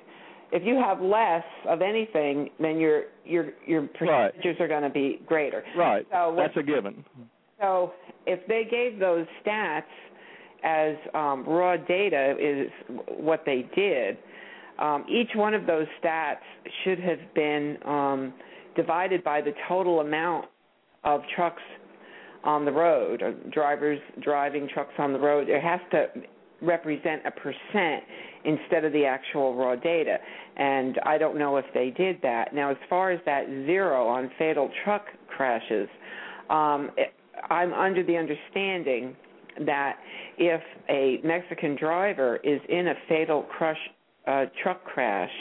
if 0.51 0.63
you 0.65 0.75
have 0.75 1.01
less 1.01 1.43
of 1.67 1.81
anything, 1.81 2.49
then 2.59 2.79
your 2.79 3.03
your 3.25 3.51
your 3.65 3.87
procedures 3.87 4.33
right. 4.45 4.61
are 4.61 4.67
going 4.67 4.83
to 4.83 4.89
be 4.89 5.21
greater. 5.25 5.63
Right. 5.77 6.05
So 6.11 6.35
That's 6.37 6.55
a 6.57 6.63
given. 6.63 7.03
So 7.59 7.93
if 8.25 8.45
they 8.47 8.63
gave 8.69 8.99
those 8.99 9.25
stats 9.45 9.83
as 10.63 10.95
um, 11.13 11.45
raw 11.47 11.77
data 11.77 12.35
is 12.39 12.69
what 13.17 13.43
they 13.45 13.69
did. 13.75 14.17
Um, 14.79 15.05
each 15.09 15.31
one 15.35 15.53
of 15.53 15.65
those 15.65 15.87
stats 16.01 16.37
should 16.83 16.99
have 16.99 17.19
been 17.35 17.77
um, 17.85 18.33
divided 18.75 19.23
by 19.23 19.41
the 19.41 19.53
total 19.67 19.99
amount 19.99 20.45
of 21.03 21.21
trucks 21.35 21.61
on 22.43 22.63
the 22.63 22.71
road, 22.71 23.21
or 23.21 23.33
drivers 23.51 23.99
driving 24.21 24.67
trucks 24.73 24.93
on 24.97 25.11
the 25.11 25.19
road. 25.19 25.49
It 25.49 25.61
has 25.61 25.81
to 25.91 26.07
represent 26.61 27.21
a 27.25 27.31
percent 27.31 28.03
instead 28.45 28.85
of 28.85 28.93
the 28.93 29.05
actual 29.05 29.55
raw 29.55 29.75
data. 29.75 30.17
And 30.55 30.97
I 31.05 31.17
don't 31.17 31.37
know 31.37 31.57
if 31.57 31.65
they 31.73 31.89
did 31.89 32.21
that. 32.21 32.53
Now, 32.53 32.71
as 32.71 32.77
far 32.89 33.11
as 33.11 33.19
that 33.25 33.45
zero 33.65 34.07
on 34.07 34.31
fatal 34.37 34.69
truck 34.83 35.05
crashes, 35.27 35.89
um, 36.49 36.91
it, 36.97 37.13
I'm 37.49 37.73
under 37.73 38.03
the 38.03 38.17
understanding 38.17 39.15
that 39.65 39.97
if 40.37 40.61
a 40.89 41.19
Mexican 41.25 41.75
driver 41.75 42.37
is 42.43 42.59
in 42.69 42.87
a 42.87 42.93
fatal 43.07 43.43
crush 43.43 43.77
uh, 44.27 44.45
truck 44.61 44.83
crash, 44.85 45.31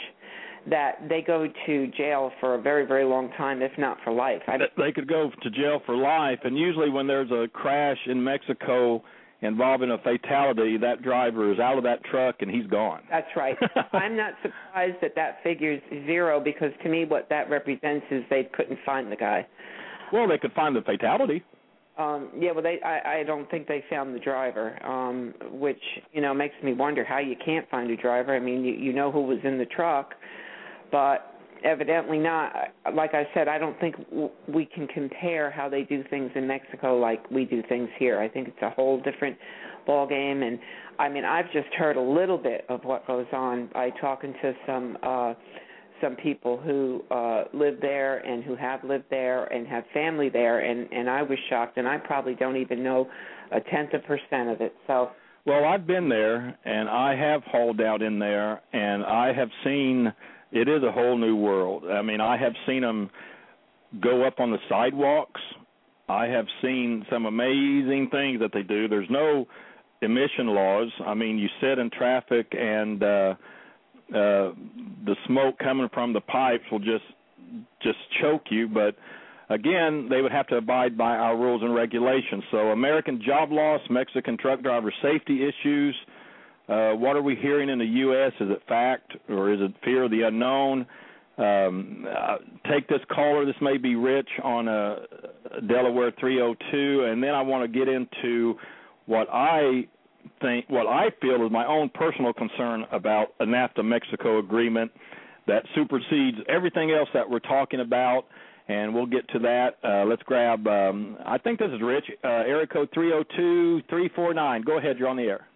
that 0.69 1.07
they 1.07 1.21
go 1.21 1.47
to 1.65 1.87
jail 1.97 2.31
for 2.39 2.55
a 2.55 2.61
very 2.61 2.85
very 2.85 3.05
long 3.05 3.29
time, 3.37 3.61
if 3.61 3.71
not 3.77 3.97
for 4.03 4.11
life. 4.11 4.41
I 4.47 4.57
they 4.77 4.91
could 4.91 5.07
go 5.07 5.31
to 5.41 5.49
jail 5.49 5.81
for 5.85 5.95
life, 5.95 6.39
and 6.43 6.57
usually 6.57 6.89
when 6.89 7.07
there's 7.07 7.31
a 7.31 7.47
crash 7.53 7.97
in 8.07 8.23
Mexico 8.23 9.03
involving 9.41 9.91
a 9.91 9.97
fatality, 9.99 10.77
that 10.77 11.01
driver 11.01 11.51
is 11.51 11.59
out 11.59 11.77
of 11.77 11.83
that 11.83 12.03
truck 12.05 12.35
and 12.41 12.51
he's 12.51 12.67
gone. 12.67 13.01
That's 13.09 13.27
right. 13.35 13.55
I'm 13.93 14.17
not 14.17 14.33
surprised 14.41 14.97
that 15.01 15.15
that 15.15 15.37
figure's 15.43 15.81
zero 16.05 16.39
because 16.39 16.71
to 16.83 16.89
me 16.89 17.05
what 17.05 17.29
that 17.29 17.49
represents 17.49 18.05
is 18.11 18.23
they 18.29 18.49
couldn't 18.53 18.79
find 18.85 19.11
the 19.11 19.15
guy. 19.15 19.47
Well, 20.11 20.27
they 20.27 20.37
could 20.37 20.53
find 20.53 20.75
the 20.75 20.81
fatality. 20.81 21.43
Um, 21.99 22.29
yeah, 22.39 22.51
well, 22.53 22.63
they 22.63 22.79
I, 22.81 23.19
I 23.19 23.23
don't 23.23 23.49
think 23.51 23.67
they 23.67 23.83
found 23.89 24.15
the 24.15 24.19
driver, 24.19 24.81
um, 24.85 25.33
which 25.51 25.81
you 26.13 26.21
know 26.21 26.33
makes 26.33 26.55
me 26.63 26.71
wonder 26.73 27.03
how 27.03 27.19
you 27.19 27.35
can't 27.43 27.69
find 27.69 27.91
a 27.91 27.97
driver. 27.97 28.33
I 28.33 28.39
mean, 28.39 28.63
you 28.63 28.73
you 28.73 28.93
know 28.93 29.11
who 29.11 29.21
was 29.21 29.39
in 29.43 29.57
the 29.57 29.65
truck, 29.65 30.13
but 30.93 31.35
evidently 31.65 32.17
not. 32.17 32.53
Like 32.93 33.13
I 33.13 33.27
said, 33.33 33.49
I 33.49 33.57
don't 33.57 33.77
think 33.81 33.97
w- 34.11 34.29
we 34.47 34.65
can 34.65 34.87
compare 34.87 35.51
how 35.51 35.67
they 35.67 35.83
do 35.83 36.03
things 36.09 36.31
in 36.35 36.47
Mexico 36.47 36.97
like 36.97 37.29
we 37.29 37.43
do 37.43 37.61
things 37.67 37.89
here. 37.99 38.17
I 38.21 38.29
think 38.29 38.47
it's 38.47 38.61
a 38.61 38.69
whole 38.69 39.01
different 39.01 39.37
ball 39.85 40.07
game, 40.07 40.41
and 40.41 40.57
I 40.99 41.09
mean, 41.09 41.25
I've 41.25 41.51
just 41.51 41.73
heard 41.77 41.97
a 41.97 42.01
little 42.01 42.37
bit 42.37 42.65
of 42.69 42.85
what 42.85 43.05
goes 43.07 43.27
on 43.33 43.69
by 43.73 43.89
talking 43.99 44.33
to 44.41 44.53
some. 44.65 44.97
uh 45.03 45.33
some 46.01 46.15
people 46.15 46.57
who 46.57 47.03
uh 47.11 47.45
live 47.53 47.75
there 47.81 48.19
and 48.19 48.43
who 48.43 48.55
have 48.55 48.83
lived 48.83 49.05
there 49.09 49.45
and 49.45 49.67
have 49.67 49.83
family 49.93 50.29
there 50.29 50.59
and 50.59 50.91
and 50.91 51.09
I 51.09 51.21
was 51.21 51.37
shocked 51.49 51.77
and 51.77 51.87
I 51.87 51.97
probably 51.97 52.35
don't 52.35 52.57
even 52.57 52.83
know 52.83 53.07
a 53.51 53.59
tenth 53.59 53.93
of 53.93 54.03
percent 54.03 54.49
of 54.49 54.61
it. 54.61 54.73
So 54.87 55.09
well, 55.45 55.65
I've 55.65 55.87
been 55.87 56.09
there 56.09 56.57
and 56.65 56.89
I 56.89 57.15
have 57.15 57.41
hauled 57.43 57.81
out 57.81 58.01
in 58.01 58.19
there 58.19 58.61
and 58.73 59.03
I 59.03 59.33
have 59.33 59.49
seen 59.63 60.13
it 60.51 60.67
is 60.67 60.83
a 60.83 60.91
whole 60.91 61.17
new 61.17 61.35
world. 61.35 61.83
I 61.89 62.01
mean, 62.01 62.21
I 62.21 62.37
have 62.37 62.53
seen 62.67 62.81
them 62.81 63.09
go 64.01 64.25
up 64.25 64.39
on 64.39 64.51
the 64.51 64.57
sidewalks. 64.67 65.41
I 66.07 66.25
have 66.25 66.45
seen 66.61 67.05
some 67.09 67.25
amazing 67.25 68.09
things 68.11 68.39
that 68.39 68.51
they 68.53 68.63
do. 68.63 68.87
There's 68.87 69.09
no 69.09 69.47
emission 70.01 70.47
laws. 70.47 70.91
I 71.05 71.13
mean, 71.13 71.37
you 71.37 71.47
sit 71.61 71.77
in 71.77 71.89
traffic 71.91 72.47
and 72.51 73.03
uh, 73.03 73.35
uh, 74.15 74.51
the 75.05 75.15
smoke 75.27 75.57
coming 75.59 75.89
from 75.93 76.13
the 76.13 76.21
pipes 76.21 76.63
will 76.71 76.79
just 76.79 77.05
just 77.81 77.97
choke 78.21 78.43
you. 78.49 78.67
But 78.67 78.95
again, 79.49 80.07
they 80.09 80.21
would 80.21 80.31
have 80.31 80.47
to 80.47 80.57
abide 80.57 80.97
by 80.97 81.15
our 81.15 81.37
rules 81.37 81.61
and 81.61 81.73
regulations. 81.73 82.43
So, 82.51 82.57
American 82.69 83.21
job 83.25 83.51
loss, 83.51 83.81
Mexican 83.89 84.37
truck 84.37 84.61
driver 84.61 84.93
safety 85.01 85.47
issues. 85.47 85.95
Uh, 86.67 86.91
what 86.91 87.15
are 87.15 87.23
we 87.23 87.35
hearing 87.35 87.69
in 87.69 87.79
the 87.79 87.85
U.S.? 87.85 88.31
Is 88.39 88.51
it 88.51 88.61
fact 88.67 89.13
or 89.27 89.51
is 89.51 89.59
it 89.59 89.73
fear 89.83 90.03
of 90.03 90.11
the 90.11 90.21
unknown? 90.21 90.85
Um, 91.39 92.05
uh, 92.07 92.37
take 92.69 92.87
this 92.87 92.99
caller. 93.11 93.45
This 93.45 93.55
may 93.61 93.77
be 93.77 93.95
Rich 93.95 94.29
on 94.43 94.67
uh, 94.67 94.97
Delaware 95.67 96.11
302, 96.19 97.05
and 97.05 97.23
then 97.23 97.31
I 97.31 97.41
want 97.41 97.63
to 97.63 97.79
get 97.79 97.87
into 97.87 98.55
what 99.05 99.27
I 99.31 99.87
think, 100.41 100.65
what 100.69 100.87
I 100.87 101.09
feel 101.21 101.45
is 101.45 101.51
my 101.51 101.65
own 101.65 101.89
personal 101.89 102.33
concern 102.33 102.85
about 102.91 103.29
a 103.39 103.45
NAFTA 103.45 103.83
Mexico 103.83 104.39
agreement 104.39 104.91
that 105.47 105.63
supersedes 105.75 106.37
everything 106.47 106.91
else 106.91 107.09
that 107.13 107.29
we're 107.29 107.39
talking 107.39 107.79
about. 107.79 108.25
And 108.67 108.93
we'll 108.93 109.07
get 109.07 109.27
to 109.29 109.39
that. 109.39 109.77
Uh, 109.83 110.05
let's 110.05 110.21
grab. 110.23 110.67
Um, 110.67 111.17
I 111.25 111.39
think 111.39 111.57
this 111.57 111.71
is 111.71 111.81
Rich. 111.81 112.05
Uh, 112.23 112.27
area 112.27 112.67
code 112.67 112.89
three 112.93 113.09
zero 113.09 113.23
two 113.35 113.81
three 113.89 114.09
four 114.15 114.31
nine. 114.31 114.61
Go 114.61 114.77
ahead. 114.77 114.99
You're 114.99 115.07
on 115.07 115.17
the 115.17 115.23
air. 115.23 115.47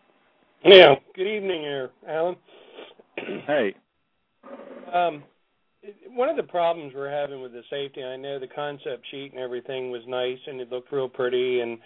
Yeah. 0.65 0.95
Good 1.15 1.27
evening, 1.27 1.61
here, 1.61 1.91
Alan. 2.07 2.37
hey. 3.17 3.75
Um, 4.91 5.23
one 6.09 6.29
of 6.29 6.37
the 6.37 6.43
problems 6.43 6.93
we're 6.95 7.11
having 7.11 7.41
with 7.41 7.51
the 7.51 7.63
safety, 7.69 8.03
I 8.03 8.15
know 8.15 8.39
the 8.39 8.47
concept 8.47 9.05
sheet 9.11 9.33
and 9.33 9.41
everything 9.41 9.91
was 9.91 10.01
nice 10.07 10.37
and 10.47 10.61
it 10.61 10.71
looked 10.71 10.91
real 10.91 11.09
pretty 11.09 11.59
and 11.59 11.77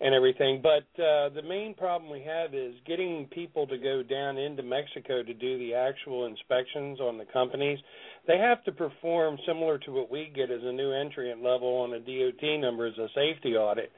and 0.00 0.14
everything, 0.14 0.60
but 0.62 0.86
uh 1.02 1.30
the 1.30 1.42
main 1.42 1.74
problem 1.74 2.10
we 2.10 2.22
have 2.22 2.54
is 2.54 2.74
getting 2.86 3.26
people 3.32 3.66
to 3.66 3.78
go 3.78 4.02
down 4.02 4.36
into 4.36 4.62
Mexico 4.62 5.22
to 5.22 5.34
do 5.34 5.58
the 5.58 5.74
actual 5.74 6.26
inspections 6.26 7.00
on 7.00 7.16
the 7.18 7.24
companies. 7.32 7.78
They 8.26 8.38
have 8.38 8.62
to 8.64 8.72
perform 8.72 9.38
similar 9.46 9.78
to 9.78 9.92
what 9.92 10.10
we 10.10 10.32
get 10.34 10.50
as 10.50 10.60
a 10.62 10.72
new 10.72 10.92
entrant 10.92 11.42
level 11.42 11.68
on 11.78 11.94
a 11.94 12.00
DOT 12.00 12.60
number 12.60 12.86
as 12.86 12.98
a 12.98 13.08
safety 13.14 13.56
audit. 13.56 13.90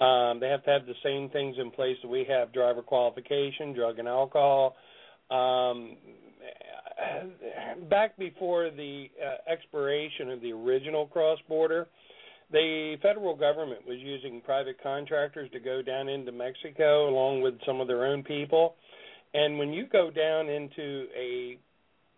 Um 0.00 0.40
they 0.40 0.48
have 0.48 0.64
to 0.64 0.70
have 0.70 0.86
the 0.86 0.94
same 1.02 1.28
things 1.30 1.56
in 1.58 1.70
place 1.70 1.96
that 2.02 2.08
we 2.08 2.24
have 2.28 2.52
driver 2.52 2.82
qualification, 2.82 3.74
drug 3.74 3.98
and 3.98 4.08
alcohol, 4.08 4.76
um 5.30 5.96
back 7.90 8.16
before 8.18 8.70
the 8.70 9.06
uh, 9.20 9.50
expiration 9.50 10.30
of 10.30 10.40
the 10.40 10.52
original 10.52 11.06
cross 11.06 11.38
border, 11.48 11.88
the 12.52 12.96
federal 13.02 13.34
government 13.34 13.86
was 13.86 13.98
using 13.98 14.40
private 14.42 14.76
contractors 14.82 15.50
to 15.52 15.60
go 15.60 15.82
down 15.82 16.08
into 16.08 16.32
Mexico 16.32 17.08
along 17.08 17.42
with 17.42 17.54
some 17.66 17.80
of 17.80 17.88
their 17.88 18.04
own 18.04 18.22
people. 18.22 18.74
And 19.34 19.58
when 19.58 19.72
you 19.72 19.86
go 19.90 20.10
down 20.10 20.48
into 20.48 21.06
a 21.16 21.58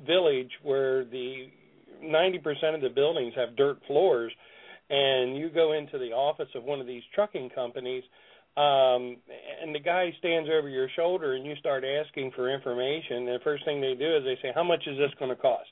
village 0.05 0.51
where 0.63 1.05
the 1.05 1.47
90% 2.03 2.75
of 2.75 2.81
the 2.81 2.89
buildings 2.89 3.33
have 3.37 3.57
dirt 3.57 3.79
floors, 3.87 4.33
and 4.91 5.37
you 5.37 5.49
go 5.49 5.73
into 5.73 5.99
the 5.99 6.13
office 6.13 6.49
of 6.55 6.65
one 6.65 6.81
of 6.81 6.87
these 6.87 7.03
trucking 7.15 7.51
companies, 7.55 8.03
um 8.57 9.17
and 9.63 9.75
the 9.75 9.81
guy 9.81 10.13
stands 10.21 10.49
over 10.49 10.69
your 10.69 10.89
shoulder 10.95 11.35
and 11.35 11.45
you 11.45 11.57
start 11.57 11.83
asking 11.83 12.31
for 12.37 12.55
information 12.55 13.27
and 13.27 13.29
the 13.29 13.43
first 13.43 13.65
thing 13.65 13.81
they 13.81 13.95
do 13.99 14.17
is 14.17 14.23
they 14.23 14.39
say 14.41 14.53
how 14.55 14.63
much 14.63 14.87
is 14.87 14.97
this 14.97 15.11
going 15.19 15.29
to 15.29 15.35
cost 15.35 15.71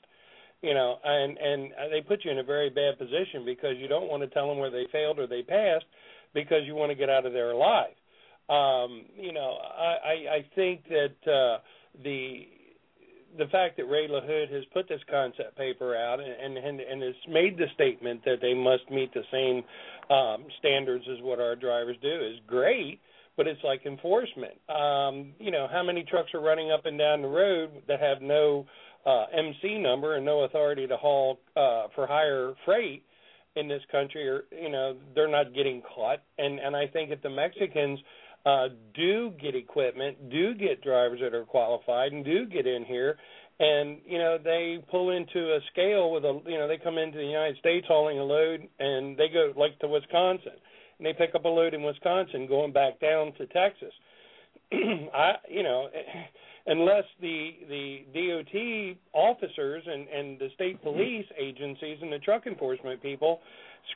you 0.63 0.73
know 0.73 0.97
and 1.03 1.37
and 1.37 1.71
they 1.91 2.01
put 2.01 2.25
you 2.25 2.31
in 2.31 2.39
a 2.39 2.43
very 2.43 2.69
bad 2.69 2.97
position 2.97 3.45
because 3.45 3.75
you 3.77 3.87
don't 3.87 4.09
want 4.09 4.23
to 4.23 4.29
tell 4.29 4.47
them 4.47 4.57
where 4.57 4.71
they 4.71 4.85
failed 4.91 5.19
or 5.19 5.27
they 5.27 5.43
passed 5.43 5.85
because 6.33 6.61
you 6.65 6.73
want 6.73 6.89
to 6.89 6.95
get 6.95 7.09
out 7.09 7.25
of 7.25 7.33
there 7.33 7.51
alive 7.51 7.93
um 8.49 9.05
you 9.15 9.31
know 9.31 9.57
i 9.77 9.97
i, 10.05 10.35
I 10.37 10.45
think 10.55 10.83
that 10.89 11.31
uh 11.31 11.59
the 12.03 12.47
the 13.37 13.45
fact 13.47 13.77
that 13.77 13.85
Ray 13.85 14.07
LaHood 14.07 14.51
has 14.53 14.63
put 14.73 14.87
this 14.87 15.01
concept 15.09 15.57
paper 15.57 15.95
out 15.95 16.19
and 16.19 16.57
and 16.57 16.79
and 16.79 17.01
has 17.01 17.15
made 17.29 17.57
the 17.57 17.65
statement 17.73 18.21
that 18.25 18.37
they 18.41 18.53
must 18.53 18.89
meet 18.91 19.13
the 19.13 19.23
same 19.31 19.63
um, 20.15 20.45
standards 20.59 21.05
as 21.11 21.21
what 21.21 21.39
our 21.39 21.55
drivers 21.55 21.97
do 22.01 22.13
is 22.13 22.39
great, 22.47 22.99
but 23.35 23.47
it's 23.47 23.63
like 23.63 23.85
enforcement. 23.85 24.53
Um, 24.69 25.33
you 25.39 25.51
know, 25.51 25.67
how 25.71 25.83
many 25.83 26.03
trucks 26.03 26.33
are 26.33 26.41
running 26.41 26.71
up 26.71 26.85
and 26.85 26.97
down 26.97 27.21
the 27.21 27.27
road 27.27 27.71
that 27.87 27.99
have 27.99 28.21
no 28.21 28.65
uh, 29.05 29.25
MC 29.37 29.79
number 29.79 30.15
and 30.15 30.25
no 30.25 30.41
authority 30.41 30.87
to 30.87 30.97
haul 30.97 31.39
uh, 31.55 31.87
for 31.95 32.07
higher 32.07 32.53
freight 32.65 33.03
in 33.55 33.67
this 33.67 33.81
country? 33.91 34.27
Or 34.27 34.43
you 34.51 34.69
know, 34.69 34.95
they're 35.15 35.27
not 35.29 35.53
getting 35.53 35.81
caught. 35.81 36.19
And 36.37 36.59
and 36.59 36.75
I 36.75 36.87
think 36.87 37.11
if 37.11 37.21
the 37.21 37.29
Mexicans 37.29 37.99
uh, 38.45 38.67
do 38.93 39.31
get 39.41 39.55
equipment, 39.55 40.29
do 40.29 40.53
get 40.53 40.81
drivers 40.81 41.19
that 41.21 41.33
are 41.33 41.45
qualified, 41.45 42.11
and 42.11 42.25
do 42.25 42.45
get 42.45 42.67
in 42.67 42.83
here, 42.85 43.17
and 43.59 43.99
you 44.07 44.17
know 44.17 44.37
they 44.43 44.83
pull 44.89 45.11
into 45.11 45.53
a 45.53 45.59
scale 45.71 46.11
with 46.11 46.25
a 46.25 46.41
you 46.45 46.57
know 46.57 46.67
they 46.67 46.77
come 46.77 46.97
into 46.97 47.17
the 47.17 47.25
United 47.25 47.57
States 47.57 47.85
hauling 47.87 48.19
a 48.19 48.23
load 48.23 48.67
and 48.79 49.17
they 49.17 49.27
go 49.29 49.53
like 49.55 49.77
to 49.79 49.87
Wisconsin 49.87 50.53
and 50.97 51.05
they 51.05 51.13
pick 51.13 51.35
up 51.35 51.45
a 51.45 51.49
load 51.49 51.73
in 51.73 51.83
Wisconsin 51.83 52.47
going 52.47 52.73
back 52.73 52.99
down 52.99 53.33
to 53.33 53.45
Texas. 53.47 53.93
I 54.71 55.33
you 55.49 55.63
know 55.63 55.87
unless 56.67 57.03
the 57.21 57.51
the 57.69 57.99
DOT 58.13 58.97
officers 59.13 59.83
and 59.85 60.07
and 60.07 60.39
the 60.39 60.49
state 60.55 60.81
police 60.81 61.25
agencies 61.39 61.97
and 62.01 62.11
the 62.11 62.19
truck 62.19 62.47
enforcement 62.47 63.01
people 63.01 63.39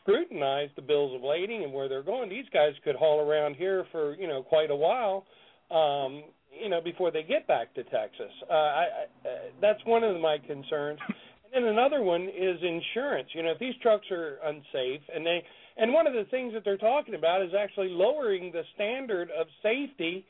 scrutinize 0.01 0.69
the 0.75 0.81
bills 0.81 1.15
of 1.15 1.21
lading 1.23 1.63
and 1.63 1.71
where 1.71 1.87
they're 1.87 2.03
going, 2.03 2.29
these 2.29 2.45
guys 2.53 2.73
could 2.83 2.95
haul 2.95 3.19
around 3.19 3.55
here 3.55 3.85
for 3.91 4.15
you 4.15 4.27
know 4.27 4.43
quite 4.43 4.71
a 4.71 4.75
while. 4.75 5.25
Um, 5.71 6.23
you 6.57 6.69
know, 6.69 6.81
before 6.81 7.11
they 7.11 7.23
get 7.23 7.45
back 7.45 7.73
to 7.75 7.83
Texas. 7.83 8.31
Uh, 8.49 8.53
I, 8.53 8.57
I, 8.57 9.27
uh, 9.27 9.31
that's 9.61 9.79
one 9.85 10.03
of 10.03 10.19
my 10.19 10.37
concerns. 10.47 10.97
And 11.53 11.63
then 11.63 11.71
another 11.71 12.01
one 12.01 12.23
is 12.23 12.57
insurance. 12.61 13.29
You 13.33 13.43
know, 13.43 13.51
if 13.51 13.59
these 13.59 13.73
trucks 13.81 14.05
are 14.11 14.37
unsafe, 14.43 15.01
and 15.13 15.25
they, 15.25 15.43
and 15.77 15.93
one 15.93 16.05
of 16.05 16.13
the 16.13 16.25
things 16.29 16.53
that 16.53 16.63
they're 16.65 16.77
talking 16.77 17.15
about 17.15 17.41
is 17.41 17.51
actually 17.57 17.89
lowering 17.89 18.51
the 18.51 18.63
standard 18.75 19.29
of 19.31 19.47
safety 19.63 20.25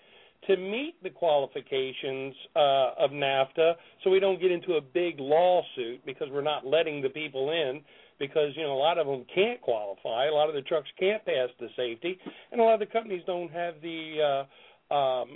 to 0.45 0.55
meet 0.55 0.95
the 1.03 1.09
qualifications 1.09 2.33
uh, 2.55 2.91
of 2.99 3.11
NAFTA, 3.11 3.73
so 4.03 4.09
we 4.09 4.19
don't 4.19 4.39
get 4.39 4.51
into 4.51 4.73
a 4.73 4.81
big 4.81 5.19
lawsuit 5.19 6.05
because 6.05 6.27
we're 6.31 6.41
not 6.41 6.65
letting 6.65 7.01
the 7.01 7.09
people 7.09 7.49
in 7.51 7.81
because 8.19 8.51
you 8.55 8.63
know 8.63 8.73
a 8.73 8.77
lot 8.77 8.97
of 8.97 9.07
them 9.07 9.25
can't 9.33 9.61
qualify, 9.61 10.27
a 10.27 10.33
lot 10.33 10.49
of 10.49 10.55
the 10.55 10.61
trucks 10.61 10.87
can't 10.99 11.23
pass 11.25 11.49
the 11.59 11.67
safety, 11.75 12.17
and 12.51 12.61
a 12.61 12.63
lot 12.63 12.73
of 12.73 12.79
the 12.79 12.85
companies 12.85 13.21
don't 13.25 13.51
have 13.51 13.75
the 13.81 14.45
uh, 14.91 14.93
um, 14.93 15.29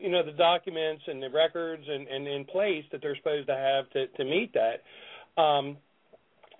you 0.00 0.10
know 0.10 0.24
the 0.24 0.32
documents 0.32 1.02
and 1.06 1.22
the 1.22 1.30
records 1.30 1.82
and, 1.88 2.06
and 2.08 2.26
in 2.26 2.44
place 2.44 2.84
that 2.92 3.00
they're 3.02 3.16
supposed 3.16 3.46
to 3.48 3.54
have 3.54 3.90
to 3.90 4.06
to 4.16 4.24
meet 4.24 4.54
that. 4.54 5.40
Um, 5.40 5.76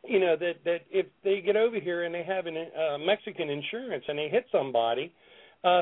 you 0.04 0.20
know 0.20 0.36
that 0.36 0.54
that 0.64 0.80
if 0.90 1.06
they 1.24 1.40
get 1.40 1.56
over 1.56 1.80
here 1.80 2.04
and 2.04 2.14
they 2.14 2.22
have 2.22 2.46
an 2.46 2.56
uh, 2.56 2.98
Mexican 2.98 3.48
insurance 3.50 4.04
and 4.08 4.18
they 4.18 4.28
hit 4.28 4.46
somebody, 4.52 5.06
uh, 5.06 5.25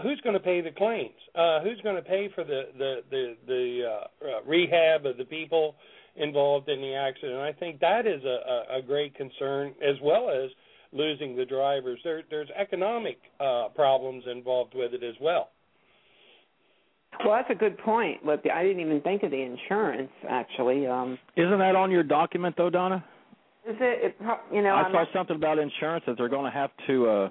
who's 0.03 0.21
going 0.23 0.35
to 0.35 0.41
pay 0.41 0.61
the 0.61 0.71
claims? 0.71 1.21
Uh, 1.35 1.61
who's 1.61 1.81
going 1.83 1.97
to 1.97 2.03
pay 2.03 2.29
for 2.35 2.45
the 2.45 2.63
the 2.79 2.93
the, 3.11 3.25
the 3.47 3.65
uh, 3.85 4.27
uh, 4.27 4.43
rehab 4.47 5.07
of 5.07 5.17
the 5.17 5.25
people 5.25 5.77
involved 6.17 6.69
in 6.69 6.81
the 6.81 6.95
accident? 6.95 7.39
I 7.41 7.53
think 7.53 7.81
that 7.81 8.07
is 8.07 8.23
a, 8.25 8.39
a, 8.75 8.79
a 8.79 8.83
great 8.83 9.15
concern 9.15 9.75
as 9.83 9.97
well 10.03 10.31
as 10.31 10.51
losing 10.93 11.37
the 11.37 11.45
drivers. 11.45 11.99
There, 12.05 12.23
there's 12.31 12.49
economic 12.57 13.19
uh, 13.41 13.69
problems 13.75 14.25
involved 14.31 14.75
with 14.75 14.95
it 14.95 15.03
as 15.03 15.17
well. 15.21 15.51
Well, 17.25 17.37
that's 17.37 17.51
a 17.51 17.55
good 17.55 17.79
point. 17.79 18.21
But 18.25 18.43
I 18.51 18.63
didn't 18.63 18.81
even 18.81 19.01
think 19.01 19.23
of 19.23 19.31
the 19.31 19.41
insurance 19.41 20.11
actually. 20.29 20.87
Um 20.87 21.19
Isn't 21.37 21.59
that 21.59 21.77
on 21.77 21.91
your 21.91 22.03
document 22.03 22.57
though, 22.57 22.71
Donna? 22.71 23.05
Is 23.69 23.77
it? 23.81 24.17
it 24.21 24.27
you 24.53 24.63
know, 24.63 24.71
I 24.71 24.83
I'm 24.83 24.93
saw 24.93 24.99
not, 25.05 25.09
something 25.15 25.37
about 25.37 25.59
insurance 25.59 26.05
that 26.07 26.17
they're 26.19 26.29
going 26.29 26.51
to 26.51 26.57
have 26.57 26.71
to, 26.87 27.09
uh, 27.09 27.31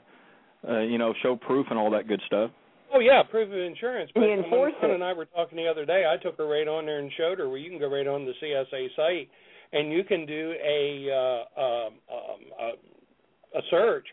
uh, 0.68 0.80
you 0.80 0.98
know, 0.98 1.14
show 1.22 1.36
proof 1.36 1.68
and 1.70 1.78
all 1.80 1.92
that 1.92 2.08
good 2.08 2.22
stuff. 2.28 2.52
Oh 2.94 3.00
yeah, 3.00 3.24
proof 3.24 3.50
of 3.50 3.58
insurance. 3.58 4.12
But 4.14 4.24
He 4.24 4.32
enforced 4.32 4.76
when 4.82 4.92
it. 4.92 4.96
and 4.96 5.04
I 5.04 5.14
were 5.14 5.26
talking 5.26 5.58
the 5.58 5.68
other 5.68 5.86
day. 5.86 6.04
I 6.08 6.22
took 6.22 6.38
her 6.38 6.48
right 6.48 6.68
on 6.68 6.86
there 6.86 7.00
and 7.00 7.12
showed 7.18 7.40
her 7.40 7.50
where 7.50 7.58
you 7.58 7.70
can 7.70 7.80
go 7.80 7.90
right 7.92 8.06
on 8.08 8.26
the 8.26 8.34
CSA 8.42 8.88
site, 8.96 9.30
and 9.72 9.92
you 9.92 10.04
can 10.04 10.26
do 10.26 10.54
a 10.64 11.10
uh, 11.10 11.62
um, 11.62 11.94
um, 12.12 12.42
a, 12.62 13.58
a 13.58 13.62
search, 13.72 14.06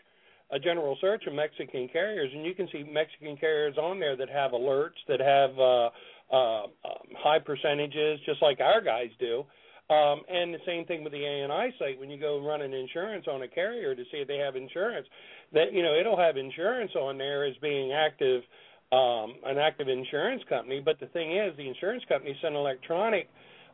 a 0.51 0.57
general 0.59 0.97
search 0.99 1.23
of 1.27 1.33
Mexican 1.33 1.89
carriers, 1.93 2.31
and 2.33 2.43
you 2.43 2.55
can 2.55 2.67
see 2.71 2.83
Mexican 2.83 3.37
carriers 3.37 3.77
on 3.77 3.99
there 3.99 4.15
that 4.17 4.29
have 4.29 4.51
alerts 4.51 4.97
that 5.07 5.19
have 5.19 5.51
uh, 5.59 5.89
uh, 6.33 6.63
um, 6.63 7.07
high 7.19 7.39
percentages, 7.39 8.19
just 8.25 8.41
like 8.41 8.59
our 8.61 8.81
guys 8.81 9.09
do. 9.19 9.43
Um, 9.93 10.21
and 10.31 10.53
the 10.53 10.59
same 10.65 10.85
thing 10.85 11.03
with 11.03 11.11
the 11.11 11.19
ANI 11.25 11.75
site. 11.77 11.99
When 11.99 12.09
you 12.09 12.17
go 12.17 12.39
run 12.43 12.61
an 12.61 12.73
insurance 12.73 13.25
on 13.29 13.41
a 13.41 13.47
carrier 13.47 13.93
to 13.93 14.03
see 14.09 14.17
if 14.19 14.27
they 14.27 14.37
have 14.37 14.55
insurance, 14.55 15.05
that 15.53 15.73
you 15.73 15.83
know 15.83 15.95
it'll 15.99 16.17
have 16.17 16.37
insurance 16.37 16.91
on 16.95 17.17
there 17.17 17.45
as 17.45 17.55
being 17.61 17.91
active, 17.91 18.43
um, 18.91 19.35
an 19.45 19.57
active 19.57 19.87
insurance 19.87 20.41
company. 20.49 20.81
But 20.83 20.99
the 20.99 21.07
thing 21.07 21.37
is, 21.37 21.55
the 21.57 21.67
insurance 21.67 22.03
company 22.07 22.35
sent 22.41 22.55
electronic 22.55 23.29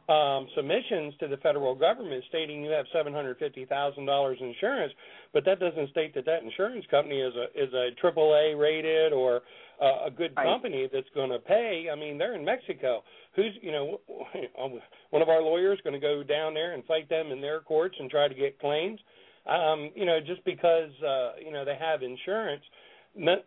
um, 0.10 0.48
submissions 0.56 1.14
to 1.20 1.28
the 1.28 1.38
federal 1.38 1.76
government 1.76 2.24
stating 2.30 2.64
you 2.64 2.72
have 2.72 2.86
seven 2.94 3.14
hundred 3.14 3.38
fifty 3.38 3.66
thousand 3.66 4.06
dollars 4.06 4.38
insurance, 4.40 4.94
but 5.34 5.44
that 5.45 5.60
doesn't 5.60 5.90
state 5.90 6.16
that 6.16 6.26
that 6.26 6.44
insurance 6.44 6.86
company 6.90 7.20
is 7.20 7.34
a 7.36 7.62
is 7.62 7.74
a 7.74 7.90
triple 7.99 8.34
A 8.34 8.56
rated 8.56 9.12
or 9.12 9.41
uh, 9.82 10.06
a 10.08 10.12
good 10.12 10.34
company 10.36 10.90
that's 10.91 11.10
going 11.14 11.30
to 11.30 11.40
pay. 11.40 11.88
I 11.91 11.95
mean, 11.95 12.18
they're 12.18 12.36
in 12.36 12.45
Mexico. 12.45 13.04
Who's 13.36 13.52
you 13.62 13.72
know 13.74 13.99
one 15.10 15.22
of 15.22 15.30
our 15.30 15.41
lawyers 15.41 15.80
going 15.84 15.94
to 15.94 15.99
go 15.99 16.24
down 16.24 16.54
there 16.54 16.74
and 16.74 16.86
fight 16.86 17.10
them 17.10 17.32
in 17.32 17.41
their 17.41 17.60
courts 17.60 17.95
and 17.99 18.10
try 18.10 18.30
to 18.30 18.36
get 18.36 18.60
claims? 18.60 18.99
Um, 19.48 19.91
you 19.95 20.06
know, 20.06 20.19
just 20.19 20.44
because 20.45 20.91
uh, 21.02 21.32
you 21.44 21.52
know 21.52 21.64
they 21.64 21.78
have 21.80 22.03
insurance 22.03 22.64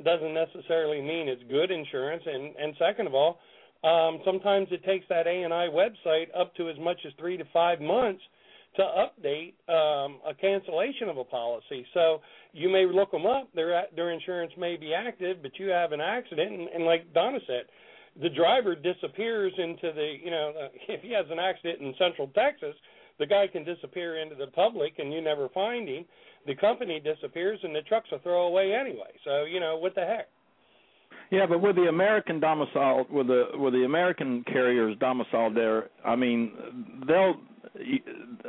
doesn't 0.02 0.35
necessarily 0.35 1.01
mean 1.01 1.28
it's 1.28 1.43
good 1.51 1.70
insurance. 1.70 2.22
And 2.27 2.55
and 2.56 2.74
second 2.78 3.06
of 3.06 3.14
all 3.14 3.39
um, 3.82 4.20
sometimes 4.24 4.68
it 4.70 4.85
takes 4.85 5.06
that 5.09 5.27
A&I 5.27 5.68
website 5.72 6.27
up 6.39 6.55
to 6.56 6.68
as 6.68 6.78
much 6.78 6.98
as 7.06 7.12
three 7.18 7.36
to 7.39 7.44
five 7.52 7.81
months 7.81 8.20
to 8.77 8.82
update 8.82 9.55
um, 9.68 10.20
a 10.27 10.35
cancellation 10.39 11.09
of 11.09 11.16
a 11.16 11.24
policy. 11.24 11.86
So 11.94 12.20
you 12.52 12.68
may 12.68 12.86
look 12.86 13.10
them 13.10 13.27
up; 13.27 13.48
their 13.55 13.85
their 13.97 14.10
insurance 14.10 14.52
may 14.59 14.77
be 14.77 14.93
active, 14.94 15.39
but 15.43 15.52
you 15.59 15.68
have 15.68 15.93
an 15.93 16.01
accident, 16.01 16.52
and, 16.52 16.68
and 16.68 16.85
like 16.85 17.12
Donna 17.14 17.39
said, 17.47 17.64
the 18.22 18.28
driver 18.28 18.74
disappears 18.74 19.52
into 19.56 19.93
the 19.94 20.14
you 20.22 20.31
know 20.31 20.52
uh, 20.56 20.68
if 20.89 21.02
he 21.02 21.12
has 21.12 21.27
an 21.31 21.39
accident 21.39 21.81
in 21.81 21.94
Central 21.98 22.28
Texas, 22.28 22.74
the 23.20 23.26
guy 23.26 23.47
can 23.47 23.64
disappear 23.64 24.20
into 24.20 24.34
the 24.34 24.48
public, 24.48 24.94
and 24.98 25.12
you 25.12 25.20
never 25.20 25.48
find 25.51 25.88
him. 25.88 26.05
The 26.47 26.56
company 26.56 26.98
disappears, 26.98 27.60
and 27.62 27.74
the 27.74 27.82
truck's 27.82 28.09
a 28.12 28.18
throwaway 28.18 28.72
anyway. 28.72 29.12
So 29.24 29.44
you 29.44 29.60
know 29.60 29.76
what 29.76 29.94
the 29.94 30.01
heck. 30.01 30.28
Yeah, 31.30 31.47
but 31.47 31.60
with 31.60 31.76
the 31.76 31.82
American 31.88 32.40
domicile, 32.40 33.06
with 33.10 33.28
the 33.28 33.44
with 33.55 33.74
the 33.74 33.84
American 33.84 34.42
carriers 34.44 34.97
domiciled 34.98 35.55
there, 35.55 35.90
I 36.05 36.16
mean, 36.16 36.51
they'll, 37.06 37.34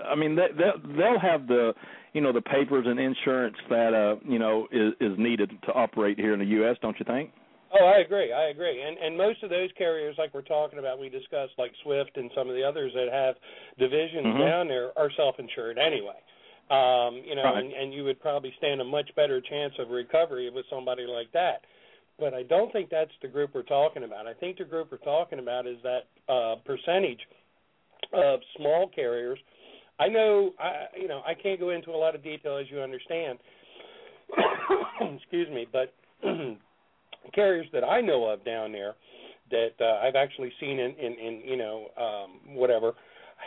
I 0.03 0.15
mean, 0.15 0.35
they, 0.35 0.48
they'll 0.57 0.98
they'll 0.98 1.19
have 1.19 1.48
the, 1.48 1.73
you 2.14 2.22
know, 2.22 2.31
the 2.31 2.41
papers 2.41 2.85
and 2.88 2.99
insurance 2.99 3.57
that 3.69 3.93
uh, 3.93 4.15
you 4.27 4.39
know, 4.39 4.68
is 4.72 4.93
is 4.99 5.18
needed 5.19 5.52
to 5.65 5.73
operate 5.73 6.18
here 6.18 6.34
in 6.34 6.39
the 6.39 6.45
U.S. 6.45 6.77
Don't 6.81 6.98
you 6.98 7.06
think? 7.06 7.31
Oh, 7.73 7.85
I 7.85 7.99
agree. 7.99 8.34
I 8.34 8.49
agree. 8.49 8.81
And 8.81 8.98
and 8.98 9.18
most 9.18 9.43
of 9.43 9.49
those 9.49 9.69
carriers, 9.77 10.15
like 10.18 10.34
we're 10.34 10.41
talking 10.41 10.80
about, 10.80 10.99
we 10.99 11.10
discussed, 11.10 11.53
like 11.57 11.72
Swift 11.84 12.18
and 12.18 12.30
some 12.35 12.49
of 12.49 12.56
the 12.56 12.64
others 12.64 12.91
that 12.93 13.07
have 13.11 13.35
divisions 13.80 14.26
Mhm. 14.26 14.39
down 14.39 14.68
there, 14.68 14.98
are 14.98 15.10
self-insured 15.11 15.77
anyway. 15.77 16.19
Um, 16.69 17.18
you 17.26 17.35
know, 17.35 17.43
Right. 17.43 17.64
and, 17.64 17.73
and 17.73 17.93
you 17.93 18.03
would 18.03 18.19
probably 18.19 18.52
stand 18.57 18.81
a 18.81 18.84
much 18.84 19.14
better 19.15 19.41
chance 19.41 19.73
of 19.80 19.89
recovery 19.89 20.49
with 20.49 20.65
somebody 20.69 21.03
like 21.06 21.31
that. 21.31 21.65
But 22.19 22.34
I 22.34 22.43
don't 22.43 22.72
think 22.72 22.89
that's 22.89 23.11
the 23.22 23.27
group 23.27 23.53
we're 23.53 23.64
talking 23.64 24.03
about. 24.03 24.27
I 24.27 24.34
think 24.34 24.57
the 24.57 24.65
group 24.65 24.91
we're 24.91 24.98
talking 24.99 25.39
about 25.39 25.65
is 25.65 25.77
that 25.84 26.07
uh, 26.30 26.56
percentage 26.65 27.26
of 28.14 28.41
small 28.57 28.88
carriers. 28.88 29.39
I 29.99 30.07
know, 30.07 30.53
I 30.60 30.88
you 30.98 31.07
know, 31.07 31.22
I 31.26 31.34
can't 31.34 31.60
go 31.60 31.69
into 31.69 31.91
a 31.91 31.98
lot 31.98 32.15
of 32.15 32.23
detail 32.23 32.57
as 32.57 32.69
you 32.69 32.81
understand. 32.81 33.39
Excuse 35.15 35.49
me, 35.49 35.68
but 35.72 35.93
carriers 37.34 37.68
that 37.73 37.84
I 37.84 38.02
know 38.02 38.26
of 38.26 38.43
down 38.43 38.72
there 38.72 38.95
that 39.52 39.73
uh, 39.80 40.06
I've 40.06 40.15
actually 40.15 40.52
seen 40.60 40.80
in, 40.80 40.91
in, 40.95 41.14
in 41.14 41.41
you 41.45 41.57
know 41.57 41.88
um, 41.98 42.56
whatever 42.56 42.93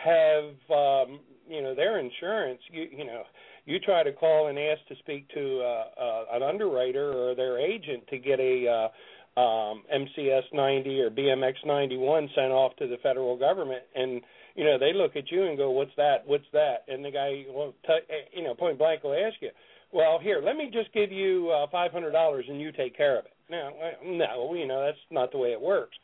have 0.03 0.53
um, 0.69 1.19
you 1.49 1.61
know 1.61 1.75
their 1.75 1.99
insurance. 1.99 2.61
You 2.71 2.87
you 2.91 3.05
know 3.05 3.23
you 3.65 3.79
try 3.79 4.03
to 4.03 4.13
call 4.13 4.47
and 4.47 4.57
ask 4.57 4.85
to 4.87 4.95
speak 4.99 5.27
to 5.33 5.61
uh, 5.61 6.01
uh, 6.01 6.25
an 6.33 6.43
underwriter 6.43 7.11
or 7.11 7.35
their 7.35 7.57
agent 7.59 8.07
to 8.09 8.17
get 8.17 8.39
a 8.39 8.67
uh, 8.67 9.39
um, 9.39 9.83
MCS 9.93 10.43
90 10.53 11.01
or 11.01 11.09
BMC 11.09 11.53
91 11.65 12.29
sent 12.35 12.51
off 12.51 12.75
to 12.77 12.87
the 12.87 12.97
federal 13.03 13.37
government, 13.37 13.83
and 13.95 14.21
you 14.55 14.63
know 14.63 14.77
they 14.79 14.93
look 14.93 15.15
at 15.15 15.31
you 15.31 15.47
and 15.47 15.57
go, 15.57 15.71
"What's 15.71 15.95
that? 15.97 16.23
What's 16.25 16.45
that?" 16.53 16.85
And 16.87 17.03
the 17.03 17.11
guy, 17.11 17.43
well, 17.49 17.73
t- 17.85 18.15
you 18.33 18.43
know, 18.43 18.53
point 18.55 18.77
blank 18.77 19.03
will 19.03 19.13
ask 19.13 19.35
you, 19.41 19.49
"Well, 19.91 20.19
here, 20.21 20.41
let 20.43 20.55
me 20.55 20.69
just 20.71 20.93
give 20.93 21.11
you 21.11 21.49
uh, 21.49 21.67
five 21.71 21.91
hundred 21.91 22.11
dollars 22.11 22.45
and 22.47 22.61
you 22.61 22.71
take 22.71 22.95
care 22.95 23.17
of 23.17 23.25
it." 23.25 23.34
No, 23.49 23.71
no, 24.03 24.53
you 24.55 24.67
know 24.67 24.83
that's 24.85 24.97
not 25.11 25.31
the 25.31 25.37
way 25.37 25.49
it 25.51 25.61
works. 25.61 25.97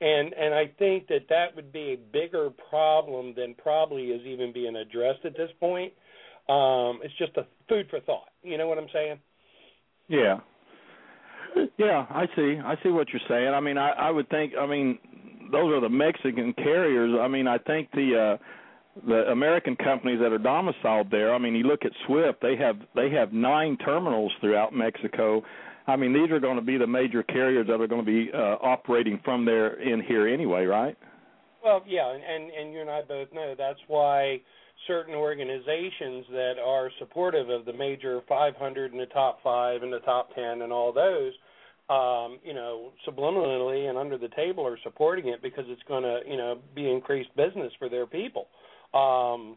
And 0.00 0.32
and 0.32 0.54
I 0.54 0.72
think 0.78 1.08
that 1.08 1.26
that 1.28 1.56
would 1.56 1.72
be 1.72 1.92
a 1.92 2.12
bigger 2.12 2.50
problem 2.70 3.34
than 3.36 3.54
probably 3.54 4.06
is 4.06 4.24
even 4.26 4.52
being 4.52 4.76
addressed 4.76 5.24
at 5.24 5.36
this 5.36 5.50
point. 5.58 5.92
Um, 6.48 7.00
it's 7.02 7.16
just 7.18 7.36
a 7.36 7.46
food 7.68 7.86
for 7.90 8.00
thought. 8.00 8.28
You 8.42 8.58
know 8.58 8.68
what 8.68 8.78
I'm 8.78 8.88
saying? 8.92 9.18
Yeah. 10.08 10.38
Yeah, 11.76 12.06
I 12.10 12.26
see. 12.36 12.58
I 12.64 12.74
see 12.82 12.90
what 12.90 13.08
you're 13.12 13.22
saying. 13.28 13.54
I 13.54 13.60
mean, 13.60 13.78
I 13.78 13.90
I 13.90 14.10
would 14.10 14.28
think. 14.28 14.52
I 14.58 14.66
mean, 14.66 14.98
those 15.50 15.72
are 15.72 15.80
the 15.80 15.88
Mexican 15.88 16.52
carriers. 16.52 17.18
I 17.20 17.28
mean, 17.28 17.48
I 17.48 17.58
think 17.58 17.90
the 17.92 18.38
uh 18.38 18.44
the 19.06 19.30
American 19.30 19.76
companies 19.76 20.18
that 20.20 20.32
are 20.32 20.38
domiciled 20.38 21.10
there. 21.10 21.34
I 21.34 21.38
mean, 21.38 21.54
you 21.54 21.64
look 21.64 21.84
at 21.84 21.92
Swift. 22.06 22.40
They 22.40 22.56
have 22.56 22.76
they 22.94 23.10
have 23.10 23.32
nine 23.32 23.76
terminals 23.78 24.32
throughout 24.40 24.74
Mexico. 24.74 25.42
I 25.88 25.96
mean, 25.96 26.12
these 26.12 26.30
are 26.30 26.38
going 26.38 26.56
to 26.56 26.62
be 26.62 26.76
the 26.76 26.86
major 26.86 27.22
carriers 27.22 27.66
that 27.66 27.80
are 27.80 27.86
going 27.86 28.04
to 28.04 28.06
be 28.06 28.30
uh, 28.32 28.56
operating 28.62 29.20
from 29.24 29.46
there 29.46 29.80
in 29.80 30.02
here 30.02 30.28
anyway, 30.28 30.66
right? 30.66 30.96
Well, 31.64 31.82
yeah, 31.88 32.14
and, 32.14 32.22
and 32.22 32.52
and 32.52 32.72
you 32.72 32.80
and 32.82 32.90
I 32.90 33.00
both 33.02 33.32
know 33.32 33.54
that's 33.56 33.80
why 33.88 34.40
certain 34.86 35.14
organizations 35.14 36.26
that 36.30 36.54
are 36.64 36.90
supportive 36.98 37.48
of 37.48 37.64
the 37.64 37.72
major 37.72 38.20
500 38.28 38.92
and 38.92 39.00
the 39.00 39.06
top 39.06 39.42
five 39.42 39.82
and 39.82 39.92
the 39.92 39.98
top 40.00 40.34
10 40.34 40.62
and 40.62 40.72
all 40.72 40.92
those, 40.92 41.32
um, 41.90 42.38
you 42.44 42.54
know, 42.54 42.92
subliminally 43.06 43.88
and 43.88 43.98
under 43.98 44.16
the 44.16 44.28
table 44.36 44.66
are 44.66 44.78
supporting 44.84 45.28
it 45.28 45.42
because 45.42 45.64
it's 45.68 45.82
going 45.88 46.04
to, 46.04 46.20
you 46.28 46.36
know, 46.36 46.58
be 46.74 46.88
increased 46.88 47.34
business 47.34 47.72
for 47.78 47.88
their 47.88 48.06
people. 48.06 48.46
Um, 48.94 49.56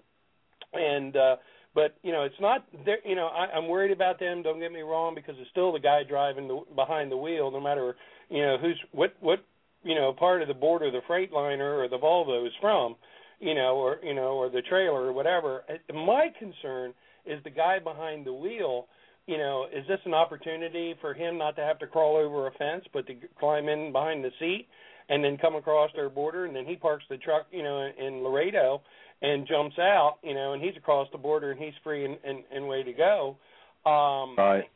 and 0.74 1.16
uh, 1.16 1.36
but 1.74 1.96
you 2.04 2.12
know, 2.12 2.24
it's 2.24 2.40
not. 2.40 2.66
there 2.86 3.00
You 3.06 3.16
know, 3.16 3.28
I, 3.28 3.46
I'm 3.56 3.68
worried 3.68 3.92
about 3.92 4.20
them. 4.20 4.44
Don't 4.44 4.60
get 4.60 4.72
me 4.72 4.82
wrong, 4.82 5.16
because 5.16 5.36
it's 5.40 5.50
still 5.52 5.72
the 5.72 5.80
guy 5.80 6.02
driving 6.08 6.48
the, 6.48 6.62
behind 6.76 7.12
the 7.12 7.18
wheel, 7.18 7.52
no 7.52 7.62
matter 7.62 7.96
you 8.30 8.42
know 8.42 8.58
who's 8.58 8.80
what 8.92 9.16
what 9.20 9.40
you 9.84 9.96
know 9.96 10.14
part 10.14 10.42
of 10.42 10.48
the 10.48 10.54
border 10.54 10.92
the 10.92 11.02
Freightliner 11.10 11.84
or 11.84 11.88
the 11.88 11.98
Volvo 11.98 12.46
is 12.46 12.54
from 12.60 12.96
you 13.42 13.56
know, 13.56 13.76
or 13.76 13.98
you 14.04 14.14
know, 14.14 14.38
or 14.38 14.50
the 14.50 14.62
trailer 14.62 15.02
or 15.02 15.14
whatever. 15.14 15.64
Uh, 15.68 15.94
My 15.94 16.28
concern 16.40 16.94
is 17.26 17.44
the 17.44 17.50
guy 17.50 17.80
behind 17.80 18.26
the 18.26 18.34
wheel. 18.34 18.88
You 19.28 19.38
know, 19.38 19.66
is 19.74 19.86
this 19.88 20.00
an 20.06 20.14
opportunity 20.14 20.96
for 21.02 21.14
him 21.14 21.38
not 21.38 21.56
to 21.56 21.62
have 21.62 21.80
to 21.80 21.88
crawl 21.88 22.16
over 22.18 22.48
a 22.48 22.52
fence, 22.52 22.86
but 22.94 23.06
to 23.08 23.16
climb 23.40 23.68
in 23.68 23.92
behind 23.92 24.24
the 24.24 24.32
seat 24.40 24.68
and 25.10 25.24
then 25.24 25.38
come 25.38 25.56
across 25.56 25.92
their 25.96 26.10
border, 26.10 26.46
and 26.46 26.56
then 26.56 26.66
he 26.66 26.76
parks 26.76 27.04
the 27.10 27.18
truck, 27.18 27.46
you 27.52 27.64
know, 27.64 27.90
in 28.00 28.24
Laredo 28.24 28.82
and 29.22 29.48
jumps 29.48 29.78
out, 29.80 30.18
you 30.24 30.34
know, 30.34 30.54
and 30.54 30.62
he's 30.62 30.76
across 30.78 31.08
the 31.12 31.18
border 31.18 31.52
and 31.52 31.60
he's 31.60 31.74
free 31.84 32.06
and 32.06 32.18
and, 32.24 32.44
and 32.54 32.68
way 32.68 32.84
to 32.84 32.94
go. 32.94 33.38
Um, 33.86 34.36
Right. 34.38 34.70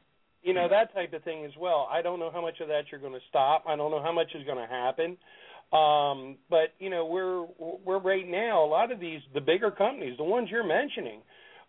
you 0.43 0.53
know 0.53 0.67
that 0.69 0.93
type 0.93 1.13
of 1.13 1.23
thing 1.23 1.45
as 1.45 1.51
well. 1.59 1.88
I 1.91 2.01
don't 2.01 2.19
know 2.19 2.31
how 2.31 2.41
much 2.41 2.59
of 2.59 2.67
that 2.67 2.84
you're 2.91 3.01
going 3.01 3.13
to 3.13 3.26
stop. 3.30 3.65
I 3.67 3.76
don't 3.76 3.91
know 3.91 4.01
how 4.01 4.13
much 4.13 4.34
is 4.35 4.45
going 4.45 4.57
to 4.57 4.72
happen. 4.72 5.17
Um, 5.73 6.38
but 6.49 6.73
you 6.80 6.89
know, 6.89 7.05
we're 7.05 7.45
we're 7.84 7.99
right 7.99 8.27
now. 8.27 8.63
A 8.63 8.69
lot 8.69 8.91
of 8.91 8.99
these, 8.99 9.22
the 9.34 9.41
bigger 9.41 9.72
companies, 9.72 10.15
the 10.17 10.23
ones 10.23 10.47
you're 10.51 10.65
mentioning, 10.65 11.22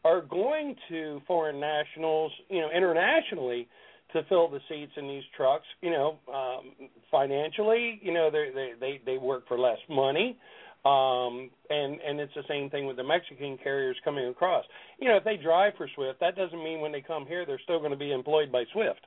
are 0.04 0.20
going 0.20 0.76
to 0.90 1.20
foreign 1.26 1.58
nationals, 1.58 2.30
you 2.48 2.60
know, 2.60 2.68
internationally, 2.74 3.68
to 4.12 4.22
fill 4.28 4.48
the 4.48 4.60
seats 4.68 4.92
in 4.96 5.08
these 5.08 5.24
trucks. 5.36 5.64
You 5.80 5.90
know, 5.90 6.18
um, 6.32 6.88
financially, 7.10 7.98
you 8.02 8.12
know, 8.12 8.30
they 8.30 8.50
they 8.54 8.72
they 8.78 9.00
they 9.04 9.18
work 9.18 9.48
for 9.48 9.58
less 9.58 9.78
money. 9.88 10.38
Um, 10.86 11.50
and 11.68 11.98
and 12.00 12.20
it's 12.20 12.34
the 12.34 12.44
same 12.48 12.70
thing 12.70 12.86
with 12.86 12.96
the 12.96 13.02
Mexican 13.02 13.58
carriers 13.58 13.96
coming 14.04 14.28
across. 14.28 14.64
You 15.00 15.08
know, 15.08 15.16
if 15.16 15.24
they 15.24 15.36
drive 15.36 15.72
for 15.76 15.88
Swift, 15.94 16.20
that 16.20 16.36
doesn't 16.36 16.62
mean 16.62 16.80
when 16.80 16.92
they 16.92 17.00
come 17.00 17.26
here 17.26 17.44
they're 17.44 17.60
still 17.64 17.80
going 17.80 17.90
to 17.90 17.96
be 17.96 18.12
employed 18.12 18.52
by 18.52 18.64
Swift. 18.72 19.00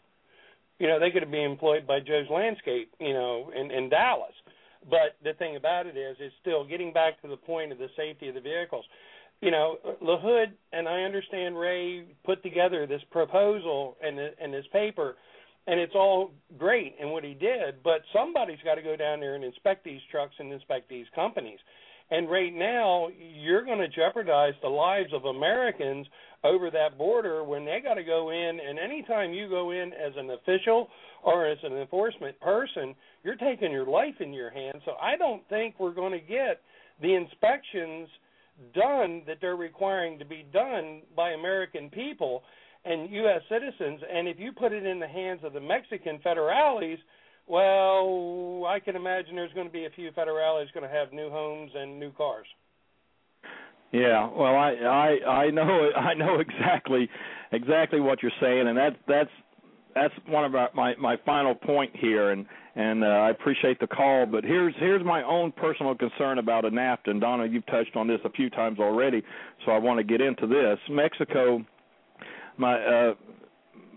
You 0.80 0.88
know, 0.88 1.00
they 1.00 1.12
could 1.12 1.30
be 1.32 1.44
employed 1.44 1.88
by 1.88 2.00
Joe's 2.00 2.30
Landscape, 2.30 2.92
you 3.00 3.14
know, 3.14 3.52
in, 3.56 3.72
in 3.72 3.90
Dallas. 3.90 4.34
But 4.90 5.16
the 5.24 5.34
thing 5.34 5.58
about 5.58 5.88
it 5.88 5.98
is, 5.98 6.18
is 6.20 6.32
still 6.42 6.66
getting 6.66 6.94
back 6.94 7.22
to 7.22 7.28
the 7.28 7.38
point 7.38 7.72
of 7.72 7.78
the 7.78 7.90
safety 7.98 8.30
of 8.30 8.36
the 8.36 8.42
vehicles. 8.42 8.86
You 9.42 9.52
know, 9.52 9.78
LaHood 10.04 10.48
and 10.74 10.88
I 10.88 11.04
understand 11.04 11.58
Ray 11.58 12.06
put 12.26 12.44
together 12.44 12.88
this 12.88 13.02
proposal 13.10 13.96
and 14.04 14.20
and 14.20 14.54
this 14.54 14.66
paper, 14.74 15.16
and 15.70 15.80
it's 15.80 15.94
all 15.94 16.32
great 16.58 16.96
in 17.00 17.12
what 17.12 17.24
he 17.24 17.36
did. 17.36 17.84
But 17.84 18.02
somebody's 18.12 18.58
got 18.66 18.76
to 18.76 18.82
go 18.82 18.96
down 18.96 19.20
there 19.20 19.36
and 19.36 19.44
inspect 19.44 19.86
these 19.86 20.02
trucks 20.10 20.34
and 20.40 20.52
inspect 20.52 20.90
these 20.90 21.06
companies. 21.14 21.60
And 22.10 22.28
right 22.28 22.52
now, 22.52 23.10
you're 23.20 23.64
going 23.64 23.78
to 23.78 23.88
jeopardize 23.88 24.56
the 24.64 24.68
lives 24.70 25.14
of 25.14 25.26
Americans 25.26 26.08
over 26.44 26.72
that 26.72 26.98
border 26.98 27.44
when 27.44 27.66
they 27.66 27.82
got 27.84 27.96
to 27.96 28.04
go 28.04 28.32
in. 28.32 28.60
And 28.68 28.80
anytime 28.80 29.32
you 29.32 29.48
go 29.48 29.70
in 29.70 29.94
as 29.94 30.14
an 30.18 30.32
official 30.32 30.88
or 31.24 31.46
as 31.46 31.60
an 31.62 31.74
enforcement 31.74 32.40
person, 32.40 32.96
you're 33.24 33.36
taking 33.36 33.72
your 33.72 33.86
life 33.86 34.16
in 34.22 34.34
your 34.34 34.50
hands. 34.50 34.82
So 34.86 34.94
I 35.00 35.18
don't 35.18 35.48
think 35.50 35.76
we're 35.78 35.94
going 35.94 36.14
to 36.14 36.26
get 36.26 36.62
the 37.00 37.14
inspections 37.14 38.10
done 38.74 39.22
that 39.28 39.38
they're 39.40 39.56
requiring 39.56 40.18
to 40.18 40.26
be 40.26 40.48
done 40.52 41.04
by 41.16 41.32
American 41.32 41.92
people 41.92 42.42
and 42.86 43.10
U.S. 43.12 43.42
citizens. 43.50 44.02
And 44.12 44.28
if 44.28 44.40
you 44.40 44.52
put 44.52 44.72
it 44.72 44.86
in 44.86 45.00
the 45.00 45.08
hands 45.08 45.42
of 45.44 45.54
the 45.54 45.60
Mexican 45.60 46.20
federales, 46.26 46.98
well, 47.48 48.66
I 48.68 48.80
can 48.80 48.96
imagine 48.96 49.36
there's 49.36 49.54
going 49.54 49.68
to 49.68 49.74
be 49.74 49.86
a 49.86 49.90
few 49.90 50.12
federales 50.12 50.72
going 50.74 50.88
to 50.88 50.96
have 50.96 51.12
new 51.12 51.30
homes 51.30 51.72
and 51.76 52.00
new 52.00 52.12
cars. 52.12 52.46
Yeah, 53.92 54.30
well, 54.30 54.56
I 54.56 54.74
I 54.74 55.30
I 55.30 55.50
know 55.50 55.90
I 55.98 56.14
know 56.14 56.40
exactly 56.40 57.10
exactly 57.52 58.00
what 58.00 58.22
you're 58.22 58.32
saying, 58.40 58.68
and 58.68 58.78
that's 58.78 58.96
that's 59.08 59.32
that's 59.96 60.14
one 60.28 60.46
of 60.46 60.56
our, 60.56 60.70
my 60.76 60.96
my 60.96 61.18
final 61.26 61.56
point 61.56 61.96
here, 61.96 62.32
and 62.32 62.46
and 62.76 63.04
uh, 63.04 63.08
I 63.08 63.32
appreciate 63.32 63.80
the 63.80 63.88
call. 63.88 64.26
But 64.26 64.44
here's 64.44 64.76
here's 64.78 65.04
my 65.04 65.24
own 65.24 65.52
personal 65.52 65.96
concern 65.96 66.38
about 66.38 66.66
a 66.66 66.70
NAFTA. 66.70 67.08
And 67.08 67.22
Donna, 67.22 67.46
you've 67.46 67.66
touched 67.66 67.96
on 67.96 68.08
this 68.08 68.20
a 68.26 68.30
few 68.30 68.50
times 68.50 68.80
already, 68.80 69.24
so 69.66 69.72
I 69.72 69.80
want 69.80 69.98
to 69.98 70.04
get 70.04 70.22
into 70.22 70.46
this. 70.46 70.78
Mexico, 70.90 71.66
my 72.60 72.76
uh, 72.80 73.14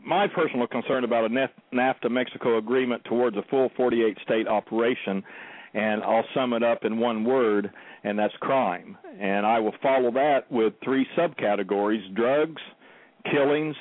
my 0.05 0.27
personal 0.27 0.67
concern 0.67 1.05
about 1.05 1.25
a 1.25 1.29
NAFTA 1.75 2.11
Mexico 2.11 2.59
agreement 2.59 3.05
towards 3.05 3.37
a 3.37 3.43
full 3.51 3.71
48 3.77 4.19
state 4.23 4.49
operation, 4.49 5.23
and 5.75 6.03
I'll 6.03 6.25
sum 6.35 6.53
it 6.55 6.63
up 6.63 6.85
in 6.85 6.99
one 6.99 7.25
word, 7.25 7.71
and 8.03 8.19
that's 8.19 8.35
crime. 8.41 8.97
And 9.21 9.47
I 9.47 9.61
will 9.61 9.75
follow 9.83 10.11
that 10.13 10.51
with 10.51 10.75
three 10.83 11.07
subcategories: 11.17 12.15
drugs, 12.15 12.63
killings, 13.31 13.77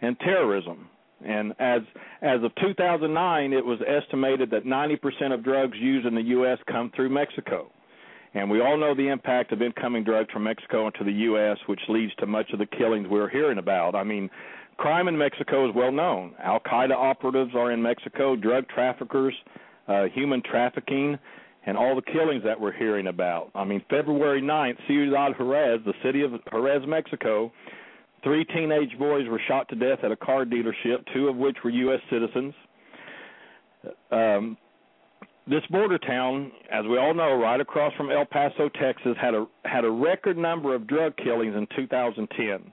and 0.00 0.18
terrorism. 0.20 0.88
And 1.24 1.52
as 1.58 1.82
as 2.22 2.42
of 2.42 2.54
2009, 2.56 3.52
it 3.52 3.64
was 3.64 3.80
estimated 3.86 4.50
that 4.50 4.64
90% 4.64 5.34
of 5.34 5.42
drugs 5.42 5.76
used 5.78 6.06
in 6.06 6.14
the 6.14 6.22
U.S. 6.22 6.58
come 6.70 6.92
through 6.94 7.10
Mexico. 7.10 7.70
And 8.38 8.48
we 8.48 8.60
all 8.60 8.78
know 8.78 8.94
the 8.94 9.08
impact 9.08 9.50
of 9.52 9.62
incoming 9.62 10.04
drugs 10.04 10.30
from 10.32 10.44
Mexico 10.44 10.86
into 10.86 11.02
the 11.02 11.12
U.S., 11.12 11.58
which 11.66 11.80
leads 11.88 12.14
to 12.16 12.26
much 12.26 12.50
of 12.52 12.60
the 12.60 12.66
killings 12.66 13.08
we're 13.08 13.28
hearing 13.28 13.58
about. 13.58 13.96
I 13.96 14.04
mean, 14.04 14.30
crime 14.76 15.08
in 15.08 15.18
Mexico 15.18 15.68
is 15.68 15.74
well 15.74 15.90
known. 15.90 16.34
Al 16.42 16.60
Qaeda 16.60 16.92
operatives 16.92 17.50
are 17.56 17.72
in 17.72 17.82
Mexico, 17.82 18.36
drug 18.36 18.68
traffickers, 18.68 19.34
uh, 19.88 20.04
human 20.14 20.40
trafficking, 20.48 21.18
and 21.66 21.76
all 21.76 21.96
the 21.96 22.12
killings 22.12 22.44
that 22.44 22.58
we're 22.60 22.72
hearing 22.72 23.08
about. 23.08 23.50
I 23.56 23.64
mean, 23.64 23.82
February 23.90 24.40
9th, 24.40 24.76
Ciudad 24.86 25.32
Juarez, 25.36 25.80
the 25.84 25.94
city 26.04 26.22
of 26.22 26.30
Juarez, 26.52 26.82
Mexico, 26.86 27.52
three 28.22 28.44
teenage 28.44 28.96
boys 29.00 29.26
were 29.28 29.40
shot 29.48 29.68
to 29.70 29.74
death 29.74 29.98
at 30.04 30.12
a 30.12 30.16
car 30.16 30.44
dealership, 30.44 31.04
two 31.12 31.26
of 31.28 31.36
which 31.36 31.56
were 31.64 31.70
U.S. 31.70 32.00
citizens. 32.08 32.54
Um, 34.12 34.56
this 35.48 35.64
border 35.70 35.98
town, 35.98 36.52
as 36.70 36.84
we 36.86 36.98
all 36.98 37.14
know, 37.14 37.34
right 37.34 37.60
across 37.60 37.94
from 37.94 38.10
El 38.10 38.26
Paso, 38.26 38.68
Texas, 38.68 39.16
had 39.20 39.34
a 39.34 39.46
had 39.64 39.84
a 39.84 39.90
record 39.90 40.36
number 40.36 40.74
of 40.74 40.86
drug 40.86 41.16
killings 41.16 41.54
in 41.56 41.66
2010. 41.74 42.72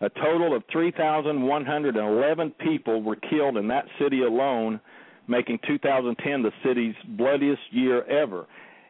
A 0.00 0.08
total 0.10 0.54
of 0.54 0.62
3,111 0.70 2.50
people 2.60 3.02
were 3.02 3.16
killed 3.16 3.56
in 3.56 3.68
that 3.68 3.86
city 3.98 4.22
alone, 4.22 4.80
making 5.26 5.58
2010 5.66 6.42
the 6.42 6.52
city's 6.64 6.94
bloodiest 7.16 7.62
year 7.70 8.04
ever. 8.04 8.46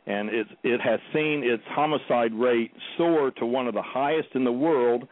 And 0.07 0.29
it, 0.29 0.47
it 0.63 0.81
has 0.81 1.01
seen 1.13 1.43
its 1.45 1.63
homicide 1.69 2.33
rate 2.33 2.73
soar 2.97 3.31
to 3.33 3.47
one 3.47 3.67
of 3.67 3.75
the 3.75 3.83
highest 3.83 4.29
in 4.35 4.45
the 4.45 4.53
world 4.53 5.07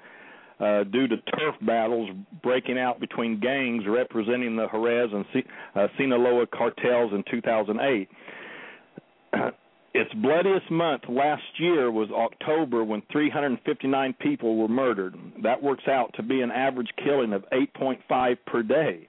uh, 0.65 0.85
due 0.85 1.07
to 1.07 1.17
turf 1.17 1.55
battles 1.63 2.11
breaking 2.43 2.79
out 2.79 2.99
between 2.99 3.39
gangs 3.39 3.85
representing 3.87 4.57
the 4.57 4.67
Juarez 4.67 5.11
and 5.13 5.25
C- 5.33 5.45
uh, 5.75 5.89
Sinaloa 5.99 6.47
cartels 6.47 7.13
in 7.13 7.23
2008. 7.31 8.09
its 9.95 10.13
bloodiest 10.15 10.71
month 10.71 11.03
last 11.09 11.43
year 11.59 11.91
was 11.91 12.09
October 12.11 12.83
when 12.83 13.03
359 13.13 14.15
people 14.21 14.57
were 14.57 14.69
murdered. 14.69 15.15
That 15.43 15.63
works 15.63 15.87
out 15.87 16.13
to 16.15 16.23
be 16.23 16.41
an 16.41 16.51
average 16.51 16.91
killing 17.05 17.33
of 17.33 17.45
8.5 17.53 18.37
per 18.47 18.63
day. 18.63 19.07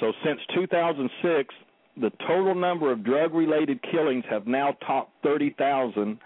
So 0.00 0.12
since 0.24 0.40
2006, 0.54 1.54
the 2.00 2.10
total 2.26 2.54
number 2.54 2.90
of 2.90 3.04
drug 3.04 3.34
related 3.34 3.80
killings 3.90 4.24
have 4.30 4.46
now 4.46 4.74
topped 4.86 5.12
30,000 5.22 6.18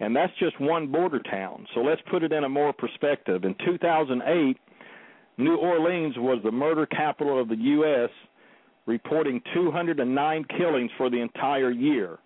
and 0.00 0.14
that's 0.14 0.32
just 0.38 0.60
one 0.60 0.90
border 0.90 1.20
town. 1.20 1.66
So 1.74 1.80
let's 1.80 2.02
put 2.10 2.22
it 2.22 2.32
in 2.32 2.44
a 2.44 2.48
more 2.48 2.72
perspective. 2.72 3.44
In 3.44 3.54
2008, 3.64 4.56
New 5.38 5.56
Orleans 5.56 6.14
was 6.16 6.40
the 6.42 6.52
murder 6.52 6.86
capital 6.86 7.40
of 7.40 7.48
the 7.48 7.56
U.S., 7.56 8.10
reporting 8.86 9.40
209 9.54 10.44
killings 10.56 10.90
for 10.96 11.10
the 11.10 11.20
entire 11.20 11.70
year. 11.70 12.18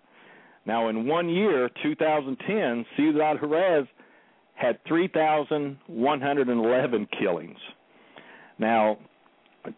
Now, 0.65 0.87
in 0.87 1.05
one 1.07 1.27
year, 1.29 1.69
2010, 1.83 2.85
Ciudad 2.95 3.41
Juarez 3.41 3.85
had 4.55 4.79
3,111 4.87 7.07
killings. 7.19 7.57
Now, 8.59 8.97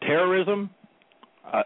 terrorism, 0.01 0.69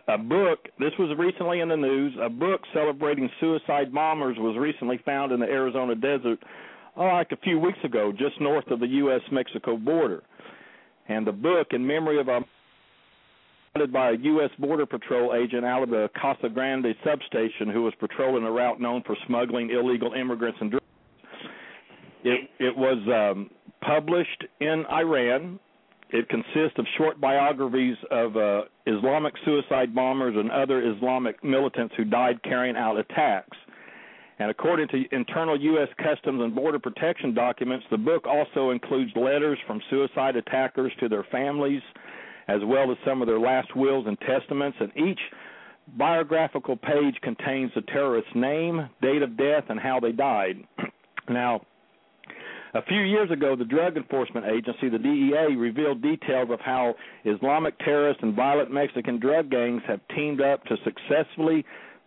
a, 0.08 0.18
book, 0.18 0.60
this 0.80 0.92
was 1.00 1.18
recently 1.18 1.62
in 1.62 1.70
the 1.70 1.78
news, 1.78 2.14
a 2.22 2.30
book 2.30 2.62
celebrating 2.74 3.30
suicide 3.40 3.94
bombers 3.94 4.38
was 4.40 4.58
recently 4.58 5.00
found 5.06 5.32
in 5.32 5.40
the 5.40 5.46
Arizona 5.46 5.96
desert, 5.96 6.40
oh, 6.98 7.06
like 7.06 7.32
a 7.32 7.38
few 7.38 7.60
weeks 7.60 7.80
ago, 7.84 8.12
just 8.12 8.40
north 8.40 8.70
of 8.72 8.80
the 8.80 8.88
U.S. 8.88 9.22
Mexico 9.32 9.78
border. 9.78 10.24
And 11.08 11.26
the 11.26 11.32
book, 11.32 11.68
in 11.72 11.86
memory 11.86 12.20
of 12.20 12.28
a 12.28 12.42
by 13.94 14.12
a 14.12 14.18
U.S. 14.18 14.50
Border 14.60 14.86
Patrol 14.86 15.34
agent 15.36 15.64
out 15.64 15.84
of 15.84 15.90
the 15.90 16.10
Casa 16.20 16.50
Grande 16.50 16.94
substation 17.04 17.70
who 17.72 17.84
was 17.84 17.94
patrolling 18.00 18.44
a 18.44 18.52
route 18.52 18.82
known 18.82 19.04
for 19.06 19.16
smuggling 19.28 19.70
illegal 19.70 20.14
immigrants 20.14 20.58
and 20.60 20.72
drugs. 20.72 20.86
It, 22.24 22.50
it 22.60 22.76
was 22.76 22.98
um, 23.08 23.50
published 23.82 24.44
in 24.60 24.86
Iran. 24.92 25.60
It 26.12 26.28
consists 26.28 26.78
of 26.78 26.86
short 26.98 27.22
biographies 27.22 27.96
of 28.10 28.36
uh, 28.36 28.62
Islamic 28.88 29.34
suicide 29.46 29.94
bombers 29.94 30.36
and 30.36 30.52
other 30.52 30.82
Islamic 30.82 31.44
militants 31.44 31.94
who 31.96 32.04
died 32.04 32.42
carrying 32.44 32.76
out 32.76 32.98
attacks. 32.98 33.58
And 34.40 34.50
according 34.50 34.88
to 34.88 35.04
internal 35.12 35.60
U.S. 35.60 35.90
Customs 36.02 36.42
and 36.42 36.56
Border 36.56 36.80
Protection 36.80 37.34
documents, 37.34 37.86
the 37.92 37.98
book 37.98 38.26
also 38.26 38.72
includes 38.72 39.12
letters 39.16 39.60
from 39.68 39.82
suicide 39.90 40.36
attackers 40.36 40.94
to 41.02 41.10
their 41.10 41.26
families, 41.30 41.82
as 42.48 42.62
well 42.66 42.90
as 42.92 42.98
some 43.06 43.22
of 43.22 43.28
their 43.28 43.40
last 43.40 43.76
wills 43.76 44.06
and 44.08 44.18
testaments. 44.22 44.78
And 44.80 44.92
each 44.98 45.20
biographical 45.98 46.78
page 46.78 47.16
contains 47.22 47.72
the 47.76 47.82
terrorist's 47.82 48.32
name, 48.34 48.90
date 49.02 49.22
of 49.22 49.38
death, 49.38 49.66
and 49.70 49.80
how 49.80 50.00
they 50.00 50.14
died. 50.14 50.64
now, 51.30 51.62
a 52.74 52.82
few 52.84 53.02
years 53.02 53.32
ago, 53.32 53.56
the 53.56 53.66
Drug 53.66 53.98
Enforcement 53.98 54.46
Agency, 54.46 54.90
the 54.90 55.00
DEA, 55.00 55.56
revealed 55.56 56.02
details 56.02 56.50
of 56.52 56.60
how 56.60 56.94
Islamic 57.26 57.78
terrorists 57.80 58.22
and 58.22 58.36
violent 58.36 58.72
Mexican 58.72 59.20
drug 59.20 59.50
gangs 59.50 59.82
have 59.88 60.00
teamed 60.16 60.42
up 60.42 60.64
to 60.66 60.76
successfully 60.84 61.66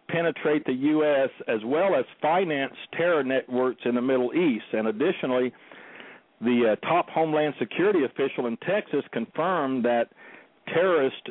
penetrate 0.09 0.64
the 0.64 0.72
U.S. 0.72 1.30
as 1.48 1.60
well 1.64 1.94
as 1.94 2.05
finance 2.20 2.74
terror 2.97 3.24
networks 3.24 3.80
in 3.84 3.94
the 3.94 4.02
Middle 4.02 4.32
East. 4.34 4.66
And 4.72 4.89
additionally, 4.89 5.52
the 6.40 6.76
uh, 6.76 6.86
top 6.86 7.09
Homeland 7.09 7.55
Security 7.59 8.05
official 8.05 8.47
in 8.47 8.56
Texas 8.59 9.02
confirmed 9.12 9.84
that 9.84 10.09
terrorists 10.68 11.30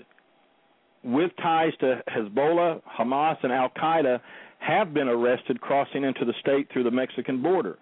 with 1.04 1.32
ties 1.42 1.74
to 1.80 2.02
Hezbollah, 2.10 2.82
Hamas, 3.00 3.38
and 3.44 3.52
Al 3.52 3.70
Qaeda 3.70 4.20
have 4.60 4.94
been 4.94 5.08
arrested 5.08 5.60
crossing 5.62 6.04
into 6.04 6.26
the 6.26 6.34
state 6.40 6.68
through 6.72 6.84
the 6.84 6.92
Mexican 6.92 7.42
border. 7.42 7.78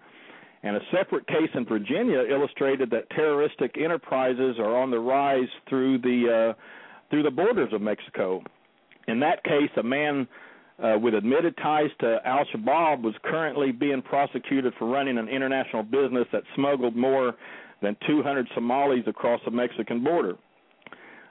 And 0.62 0.76
a 0.76 0.80
separate 0.92 1.26
case 1.26 1.48
in 1.54 1.64
Virginia 1.64 2.22
illustrated 2.30 2.90
that 2.90 3.08
terroristic 3.10 3.76
enterprises 3.78 4.56
are 4.58 4.76
on 4.76 4.90
the 4.90 4.98
rise 4.98 5.48
through 5.68 5.98
the 5.98 6.52
uh, 6.54 6.60
through 7.10 7.22
the 7.22 7.30
borders 7.30 7.72
of 7.72 7.80
Mexico. 7.80 8.42
In 9.08 9.20
that 9.20 9.42
case, 9.42 9.70
a 9.76 9.82
man 9.82 10.28
uh, 10.82 10.98
with 10.98 11.14
admitted 11.14 11.56
ties 11.56 11.90
to 12.00 12.18
Al 12.24 12.44
Shabaab 12.54 13.02
was 13.02 13.14
currently 13.24 13.72
being 13.72 14.02
prosecuted 14.02 14.72
for 14.78 14.86
running 14.86 15.18
an 15.18 15.28
international 15.28 15.82
business 15.82 16.26
that 16.32 16.42
smuggled 16.54 16.94
more 16.94 17.34
than 17.82 17.96
200 18.06 18.46
Somalis 18.54 19.04
across 19.06 19.40
the 19.44 19.50
Mexican 19.50 20.04
border. 20.04 20.36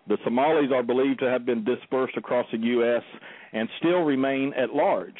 The 0.07 0.17
Somalis 0.23 0.71
are 0.73 0.83
believed 0.83 1.19
to 1.19 1.29
have 1.29 1.45
been 1.45 1.63
dispersed 1.63 2.17
across 2.17 2.47
the 2.51 2.57
U.S. 2.57 3.03
and 3.53 3.69
still 3.77 4.01
remain 4.01 4.53
at 4.53 4.73
large. 4.73 5.17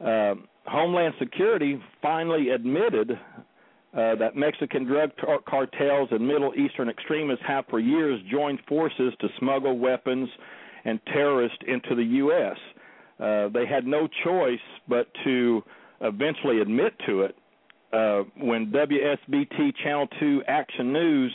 Uh, 0.00 0.34
Homeland 0.68 1.14
Security 1.18 1.80
finally 2.02 2.50
admitted 2.50 3.12
uh, 3.12 4.14
that 4.16 4.36
Mexican 4.36 4.84
drug 4.84 5.10
tar- 5.16 5.40
cartels 5.48 6.08
and 6.10 6.26
Middle 6.26 6.52
Eastern 6.54 6.88
extremists 6.88 7.44
have 7.46 7.64
for 7.70 7.80
years 7.80 8.20
joined 8.30 8.60
forces 8.68 9.12
to 9.20 9.28
smuggle 9.38 9.78
weapons 9.78 10.28
and 10.84 11.00
terrorists 11.06 11.58
into 11.66 11.94
the 11.94 12.04
U.S. 12.04 12.56
Uh, 13.18 13.48
they 13.48 13.66
had 13.66 13.86
no 13.86 14.08
choice 14.24 14.60
but 14.88 15.08
to 15.24 15.62
eventually 16.00 16.60
admit 16.60 16.94
to 17.06 17.22
it 17.22 17.36
uh, 17.92 18.22
when 18.36 18.70
WSBT 18.70 19.74
Channel 19.82 20.06
2 20.20 20.42
Action 20.46 20.92
News 20.92 21.34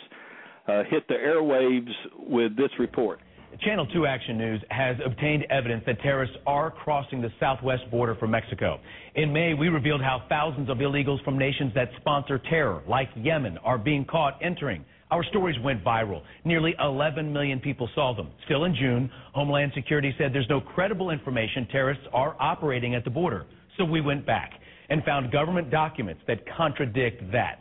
uh, 0.68 0.84
hit 0.90 1.08
the 1.08 1.16
airwaves 1.16 1.92
with 2.18 2.56
this 2.56 2.70
report. 2.80 3.20
Channel 3.62 3.86
2 3.94 4.06
Action 4.06 4.38
News 4.38 4.62
has 4.70 4.98
obtained 5.06 5.46
evidence 5.50 5.84
that 5.86 6.00
terrorists 6.02 6.36
are 6.48 6.72
crossing 6.72 7.22
the 7.22 7.30
southwest 7.40 7.90
border 7.92 8.16
from 8.16 8.32
Mexico. 8.32 8.80
In 9.16 9.32
May, 9.32 9.54
we 9.54 9.70
revealed 9.70 10.02
how 10.02 10.24
thousands 10.28 10.70
of 10.70 10.78
illegals 10.78 11.24
from 11.24 11.38
nations 11.38 11.72
that 11.76 11.90
sponsor 12.00 12.40
terror, 12.50 12.82
like 12.88 13.10
Yemen, 13.16 13.58
are 13.60 13.78
being 13.78 14.06
caught 14.06 14.40
entering. 14.42 14.84
Our 15.12 15.24
stories 15.26 15.56
went 15.64 15.84
viral. 15.84 16.24
Nearly 16.44 16.74
11 16.80 17.32
million 17.32 17.60
people 17.60 17.88
saw 17.94 18.16
them. 18.16 18.32
Still 18.46 18.64
in 18.64 18.76
June, 18.76 19.12
Homeland 19.34 19.72
Security 19.76 20.14
said 20.18 20.34
there's 20.34 20.50
no 20.50 20.60
credible 20.60 21.12
information 21.12 21.68
terrorists 21.72 22.06
are 22.14 22.36
operating 22.40 22.96
at 22.96 23.04
the 23.04 23.12
border. 23.12 23.46
So 23.78 23.86
we 23.86 24.02
went 24.02 24.26
back 24.26 24.54
and 24.90 25.04
found 25.04 25.32
government 25.32 25.70
documents 25.70 26.22
that 26.28 26.40
contradict 26.58 27.32
that. 27.32 27.60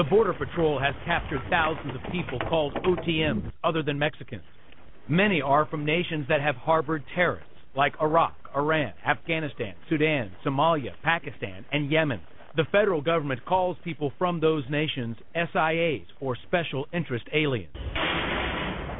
The 0.00 0.08
Border 0.08 0.32
Patrol 0.32 0.78
has 0.78 0.94
captured 1.04 1.42
thousands 1.50 1.94
of 1.94 2.00
people 2.10 2.38
called 2.48 2.72
OTMs, 2.86 3.52
other 3.62 3.82
than 3.82 3.98
Mexicans. 3.98 4.40
Many 5.10 5.42
are 5.42 5.66
from 5.66 5.84
nations 5.84 6.24
that 6.30 6.40
have 6.40 6.54
harbored 6.54 7.04
terrorists, 7.14 7.50
like 7.76 7.92
Iraq, 8.00 8.34
Iran, 8.56 8.94
Afghanistan, 9.06 9.74
Sudan, 9.90 10.32
Somalia, 10.42 10.92
Pakistan, 11.04 11.66
and 11.70 11.92
Yemen. 11.92 12.22
The 12.56 12.64
federal 12.72 13.02
government 13.02 13.44
calls 13.44 13.76
people 13.84 14.10
from 14.18 14.40
those 14.40 14.64
nations 14.70 15.18
SIAs, 15.36 16.06
or 16.18 16.34
Special 16.46 16.86
Interest 16.94 17.26
Aliens. 17.34 17.74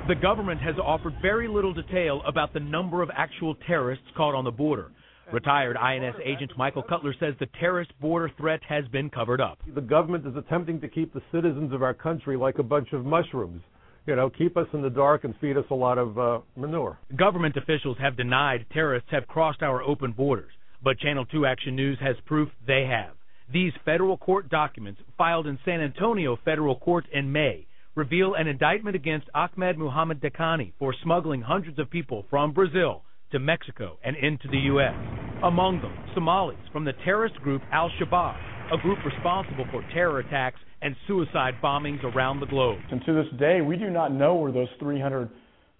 The 0.07 0.17
government 0.21 0.61
has 0.61 0.75
offered 0.85 1.15
very 1.23 1.49
little 1.49 1.73
detail 1.73 2.21
about 2.27 2.53
the 2.53 2.61
number 2.61 3.01
of 3.01 3.09
actual 3.17 3.55
terrorists 3.67 4.05
caught 4.19 4.35
on 4.35 4.45
the 4.45 4.51
border. 4.51 4.91
Retired 5.33 5.77
INS 5.77 6.17
agent 6.25 6.51
Michael 6.57 6.83
Cutler 6.83 7.15
says 7.21 7.35
the 7.39 7.47
terrorist 7.61 7.93
border 8.01 8.33
threat 8.37 8.61
has 8.69 8.85
been 8.89 9.09
covered 9.09 9.41
up. 9.41 9.61
The 9.75 9.81
government 9.81 10.27
is 10.27 10.35
attempting 10.35 10.81
to 10.81 10.89
keep 10.89 11.15
the 11.15 11.23
citizens 11.31 11.73
of 11.73 11.85
our 11.85 11.95
country 11.95 12.37
like 12.37 12.59
a 12.59 12.65
bunch 12.65 12.93
of 12.93 13.05
mushrooms. 13.05 13.63
You 14.07 14.17
know, 14.17 14.29
keep 14.29 14.57
us 14.57 14.67
in 14.73 14.83
the 14.83 14.91
dark 14.91 15.23
and 15.23 15.35
feed 15.41 15.57
us 15.57 15.65
a 15.71 15.75
lot 15.75 15.99
of 15.99 16.19
uh, 16.19 16.41
manure. 16.57 16.99
Government 17.17 17.57
officials 17.57 17.97
have 18.01 18.17
denied 18.17 18.67
terrorists 18.73 19.09
have 19.13 19.29
crossed 19.29 19.63
our 19.63 19.83
open 19.83 20.11
borders, 20.11 20.51
but 20.83 20.99
Channel 20.99 21.27
2 21.27 21.47
Action 21.47 21.77
News 21.77 21.99
has 22.01 22.17
proof 22.27 22.49
they 22.67 22.87
have. 22.91 23.13
These 23.53 23.73
federal 23.85 24.17
court 24.17 24.49
documents, 24.49 25.01
filed 25.17 25.47
in 25.47 25.61
San 25.65 25.81
Antonio 25.81 26.39
federal 26.45 26.75
court 26.75 27.05
in 27.13 27.31
May, 27.31 27.67
reveal 27.95 28.35
an 28.35 28.49
indictment 28.49 28.97
against 28.97 29.29
Ahmed 29.33 29.79
Muhammad 29.79 30.21
Dhakane 30.21 30.73
for 30.79 30.93
smuggling 31.05 31.43
hundreds 31.43 31.79
of 31.79 31.89
people 31.89 32.25
from 32.31 32.53
Brazil 32.53 33.03
to 33.33 33.39
Mexico 33.39 33.99
and 34.05 34.17
into 34.17 34.49
the 34.49 34.59
U.S. 34.59 34.95
Among 35.43 35.81
them, 35.81 35.93
Somalis 36.15 36.59
from 36.73 36.85
the 36.85 36.93
terrorist 37.05 37.37
group 37.37 37.63
Al 37.73 37.91
Shabaab, 38.01 38.37
a 38.73 38.79
group 38.79 38.99
responsible 39.05 39.67
for 39.71 39.83
terror 39.93 40.21
attacks 40.21 40.61
and 40.83 40.95
suicide 41.07 41.55
bombings 41.63 42.03
around 42.05 42.41
the 42.41 42.47
globe. 42.47 42.79
And 42.91 43.01
to 43.07 43.13
this 43.13 43.39
day, 43.39 43.61
we 43.61 43.77
do 43.77 43.91
not 43.91 44.13
know 44.13 44.35
where 44.35 44.53
those 44.53 44.69
300 44.79 45.29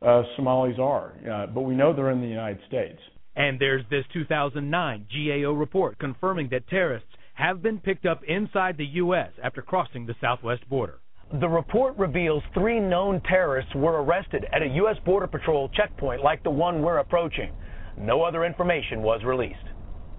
uh, 0.03 0.23
Somalis 0.37 0.77
are, 0.81 1.13
uh, 1.31 1.47
but 1.47 1.63
we 1.63 1.75
know 1.75 1.95
they're 1.95 2.11
in 2.11 2.21
the 2.21 2.27
United 2.27 2.61
States. 2.69 2.99
And 3.37 3.61
there's 3.61 3.85
this 3.91 4.05
2009 4.13 5.07
GAO 5.13 5.53
report 5.53 5.99
confirming 5.99 6.49
that 6.51 6.69
terrorists 6.69 7.09
have 7.35 7.63
been 7.63 7.79
picked 7.79 8.07
up 8.07 8.21
inside 8.27 8.77
the 8.77 8.85
U.S. 8.85 9.31
after 9.43 9.63
crossing 9.63 10.07
the 10.07 10.15
southwest 10.21 10.69
border. 10.69 11.01
The 11.39 11.49
report 11.49 11.97
reveals 11.97 12.43
three 12.55 12.81
known 12.81 13.21
terrorists 13.21 13.73
were 13.77 14.03
arrested 14.03 14.47
at 14.53 14.63
a 14.63 14.67
U.S. 14.67 14.97
Border 15.05 15.29
Patrol 15.29 15.69
checkpoint 15.69 16.25
like 16.25 16.43
the 16.43 16.51
one 16.51 16.83
we're 16.83 16.99
approaching. 16.99 17.53
No 17.97 18.25
other 18.25 18.45
information 18.45 19.01
was 19.03 19.23
released. 19.25 19.63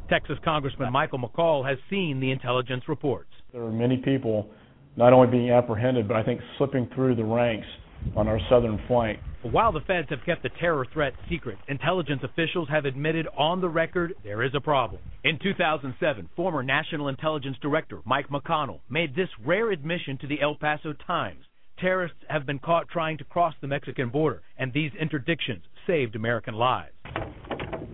Texas 0.10 0.38
Congressman 0.46 0.90
Michael 0.94 1.20
McCaul 1.20 1.68
has 1.68 1.78
seen 1.90 2.22
the 2.22 2.32
intelligence 2.32 2.84
reports. 2.88 3.30
There 3.52 3.62
are 3.62 3.74
many 3.74 3.98
people 3.98 4.50
not 4.96 5.12
only 5.12 5.30
being 5.30 5.52
apprehended, 5.52 6.08
but 6.08 6.16
I 6.16 6.24
think 6.24 6.40
slipping 6.58 6.90
through 6.96 7.16
the 7.16 7.26
ranks 7.26 7.68
on 8.16 8.28
our 8.28 8.40
southern 8.50 8.80
flank. 8.88 9.20
While 9.44 9.72
the 9.72 9.82
feds 9.82 10.10
have 10.10 10.24
kept 10.26 10.44
the 10.44 10.50
terror 10.60 10.86
threat 10.94 11.14
secret, 11.28 11.58
intelligence 11.68 12.22
officials 12.24 12.70
have 12.70 12.86
admitted 12.86 13.28
on 13.38 13.60
the 13.60 13.70
record 13.70 14.14
there 14.24 14.44
is 14.44 14.52
a 14.54 14.62
problem. 14.62 15.02
In 15.24 15.40
2007, 15.42 16.30
former 16.36 16.62
National 16.62 17.08
Intelligence 17.08 17.58
Director 17.62 18.02
Mike 18.06 18.30
McConnell 18.30 18.82
made 18.90 19.16
this 19.16 19.30
rare 19.44 19.72
admission 19.72 20.18
to 20.20 20.28
the 20.28 20.42
El 20.42 20.56
Paso 20.56 20.94
Times. 21.08 21.44
Terrorists 21.80 22.20
have 22.30 22.46
been 22.46 22.60
caught 22.60 22.88
trying 22.90 23.18
to 23.18 23.24
cross 23.24 23.56
the 23.62 23.68
Mexican 23.68 24.10
border, 24.10 24.44
and 24.58 24.72
these 24.72 24.92
interdictions 25.02 25.64
saved 25.88 26.16
American 26.16 26.54
lives. 26.54 26.94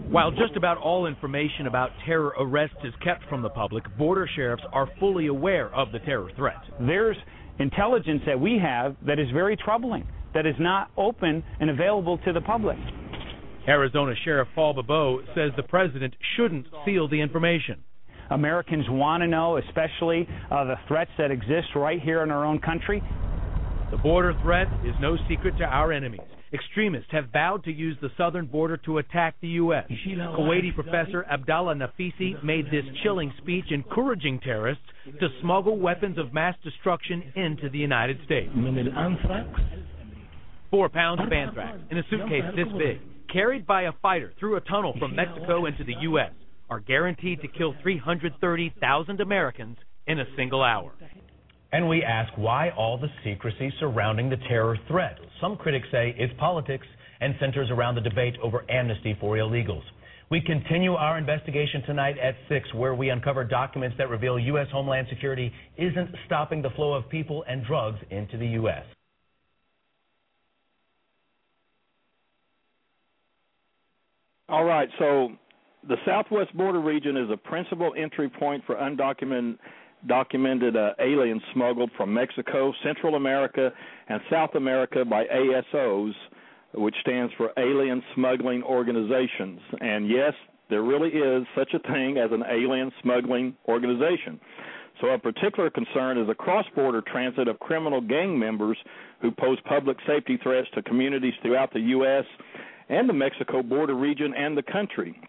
While 0.09 0.31
just 0.31 0.55
about 0.55 0.77
all 0.77 1.05
information 1.05 1.67
about 1.67 1.91
terror 2.05 2.33
arrests 2.39 2.77
is 2.83 2.93
kept 3.03 3.23
from 3.29 3.41
the 3.41 3.49
public, 3.49 3.83
border 3.97 4.29
sheriffs 4.35 4.63
are 4.71 4.89
fully 4.99 5.27
aware 5.27 5.73
of 5.75 5.91
the 5.91 5.99
terror 5.99 6.31
threat. 6.35 6.61
There's 6.79 7.17
intelligence 7.59 8.21
that 8.25 8.39
we 8.39 8.59
have 8.61 8.95
that 9.05 9.19
is 9.19 9.27
very 9.31 9.57
troubling, 9.57 10.07
that 10.33 10.45
is 10.45 10.55
not 10.59 10.89
open 10.97 11.43
and 11.59 11.69
available 11.69 12.17
to 12.19 12.33
the 12.33 12.41
public. 12.41 12.77
Arizona 13.67 14.13
Sheriff 14.23 14.47
Paul 14.55 14.75
Babeu 14.75 15.25
says 15.35 15.51
the 15.57 15.63
president 15.63 16.13
shouldn't 16.35 16.67
seal 16.85 17.07
the 17.09 17.19
information. 17.19 17.83
Americans 18.29 18.85
want 18.89 19.21
to 19.21 19.27
know, 19.27 19.57
especially 19.57 20.27
uh, 20.51 20.63
the 20.65 20.75
threats 20.87 21.11
that 21.17 21.31
exist 21.31 21.67
right 21.75 22.01
here 22.01 22.23
in 22.23 22.31
our 22.31 22.45
own 22.45 22.59
country. 22.59 23.01
The 23.91 23.97
border 23.97 24.33
threat 24.41 24.67
is 24.85 24.93
no 24.99 25.17
secret 25.29 25.57
to 25.59 25.63
our 25.63 25.91
enemies. 25.91 26.21
Extremists 26.53 27.11
have 27.11 27.25
vowed 27.33 27.63
to 27.65 27.71
use 27.71 27.97
the 28.01 28.09
southern 28.17 28.45
border 28.45 28.77
to 28.77 28.99
attack 28.99 29.35
the 29.41 29.49
U.S. 29.49 29.85
Kuwaiti 29.89 30.73
professor 30.73 31.25
Abdallah 31.25 31.75
Nafisi 31.75 32.41
made 32.41 32.65
this 32.67 32.85
chilling 33.03 33.33
speech 33.39 33.65
encouraging 33.71 34.39
terrorists 34.39 34.83
to 35.19 35.27
smuggle 35.41 35.77
weapons 35.77 36.17
of 36.17 36.33
mass 36.33 36.55
destruction 36.63 37.33
into 37.35 37.69
the 37.69 37.77
United 37.77 38.17
States. 38.25 38.49
Four 40.71 40.89
pounds 40.89 41.21
of 41.21 41.33
anthrax 41.33 41.79
in 41.91 41.97
a 41.97 42.03
suitcase 42.09 42.43
this 42.55 42.67
big, 42.77 43.01
carried 43.31 43.67
by 43.67 43.83
a 43.83 43.91
fighter 44.01 44.33
through 44.39 44.55
a 44.55 44.61
tunnel 44.61 44.93
from 44.99 45.15
Mexico 45.15 45.65
into 45.65 45.83
the 45.83 45.95
U.S., 46.01 46.31
are 46.69 46.79
guaranteed 46.79 47.41
to 47.41 47.47
kill 47.47 47.73
330,000 47.81 49.21
Americans 49.21 49.77
in 50.05 50.19
a 50.19 50.25
single 50.35 50.63
hour. 50.63 50.91
And 51.71 51.89
we 51.89 52.03
ask 52.03 52.31
why 52.37 52.69
all 52.69 52.97
the 52.97 53.09
secrecy 53.23 53.73
surrounding 53.79 54.29
the 54.29 54.37
terror 54.47 54.77
threat. 54.87 55.17
Some 55.41 55.57
critics 55.57 55.87
say 55.91 56.15
it's 56.17 56.33
politics 56.39 56.87
and 57.19 57.35
centers 57.39 57.69
around 57.69 57.95
the 57.95 58.01
debate 58.01 58.35
over 58.41 58.63
amnesty 58.69 59.17
for 59.19 59.35
illegals. 59.35 59.83
We 60.29 60.41
continue 60.41 60.93
our 60.93 61.17
investigation 61.17 61.83
tonight 61.83 62.17
at 62.19 62.35
6, 62.49 62.73
where 62.73 62.93
we 62.93 63.09
uncover 63.09 63.45
documents 63.45 63.95
that 63.97 64.09
reveal 64.09 64.37
U.S. 64.37 64.67
Homeland 64.71 65.07
Security 65.09 65.51
isn't 65.77 66.09
stopping 66.25 66.61
the 66.61 66.69
flow 66.71 66.93
of 66.93 67.07
people 67.09 67.45
and 67.47 67.65
drugs 67.65 67.99
into 68.11 68.37
the 68.37 68.47
U.S. 68.47 68.83
All 74.49 74.65
right, 74.65 74.89
so 74.99 75.29
the 75.87 75.95
southwest 76.05 76.55
border 76.55 76.79
region 76.81 77.17
is 77.17 77.29
a 77.31 77.37
principal 77.37 77.93
entry 77.97 78.29
point 78.29 78.63
for 78.65 78.75
undocumented 78.75 79.57
documented 80.05 80.75
uh, 80.75 80.93
aliens 80.99 81.41
smuggled 81.53 81.89
from 81.97 82.13
Mexico, 82.13 82.73
Central 82.83 83.15
America, 83.15 83.71
and 84.07 84.21
South 84.29 84.55
America 84.55 85.03
by 85.03 85.25
ASOs, 85.25 86.13
which 86.73 86.95
stands 87.01 87.33
for 87.37 87.51
Alien 87.57 88.03
Smuggling 88.13 88.63
Organizations. 88.63 89.59
And 89.79 90.09
yes, 90.09 90.33
there 90.69 90.83
really 90.83 91.09
is 91.09 91.47
such 91.55 91.73
a 91.73 91.79
thing 91.91 92.17
as 92.17 92.31
an 92.31 92.43
alien 92.49 92.91
smuggling 93.01 93.55
organization. 93.67 94.39
So, 95.01 95.09
a 95.09 95.19
particular 95.19 95.69
concern 95.69 96.17
is 96.17 96.27
the 96.27 96.33
cross 96.33 96.65
border 96.75 97.01
transit 97.01 97.47
of 97.47 97.59
criminal 97.59 98.01
gang 98.01 98.37
members 98.37 98.77
who 99.21 99.31
pose 99.31 99.59
public 99.65 99.97
safety 100.07 100.39
threats 100.41 100.67
to 100.73 100.81
communities 100.81 101.33
throughout 101.41 101.71
the 101.71 101.79
U.S. 101.79 102.25
and 102.89 103.07
the 103.07 103.13
Mexico 103.13 103.61
border 103.61 103.93
region 103.93 104.33
and 104.35 104.57
the 104.57 104.63
country. 104.63 105.19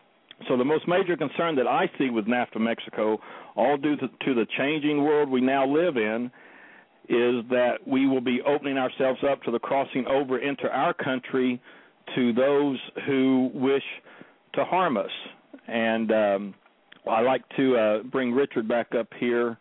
So 0.46 0.56
the 0.56 0.64
most 0.64 0.86
major 0.86 1.16
concern 1.16 1.56
that 1.56 1.66
I 1.66 1.90
see 1.98 2.10
with 2.10 2.26
NAFTA 2.26 2.60
Mexico, 2.60 3.18
all 3.56 3.76
due 3.76 3.96
to, 3.96 4.08
to 4.08 4.34
the 4.34 4.46
changing 4.56 5.04
world 5.04 5.28
we 5.28 5.40
now 5.40 5.66
live 5.66 5.96
in, 5.96 6.30
is 7.08 7.42
that 7.50 7.78
we 7.86 8.06
will 8.06 8.20
be 8.20 8.40
opening 8.46 8.78
ourselves 8.78 9.18
up 9.28 9.42
to 9.42 9.50
the 9.50 9.58
crossing 9.58 10.06
over 10.06 10.38
into 10.38 10.68
our 10.68 10.94
country 10.94 11.60
to 12.14 12.32
those 12.32 12.78
who 13.06 13.50
wish 13.54 13.82
to 14.54 14.64
harm 14.64 14.96
us. 14.96 15.10
And 15.66 16.12
um, 16.12 16.54
I 17.10 17.20
like 17.20 17.42
to 17.56 17.76
uh, 17.76 18.02
bring 18.04 18.32
Richard 18.32 18.68
back 18.68 18.94
up 18.94 19.08
here. 19.18 19.58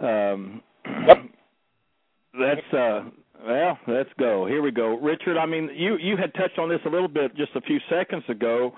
Um, 0.00 0.62
yep. 1.06 1.18
That's 2.38 2.74
uh, 2.74 3.04
well, 3.44 3.78
let's 3.88 4.10
go. 4.18 4.46
Here 4.46 4.62
we 4.62 4.70
go, 4.70 4.98
Richard. 4.98 5.38
I 5.38 5.46
mean, 5.46 5.70
you 5.74 5.96
you 5.96 6.16
had 6.16 6.32
touched 6.34 6.58
on 6.58 6.68
this 6.68 6.80
a 6.86 6.88
little 6.88 7.08
bit 7.08 7.34
just 7.36 7.50
a 7.56 7.60
few 7.62 7.78
seconds 7.90 8.22
ago. 8.28 8.72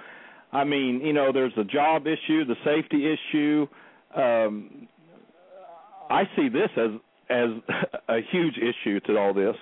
I 0.53 0.65
mean, 0.65 1.01
you 1.05 1.13
know, 1.13 1.33
there's 1.33 1.55
the 1.57 1.65
job 1.65 2.07
issue, 2.07 2.45
the 2.45 2.57
safety 2.65 3.13
issue. 3.13 3.67
Um, 4.17 4.89
I 6.11 6.25
see 6.37 6.49
this 6.49 6.71
as 6.77 6.91
as 7.31 7.51
a 8.09 8.19
huge 8.31 8.57
issue 8.57 9.01
to 9.01 9.17
all 9.17 9.33
this. 9.33 9.55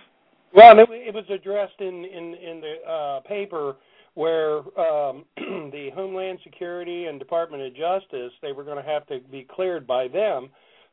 Well, 0.54 0.78
it, 0.78 0.88
it 0.90 1.14
was 1.14 1.24
addressed 1.30 1.80
in 1.80 2.04
in 2.04 2.34
in 2.34 2.60
the 2.60 2.90
uh, 2.90 3.20
paper 3.20 3.76
where 4.14 4.58
um, 4.80 5.24
the 5.36 5.90
Homeland 5.94 6.38
Security 6.42 7.04
and 7.04 7.18
Department 7.18 7.62
of 7.62 7.76
Justice 7.76 8.32
they 8.42 8.52
were 8.52 8.64
going 8.64 8.82
to 8.82 8.90
have 8.90 9.06
to 9.08 9.20
be 9.30 9.46
cleared 9.48 9.86
by 9.86 10.08
them. 10.08 10.48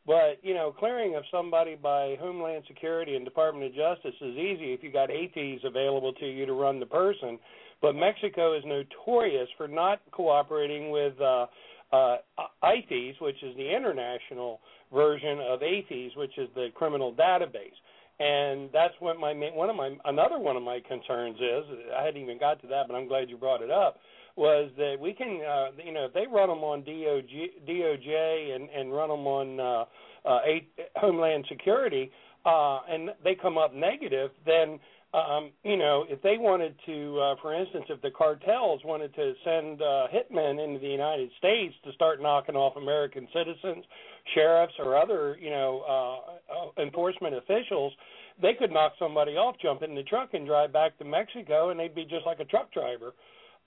But 0.06 0.40
you 0.44 0.54
know, 0.54 0.72
clearing 0.78 1.16
of 1.16 1.24
somebody 1.32 1.76
by 1.76 2.18
Homeland 2.20 2.66
Security 2.68 3.16
and 3.16 3.26
Department 3.26 3.66
of 3.66 3.74
Justice 3.74 4.16
is 4.22 4.36
easy 4.36 4.74
if 4.74 4.84
you 4.84 4.92
got 4.92 5.10
ATs 5.10 5.64
available 5.64 6.14
to 6.14 6.26
you 6.26 6.46
to 6.46 6.54
run 6.54 6.80
the 6.80 6.86
person. 6.86 7.40
But 7.82 7.96
Mexico 7.96 8.58
is 8.58 8.64
notorious 8.66 9.48
for 9.58 9.68
not 9.68 10.02
cooperating 10.12 10.92
with 10.92 11.14
uh, 11.22 11.46
uh, 11.92 12.18
ITES, 12.64 13.20
which 13.22 13.42
is 13.44 13.56
the 13.58 13.76
international 13.76 14.60
version 14.94 15.40
of 15.40 15.62
ATES, 15.62 16.16
which 16.16 16.38
is 16.38 16.50
the 16.56 16.70
criminal 16.76 17.14
database. 17.14 17.76
And 18.18 18.70
that's 18.72 18.94
what 19.00 19.20
my 19.20 19.34
one 19.34 19.70
of 19.70 19.76
my 19.76 19.94
another 20.06 20.40
one 20.40 20.56
of 20.56 20.64
my 20.64 20.80
concerns 20.88 21.36
is. 21.36 21.66
I 21.98 22.04
hadn't 22.04 22.22
even 22.22 22.40
got 22.40 22.62
to 22.62 22.68
that, 22.68 22.88
but 22.88 22.96
I'm 22.96 23.08
glad 23.10 23.30
you 23.30 23.38
brought 23.38 23.62
it 23.62 23.70
up. 23.70 23.98
was 24.38 24.72
that 24.78 24.96
we 25.00 25.14
can, 25.14 25.42
uh, 25.42 25.68
you 25.84 25.92
know, 25.92 26.06
if 26.06 26.14
they 26.14 26.26
run 26.26 26.48
them 26.48 26.60
on 26.60 26.82
DOJ, 26.84 27.68
DOJ 27.68 28.56
and 28.56 28.70
and 28.70 28.94
run 28.94 29.10
them 29.10 29.28
on 29.28 29.60
uh, 29.60 30.30
uh, 30.30 30.40
eight, 30.46 30.70
Homeland 30.96 31.46
Security, 31.50 32.10
uh, 32.46 32.80
and 32.90 33.10
they 33.24 33.36
come 33.36 33.58
up 33.58 33.74
negative, 33.74 34.32
then 34.46 34.80
um, 35.16 35.52
you 35.64 35.78
know, 35.78 36.06
if 36.10 36.22
they 36.22 36.38
wanted 36.38 36.76
to, 36.86 37.20
uh, 37.20 37.36
for 37.42 37.54
instance, 37.54 37.86
if 37.90 38.02
the 38.02 38.12
cartels 38.12 38.82
wanted 38.84 39.16
to 39.16 39.34
send 39.46 39.82
uh, 39.82 40.08
hitmen 40.12 40.64
into 40.64 40.80
the 40.80 40.92
United 40.92 41.30
States 41.38 41.74
to 41.86 41.94
start 41.94 42.22
knocking 42.22 42.56
off 42.56 42.76
American 42.76 43.28
citizens, 43.34 43.86
sheriffs, 44.34 44.74
or 44.80 44.98
other, 44.98 45.38
you 45.40 45.50
know, 45.50 45.84
uh, 45.88 46.54
uh, 46.54 46.82
enforcement 46.84 47.36
officials, 47.36 47.94
they 48.42 48.54
could 48.54 48.72
knock 48.72 48.94
somebody 49.00 49.34
off, 49.34 49.56
jump 49.62 49.84
in 49.84 49.96
the 49.96 50.04
truck, 50.04 50.34
and 50.34 50.46
drive 50.46 50.74
back 50.74 50.98
to 50.98 51.06
Mexico, 51.06 51.70
and 51.70 51.80
they'd 51.80 51.96
be 51.96 52.04
just 52.04 52.26
like 52.26 52.42
a 52.42 52.46
truck 52.46 52.74
driver. 52.74 53.14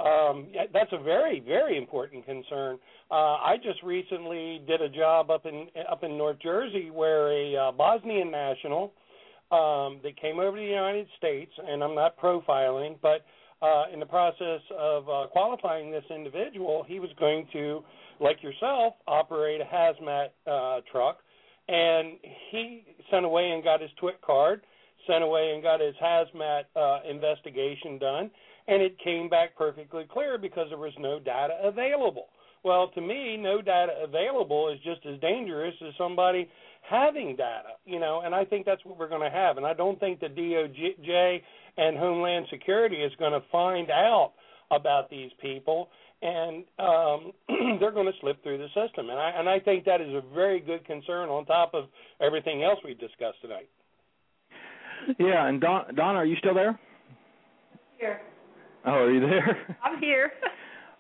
Um, 0.01 0.49
that's 0.73 0.93
a 0.93 1.03
very, 1.03 1.41
very 1.41 1.77
important 1.77 2.25
concern. 2.25 2.79
Uh, 3.11 3.35
I 3.43 3.57
just 3.63 3.83
recently 3.83 4.63
did 4.69 4.81
a 4.81 4.89
job 4.89 5.31
up 5.31 5.47
in 5.47 5.69
up 5.91 6.05
in 6.05 6.17
North 6.17 6.39
Jersey 6.41 6.91
where 6.91 7.33
a 7.33 7.57
uh, 7.57 7.73
Bosnian 7.73 8.31
national 8.31 8.93
um, 9.51 10.01
that 10.03 10.21
came 10.21 10.39
over 10.39 10.57
to 10.57 10.63
the 10.63 10.69
United 10.69 11.07
States, 11.17 11.53
and 11.67 11.83
I'm 11.83 11.95
not 11.95 12.19
profiling, 12.19 12.97
but 13.01 13.25
uh, 13.63 13.85
in 13.93 14.01
the 14.01 14.07
process 14.07 14.61
of 14.79 15.09
uh, 15.09 15.27
qualifying 15.33 15.91
this 15.91 16.05
individual, 16.15 16.85
he 16.87 17.01
was 17.01 17.11
going 17.19 17.47
to, 17.53 17.83
like 18.21 18.43
yourself, 18.43 18.95
operate 19.07 19.61
a 19.61 19.65
hazmat 19.65 20.29
uh, 20.47 20.81
truck, 20.91 21.19
and 21.69 22.19
he 22.51 22.85
sent 23.11 23.25
away 23.25 23.51
and 23.51 23.65
got 23.65 23.81
his 23.81 23.91
TWIC 24.01 24.21
card, 24.25 24.63
sent 25.07 25.25
away 25.25 25.53
and 25.55 25.63
got 25.63 25.81
his 25.81 25.95
hazmat 26.03 26.63
uh, 26.77 27.01
investigation 27.09 27.99
done, 27.99 28.31
and 28.69 28.83
it 28.83 28.97
came 29.03 29.29
back 29.29 29.57
perfectly 29.57 30.05
clear 30.13 30.39
because 30.39 30.67
there 30.69 30.79
was 30.79 30.93
no 30.99 31.19
data 31.19 31.59
available. 31.65 32.27
Well, 32.65 32.91
to 32.95 33.01
me, 33.01 33.37
no 33.37 33.63
data 33.63 33.93
available 34.03 34.69
is 34.69 34.79
just 34.85 35.07
as 35.07 35.19
dangerous 35.21 35.75
as 35.87 35.95
somebody 35.97 36.49
having 36.89 37.37
data, 37.37 37.77
you 37.85 37.99
know, 37.99 38.23
and 38.25 38.35
I 38.35 38.45
think 38.45 38.67
that's 38.67 38.85
what 38.85 38.99
we're 38.99 39.09
going 39.09 39.29
to 39.29 39.37
have. 39.37 39.57
And 39.57 39.67
I 39.67 39.75
don't 39.75 39.99
think 40.01 40.21
the 40.21 40.27
DOJ 40.27 41.43
and 41.77 41.97
Homeland 41.97 42.47
Security 42.51 42.97
is 42.97 43.13
going 43.19 43.33
to 43.33 43.43
find 43.51 43.91
out 43.91 44.33
about 44.71 45.11
these 45.11 45.31
people, 45.41 45.89
and 46.23 46.65
um, 46.79 47.33
they're 47.81 47.93
going 47.93 48.07
to 48.07 48.19
slip 48.21 48.43
through 48.43 48.59
the 48.59 48.69
system. 48.69 49.11
And 49.11 49.19
I 49.19 49.33
and 49.37 49.49
I 49.49 49.61
think 49.61 49.85
that 49.85 50.01
is 50.01 50.13
a 50.13 50.23
very 50.35 50.61
good 50.61 50.85
concern 50.87 51.29
on 51.29 51.47
top 51.47 51.73
of 51.75 51.85
everything 52.21 52.63
else 52.63 52.79
we 52.85 52.95
discussed 52.95 53.41
tonight. 53.41 53.69
Yeah, 55.19 55.47
and 55.47 55.61
Don, 55.61 55.95
Don, 55.95 56.17
are 56.17 56.27
you 56.27 56.37
still 56.37 56.55
there? 56.55 56.79
Here. 57.99 58.21
Oh, 58.85 58.91
are 58.91 59.11
you 59.11 59.21
there? 59.21 59.77
I'm 59.83 59.99
here. 60.01 60.33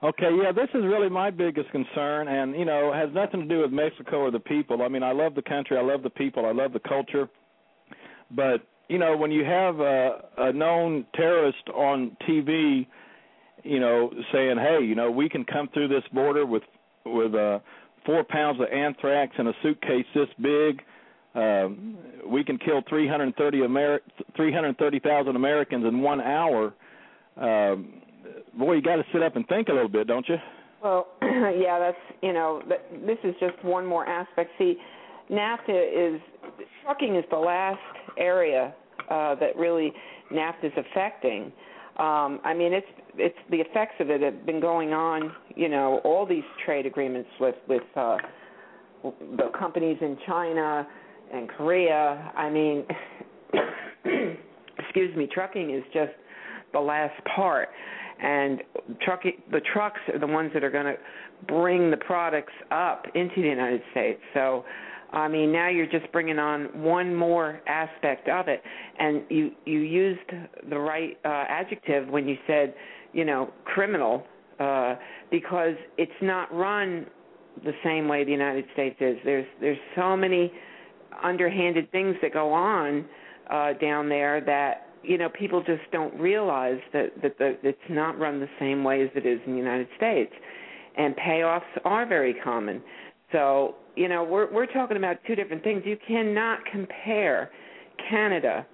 Okay, 0.01 0.31
yeah, 0.41 0.53
this 0.53 0.69
is 0.75 0.85
really 0.85 1.09
my 1.09 1.29
biggest 1.29 1.70
concern, 1.70 2.29
and 2.29 2.55
you 2.55 2.65
know, 2.65 2.93
has 2.93 3.12
nothing 3.12 3.41
to 3.41 3.47
do 3.47 3.62
with 3.62 3.73
Mexico 3.73 4.19
or 4.19 4.31
the 4.31 4.39
people. 4.39 4.83
I 4.83 4.89
mean, 4.89 5.03
I 5.03 5.11
love 5.11 5.35
the 5.35 5.43
country, 5.43 5.77
I 5.77 5.83
love 5.83 6.05
the 6.05 6.11
people, 6.11 6.47
I 6.47 6.53
love 6.53 6.73
the 6.73 6.79
culture, 6.79 7.29
but 8.31 8.65
you 8.89 8.99
know, 8.99 9.16
when 9.16 9.33
you 9.33 9.45
have 9.45 9.81
a, 9.81 10.25
a 10.39 10.53
known 10.53 11.05
terrorist 11.15 11.69
on 11.75 12.16
TV, 12.29 12.87
you 13.65 13.81
know, 13.81 14.12
saying, 14.33 14.57
"Hey, 14.59 14.85
you 14.85 14.95
know, 14.95 15.11
we 15.11 15.29
can 15.29 15.45
come 15.45 15.69
through 15.75 15.89
this 15.89 16.05
border 16.12 16.47
with 16.47 16.62
with 17.05 17.35
uh, 17.35 17.59
four 18.07 18.23
pounds 18.23 18.61
of 18.61 18.69
anthrax 18.69 19.35
in 19.39 19.49
a 19.49 19.53
suitcase 19.62 20.07
this 20.15 20.29
big." 20.41 20.81
Um, 21.35 21.99
we 22.27 22.45
can 22.45 22.57
kill 22.59 22.83
330 22.89 23.59
Ameri- 23.59 24.01
330,000 24.37 25.37
Americans 25.37 25.85
in 25.85 26.01
one 26.01 26.20
hour. 26.20 26.75
Um, 27.37 28.03
boy, 28.59 28.75
you 28.75 28.83
got 28.83 28.97
to 28.97 29.05
sit 29.13 29.23
up 29.23 29.37
and 29.37 29.47
think 29.49 29.69
a 29.69 29.73
little 29.73 29.89
bit, 29.89 30.07
don't 30.07 30.29
you? 30.29 30.37
Well, 30.83 31.09
yeah, 31.23 31.79
that's 31.79 32.19
you 32.23 32.33
know, 32.33 32.63
this 33.07 33.19
is 33.25 33.35
just 33.41 33.63
one 33.65 33.85
more 33.87 34.07
aspect. 34.07 34.51
See, 34.59 34.77
NAFTA 35.31 36.15
is 36.17 36.21
trucking 36.85 37.17
is 37.17 37.25
the 37.31 37.37
last 37.37 37.79
area 38.17 38.75
uh, 39.11 39.35
that 39.37 39.57
really 39.57 39.93
NAFTA 40.33 40.67
is 40.67 40.73
affecting. 40.77 41.53
Um, 41.99 42.41
I 42.45 42.55
mean, 42.57 42.73
it's 42.73 42.87
it's 43.17 43.39
the 43.51 43.57
effects 43.57 43.95
of 44.01 44.11
it 44.11 44.23
have 44.23 44.47
been 44.47 44.61
going 44.61 44.93
on. 44.93 45.33
You 45.57 45.69
know, 45.69 46.01
all 46.05 46.25
these 46.25 46.45
trade 46.65 46.87
agreements 46.87 47.29
with 47.41 47.57
with 47.69 47.83
uh, 47.97 48.19
the 49.03 49.51
companies 49.59 49.99
in 50.01 50.17
China 50.27 50.87
and 51.33 51.49
Korea. 51.49 52.33
I 52.37 52.49
mean, 52.51 52.85
excuse 54.79 55.15
me, 55.17 55.29
trucking 55.33 55.75
is 55.75 55.83
just 55.93 56.13
the 56.73 56.81
last 56.81 57.21
part 57.35 57.69
and 58.20 58.62
truck 59.03 59.23
the 59.53 59.61
trucks 59.73 60.01
are 60.12 60.19
the 60.19 60.27
ones 60.27 60.51
that 60.55 60.65
are 60.65 60.70
going 60.70 60.86
to 60.86 60.97
bring 61.47 61.90
the 61.90 61.97
products 61.97 62.53
up 62.70 63.07
into 63.15 63.36
the 63.36 63.49
United 63.49 63.82
States. 63.93 64.20
So, 64.35 64.65
I 65.12 65.28
mean, 65.28 65.53
now 65.53 65.69
you're 65.69 65.86
just 65.86 66.11
bringing 66.12 66.39
on 66.39 66.82
one 66.82 67.15
more 67.15 67.61
aspect 67.66 68.28
of 68.28 68.49
it, 68.49 68.62
and 68.99 69.23
you 69.28 69.53
you 69.65 69.81
used 69.81 70.31
the 70.69 70.78
right 70.78 71.16
uh, 71.24 71.45
adjective 71.49 72.09
when 72.09 72.28
you 72.28 72.36
said, 72.47 72.74
you 73.12 73.24
know, 73.24 73.51
criminal, 73.65 74.24
uh, 74.59 74.97
because 75.31 75.74
it's 75.97 76.11
not 76.20 76.53
run 76.55 77.07
the 77.65 77.73
same 77.85 78.09
way 78.09 78.24
the 78.24 78.32
United 78.32 78.65
States 78.73 78.97
is. 79.01 79.16
There's 79.24 79.47
there's 79.61 79.78
so 79.97 80.16
many 80.16 80.53
underhanded 81.23 81.90
things 81.90 82.16
that 82.23 82.32
go 82.32 82.53
on 82.53 83.05
uh, 83.51 83.73
down 83.74 84.09
there 84.09 84.40
that 84.43 84.88
you 85.09 85.17
know 85.17 85.29
people 85.31 85.63
just 85.63 85.91
don't 85.91 86.15
realize 86.21 86.79
that 86.93 87.11
that 87.23 87.39
the, 87.39 87.57
it's 87.63 87.79
not 87.89 88.19
run 88.19 88.41
the 88.41 88.49
same 88.61 88.85
way 88.85 89.03
as 89.03 89.09
it 89.15 89.27
is 89.27 89.41
in 89.47 89.53
the 89.53 89.59
United 89.59 89.89
States, 89.97 90.33
and 90.97 91.17
payoffs 91.17 91.63
are 91.85 92.07
very 92.07 92.35
common. 92.35 92.83
So 93.33 93.77
you 93.97 94.09
know 94.09 94.23
we're 94.23 94.53
we're 94.53 94.67
talking 94.67 94.99
about 94.99 95.17
two 95.27 95.35
different 95.35 95.65
things. 95.65 95.83
You 95.87 95.97
cannot 96.07 96.59
compare 96.71 97.51
Canada 98.11 98.67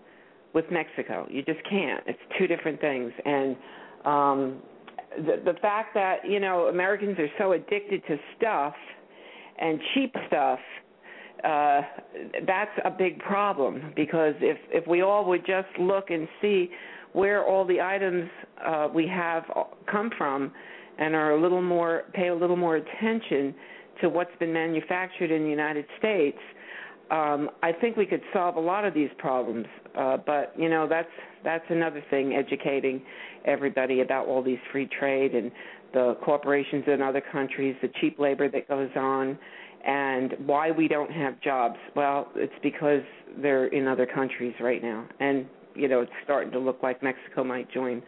with 0.54 0.64
Mexico. 0.70 1.26
You 1.30 1.42
just 1.42 1.60
can't. 1.68 2.02
It's 2.06 2.18
two 2.38 2.48
different 2.48 2.80
things, 2.80 3.12
and 3.24 3.56
um, 4.04 4.62
the 5.18 5.52
the 5.52 5.58
fact 5.62 5.94
that 5.94 6.28
you 6.28 6.40
know 6.40 6.66
Americans 6.66 7.16
are 7.18 7.30
so 7.38 7.52
addicted 7.52 8.02
to 8.08 8.16
stuff 8.36 8.74
and 9.58 9.78
cheap 9.94 10.12
stuff 10.26 10.58
uh, 11.44 11.82
that's 12.46 12.70
a 12.84 12.90
big 12.90 13.18
problem 13.18 13.92
because 13.94 14.34
if 14.40 14.58
if 14.70 14.86
we 14.86 15.02
all 15.02 15.24
would 15.26 15.44
just 15.46 15.68
look 15.78 16.10
and 16.10 16.26
see 16.40 16.70
where 17.12 17.44
all 17.44 17.64
the 17.64 17.80
items 17.80 18.28
uh, 18.64 18.88
we 18.92 19.06
have 19.06 19.44
come 19.90 20.10
from 20.16 20.52
and 20.98 21.14
are 21.14 21.32
a 21.32 21.40
little 21.40 21.62
more 21.62 22.04
pay 22.14 22.28
a 22.28 22.34
little 22.34 22.56
more 22.56 22.76
attention 22.76 23.54
to 24.00 24.08
what's 24.08 24.34
been 24.38 24.52
manufactured 24.52 25.30
in 25.30 25.44
the 25.44 25.50
United 25.50 25.84
States, 25.98 26.38
um, 27.10 27.50
I 27.62 27.72
think 27.72 27.96
we 27.96 28.06
could 28.06 28.22
solve 28.32 28.56
a 28.56 28.60
lot 28.60 28.84
of 28.84 28.94
these 28.94 29.10
problems. 29.18 29.66
Uh, 29.96 30.16
but 30.16 30.52
you 30.58 30.68
know 30.68 30.88
that's 30.88 31.08
that's 31.44 31.64
another 31.68 32.02
thing, 32.10 32.34
educating 32.34 33.02
everybody 33.44 34.00
about 34.00 34.26
all 34.26 34.42
these 34.42 34.58
free 34.72 34.88
trade 34.98 35.34
and 35.34 35.52
the 35.92 36.16
corporations 36.24 36.84
in 36.86 37.02
other 37.02 37.20
countries, 37.20 37.76
the 37.82 37.90
cheap 38.00 38.18
labor 38.18 38.48
that 38.48 38.66
goes 38.66 38.90
on 38.96 39.38
and 39.84 40.34
why 40.46 40.70
we 40.70 40.88
don't 40.88 41.10
have 41.10 41.40
jobs. 41.40 41.76
Well, 41.94 42.28
it's 42.34 42.52
because 42.62 43.02
they're 43.40 43.66
in 43.66 43.86
other 43.86 44.06
countries 44.06 44.54
right 44.60 44.82
now, 44.82 45.06
and 45.20 45.46
you 45.74 45.88
know 45.88 46.00
it's 46.00 46.12
starting 46.24 46.52
to 46.52 46.58
look 46.58 46.82
like 46.82 47.02
Mexico 47.02 47.44
might 47.44 47.70
join. 47.70 48.02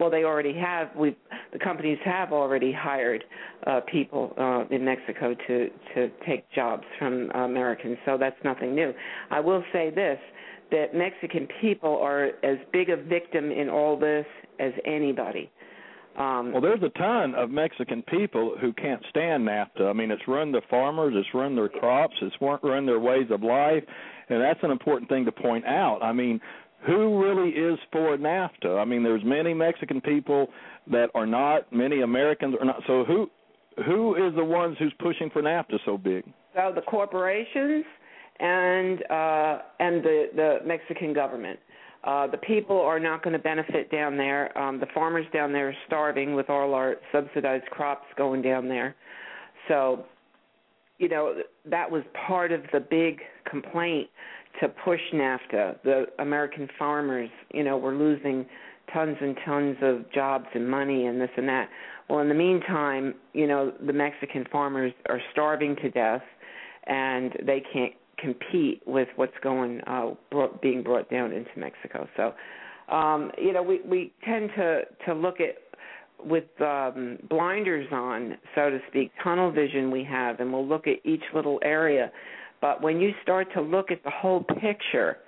Well, 0.00 0.10
they 0.10 0.24
already 0.24 0.54
have. 0.54 0.88
We 0.96 1.16
the 1.52 1.58
companies 1.58 1.98
have 2.04 2.32
already 2.32 2.72
hired 2.72 3.24
uh, 3.66 3.80
people 3.90 4.32
uh, 4.38 4.64
in 4.74 4.84
Mexico 4.84 5.34
to 5.46 5.68
to 5.94 6.10
take 6.26 6.50
jobs 6.52 6.84
from 6.98 7.30
uh, 7.34 7.40
Americans, 7.40 7.98
so 8.06 8.16
that's 8.18 8.42
nothing 8.44 8.74
new. 8.74 8.92
I 9.30 9.40
will 9.40 9.62
say 9.72 9.90
this: 9.90 10.18
that 10.70 10.94
Mexican 10.94 11.46
people 11.60 11.98
are 11.98 12.30
as 12.42 12.56
big 12.72 12.88
a 12.88 12.96
victim 12.96 13.50
in 13.50 13.68
all 13.68 13.98
this 13.98 14.26
as 14.58 14.72
anybody. 14.86 15.50
Um, 16.18 16.52
well, 16.52 16.60
there's 16.60 16.82
a 16.82 16.90
ton 16.98 17.34
of 17.34 17.50
Mexican 17.50 18.02
people 18.02 18.56
who 18.60 18.72
can't 18.74 19.02
stand 19.08 19.48
NAFTA. 19.48 19.88
I 19.88 19.92
mean, 19.92 20.10
it's 20.10 20.22
run 20.28 20.52
the 20.52 20.60
farmers, 20.68 21.14
it's 21.16 21.28
run 21.32 21.56
their 21.56 21.68
crops, 21.68 22.14
it's 22.20 22.36
run 22.40 22.84
their 22.86 23.00
ways 23.00 23.28
of 23.30 23.42
life, 23.42 23.82
and 24.28 24.40
that's 24.40 24.60
an 24.62 24.70
important 24.70 25.08
thing 25.08 25.24
to 25.24 25.32
point 25.32 25.64
out. 25.64 26.00
I 26.02 26.12
mean, 26.12 26.38
who 26.86 27.22
really 27.22 27.50
is 27.50 27.78
for 27.90 28.16
NAFTA? 28.16 28.78
I 28.78 28.84
mean, 28.84 29.02
there's 29.02 29.24
many 29.24 29.54
Mexican 29.54 30.00
people 30.00 30.48
that 30.90 31.10
are 31.14 31.26
not, 31.26 31.72
many 31.72 32.02
Americans 32.02 32.56
are 32.60 32.66
not. 32.66 32.82
So 32.86 33.04
who 33.04 33.30
who 33.86 34.16
is 34.16 34.34
the 34.34 34.44
ones 34.44 34.76
who's 34.78 34.92
pushing 34.98 35.30
for 35.30 35.42
NAFTA 35.42 35.78
so 35.84 35.96
big? 35.96 36.24
So 36.54 36.72
the 36.74 36.82
corporations 36.82 37.84
and 38.40 39.02
uh, 39.10 39.58
and 39.80 40.02
the 40.02 40.26
the 40.34 40.58
Mexican 40.66 41.14
government. 41.14 41.58
Uh, 42.04 42.26
the 42.26 42.38
people 42.38 42.80
are 42.80 42.98
not 42.98 43.22
going 43.22 43.32
to 43.32 43.38
benefit 43.38 43.90
down 43.90 44.16
there. 44.16 44.56
Um, 44.58 44.80
the 44.80 44.86
farmers 44.92 45.26
down 45.32 45.52
there 45.52 45.68
are 45.68 45.76
starving 45.86 46.34
with 46.34 46.50
all 46.50 46.74
our 46.74 46.96
subsidized 47.12 47.66
crops 47.66 48.06
going 48.16 48.42
down 48.42 48.68
there. 48.68 48.96
So, 49.68 50.04
you 50.98 51.08
know, 51.08 51.42
that 51.64 51.90
was 51.90 52.02
part 52.26 52.50
of 52.50 52.62
the 52.72 52.80
big 52.80 53.20
complaint 53.48 54.08
to 54.60 54.68
push 54.68 55.00
NAFTA. 55.14 55.82
The 55.84 56.06
American 56.18 56.68
farmers, 56.78 57.30
you 57.54 57.62
know, 57.62 57.78
were 57.78 57.94
losing 57.94 58.46
tons 58.92 59.16
and 59.20 59.36
tons 59.44 59.76
of 59.80 60.10
jobs 60.12 60.46
and 60.54 60.68
money 60.68 61.06
and 61.06 61.20
this 61.20 61.30
and 61.36 61.48
that. 61.48 61.68
Well, 62.10 62.18
in 62.18 62.28
the 62.28 62.34
meantime, 62.34 63.14
you 63.32 63.46
know, 63.46 63.72
the 63.86 63.92
Mexican 63.92 64.44
farmers 64.50 64.92
are 65.08 65.20
starving 65.30 65.76
to 65.76 65.90
death, 65.90 66.22
and 66.86 67.32
they 67.46 67.62
can't 67.72 67.92
compete 68.22 68.82
with 68.86 69.08
what's 69.16 69.36
going 69.42 69.80
uh, 69.86 70.10
brought, 70.30 70.62
being 70.62 70.82
brought 70.82 71.10
down 71.10 71.32
into 71.32 71.50
Mexico. 71.56 72.08
So, 72.16 72.34
um, 72.94 73.30
you 73.36 73.52
know, 73.52 73.62
we 73.62 73.80
we 73.86 74.12
tend 74.24 74.50
to 74.56 74.82
to 75.06 75.14
look 75.14 75.36
at 75.40 75.56
with 76.24 76.44
um, 76.60 77.18
blinders 77.28 77.86
on, 77.90 78.36
so 78.54 78.70
to 78.70 78.78
speak, 78.88 79.10
tunnel 79.24 79.50
vision 79.50 79.90
we 79.90 80.04
have, 80.04 80.40
and 80.40 80.52
we'll 80.52 80.66
look 80.66 80.86
at 80.86 81.04
each 81.04 81.22
little 81.34 81.58
area. 81.64 82.12
But 82.60 82.80
when 82.80 83.00
you 83.00 83.10
start 83.22 83.48
to 83.54 83.60
look 83.60 83.90
at 83.90 84.04
the 84.04 84.10
whole 84.10 84.44
picture 84.44 85.18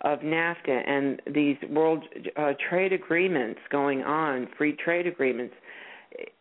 of 0.00 0.18
NAFTA 0.18 0.88
and 0.88 1.22
these 1.32 1.56
world 1.70 2.02
uh, 2.36 2.54
trade 2.68 2.92
agreements 2.92 3.60
going 3.70 4.02
on, 4.02 4.48
free 4.58 4.76
trade 4.84 5.06
agreements, 5.06 5.54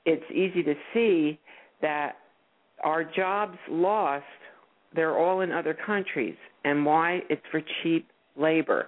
it's 0.05 0.23
easy 0.31 0.63
to 0.63 0.73
see 0.93 1.39
that 1.81 2.13
our 2.83 3.03
jobs 3.03 3.57
lost, 3.69 4.25
they're 4.95 5.17
all 5.17 5.41
in 5.41 5.51
other 5.51 5.73
countries. 5.73 6.35
And 6.63 6.85
why? 6.85 7.21
It's 7.29 7.41
for 7.51 7.61
cheap 7.81 8.07
labor. 8.35 8.87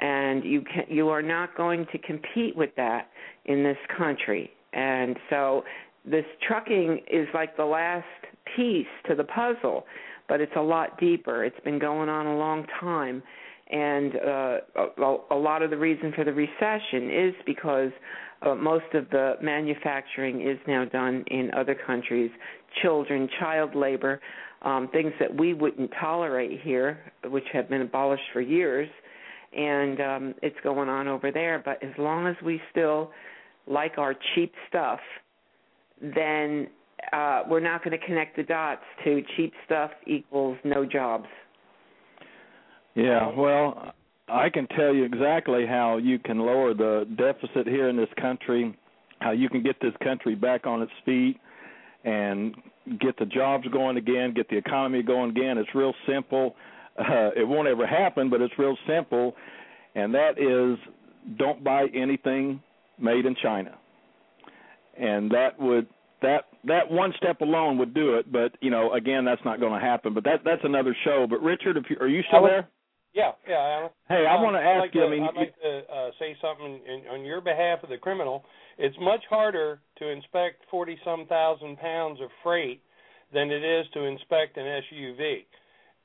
And 0.00 0.44
you 0.44 0.62
can, 0.62 0.84
you 0.88 1.08
are 1.08 1.22
not 1.22 1.56
going 1.56 1.86
to 1.92 1.98
compete 1.98 2.56
with 2.56 2.70
that 2.76 3.08
in 3.44 3.62
this 3.62 3.76
country. 3.96 4.50
And 4.72 5.16
so 5.30 5.64
this 6.04 6.24
trucking 6.46 7.00
is 7.10 7.28
like 7.34 7.56
the 7.56 7.64
last 7.64 8.06
piece 8.56 8.86
to 9.08 9.14
the 9.14 9.24
puzzle, 9.24 9.84
but 10.28 10.40
it's 10.40 10.52
a 10.56 10.62
lot 10.62 10.98
deeper. 10.98 11.44
It's 11.44 11.60
been 11.64 11.78
going 11.78 12.08
on 12.08 12.26
a 12.26 12.36
long 12.36 12.66
time 12.80 13.22
and 13.72 14.16
uh, 14.16 14.58
a, 14.98 15.16
a 15.30 15.34
lot 15.34 15.62
of 15.62 15.70
the 15.70 15.76
reason 15.76 16.12
for 16.14 16.24
the 16.24 16.32
recession 16.32 17.10
is 17.10 17.34
because 17.46 17.90
uh, 18.42 18.54
most 18.54 18.92
of 18.92 19.08
the 19.10 19.34
manufacturing 19.40 20.46
is 20.46 20.58
now 20.68 20.84
done 20.84 21.24
in 21.28 21.50
other 21.56 21.74
countries. 21.74 22.30
Children, 22.82 23.28
child 23.40 23.74
labor, 23.74 24.20
um, 24.62 24.88
things 24.92 25.12
that 25.20 25.34
we 25.34 25.54
wouldn't 25.54 25.90
tolerate 26.00 26.60
here, 26.62 27.12
which 27.24 27.44
have 27.52 27.68
been 27.68 27.82
abolished 27.82 28.22
for 28.32 28.40
years, 28.40 28.88
and 29.56 30.00
um, 30.00 30.34
it's 30.42 30.56
going 30.62 30.88
on 30.88 31.08
over 31.08 31.30
there. 31.30 31.60
But 31.64 31.82
as 31.82 31.92
long 31.98 32.26
as 32.26 32.36
we 32.44 32.60
still 32.70 33.10
like 33.66 33.98
our 33.98 34.14
cheap 34.34 34.52
stuff, 34.68 35.00
then 36.00 36.68
uh, 37.12 37.42
we're 37.48 37.60
not 37.60 37.84
going 37.84 37.98
to 37.98 38.06
connect 38.06 38.36
the 38.36 38.42
dots 38.42 38.82
to 39.04 39.22
cheap 39.36 39.52
stuff 39.66 39.90
equals 40.06 40.56
no 40.64 40.84
jobs. 40.84 41.26
Yeah, 42.94 43.32
well, 43.36 43.92
I 44.28 44.48
can 44.48 44.66
tell 44.68 44.94
you 44.94 45.04
exactly 45.04 45.66
how 45.66 45.96
you 45.98 46.18
can 46.18 46.38
lower 46.38 46.74
the 46.74 47.06
deficit 47.16 47.66
here 47.66 47.88
in 47.88 47.96
this 47.96 48.08
country, 48.20 48.76
how 49.20 49.32
you 49.32 49.48
can 49.48 49.62
get 49.62 49.76
this 49.80 49.94
country 50.02 50.34
back 50.34 50.66
on 50.66 50.82
its 50.82 50.92
feet 51.04 51.38
and 52.04 52.54
get 53.00 53.18
the 53.18 53.26
jobs 53.26 53.66
going 53.68 53.96
again, 53.96 54.34
get 54.34 54.48
the 54.48 54.56
economy 54.56 55.02
going 55.02 55.30
again. 55.30 55.58
It's 55.58 55.74
real 55.74 55.94
simple. 56.06 56.56
Uh, 56.98 57.30
it 57.36 57.46
won't 57.46 57.68
ever 57.68 57.86
happen, 57.86 58.28
but 58.28 58.42
it's 58.42 58.52
real 58.58 58.76
simple, 58.86 59.34
and 59.94 60.14
that 60.14 60.38
is 60.38 60.78
don't 61.38 61.64
buy 61.64 61.86
anything 61.94 62.62
made 62.98 63.24
in 63.24 63.34
China. 63.42 63.78
And 64.98 65.30
that 65.30 65.58
would 65.58 65.86
that 66.20 66.44
that 66.64 66.90
one 66.90 67.12
step 67.16 67.40
alone 67.40 67.78
would 67.78 67.94
do 67.94 68.14
it, 68.16 68.30
but 68.30 68.52
you 68.60 68.70
know, 68.70 68.92
again, 68.92 69.24
that's 69.24 69.40
not 69.44 69.58
going 69.58 69.72
to 69.72 69.80
happen. 69.80 70.12
But 70.14 70.24
that 70.24 70.40
that's 70.44 70.62
another 70.64 70.94
show. 71.04 71.26
But 71.28 71.42
Richard, 71.42 71.76
if 71.76 71.84
you, 71.88 71.96
are 72.00 72.08
you 72.08 72.22
still 72.28 72.42
there? 72.44 72.68
Yeah, 73.14 73.32
yeah. 73.46 73.88
Hey, 74.08 74.24
I 74.26 74.36
um, 74.36 74.42
want 74.42 74.56
to 74.56 74.60
ask 74.60 74.80
like 74.80 74.94
you. 74.94 75.02
To, 75.02 75.06
I 75.06 75.10
mean, 75.10 75.22
I'd 75.22 75.36
like 75.36 75.54
to 75.60 75.82
uh, 75.92 76.10
say 76.18 76.34
something 76.40 76.80
in, 76.86 77.08
on 77.12 77.24
your 77.24 77.40
behalf 77.40 77.82
of 77.82 77.90
the 77.90 77.98
criminal. 77.98 78.44
It's 78.78 78.96
much 79.00 79.20
harder 79.28 79.80
to 79.98 80.08
inspect 80.08 80.64
forty 80.70 80.96
some 81.04 81.26
thousand 81.26 81.76
pounds 81.78 82.20
of 82.22 82.30
freight 82.42 82.82
than 83.32 83.50
it 83.50 83.62
is 83.62 83.86
to 83.94 84.04
inspect 84.04 84.56
an 84.56 84.64
SUV, 84.64 85.44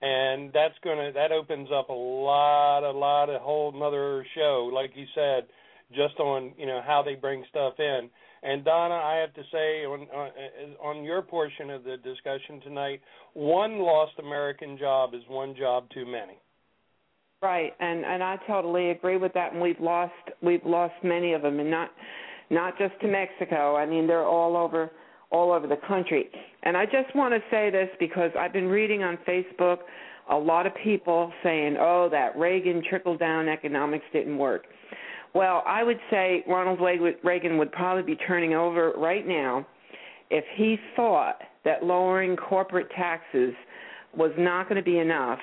and 0.01 0.51
that's 0.53 0.75
gonna 0.83 1.13
that 1.13 1.31
opens 1.31 1.69
up 1.73 1.89
a 1.89 1.93
lot, 1.93 2.83
a 2.83 2.91
lot, 2.91 3.29
a 3.29 3.39
whole 3.39 3.73
another 3.73 4.25
show, 4.35 4.69
like 4.73 4.91
you 4.95 5.05
said, 5.15 5.47
just 5.95 6.19
on 6.19 6.51
you 6.57 6.65
know 6.65 6.81
how 6.85 7.01
they 7.03 7.15
bring 7.15 7.43
stuff 7.49 7.73
in. 7.79 8.09
And 8.43 8.65
Donna, 8.65 8.95
I 8.95 9.15
have 9.15 9.33
to 9.35 9.43
say 9.49 9.85
on 9.85 10.01
on, 10.13 10.29
on 10.83 11.03
your 11.05 11.21
portion 11.21 11.69
of 11.69 11.85
the 11.85 11.95
discussion 11.95 12.59
tonight, 12.61 12.99
one 13.33 13.79
lost 13.79 14.19
American 14.19 14.77
job 14.77 15.13
is 15.13 15.21
one 15.29 15.55
job 15.55 15.85
too 15.93 16.05
many. 16.05 16.37
Right, 17.41 17.73
and 17.79 18.03
and 18.03 18.23
I 18.23 18.37
totally 18.47 18.89
agree 18.89 19.17
with 19.17 19.31
that. 19.33 19.53
And 19.53 19.61
we've 19.61 19.79
lost 19.79 20.13
we've 20.41 20.65
lost 20.65 20.95
many 21.03 21.33
of 21.33 21.43
them, 21.43 21.59
and 21.59 21.69
not 21.69 21.91
not 22.49 22.77
just 22.79 22.99
to 23.01 23.07
Mexico. 23.07 23.75
I 23.75 23.85
mean, 23.85 24.07
they're 24.07 24.25
all 24.25 24.57
over 24.57 24.89
all 25.29 25.51
over 25.51 25.67
the 25.67 25.77
country. 25.87 26.29
And 26.63 26.75
I 26.75 26.85
just 26.85 27.15
want 27.15 27.33
to 27.35 27.39
say 27.51 27.69
this 27.69 27.89
because 27.99 28.31
I've 28.39 28.53
been 28.53 28.67
reading 28.67 29.03
on 29.03 29.19
Facebook 29.27 29.79
a 30.31 30.35
lot 30.35 30.65
of 30.65 30.73
people 30.83 31.31
saying, 31.43 31.77
"Oh, 31.79 32.09
that 32.09 32.35
Reagan 32.35 32.81
trickle 32.89 33.15
down 33.15 33.47
economics 33.47 34.05
didn't 34.11 34.37
work." 34.37 34.65
Well, 35.35 35.61
I 35.67 35.83
would 35.83 35.99
say 36.09 36.43
Ronald 36.47 36.79
Reagan 36.81 37.59
would 37.59 37.71
probably 37.71 38.01
be 38.01 38.15
turning 38.15 38.55
over 38.55 38.93
right 38.97 39.27
now 39.27 39.63
if 40.31 40.43
he 40.55 40.79
thought 40.95 41.39
that 41.65 41.83
lowering 41.83 42.35
corporate 42.35 42.89
taxes 42.95 43.53
was 44.15 44.31
not 44.39 44.67
going 44.67 44.77
to 44.77 44.81
be 44.83 44.97
enough 44.97 45.39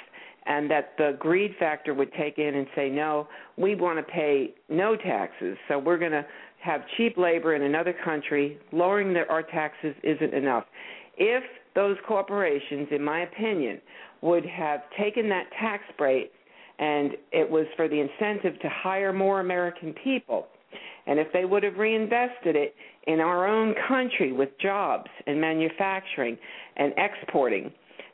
and 0.46 0.70
that 0.70 0.92
the 0.98 1.16
greed 1.18 1.54
factor 1.58 1.94
would 1.94 2.12
take 2.14 2.38
in 2.38 2.54
and 2.54 2.66
say, 2.76 2.90
no, 2.90 3.28
we 3.56 3.74
want 3.74 3.98
to 3.98 4.12
pay 4.12 4.54
no 4.68 4.96
taxes, 4.96 5.56
so 5.68 5.78
we're 5.78 5.98
going 5.98 6.12
to 6.12 6.24
have 6.62 6.82
cheap 6.96 7.16
labor 7.16 7.54
in 7.54 7.62
another 7.62 7.94
country. 8.04 8.58
Lowering 8.72 9.12
the, 9.12 9.26
our 9.28 9.42
taxes 9.42 9.94
isn't 10.02 10.34
enough. 10.34 10.64
If 11.16 11.42
those 11.74 11.96
corporations, 12.06 12.88
in 12.90 13.02
my 13.02 13.20
opinion, 13.20 13.80
would 14.22 14.46
have 14.46 14.80
taken 14.98 15.28
that 15.28 15.44
tax 15.60 15.82
break 15.98 16.32
and 16.78 17.12
it 17.32 17.48
was 17.48 17.66
for 17.76 17.88
the 17.88 18.00
incentive 18.00 18.58
to 18.60 18.68
hire 18.68 19.12
more 19.12 19.40
American 19.40 19.94
people, 20.02 20.48
and 21.06 21.18
if 21.18 21.28
they 21.32 21.44
would 21.44 21.62
have 21.62 21.76
reinvested 21.76 22.56
it 22.56 22.74
in 23.06 23.20
our 23.20 23.46
own 23.46 23.74
country 23.86 24.32
with 24.32 24.48
jobs 24.60 25.08
and 25.26 25.40
manufacturing 25.40 26.36
and 26.76 26.92
exporting, 26.96 27.70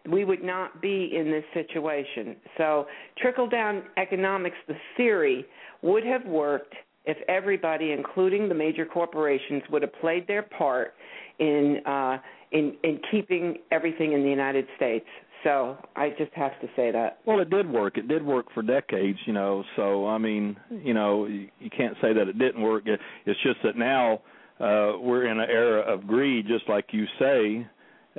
we 0.08 0.24
would 0.24 0.42
not 0.42 0.80
be 0.80 1.10
in 1.14 1.30
this 1.30 1.44
situation. 1.52 2.36
So, 2.56 2.86
trickle 3.18 3.48
down 3.48 3.82
economics, 3.96 4.56
the 4.68 4.76
theory, 4.96 5.44
would 5.82 6.04
have 6.04 6.24
worked 6.26 6.74
if 7.04 7.16
everybody, 7.28 7.92
including 7.92 8.48
the 8.48 8.54
major 8.54 8.84
corporations, 8.84 9.62
would 9.70 9.82
have 9.82 9.92
played 10.00 10.26
their 10.26 10.42
part 10.42 10.94
in 11.38 11.80
uh, 11.86 12.18
in 12.52 12.76
in 12.84 13.00
keeping 13.10 13.56
everything 13.70 14.12
in 14.12 14.22
the 14.22 14.30
United 14.30 14.66
States. 14.76 15.06
So 15.42 15.78
I 15.96 16.10
just 16.10 16.32
have 16.34 16.58
to 16.60 16.66
say 16.76 16.90
that. 16.90 17.18
Well, 17.24 17.40
it 17.40 17.48
did 17.48 17.70
work. 17.70 17.96
It 17.96 18.08
did 18.08 18.22
work 18.22 18.46
for 18.52 18.62
decades, 18.62 19.18
you 19.26 19.32
know. 19.32 19.64
So 19.76 20.06
I 20.06 20.18
mean, 20.18 20.56
you 20.70 20.94
know, 20.94 21.26
you, 21.26 21.48
you 21.58 21.70
can't 21.70 21.96
say 22.02 22.12
that 22.12 22.28
it 22.28 22.38
didn't 22.38 22.62
work. 22.62 22.86
It, 22.86 23.00
it's 23.24 23.40
just 23.42 23.58
that 23.64 23.76
now 23.76 24.20
uh, 24.60 24.98
we're 25.00 25.26
in 25.26 25.40
an 25.40 25.48
era 25.48 25.80
of 25.80 26.06
greed, 26.06 26.46
just 26.46 26.68
like 26.68 26.86
you 26.92 27.06
say, 27.18 27.66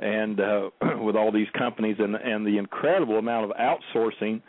and 0.02 0.40
uh, 0.40 0.70
with 1.02 1.16
all 1.16 1.32
these 1.32 1.48
companies 1.56 1.96
and 1.98 2.14
and 2.16 2.46
the 2.46 2.58
incredible 2.58 3.18
amount 3.18 3.50
of 3.50 3.56
outsourcing 3.56 4.42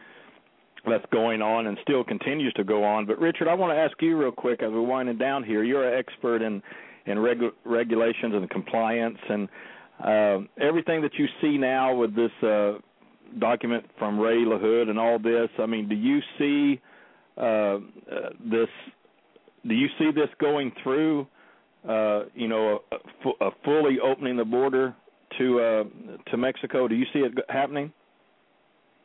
that's 0.85 1.05
going 1.11 1.41
on 1.41 1.67
and 1.67 1.77
still 1.81 2.03
continues 2.03 2.53
to 2.53 2.63
go 2.63 2.83
on. 2.83 3.05
But 3.05 3.19
Richard, 3.19 3.47
I 3.47 3.53
want 3.53 3.71
to 3.71 3.77
ask 3.77 3.93
you 4.01 4.17
real 4.17 4.31
quick 4.31 4.61
as 4.61 4.69
we're 4.71 4.81
winding 4.81 5.17
down 5.17 5.43
here. 5.43 5.63
You're 5.63 5.87
an 5.87 5.97
expert 5.97 6.41
in 6.41 6.61
in 7.05 7.17
regu- 7.17 7.51
regulations 7.65 8.33
and 8.33 8.49
compliance 8.49 9.17
and 9.29 9.49
uh, 10.03 10.39
everything 10.59 11.01
that 11.01 11.13
you 11.15 11.27
see 11.41 11.57
now 11.57 11.93
with 11.93 12.15
this 12.15 12.31
uh, 12.41 12.73
document 13.39 13.85
from 13.97 14.19
Ray 14.19 14.37
LaHood 14.37 14.89
and 14.89 14.97
all 14.99 15.19
this. 15.19 15.49
I 15.59 15.65
mean, 15.65 15.87
do 15.87 15.95
you 15.95 16.19
see 16.37 16.81
uh, 17.37 17.43
uh, 17.43 17.79
this? 18.43 18.69
Do 19.65 19.73
you 19.73 19.87
see 19.97 20.11
this 20.13 20.29
going 20.39 20.71
through? 20.83 21.27
Uh, 21.87 22.23
you 22.33 22.47
know, 22.47 22.79
a, 22.93 23.45
a 23.45 23.51
fully 23.65 23.97
opening 24.01 24.37
the 24.37 24.45
border 24.45 24.95
to 25.37 25.59
uh, 25.59 25.83
to 26.31 26.37
Mexico? 26.37 26.87
Do 26.87 26.95
you 26.95 27.05
see 27.13 27.19
it 27.19 27.33
happening? 27.49 27.91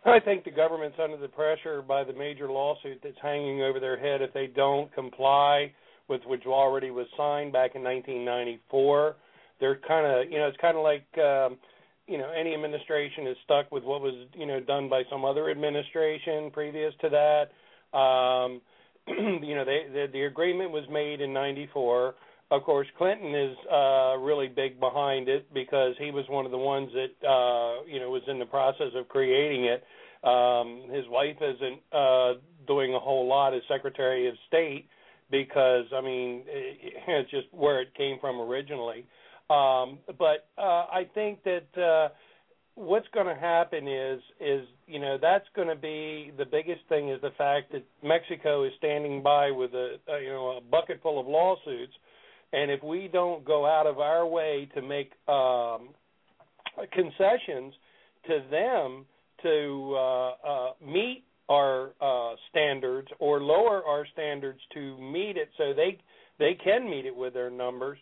I 0.05 0.21
think 0.21 0.45
the 0.45 0.51
government's 0.51 0.97
under 1.03 1.17
the 1.17 1.29
pressure 1.29 1.83
by 1.83 2.05
the 2.05 2.13
major 2.13 2.51
lawsuit 2.51 3.01
that's 3.03 3.19
hanging 3.21 3.63
over 3.63 3.81
their 3.81 3.99
head 3.99 4.23
if 4.23 4.33
they 4.33 4.47
don't 4.47 4.93
comply 4.95 5.73
with 6.09 6.23
which 6.27 6.47
already 6.47 6.91
was 6.91 7.07
signed 7.17 7.53
back 7.53 7.73
in 7.75 7.83
1994. 7.83 9.17
They're 9.61 9.79
kind 9.87 10.07
of, 10.07 10.33
you 10.33 10.39
know, 10.39 10.47
it's 10.47 10.57
kind 10.61 10.77
of 10.77 10.83
like, 10.83 11.07
um, 11.19 11.59
you 12.07 12.17
know, 12.17 12.31
any 12.31 12.55
administration 12.55 13.27
is 13.27 13.37
stuck 13.45 13.71
with 13.71 13.85
what 13.85 14.01
was, 14.01 14.15
you 14.35 14.47
know, 14.47 14.61
done 14.61 14.89
by 14.89 15.03
some 15.11 15.25
other 15.25 15.51
administration 15.51 16.51
previous 16.53 16.95
to 17.03 17.11
that. 17.11 17.99
Um, 17.99 18.63
you 19.43 19.55
know, 19.55 19.65
they, 19.65 19.87
the, 19.93 20.07
the 20.13 20.23
agreement 20.23 20.71
was 20.71 20.85
made 20.91 21.21
in 21.21 21.33
'94 21.33 22.15
of 22.51 22.63
course, 22.65 22.87
Clinton 22.97 23.35
is 23.35 23.57
uh, 23.71 24.17
really 24.19 24.49
big 24.49 24.81
behind 24.81 25.29
it 25.29 25.53
because 25.53 25.95
he 25.99 26.11
was 26.11 26.25
one 26.29 26.47
of 26.47 26.51
the 26.51 26.59
ones 26.59 26.91
that 26.95 27.29
uh, 27.29 27.85
you 27.87 28.01
know 28.01 28.11
was 28.11 28.23
in 28.27 28.39
the 28.39 28.47
process 28.47 28.93
of 28.95 29.09
creating 29.09 29.65
it. 29.65 29.85
Um, 30.27 30.85
his 30.91 31.05
wife 31.09 31.37
isn't 31.41 31.81
uh, 31.93 32.35
doing 32.67 32.95
a 32.95 32.99
whole 32.99 33.27
lot 33.29 33.55
as 33.55 33.63
Secretary 33.69 34.29
of 34.29 34.35
State 34.49 34.89
because 35.31 35.85
I 35.95 36.01
mean 36.01 36.43
it, 36.47 36.95
it's 37.09 37.31
just 37.31 37.47
where 37.53 37.83
it 37.83 37.95
came 37.95 38.19
from 38.21 38.41
originally. 38.41 39.05
Um, 39.51 39.99
but 40.19 40.49
uh, 40.59 40.87
I 40.93 41.07
think 41.15 41.41
that 41.45 41.81
uh, 41.81 42.09
what's 42.75 43.09
going 43.13 43.27
to 43.27 43.39
happen 43.39 43.89
is 43.89 44.21
is 44.41 44.67
you 44.87 45.01
know 45.01 45.19
that's 45.21 45.47
going 45.55 45.69
to 45.69 45.77
be 45.77 46.33
the 46.39 46.45
biggest 46.45 46.81
thing 46.89 47.11
is 47.11 47.21
the 47.21 47.33
fact 47.37 47.73
that 47.73 47.85
Mexico 48.03 48.65
is 48.65 48.73
standing 48.79 49.23
by 49.23 49.51
with 49.51 49.75
a, 49.75 49.97
a 50.09 50.21
you 50.23 50.29
know 50.29 50.59
a 50.59 50.61
bucket 50.61 51.01
full 51.03 51.21
of 51.21 51.27
lawsuits, 51.27 51.93
and 52.53 52.71
if 52.71 52.83
we 52.83 53.09
don't 53.13 53.45
go 53.45 53.67
out 53.67 53.87
of 53.87 53.99
our 53.99 54.27
way 54.27 54.69
to 54.75 54.83
make 54.83 55.13
um, 55.29 55.89
concessions 56.93 57.75
to 58.27 58.41
them 58.51 59.07
to 59.43 59.95
uh, 59.97 60.31
uh, 60.31 60.71
meet 60.85 61.25
our 61.49 61.91
uh, 62.01 62.35
standards 62.51 63.09
or 63.19 63.41
lower 63.41 63.83
our 63.85 64.07
standards 64.13 64.61
to 64.75 64.99
meet 65.01 65.37
it 65.37 65.49
so 65.57 65.73
they 65.75 65.99
they 66.39 66.57
can 66.63 66.89
meet 66.89 67.07
it 67.07 67.15
with 67.15 67.35
their 67.35 67.51
numbers 67.51 67.99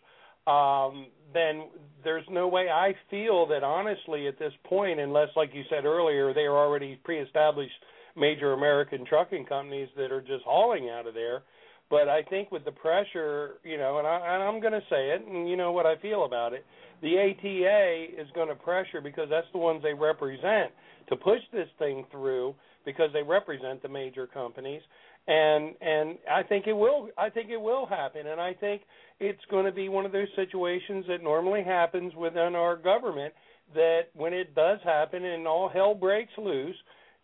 um, 0.47 1.07
then 1.33 1.67
there's 2.05 2.25
no 2.31 2.47
way 2.47 2.69
I 2.69 2.95
feel 3.11 3.45
that 3.47 3.63
honestly 3.63 4.27
at 4.27 4.39
this 4.39 4.53
point, 4.63 4.97
unless, 4.99 5.27
like 5.35 5.49
you 5.53 5.63
said 5.69 5.83
earlier, 5.83 6.33
they 6.33 6.45
are 6.45 6.57
already 6.57 6.97
pre-established 7.03 7.73
major 8.15 8.53
American 8.53 9.05
trucking 9.05 9.45
companies 9.45 9.89
that 9.97 10.11
are 10.11 10.21
just 10.21 10.45
hauling 10.45 10.89
out 10.89 11.05
of 11.05 11.13
there. 11.13 11.43
But 11.89 12.09
I 12.09 12.21
think 12.23 12.51
with 12.51 12.65
the 12.65 12.71
pressure, 12.71 13.55
you 13.63 13.77
know, 13.77 13.99
and, 13.99 14.07
I, 14.07 14.35
and 14.35 14.43
I'm 14.43 14.59
going 14.59 14.73
to 14.73 14.83
say 14.89 15.11
it, 15.11 15.25
and 15.25 15.49
you 15.49 15.55
know 15.55 15.71
what 15.71 15.85
I 15.85 15.95
feel 15.97 16.25
about 16.25 16.53
it. 16.53 16.65
The 17.01 17.17
ATA 17.17 18.21
is 18.21 18.27
going 18.35 18.49
to 18.49 18.55
pressure 18.55 18.99
because 19.01 19.27
that's 19.29 19.47
the 19.53 19.59
ones 19.59 19.81
they 19.83 19.93
represent 19.93 20.71
to 21.09 21.15
push 21.15 21.39
this 21.53 21.69
thing 21.79 22.05
through 22.11 22.55
because 22.85 23.09
they 23.13 23.23
represent 23.23 23.81
the 23.81 23.89
major 23.89 24.27
companies 24.27 24.81
and 25.27 25.75
and 25.81 26.17
I 26.31 26.43
think 26.43 26.67
it 26.67 26.73
will 26.73 27.09
I 27.17 27.29
think 27.29 27.49
it 27.49 27.59
will 27.59 27.85
happen 27.85 28.27
and 28.27 28.39
I 28.39 28.53
think 28.53 28.83
it's 29.19 29.43
going 29.51 29.65
to 29.65 29.71
be 29.71 29.89
one 29.89 30.05
of 30.05 30.11
those 30.11 30.27
situations 30.35 31.05
that 31.07 31.21
normally 31.21 31.63
happens 31.63 32.13
within 32.15 32.55
our 32.55 32.77
government 32.77 33.33
that 33.73 34.03
when 34.15 34.33
it 34.33 34.55
does 34.55 34.79
happen 34.83 35.25
and 35.25 35.45
all 35.45 35.69
hell 35.69 35.93
breaks 35.93 36.31
loose 36.37 36.75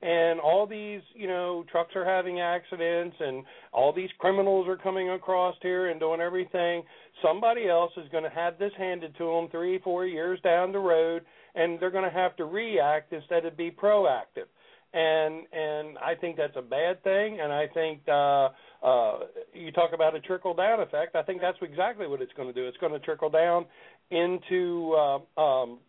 and 0.03 0.39
all 0.39 0.67
these 0.67 1.01
you 1.15 1.27
know 1.27 1.63
trucks 1.71 1.95
are 1.95 2.05
having 2.05 2.41
accidents 2.41 3.15
and 3.19 3.43
all 3.71 3.93
these 3.93 4.09
criminals 4.19 4.67
are 4.67 4.77
coming 4.77 5.11
across 5.11 5.55
here 5.61 5.89
and 5.89 5.99
doing 5.99 6.19
everything 6.19 6.83
somebody 7.21 7.69
else 7.69 7.91
is 7.97 8.09
going 8.11 8.23
to 8.23 8.29
have 8.29 8.59
this 8.59 8.71
handed 8.77 9.15
to 9.17 9.25
them 9.25 9.47
3 9.49 9.79
4 9.83 10.05
years 10.05 10.39
down 10.43 10.71
the 10.71 10.79
road 10.79 11.23
and 11.55 11.79
they're 11.79 11.91
going 11.91 12.03
to 12.03 12.15
have 12.15 12.35
to 12.35 12.45
react 12.45 13.13
instead 13.13 13.45
of 13.45 13.55
be 13.55 13.71
proactive 13.71 14.47
and 14.93 15.45
and 15.51 15.97
I 15.97 16.13
think 16.19 16.37
that's 16.37 16.55
a 16.55 16.61
bad 16.61 17.03
thing. 17.03 17.39
And 17.41 17.51
I 17.51 17.65
think 17.73 18.01
uh, 18.07 18.49
uh, 18.85 19.19
you 19.51 19.71
talk 19.71 19.89
about 19.93 20.15
a 20.15 20.19
trickle 20.19 20.53
down 20.53 20.81
effect. 20.81 21.15
I 21.15 21.23
think 21.23 21.41
that's 21.41 21.57
exactly 21.63 22.05
what 22.05 22.21
it's 22.21 22.31
going 22.33 22.47
to 22.47 22.53
do. 22.53 22.67
It's 22.67 22.77
going 22.77 22.93
to 22.93 22.99
trickle 22.99 23.31
down 23.31 23.65
into 24.11 24.93
uh, 24.93 25.41
um, 25.41 25.79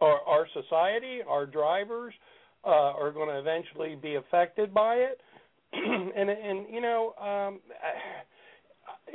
our, 0.00 0.20
our 0.20 0.46
society. 0.54 1.18
Our 1.28 1.46
drivers 1.46 2.14
uh, 2.14 2.31
are 2.64 3.10
going 3.12 3.28
to 3.28 3.38
eventually 3.38 3.96
be 4.00 4.16
affected 4.16 4.72
by 4.72 4.96
it. 4.96 5.20
and 5.72 6.30
and 6.30 6.66
you 6.72 6.80
know. 6.80 7.14
Um, 7.20 7.60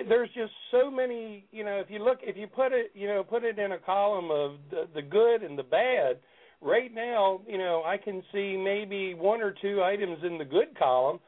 there's 0.10 0.30
just 0.36 0.52
so 0.69 0.91
many 0.91 1.45
you 1.52 1.64
know 1.64 1.80
if 1.80 1.90
you 1.90 2.03
look 2.03 2.19
if 2.22 2.38
you 2.38 2.45
put 2.45 2.72
it 2.72 2.91
you 2.94 3.07
know 3.07 3.24
put 3.24 3.44
it 3.44 3.57
in 3.57 3.72
a 3.72 3.78
column 3.80 4.30
of 4.30 4.57
the, 4.69 4.88
the 4.94 5.02
good 5.02 5.41
and 5.41 5.57
the 5.57 5.64
bad 5.64 6.18
right 6.61 6.94
now, 6.94 7.41
you 7.48 7.57
know, 7.57 7.84
I 7.86 7.98
can 7.98 8.24
see 8.34 8.57
maybe 8.57 9.14
one 9.14 9.41
or 9.41 9.53
two 9.61 9.84
items 9.84 10.19
in 10.24 10.38
the 10.38 10.45
good 10.45 10.78
column, 10.78 11.19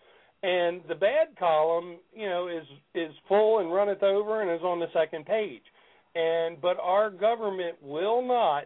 and 0.41 0.81
the 0.87 0.95
bad 0.95 1.27
column, 1.37 1.97
you 2.13 2.27
know, 2.27 2.47
is 2.47 2.65
is 2.95 3.13
full 3.27 3.59
and 3.59 3.73
runneth 3.73 4.03
over 4.03 4.41
and 4.41 4.51
is 4.51 4.63
on 4.63 4.79
the 4.79 4.87
second 4.93 5.25
page. 5.25 5.63
And 6.15 6.59
but 6.61 6.77
our 6.81 7.09
government 7.09 7.75
will 7.81 8.25
not, 8.25 8.65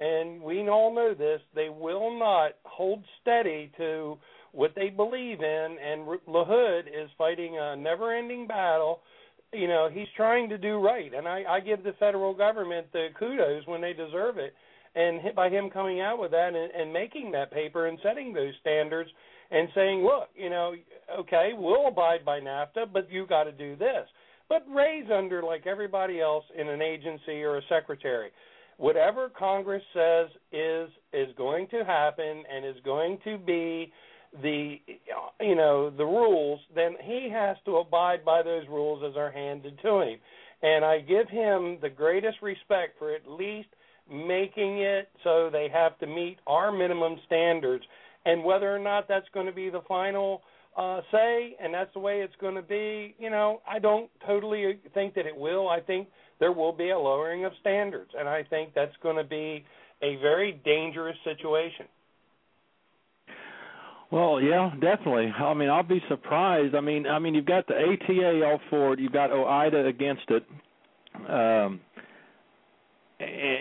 and 0.00 0.42
we 0.42 0.68
all 0.68 0.94
know 0.94 1.14
this, 1.14 1.40
they 1.54 1.68
will 1.68 2.18
not 2.18 2.52
hold 2.64 3.04
steady 3.20 3.70
to 3.76 4.18
what 4.52 4.72
they 4.74 4.90
believe 4.90 5.40
in. 5.40 5.76
And 5.82 6.06
LaHood 6.28 6.86
is 6.88 7.10
fighting 7.16 7.56
a 7.60 7.76
never-ending 7.76 8.46
battle. 8.46 9.00
You 9.52 9.68
know, 9.68 9.88
he's 9.92 10.08
trying 10.16 10.48
to 10.48 10.58
do 10.58 10.78
right, 10.78 11.12
and 11.14 11.28
I, 11.28 11.44
I 11.48 11.60
give 11.60 11.84
the 11.84 11.94
federal 12.00 12.34
government 12.34 12.88
the 12.92 13.08
kudos 13.18 13.66
when 13.66 13.80
they 13.80 13.92
deserve 13.92 14.38
it 14.38 14.54
and 14.94 15.34
by 15.34 15.48
him 15.48 15.70
coming 15.70 16.00
out 16.00 16.18
with 16.18 16.30
that 16.30 16.54
and, 16.54 16.70
and 16.72 16.92
making 16.92 17.32
that 17.32 17.52
paper 17.52 17.86
and 17.86 17.98
setting 18.02 18.32
those 18.32 18.52
standards 18.60 19.10
and 19.50 19.68
saying, 19.74 20.04
look, 20.04 20.28
you 20.36 20.50
know, 20.50 20.74
okay, 21.18 21.50
we'll 21.56 21.88
abide 21.88 22.24
by 22.24 22.40
NAFTA, 22.40 22.92
but 22.92 23.10
you 23.10 23.26
got 23.26 23.44
to 23.44 23.52
do 23.52 23.76
this. 23.76 24.06
But 24.48 24.64
Ray's 24.72 25.06
under 25.12 25.42
like 25.42 25.66
everybody 25.66 26.20
else 26.20 26.44
in 26.58 26.68
an 26.68 26.82
agency 26.82 27.42
or 27.42 27.58
a 27.58 27.62
secretary. 27.68 28.30
Whatever 28.76 29.30
Congress 29.30 29.82
says 29.92 30.28
is 30.52 30.88
is 31.12 31.34
going 31.36 31.68
to 31.68 31.84
happen 31.84 32.42
and 32.52 32.64
is 32.64 32.82
going 32.84 33.18
to 33.24 33.38
be 33.38 33.92
the 34.42 34.76
you 35.40 35.54
know 35.54 35.90
the 35.90 36.04
rules, 36.04 36.60
then 36.74 36.94
he 37.02 37.28
has 37.32 37.56
to 37.64 37.76
abide 37.76 38.24
by 38.24 38.42
those 38.42 38.66
rules 38.68 39.02
as 39.08 39.16
are 39.16 39.30
handed 39.30 39.78
to 39.82 40.00
him. 40.00 40.18
And 40.62 40.84
I 40.84 41.00
give 41.00 41.28
him 41.28 41.78
the 41.82 41.90
greatest 41.90 42.38
respect 42.42 42.98
for 42.98 43.14
at 43.14 43.28
least 43.28 43.68
making 44.10 44.78
it 44.78 45.08
so 45.22 45.50
they 45.52 45.68
have 45.72 45.98
to 45.98 46.06
meet 46.06 46.38
our 46.46 46.72
minimum 46.72 47.16
standards. 47.26 47.84
And 48.24 48.42
whether 48.42 48.74
or 48.74 48.78
not 48.78 49.06
that's 49.06 49.28
going 49.34 49.46
to 49.46 49.52
be 49.52 49.70
the 49.70 49.82
final 49.86 50.42
uh, 50.76 51.00
say, 51.12 51.56
and 51.62 51.72
that's 51.72 51.92
the 51.92 52.00
way 52.00 52.20
it's 52.20 52.34
going 52.40 52.54
to 52.54 52.62
be, 52.62 53.14
you 53.18 53.30
know, 53.30 53.60
I 53.68 53.78
don't 53.78 54.10
totally 54.26 54.78
think 54.92 55.14
that 55.14 55.26
it 55.26 55.36
will. 55.36 55.68
I 55.68 55.80
think 55.80 56.08
there 56.40 56.52
will 56.52 56.72
be 56.72 56.90
a 56.90 56.98
lowering 56.98 57.44
of 57.44 57.52
standards, 57.60 58.10
and 58.18 58.28
I 58.28 58.42
think 58.42 58.70
that's 58.74 58.94
going 59.02 59.16
to 59.16 59.24
be 59.24 59.64
a 60.02 60.16
very 60.16 60.60
dangerous 60.64 61.16
situation. 61.24 61.86
Well, 64.10 64.40
yeah, 64.40 64.70
definitely. 64.80 65.26
I 65.26 65.54
mean, 65.54 65.70
I'll 65.70 65.82
be 65.82 66.02
surprised. 66.08 66.74
I 66.74 66.80
mean, 66.80 67.06
I 67.06 67.18
mean, 67.18 67.34
you've 67.34 67.46
got 67.46 67.66
the 67.66 67.74
ATA 67.74 68.44
all 68.44 68.60
for 68.70 68.92
it. 68.92 69.00
You've 69.00 69.12
got 69.12 69.30
OOIDA 69.30 69.88
against 69.88 70.22
it. 70.28 70.44
Um, 71.28 71.80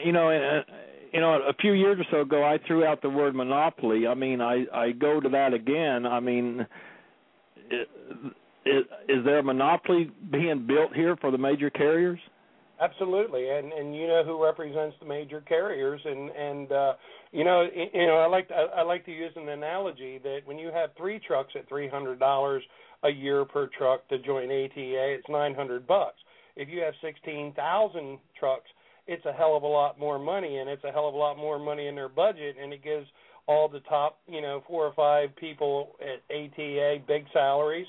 you 0.04 0.12
know, 0.12 0.30
uh, 0.30 0.62
you 1.12 1.22
know, 1.22 1.40
a 1.48 1.54
few 1.54 1.74
years 1.74 2.00
or 2.00 2.06
so 2.12 2.22
ago, 2.22 2.44
I 2.44 2.60
threw 2.68 2.86
out 2.86 3.02
the 3.02 3.10
word 3.10 3.36
monopoly. 3.36 4.08
I 4.08 4.16
mean, 4.16 4.42
I 4.42 4.66
I 4.74 4.92
go 4.92 5.20
to 5.20 5.30
that 5.30 5.54
again. 5.54 6.06
I 6.06 6.20
mean, 6.20 6.66
is, 7.72 8.84
is 9.08 9.26
there 9.26 9.40
a 9.40 9.44
monopoly 9.44 10.12
being 10.32 10.66
built 10.68 10.94
here 10.94 11.16
for 11.18 11.32
the 11.32 11.38
major 11.38 11.70
carriers? 11.70 12.20
Absolutely, 12.82 13.50
and 13.50 13.72
and 13.72 13.96
you 13.96 14.08
know 14.08 14.24
who 14.26 14.44
represents 14.44 14.96
the 15.00 15.06
major 15.06 15.42
carriers, 15.42 16.02
and 16.04 16.30
and 16.32 16.72
uh, 16.72 16.94
you 17.32 17.44
know 17.44 17.68
you 17.94 18.08
know 18.08 18.18
I 18.18 18.26
like 18.28 18.48
to, 18.50 18.54
I 18.56 18.82
like 18.82 19.06
to 19.06 19.12
use 19.12 19.32
an 19.36 19.48
analogy 19.50 20.20
that 20.24 20.40
when 20.46 20.58
you 20.58 20.72
have 20.74 20.90
three 20.98 21.20
trucks 21.20 21.54
at 21.56 21.68
three 21.70 21.88
hundred 21.88 22.20
dollars 22.20 22.64
a 23.04 23.10
year 23.10 23.46
per 23.46 23.68
truck 23.78 24.08
to 24.10 24.18
join 24.20 24.46
ATA, 24.46 24.72
it's 25.16 25.30
nine 25.30 25.54
hundred 25.54 25.86
bucks. 25.88 26.18
If 26.56 26.68
you 26.68 26.82
have 26.82 26.94
sixteen 27.02 27.54
thousand 27.54 28.18
trucks 28.40 28.70
it's 29.08 29.26
a 29.26 29.34
hell 29.34 29.56
of 29.56 29.64
a 29.64 29.68
lot 29.68 30.00
more 30.00 30.18
money 30.18 30.60
and 30.60 30.70
it's 30.70 30.84
a 30.84 30.92
hell 30.92 31.08
of 31.08 31.14
a 31.14 31.18
lot 31.18 31.38
more 31.38 31.60
money 31.60 31.88
in 31.88 31.96
their 31.96 32.10
budget 32.10 32.56
and 32.62 32.72
it 32.74 32.84
gives 32.84 33.06
all 33.48 33.68
the 33.68 33.82
top 33.82 34.20
you 34.28 34.42
know 34.42 34.64
four 34.68 34.86
or 34.86 34.94
five 34.94 35.36
people 35.36 35.96
at 36.02 36.24
ATA 36.34 36.98
big 37.08 37.26
salaries 37.34 37.88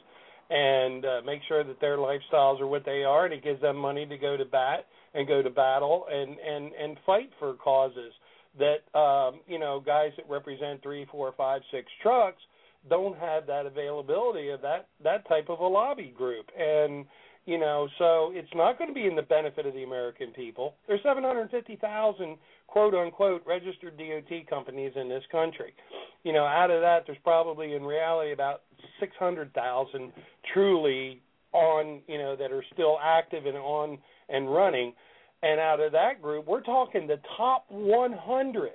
and 0.50 1.04
uh, 1.04 1.20
make 1.24 1.40
sure 1.48 1.64
that 1.64 1.80
their 1.80 1.96
lifestyles 1.96 2.60
are 2.60 2.66
what 2.66 2.84
they 2.84 3.04
are 3.04 3.24
and 3.24 3.34
it 3.34 3.42
gives 3.42 3.60
them 3.60 3.76
money 3.76 4.06
to 4.06 4.18
go 4.18 4.36
to 4.36 4.44
bat 4.44 4.86
and 5.14 5.26
go 5.26 5.42
to 5.42 5.50
battle 5.50 6.06
and 6.10 6.36
and 6.38 6.72
and 6.72 6.96
fight 7.06 7.30
for 7.38 7.54
causes 7.54 8.12
that 8.58 8.98
um 8.98 9.40
you 9.46 9.58
know 9.58 9.82
guys 9.84 10.10
that 10.16 10.28
represent 10.28 10.82
three 10.82 11.06
four 11.10 11.32
five 11.36 11.62
six 11.70 11.86
trucks 12.02 12.40
don't 12.88 13.16
have 13.18 13.46
that 13.46 13.66
availability 13.66 14.50
of 14.50 14.60
that 14.62 14.88
that 15.02 15.26
type 15.28 15.48
of 15.48 15.60
a 15.60 15.66
lobby 15.66 16.12
group. 16.16 16.46
And 16.58 17.06
you 17.46 17.58
know, 17.58 17.88
so 17.98 18.32
it's 18.34 18.48
not 18.54 18.78
going 18.78 18.88
to 18.88 18.94
be 18.94 19.06
in 19.06 19.14
the 19.14 19.22
benefit 19.22 19.66
of 19.66 19.74
the 19.74 19.82
American 19.82 20.30
people. 20.30 20.74
There's 20.86 21.02
750,000 21.02 22.36
quote 22.66 22.94
unquote 22.94 23.42
registered 23.46 23.98
DOT 23.98 24.46
companies 24.48 24.92
in 24.96 25.08
this 25.08 25.22
country. 25.30 25.74
You 26.22 26.32
know, 26.32 26.44
out 26.44 26.70
of 26.70 26.80
that, 26.80 27.04
there's 27.06 27.18
probably 27.22 27.74
in 27.74 27.82
reality 27.82 28.32
about 28.32 28.62
600,000 28.98 30.12
truly 30.52 31.20
on, 31.52 32.00
you 32.08 32.18
know, 32.18 32.34
that 32.36 32.50
are 32.50 32.64
still 32.72 32.98
active 33.02 33.46
and 33.46 33.56
on 33.56 33.98
and 34.28 34.52
running. 34.52 34.94
And 35.42 35.60
out 35.60 35.80
of 35.80 35.92
that 35.92 36.22
group, 36.22 36.46
we're 36.46 36.62
talking 36.62 37.06
the 37.06 37.20
top 37.36 37.66
100, 37.68 38.70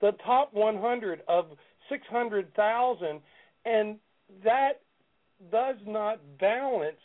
the 0.00 0.12
top 0.26 0.52
100 0.52 1.20
of 1.28 1.46
600,000, 1.88 3.20
and 3.64 3.96
that 4.42 4.80
does 5.52 5.76
not 5.86 6.20
balance 6.40 6.96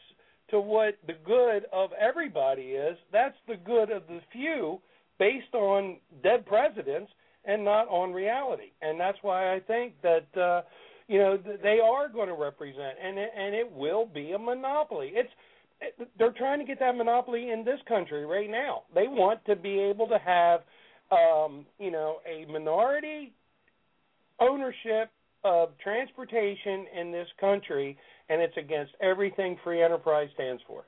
to 0.51 0.59
what 0.59 0.97
the 1.07 1.15
good 1.25 1.65
of 1.71 1.91
everybody 1.99 2.73
is. 2.73 2.97
That's 3.11 3.35
the 3.47 3.55
good 3.55 3.91
of 3.91 4.03
the 4.07 4.19
few 4.31 4.79
based 5.17 5.53
on 5.53 5.97
dead 6.23 6.45
presidents 6.45 7.11
and 7.45 7.63
not 7.63 7.87
on 7.87 8.13
reality. 8.13 8.71
And 8.81 8.99
that's 8.99 9.17
why 9.21 9.53
I 9.53 9.59
think 9.59 9.93
that 10.01 10.27
uh 10.37 10.61
you 11.07 11.19
know 11.19 11.37
they 11.63 11.79
are 11.83 12.07
going 12.07 12.27
to 12.27 12.35
represent 12.35 12.97
and 13.03 13.17
it, 13.17 13.31
and 13.35 13.55
it 13.55 13.71
will 13.71 14.05
be 14.05 14.31
a 14.33 14.39
monopoly. 14.39 15.11
It's 15.13 15.31
they're 16.17 16.33
trying 16.33 16.59
to 16.59 16.65
get 16.65 16.79
that 16.79 16.95
monopoly 16.95 17.51
in 17.51 17.63
this 17.63 17.79
country 17.87 18.25
right 18.25 18.49
now. 18.49 18.83
They 18.93 19.07
want 19.07 19.43
to 19.45 19.55
be 19.55 19.79
able 19.79 20.07
to 20.07 20.17
have, 20.17 20.61
um, 21.11 21.65
you 21.79 21.91
know, 21.91 22.17
a 22.27 22.45
minority 22.51 23.33
ownership 24.39 25.09
of 25.43 25.69
transportation 25.81 26.85
in 26.99 27.11
this 27.11 27.27
country, 27.39 27.97
and 28.29 28.41
it's 28.41 28.57
against 28.57 28.93
everything 29.01 29.57
free 29.63 29.83
enterprise 29.83 30.29
stands 30.33 30.61
for. 30.67 30.83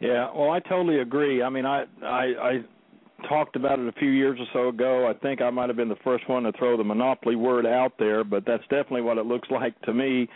Yeah, 0.00 0.30
well, 0.34 0.50
I 0.50 0.60
totally 0.60 1.00
agree. 1.00 1.42
I 1.42 1.50
mean, 1.50 1.66
I 1.66 1.84
I, 2.02 2.24
I 2.42 2.64
talked 3.28 3.56
about 3.56 3.78
it 3.78 3.86
a 3.86 3.92
few 3.92 4.10
years 4.10 4.38
or 4.40 4.46
so 4.52 4.68
ago. 4.68 5.06
I 5.08 5.14
think 5.18 5.42
I 5.42 5.50
might 5.50 5.68
have 5.68 5.76
been 5.76 5.88
the 5.88 5.96
first 6.02 6.28
one 6.28 6.44
to 6.44 6.52
throw 6.52 6.76
the 6.76 6.84
monopoly 6.84 7.36
word 7.36 7.66
out 7.66 7.92
there, 7.98 8.24
but 8.24 8.44
that's 8.46 8.62
definitely 8.64 9.02
what 9.02 9.18
it 9.18 9.26
looks 9.26 9.48
like 9.50 9.80
to 9.82 9.92
me. 9.92 10.28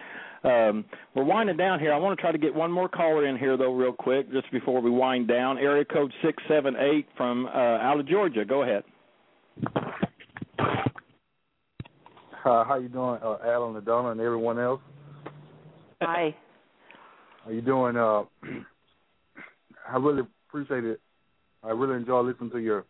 Um, 0.45 0.85
we're 1.15 1.25
winding 1.25 1.57
down 1.57 1.81
here. 1.81 1.95
I 1.95 1.97
want 1.97 2.19
to 2.19 2.21
try 2.21 2.31
to 2.31 2.37
get 2.37 2.55
one 2.55 2.71
more 2.71 2.89
caller 2.89 3.27
in 3.27 3.39
here, 3.39 3.57
though, 3.57 3.75
real 3.75 3.95
quick, 3.95 4.31
just 4.31 4.51
before 4.53 4.83
we 4.83 4.91
wind 4.91 5.27
down. 5.27 5.57
Area 5.57 5.87
code 5.87 6.13
six 6.23 6.43
seven 6.47 6.77
eight 6.77 7.07
from 7.17 7.47
uh, 7.47 7.49
out 7.49 7.99
of 7.99 8.07
Georgia. 8.07 8.45
Go 8.45 8.63
ahead. 8.63 8.85
Uh, 12.45 12.63
how 12.65 12.79
you 12.79 12.89
doing, 12.89 13.19
uh, 13.23 13.39
Alan, 13.43 13.81
Adonna, 13.81 14.13
and 14.13 14.21
everyone 14.21 14.59
else? 14.59 14.83
Hi. 16.07 16.37
How 17.45 17.51
you 17.51 17.63
doing? 17.63 17.97
Uh, 17.97 18.25
I 19.91 19.97
really 19.97 20.23
appreciate 20.49 20.85
it. 20.85 21.01
I 21.63 21.71
really 21.71 21.97
enjoy 21.97 22.21
listening 22.21 22.51
to 22.51 22.59
your 22.59 22.85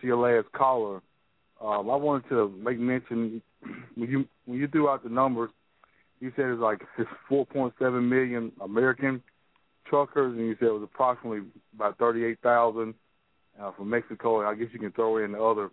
to 0.00 0.06
your 0.06 0.16
last 0.16 0.50
caller. 0.52 1.00
Um, 1.60 1.88
I 1.88 1.94
wanted 1.94 2.28
to 2.30 2.48
make 2.60 2.80
mention 2.80 3.40
when 3.94 4.10
you 4.10 4.24
when 4.46 4.58
you 4.58 4.66
threw 4.66 4.88
out 4.88 5.04
the 5.04 5.10
numbers, 5.10 5.50
you 6.18 6.32
said 6.34 6.46
it's 6.46 6.60
like 6.60 6.80
it's 6.98 7.08
4.7 7.30 8.08
million 8.08 8.50
American 8.60 9.22
truckers, 9.86 10.36
and 10.36 10.46
you 10.46 10.56
said 10.58 10.66
it 10.66 10.72
was 10.72 10.82
approximately 10.82 11.42
about 11.72 11.98
38,000 11.98 12.94
uh, 13.60 13.70
from 13.76 13.90
Mexico. 13.90 14.40
And 14.40 14.48
I 14.48 14.54
guess 14.54 14.72
you 14.72 14.80
can 14.80 14.90
throw 14.90 15.18
in 15.18 15.32
the 15.32 15.42
other 15.42 15.70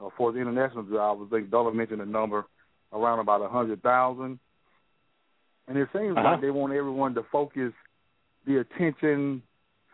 uh, 0.00 0.08
for 0.16 0.32
the 0.32 0.38
international 0.38 0.84
drivers. 0.84 1.28
I 1.30 1.36
think 1.36 1.50
Dollar 1.50 1.74
mentioned 1.74 2.00
a 2.00 2.06
number 2.06 2.46
around 2.94 3.18
about 3.18 3.42
a 3.42 3.48
hundred 3.48 3.82
thousand. 3.82 4.38
And 5.70 5.78
it 5.78 5.88
seems 5.92 6.16
Uh-huh. 6.16 6.32
like 6.32 6.40
they 6.40 6.50
want 6.50 6.72
everyone 6.72 7.14
to 7.14 7.22
focus 7.30 7.72
the 8.44 8.56
attention 8.58 9.40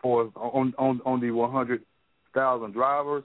for 0.01 0.31
on 0.35 0.73
on 0.79 1.01
on 1.05 1.19
the 1.21 1.29
one 1.29 1.51
hundred 1.51 1.83
thousand 2.33 2.71
drivers. 2.73 3.23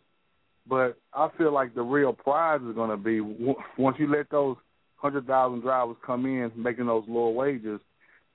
But 0.66 0.98
I 1.14 1.28
feel 1.38 1.50
like 1.50 1.74
the 1.74 1.82
real 1.82 2.12
prize 2.12 2.60
is 2.60 2.74
going 2.74 2.90
to 2.90 2.96
be 2.98 3.20
once 3.78 3.98
you 3.98 4.06
let 4.06 4.28
those 4.28 4.58
hundred 4.96 5.26
thousand 5.26 5.60
drivers 5.62 5.96
come 6.04 6.26
in, 6.26 6.52
making 6.54 6.86
those 6.86 7.04
lower 7.08 7.30
wages. 7.30 7.80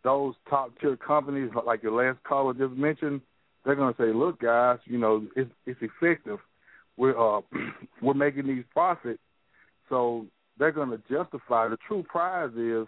Those 0.04 0.34
top 0.50 0.72
tier 0.80 0.98
companies, 0.98 1.52
like 1.66 1.84
your 1.84 1.92
last 1.94 2.22
caller 2.24 2.54
just 2.56 2.74
mentioned, 2.74 3.22
they're 3.64 3.76
going 3.76 3.94
to 3.94 4.02
say, 4.02 4.12
"Look, 4.14 4.40
guys, 4.42 4.80
you 4.86 4.98
know 4.98 5.28
it's 5.36 5.52
it's 5.68 5.80
effective. 5.82 6.40
We're 6.98 7.18
uh 7.18 7.42
we're 8.02 8.16
making 8.16 8.48
these 8.48 8.66
profits, 8.74 9.22
so 9.90 10.26
they're 10.58 10.72
going 10.72 10.90
to 10.90 11.02
justify. 11.08 11.68
The 11.68 11.78
true 11.88 12.02
prize 12.02 12.54
is 12.56 12.88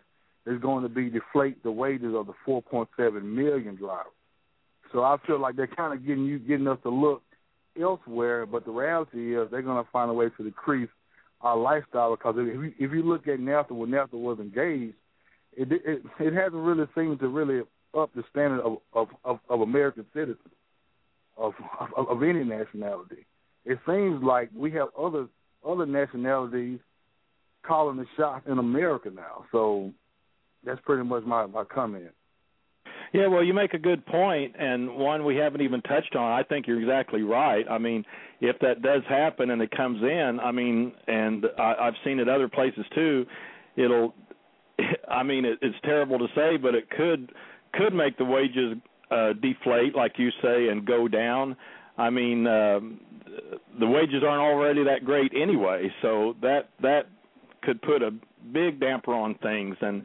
is 0.50 0.60
going 0.62 0.84
to 0.84 0.90
be 0.90 1.10
deflate 1.10 1.62
the 1.64 1.72
wages 1.72 2.14
of 2.16 2.28
the 2.28 2.34
4.7 2.48 3.24
million 3.24 3.76
drivers. 3.76 4.12
So 4.92 5.04
I 5.04 5.18
feel 5.28 5.40
like 5.40 5.56
they're 5.56 5.68
kind 5.68 5.94
of 5.94 6.06
getting 6.06 6.26
you 6.26 6.40
getting 6.40 6.68
us 6.68 6.80
to 6.84 6.90
look 6.90 7.22
elsewhere, 7.80 8.46
but 8.46 8.66
the 8.66 8.72
reality 8.72 9.38
is 9.38 9.48
they're 9.52 9.62
going 9.62 9.84
to 9.84 9.90
find 9.92 10.10
a 10.10 10.14
way 10.14 10.30
to 10.36 10.44
decrease 10.44 10.90
our 11.42 11.56
lifestyle 11.56 12.16
because 12.16 12.36
if 12.38 12.46
you, 12.46 12.74
if 12.80 12.92
you 12.92 13.04
look 13.04 13.28
at 13.28 13.40
NAFTA 13.40 13.72
when 13.72 13.92
NAFTA 13.92 14.14
was 14.14 14.40
engaged, 14.40 14.96
it 15.54 15.72
it 15.72 16.04
it 16.20 16.34
hasn't 16.34 16.56
really 16.56 16.88
seemed 16.96 17.20
to 17.20 17.28
really 17.28 17.62
up 17.98 18.14
the 18.16 18.24
standard 18.32 18.62
of 18.62 18.78
of 18.94 19.08
of, 19.24 19.40
of 19.50 19.62
American 19.62 20.06
citizens 20.14 20.40
of, 21.38 21.54
of 21.96 22.08
of 22.08 22.24
any 22.24 22.44
nationality. 22.44 23.26
It 23.66 23.80
seems 23.88 24.24
like 24.24 24.50
we 24.56 24.72
have 24.72 24.90
other 25.00 25.28
other 25.68 25.86
nationalities 25.86 26.80
calling 27.66 27.98
the 27.98 28.06
shots 28.18 28.46
in 28.48 28.58
America 28.58 29.10
now. 29.14 29.46
So 29.52 29.94
that's 30.64 30.82
pretty 30.82 31.04
much 31.04 31.24
my 31.24 31.46
my 31.46 31.64
comment. 31.64 32.12
Yeah, 33.12 33.28
well, 33.28 33.44
you 33.44 33.54
make 33.54 33.74
a 33.74 33.80
good 33.80 34.06
point, 34.06 34.56
and 34.60 34.96
one 34.96 35.26
we 35.26 35.36
haven't 35.36 35.62
even 35.62 35.82
touched 35.82 36.16
on. 36.16 36.32
I 36.32 36.44
think 36.44 36.68
you're 36.68 36.80
exactly 36.80 37.24
right. 37.24 37.66
I 37.70 37.80
mean, 37.80 38.06
if 38.40 38.60
that 38.60 38.84
does 38.84 39.02
happen 39.10 39.50
and 39.50 39.62
it 39.62 39.72
comes 39.72 40.02
in, 40.04 40.40
I 40.42 40.52
mean, 40.52 40.94
and 41.08 41.46
I, 41.58 41.74
I've 41.82 41.96
seen 42.04 42.20
it 42.20 42.30
other 42.30 42.48
places 42.48 42.86
too. 42.94 43.26
It'll, 43.76 44.14
I 45.10 45.24
mean, 45.24 45.46
it, 45.46 45.58
it's 45.62 45.78
terrible 45.84 46.20
to 46.20 46.28
say, 46.36 46.58
but 46.58 46.76
it 46.76 46.90
could 46.92 47.32
could 47.74 47.94
make 47.94 48.18
the 48.18 48.26
wages 48.26 48.78
uh, 49.12 49.34
deflate, 49.34 49.96
like 49.96 50.14
you 50.18 50.30
say, 50.42 50.68
and 50.70 50.86
go 50.86 51.08
down. 51.08 51.56
I 51.98 52.10
mean, 52.10 52.48
um, 52.48 53.00
the 53.80 53.88
wages 53.88 54.24
aren't 54.24 54.42
already 54.42 54.84
that 54.84 55.04
great 55.04 55.32
anyway, 55.36 55.92
so 56.02 56.36
that 56.42 56.70
that 56.82 57.08
could 57.64 57.82
put 57.82 58.04
a 58.04 58.12
big 58.54 58.80
damper 58.80 59.14
on 59.14 59.36
things 59.36 59.76
and 59.82 60.04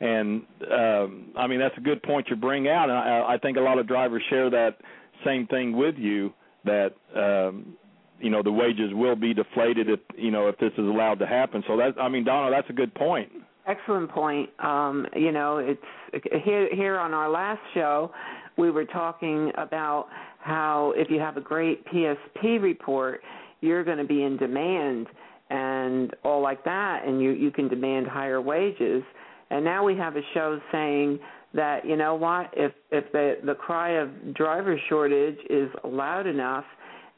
and 0.00 0.42
um 0.70 1.30
I 1.36 1.46
mean 1.46 1.58
that's 1.58 1.76
a 1.78 1.80
good 1.80 2.02
point 2.02 2.28
you 2.28 2.36
bring 2.36 2.68
out 2.68 2.90
and 2.90 2.98
I 2.98 3.34
I 3.34 3.38
think 3.38 3.56
a 3.56 3.60
lot 3.60 3.78
of 3.78 3.86
drivers 3.86 4.22
share 4.28 4.50
that 4.50 4.78
same 5.24 5.46
thing 5.46 5.76
with 5.76 5.96
you 5.96 6.32
that 6.64 6.94
um 7.14 7.76
you 8.20 8.30
know 8.30 8.42
the 8.42 8.52
wages 8.52 8.92
will 8.92 9.16
be 9.16 9.32
deflated 9.32 9.88
if 9.88 10.00
you 10.16 10.30
know 10.30 10.48
if 10.48 10.58
this 10.58 10.72
is 10.72 10.84
allowed 10.84 11.18
to 11.20 11.26
happen 11.26 11.62
so 11.66 11.76
that 11.76 11.94
I 12.00 12.08
mean 12.08 12.24
Donna 12.24 12.50
that's 12.50 12.68
a 12.70 12.74
good 12.74 12.94
point 12.94 13.30
Excellent 13.66 14.08
point. 14.10 14.48
Um, 14.60 15.08
you 15.16 15.32
know, 15.32 15.58
it's 15.58 16.24
here 16.44 16.72
here 16.72 16.98
on 16.98 17.12
our 17.12 17.28
last 17.28 17.60
show, 17.74 18.12
we 18.56 18.70
were 18.70 18.84
talking 18.84 19.50
about 19.58 20.06
how 20.38 20.92
if 20.96 21.10
you 21.10 21.18
have 21.18 21.36
a 21.36 21.40
great 21.40 21.84
PSP 21.86 22.62
report, 22.62 23.22
you're 23.60 23.82
going 23.82 23.98
to 23.98 24.04
be 24.04 24.22
in 24.22 24.36
demand 24.36 25.08
and 25.50 26.14
all 26.22 26.40
like 26.40 26.64
that, 26.64 27.04
and 27.04 27.20
you 27.20 27.32
you 27.32 27.50
can 27.50 27.66
demand 27.66 28.06
higher 28.06 28.40
wages. 28.40 29.02
And 29.50 29.64
now 29.64 29.84
we 29.84 29.96
have 29.96 30.16
a 30.16 30.22
show 30.34 30.60
saying 30.72 31.18
that 31.54 31.86
you 31.86 31.96
know 31.96 32.14
what, 32.14 32.50
if 32.54 32.72
if 32.90 33.10
the 33.12 33.36
the 33.44 33.54
cry 33.54 33.90
of 33.90 34.34
driver 34.34 34.78
shortage 34.88 35.38
is 35.48 35.68
loud 35.84 36.26
enough 36.26 36.64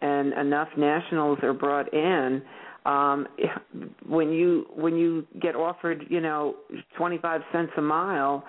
and 0.00 0.32
enough 0.34 0.68
nationals 0.76 1.38
are 1.42 1.52
brought 1.52 1.92
in 1.92 2.40
um 2.86 3.26
when 4.06 4.30
you 4.30 4.66
when 4.76 4.96
you 4.96 5.26
get 5.40 5.56
offered 5.56 6.04
you 6.08 6.20
know 6.20 6.54
25 6.96 7.40
cents 7.50 7.72
a 7.76 7.82
mile 7.82 8.44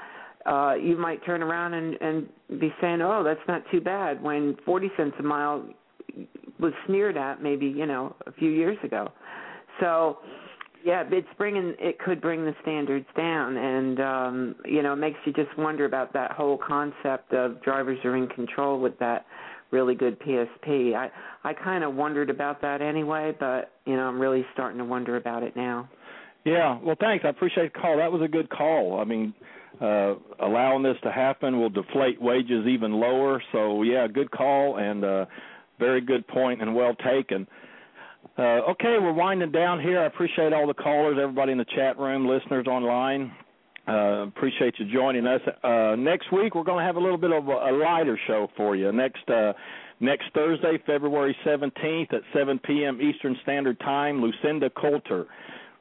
uh 0.46 0.76
you 0.76 0.96
might 0.96 1.26
turn 1.26 1.42
around 1.42 1.74
and 1.74 1.96
and 2.02 2.30
be 2.60 2.72
saying 2.80 3.02
oh 3.02 3.24
that's 3.24 3.40
not 3.48 3.64
too 3.72 3.82
bad 3.82 4.22
when 4.22 4.56
40 4.64 4.92
cents 4.96 5.16
a 5.18 5.24
mile 5.24 5.66
was 6.60 6.74
sneered 6.86 7.18
at 7.18 7.42
maybe 7.42 7.66
you 7.66 7.86
know 7.86 8.16
a 8.28 8.32
few 8.34 8.50
years 8.50 8.78
ago. 8.84 9.10
So 9.80 10.18
yeah 10.84 11.04
it's 11.12 11.28
bringing 11.38 11.76
it 11.80 12.00
could 12.00 12.22
bring 12.22 12.46
the 12.46 12.56
standards 12.62 13.06
down 13.16 13.58
and 13.58 14.00
um 14.00 14.56
you 14.66 14.82
know 14.82 14.94
it 14.94 14.98
makes 14.98 15.18
you 15.26 15.34
just 15.34 15.56
wonder 15.58 15.86
about 15.86 16.14
that 16.14 16.32
whole 16.32 16.58
concept 16.58 17.34
of 17.34 17.62
drivers 17.62 18.00
are 18.04 18.16
in 18.16 18.28
control 18.28 18.80
with 18.80 18.98
that 19.00 19.26
really 19.72 19.96
good 19.96 20.20
PSP. 20.20 20.96
I 20.96 21.12
I 21.44 21.54
kind 21.54 21.84
of 21.84 21.94
wondered 21.96 22.30
about 22.30 22.62
that 22.62 22.82
anyway, 22.82 23.36
but 23.40 23.72
you 23.86 23.96
know 23.96 24.04
I'm 24.04 24.20
really 24.20 24.46
starting 24.54 24.80
to 24.80 24.86
wonder 24.86 25.16
about 25.16 25.44
it 25.44 25.56
now. 25.56 25.90
Yeah, 26.46 26.80
well, 26.82 26.96
thanks. 27.00 27.26
I 27.26 27.30
appreciate 27.30 27.74
the 27.74 27.80
call. 27.80 27.98
That 27.98 28.12
was 28.12 28.22
a 28.22 28.28
good 28.28 28.50
call. 28.50 29.00
I 29.00 29.04
mean, 29.04 29.34
uh, 29.82 30.16
allowing 30.40 30.84
this 30.84 30.96
to 31.04 31.12
happen 31.12 31.60
will 31.60 31.70
deflate 31.70 32.22
wages 32.22 32.66
even 32.66 32.94
lower. 32.94 33.44
So, 33.52 33.84
yeah, 33.84 34.08
good 34.08 34.32
call 34.32 34.78
and 34.78 35.04
uh, 35.04 35.26
very 35.80 36.02
good 36.02 36.28
point 36.28 36.62
and 36.62 36.74
well 36.74 36.96
taken. 36.96 37.46
Uh, 38.38 38.72
okay, 38.72 38.98
we're 39.02 39.14
winding 39.14 39.52
down 39.52 39.82
here. 39.82 40.00
I 40.00 40.06
appreciate 40.06 40.54
all 40.54 40.68
the 40.68 40.74
callers, 40.74 41.18
everybody 41.22 41.52
in 41.52 41.58
the 41.58 41.66
chat 41.76 41.98
room, 42.00 42.28
listeners 42.28 42.68
online. 42.68 43.34
Uh, 43.88 44.28
appreciate 44.28 44.76
you 44.78 44.86
joining 44.94 45.26
us. 45.26 45.42
Uh, 45.64 45.96
next 45.98 46.32
week 46.32 46.54
we're 46.56 46.64
going 46.64 46.78
to 46.78 46.86
have 46.86 46.96
a 46.96 47.00
little 47.00 47.18
bit 47.18 47.32
of 47.32 47.48
a, 47.48 47.72
lighter 47.72 48.20
show 48.28 48.48
for 48.56 48.76
you. 48.76 48.92
Next 48.92 49.28
uh, 49.30 49.54
next 50.00 50.26
Thursday, 50.34 50.78
February 50.86 51.36
17th 51.46 52.14
at 52.14 52.22
7 52.34 52.60
p.m. 52.60 53.02
Eastern 53.02 53.36
Standard 53.42 53.80
Time, 53.80 54.22
Lucinda 54.22 54.70
Coulter 54.70 55.26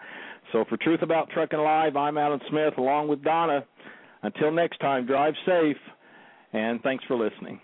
so 0.52 0.66
for 0.70 0.78
truth 0.78 1.02
about 1.02 1.30
trucking 1.32 1.60
live 1.60 1.96
i'm 1.96 2.18
alan 2.18 2.42
smith 2.50 2.78
along 2.78 3.08
with 3.08 3.24
donna 3.24 3.64
until 4.24 4.52
next 4.52 4.78
time 4.80 5.06
drive 5.06 5.34
safe 5.46 5.78
and 6.54 6.82
thanks 6.82 7.04
for 7.06 7.16
listening 7.16 7.60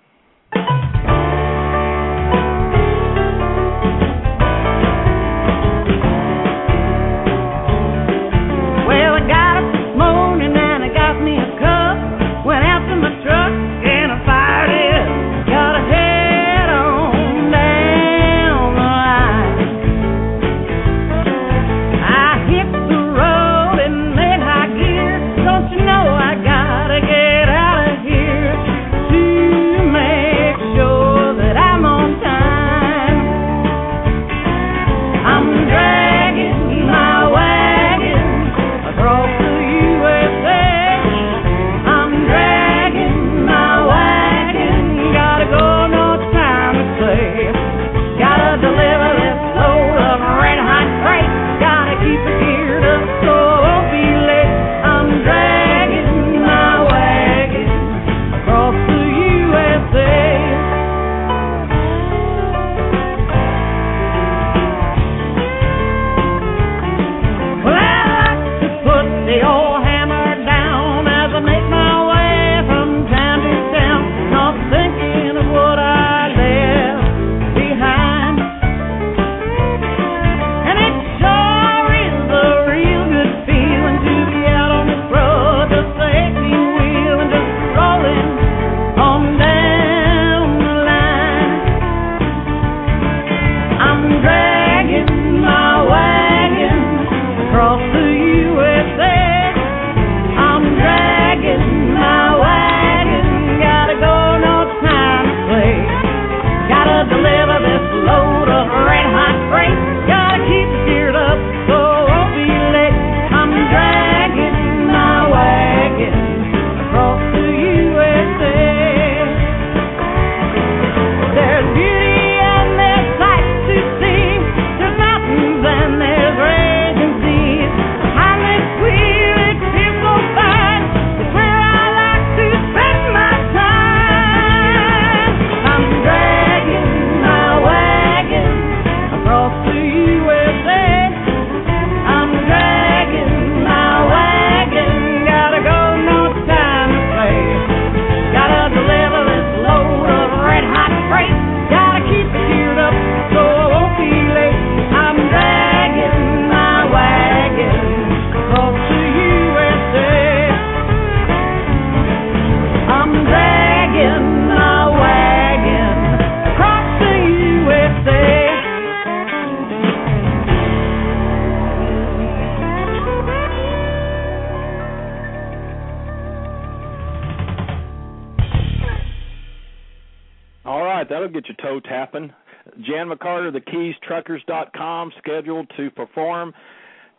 TheKeysTruckers.com, 183.52 185.12
scheduled 185.20 185.72
to 185.78 185.90
perform 185.92 186.54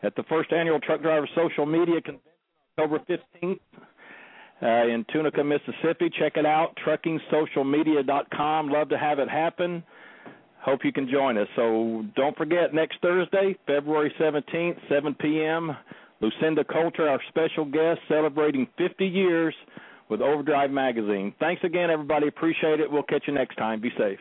at 0.03 0.15
the 0.17 0.23
first 0.25 0.53
annual 0.53 0.81
Truck 0.81 1.03
Driver 1.03 1.29
Social 1.35 1.67
Media 1.67 2.01
Convention 2.01 2.31
October 2.79 3.01
15th. 3.09 3.61
uh, 4.63 4.87
in 4.93 5.05
Tunica, 5.13 5.45
Mississippi. 5.45 6.11
Check 6.19 6.37
it 6.37 6.47
out, 6.47 6.77
truckingsocialmedia.com. 6.87 8.69
Love 8.69 8.89
to 8.89 8.99
have 8.99 9.19
it 9.19 9.29
happen. 9.29 9.83
Hope 10.61 10.81
you 10.85 10.93
can 10.93 11.09
join 11.11 11.37
us. 11.37 11.49
So 11.57 12.05
don't 12.17 12.37
forget, 12.37 12.73
next 12.73 12.99
Thursday, 13.03 13.57
February 13.67 14.13
17th, 14.19 14.77
7 14.89 15.15
p.m., 15.21 15.77
Lucinda 16.21 16.65
Coulter, 16.65 17.07
our 17.09 17.21
special 17.29 17.67
guest, 17.67 18.01
celebrating 18.09 18.67
50 18.79 19.05
years 19.05 19.55
with 20.09 20.23
Overdrive 20.23 20.71
Magazine. 20.71 21.35
Thanks 21.39 21.63
again, 21.65 21.91
everybody. 21.91 22.29
Appreciate 22.29 22.81
it. 22.81 22.91
We'll 22.91 23.03
catch 23.03 23.25
you 23.27 23.35
next 23.35 23.57
time. 23.57 23.81
Be 23.81 23.91
safe. 23.99 24.19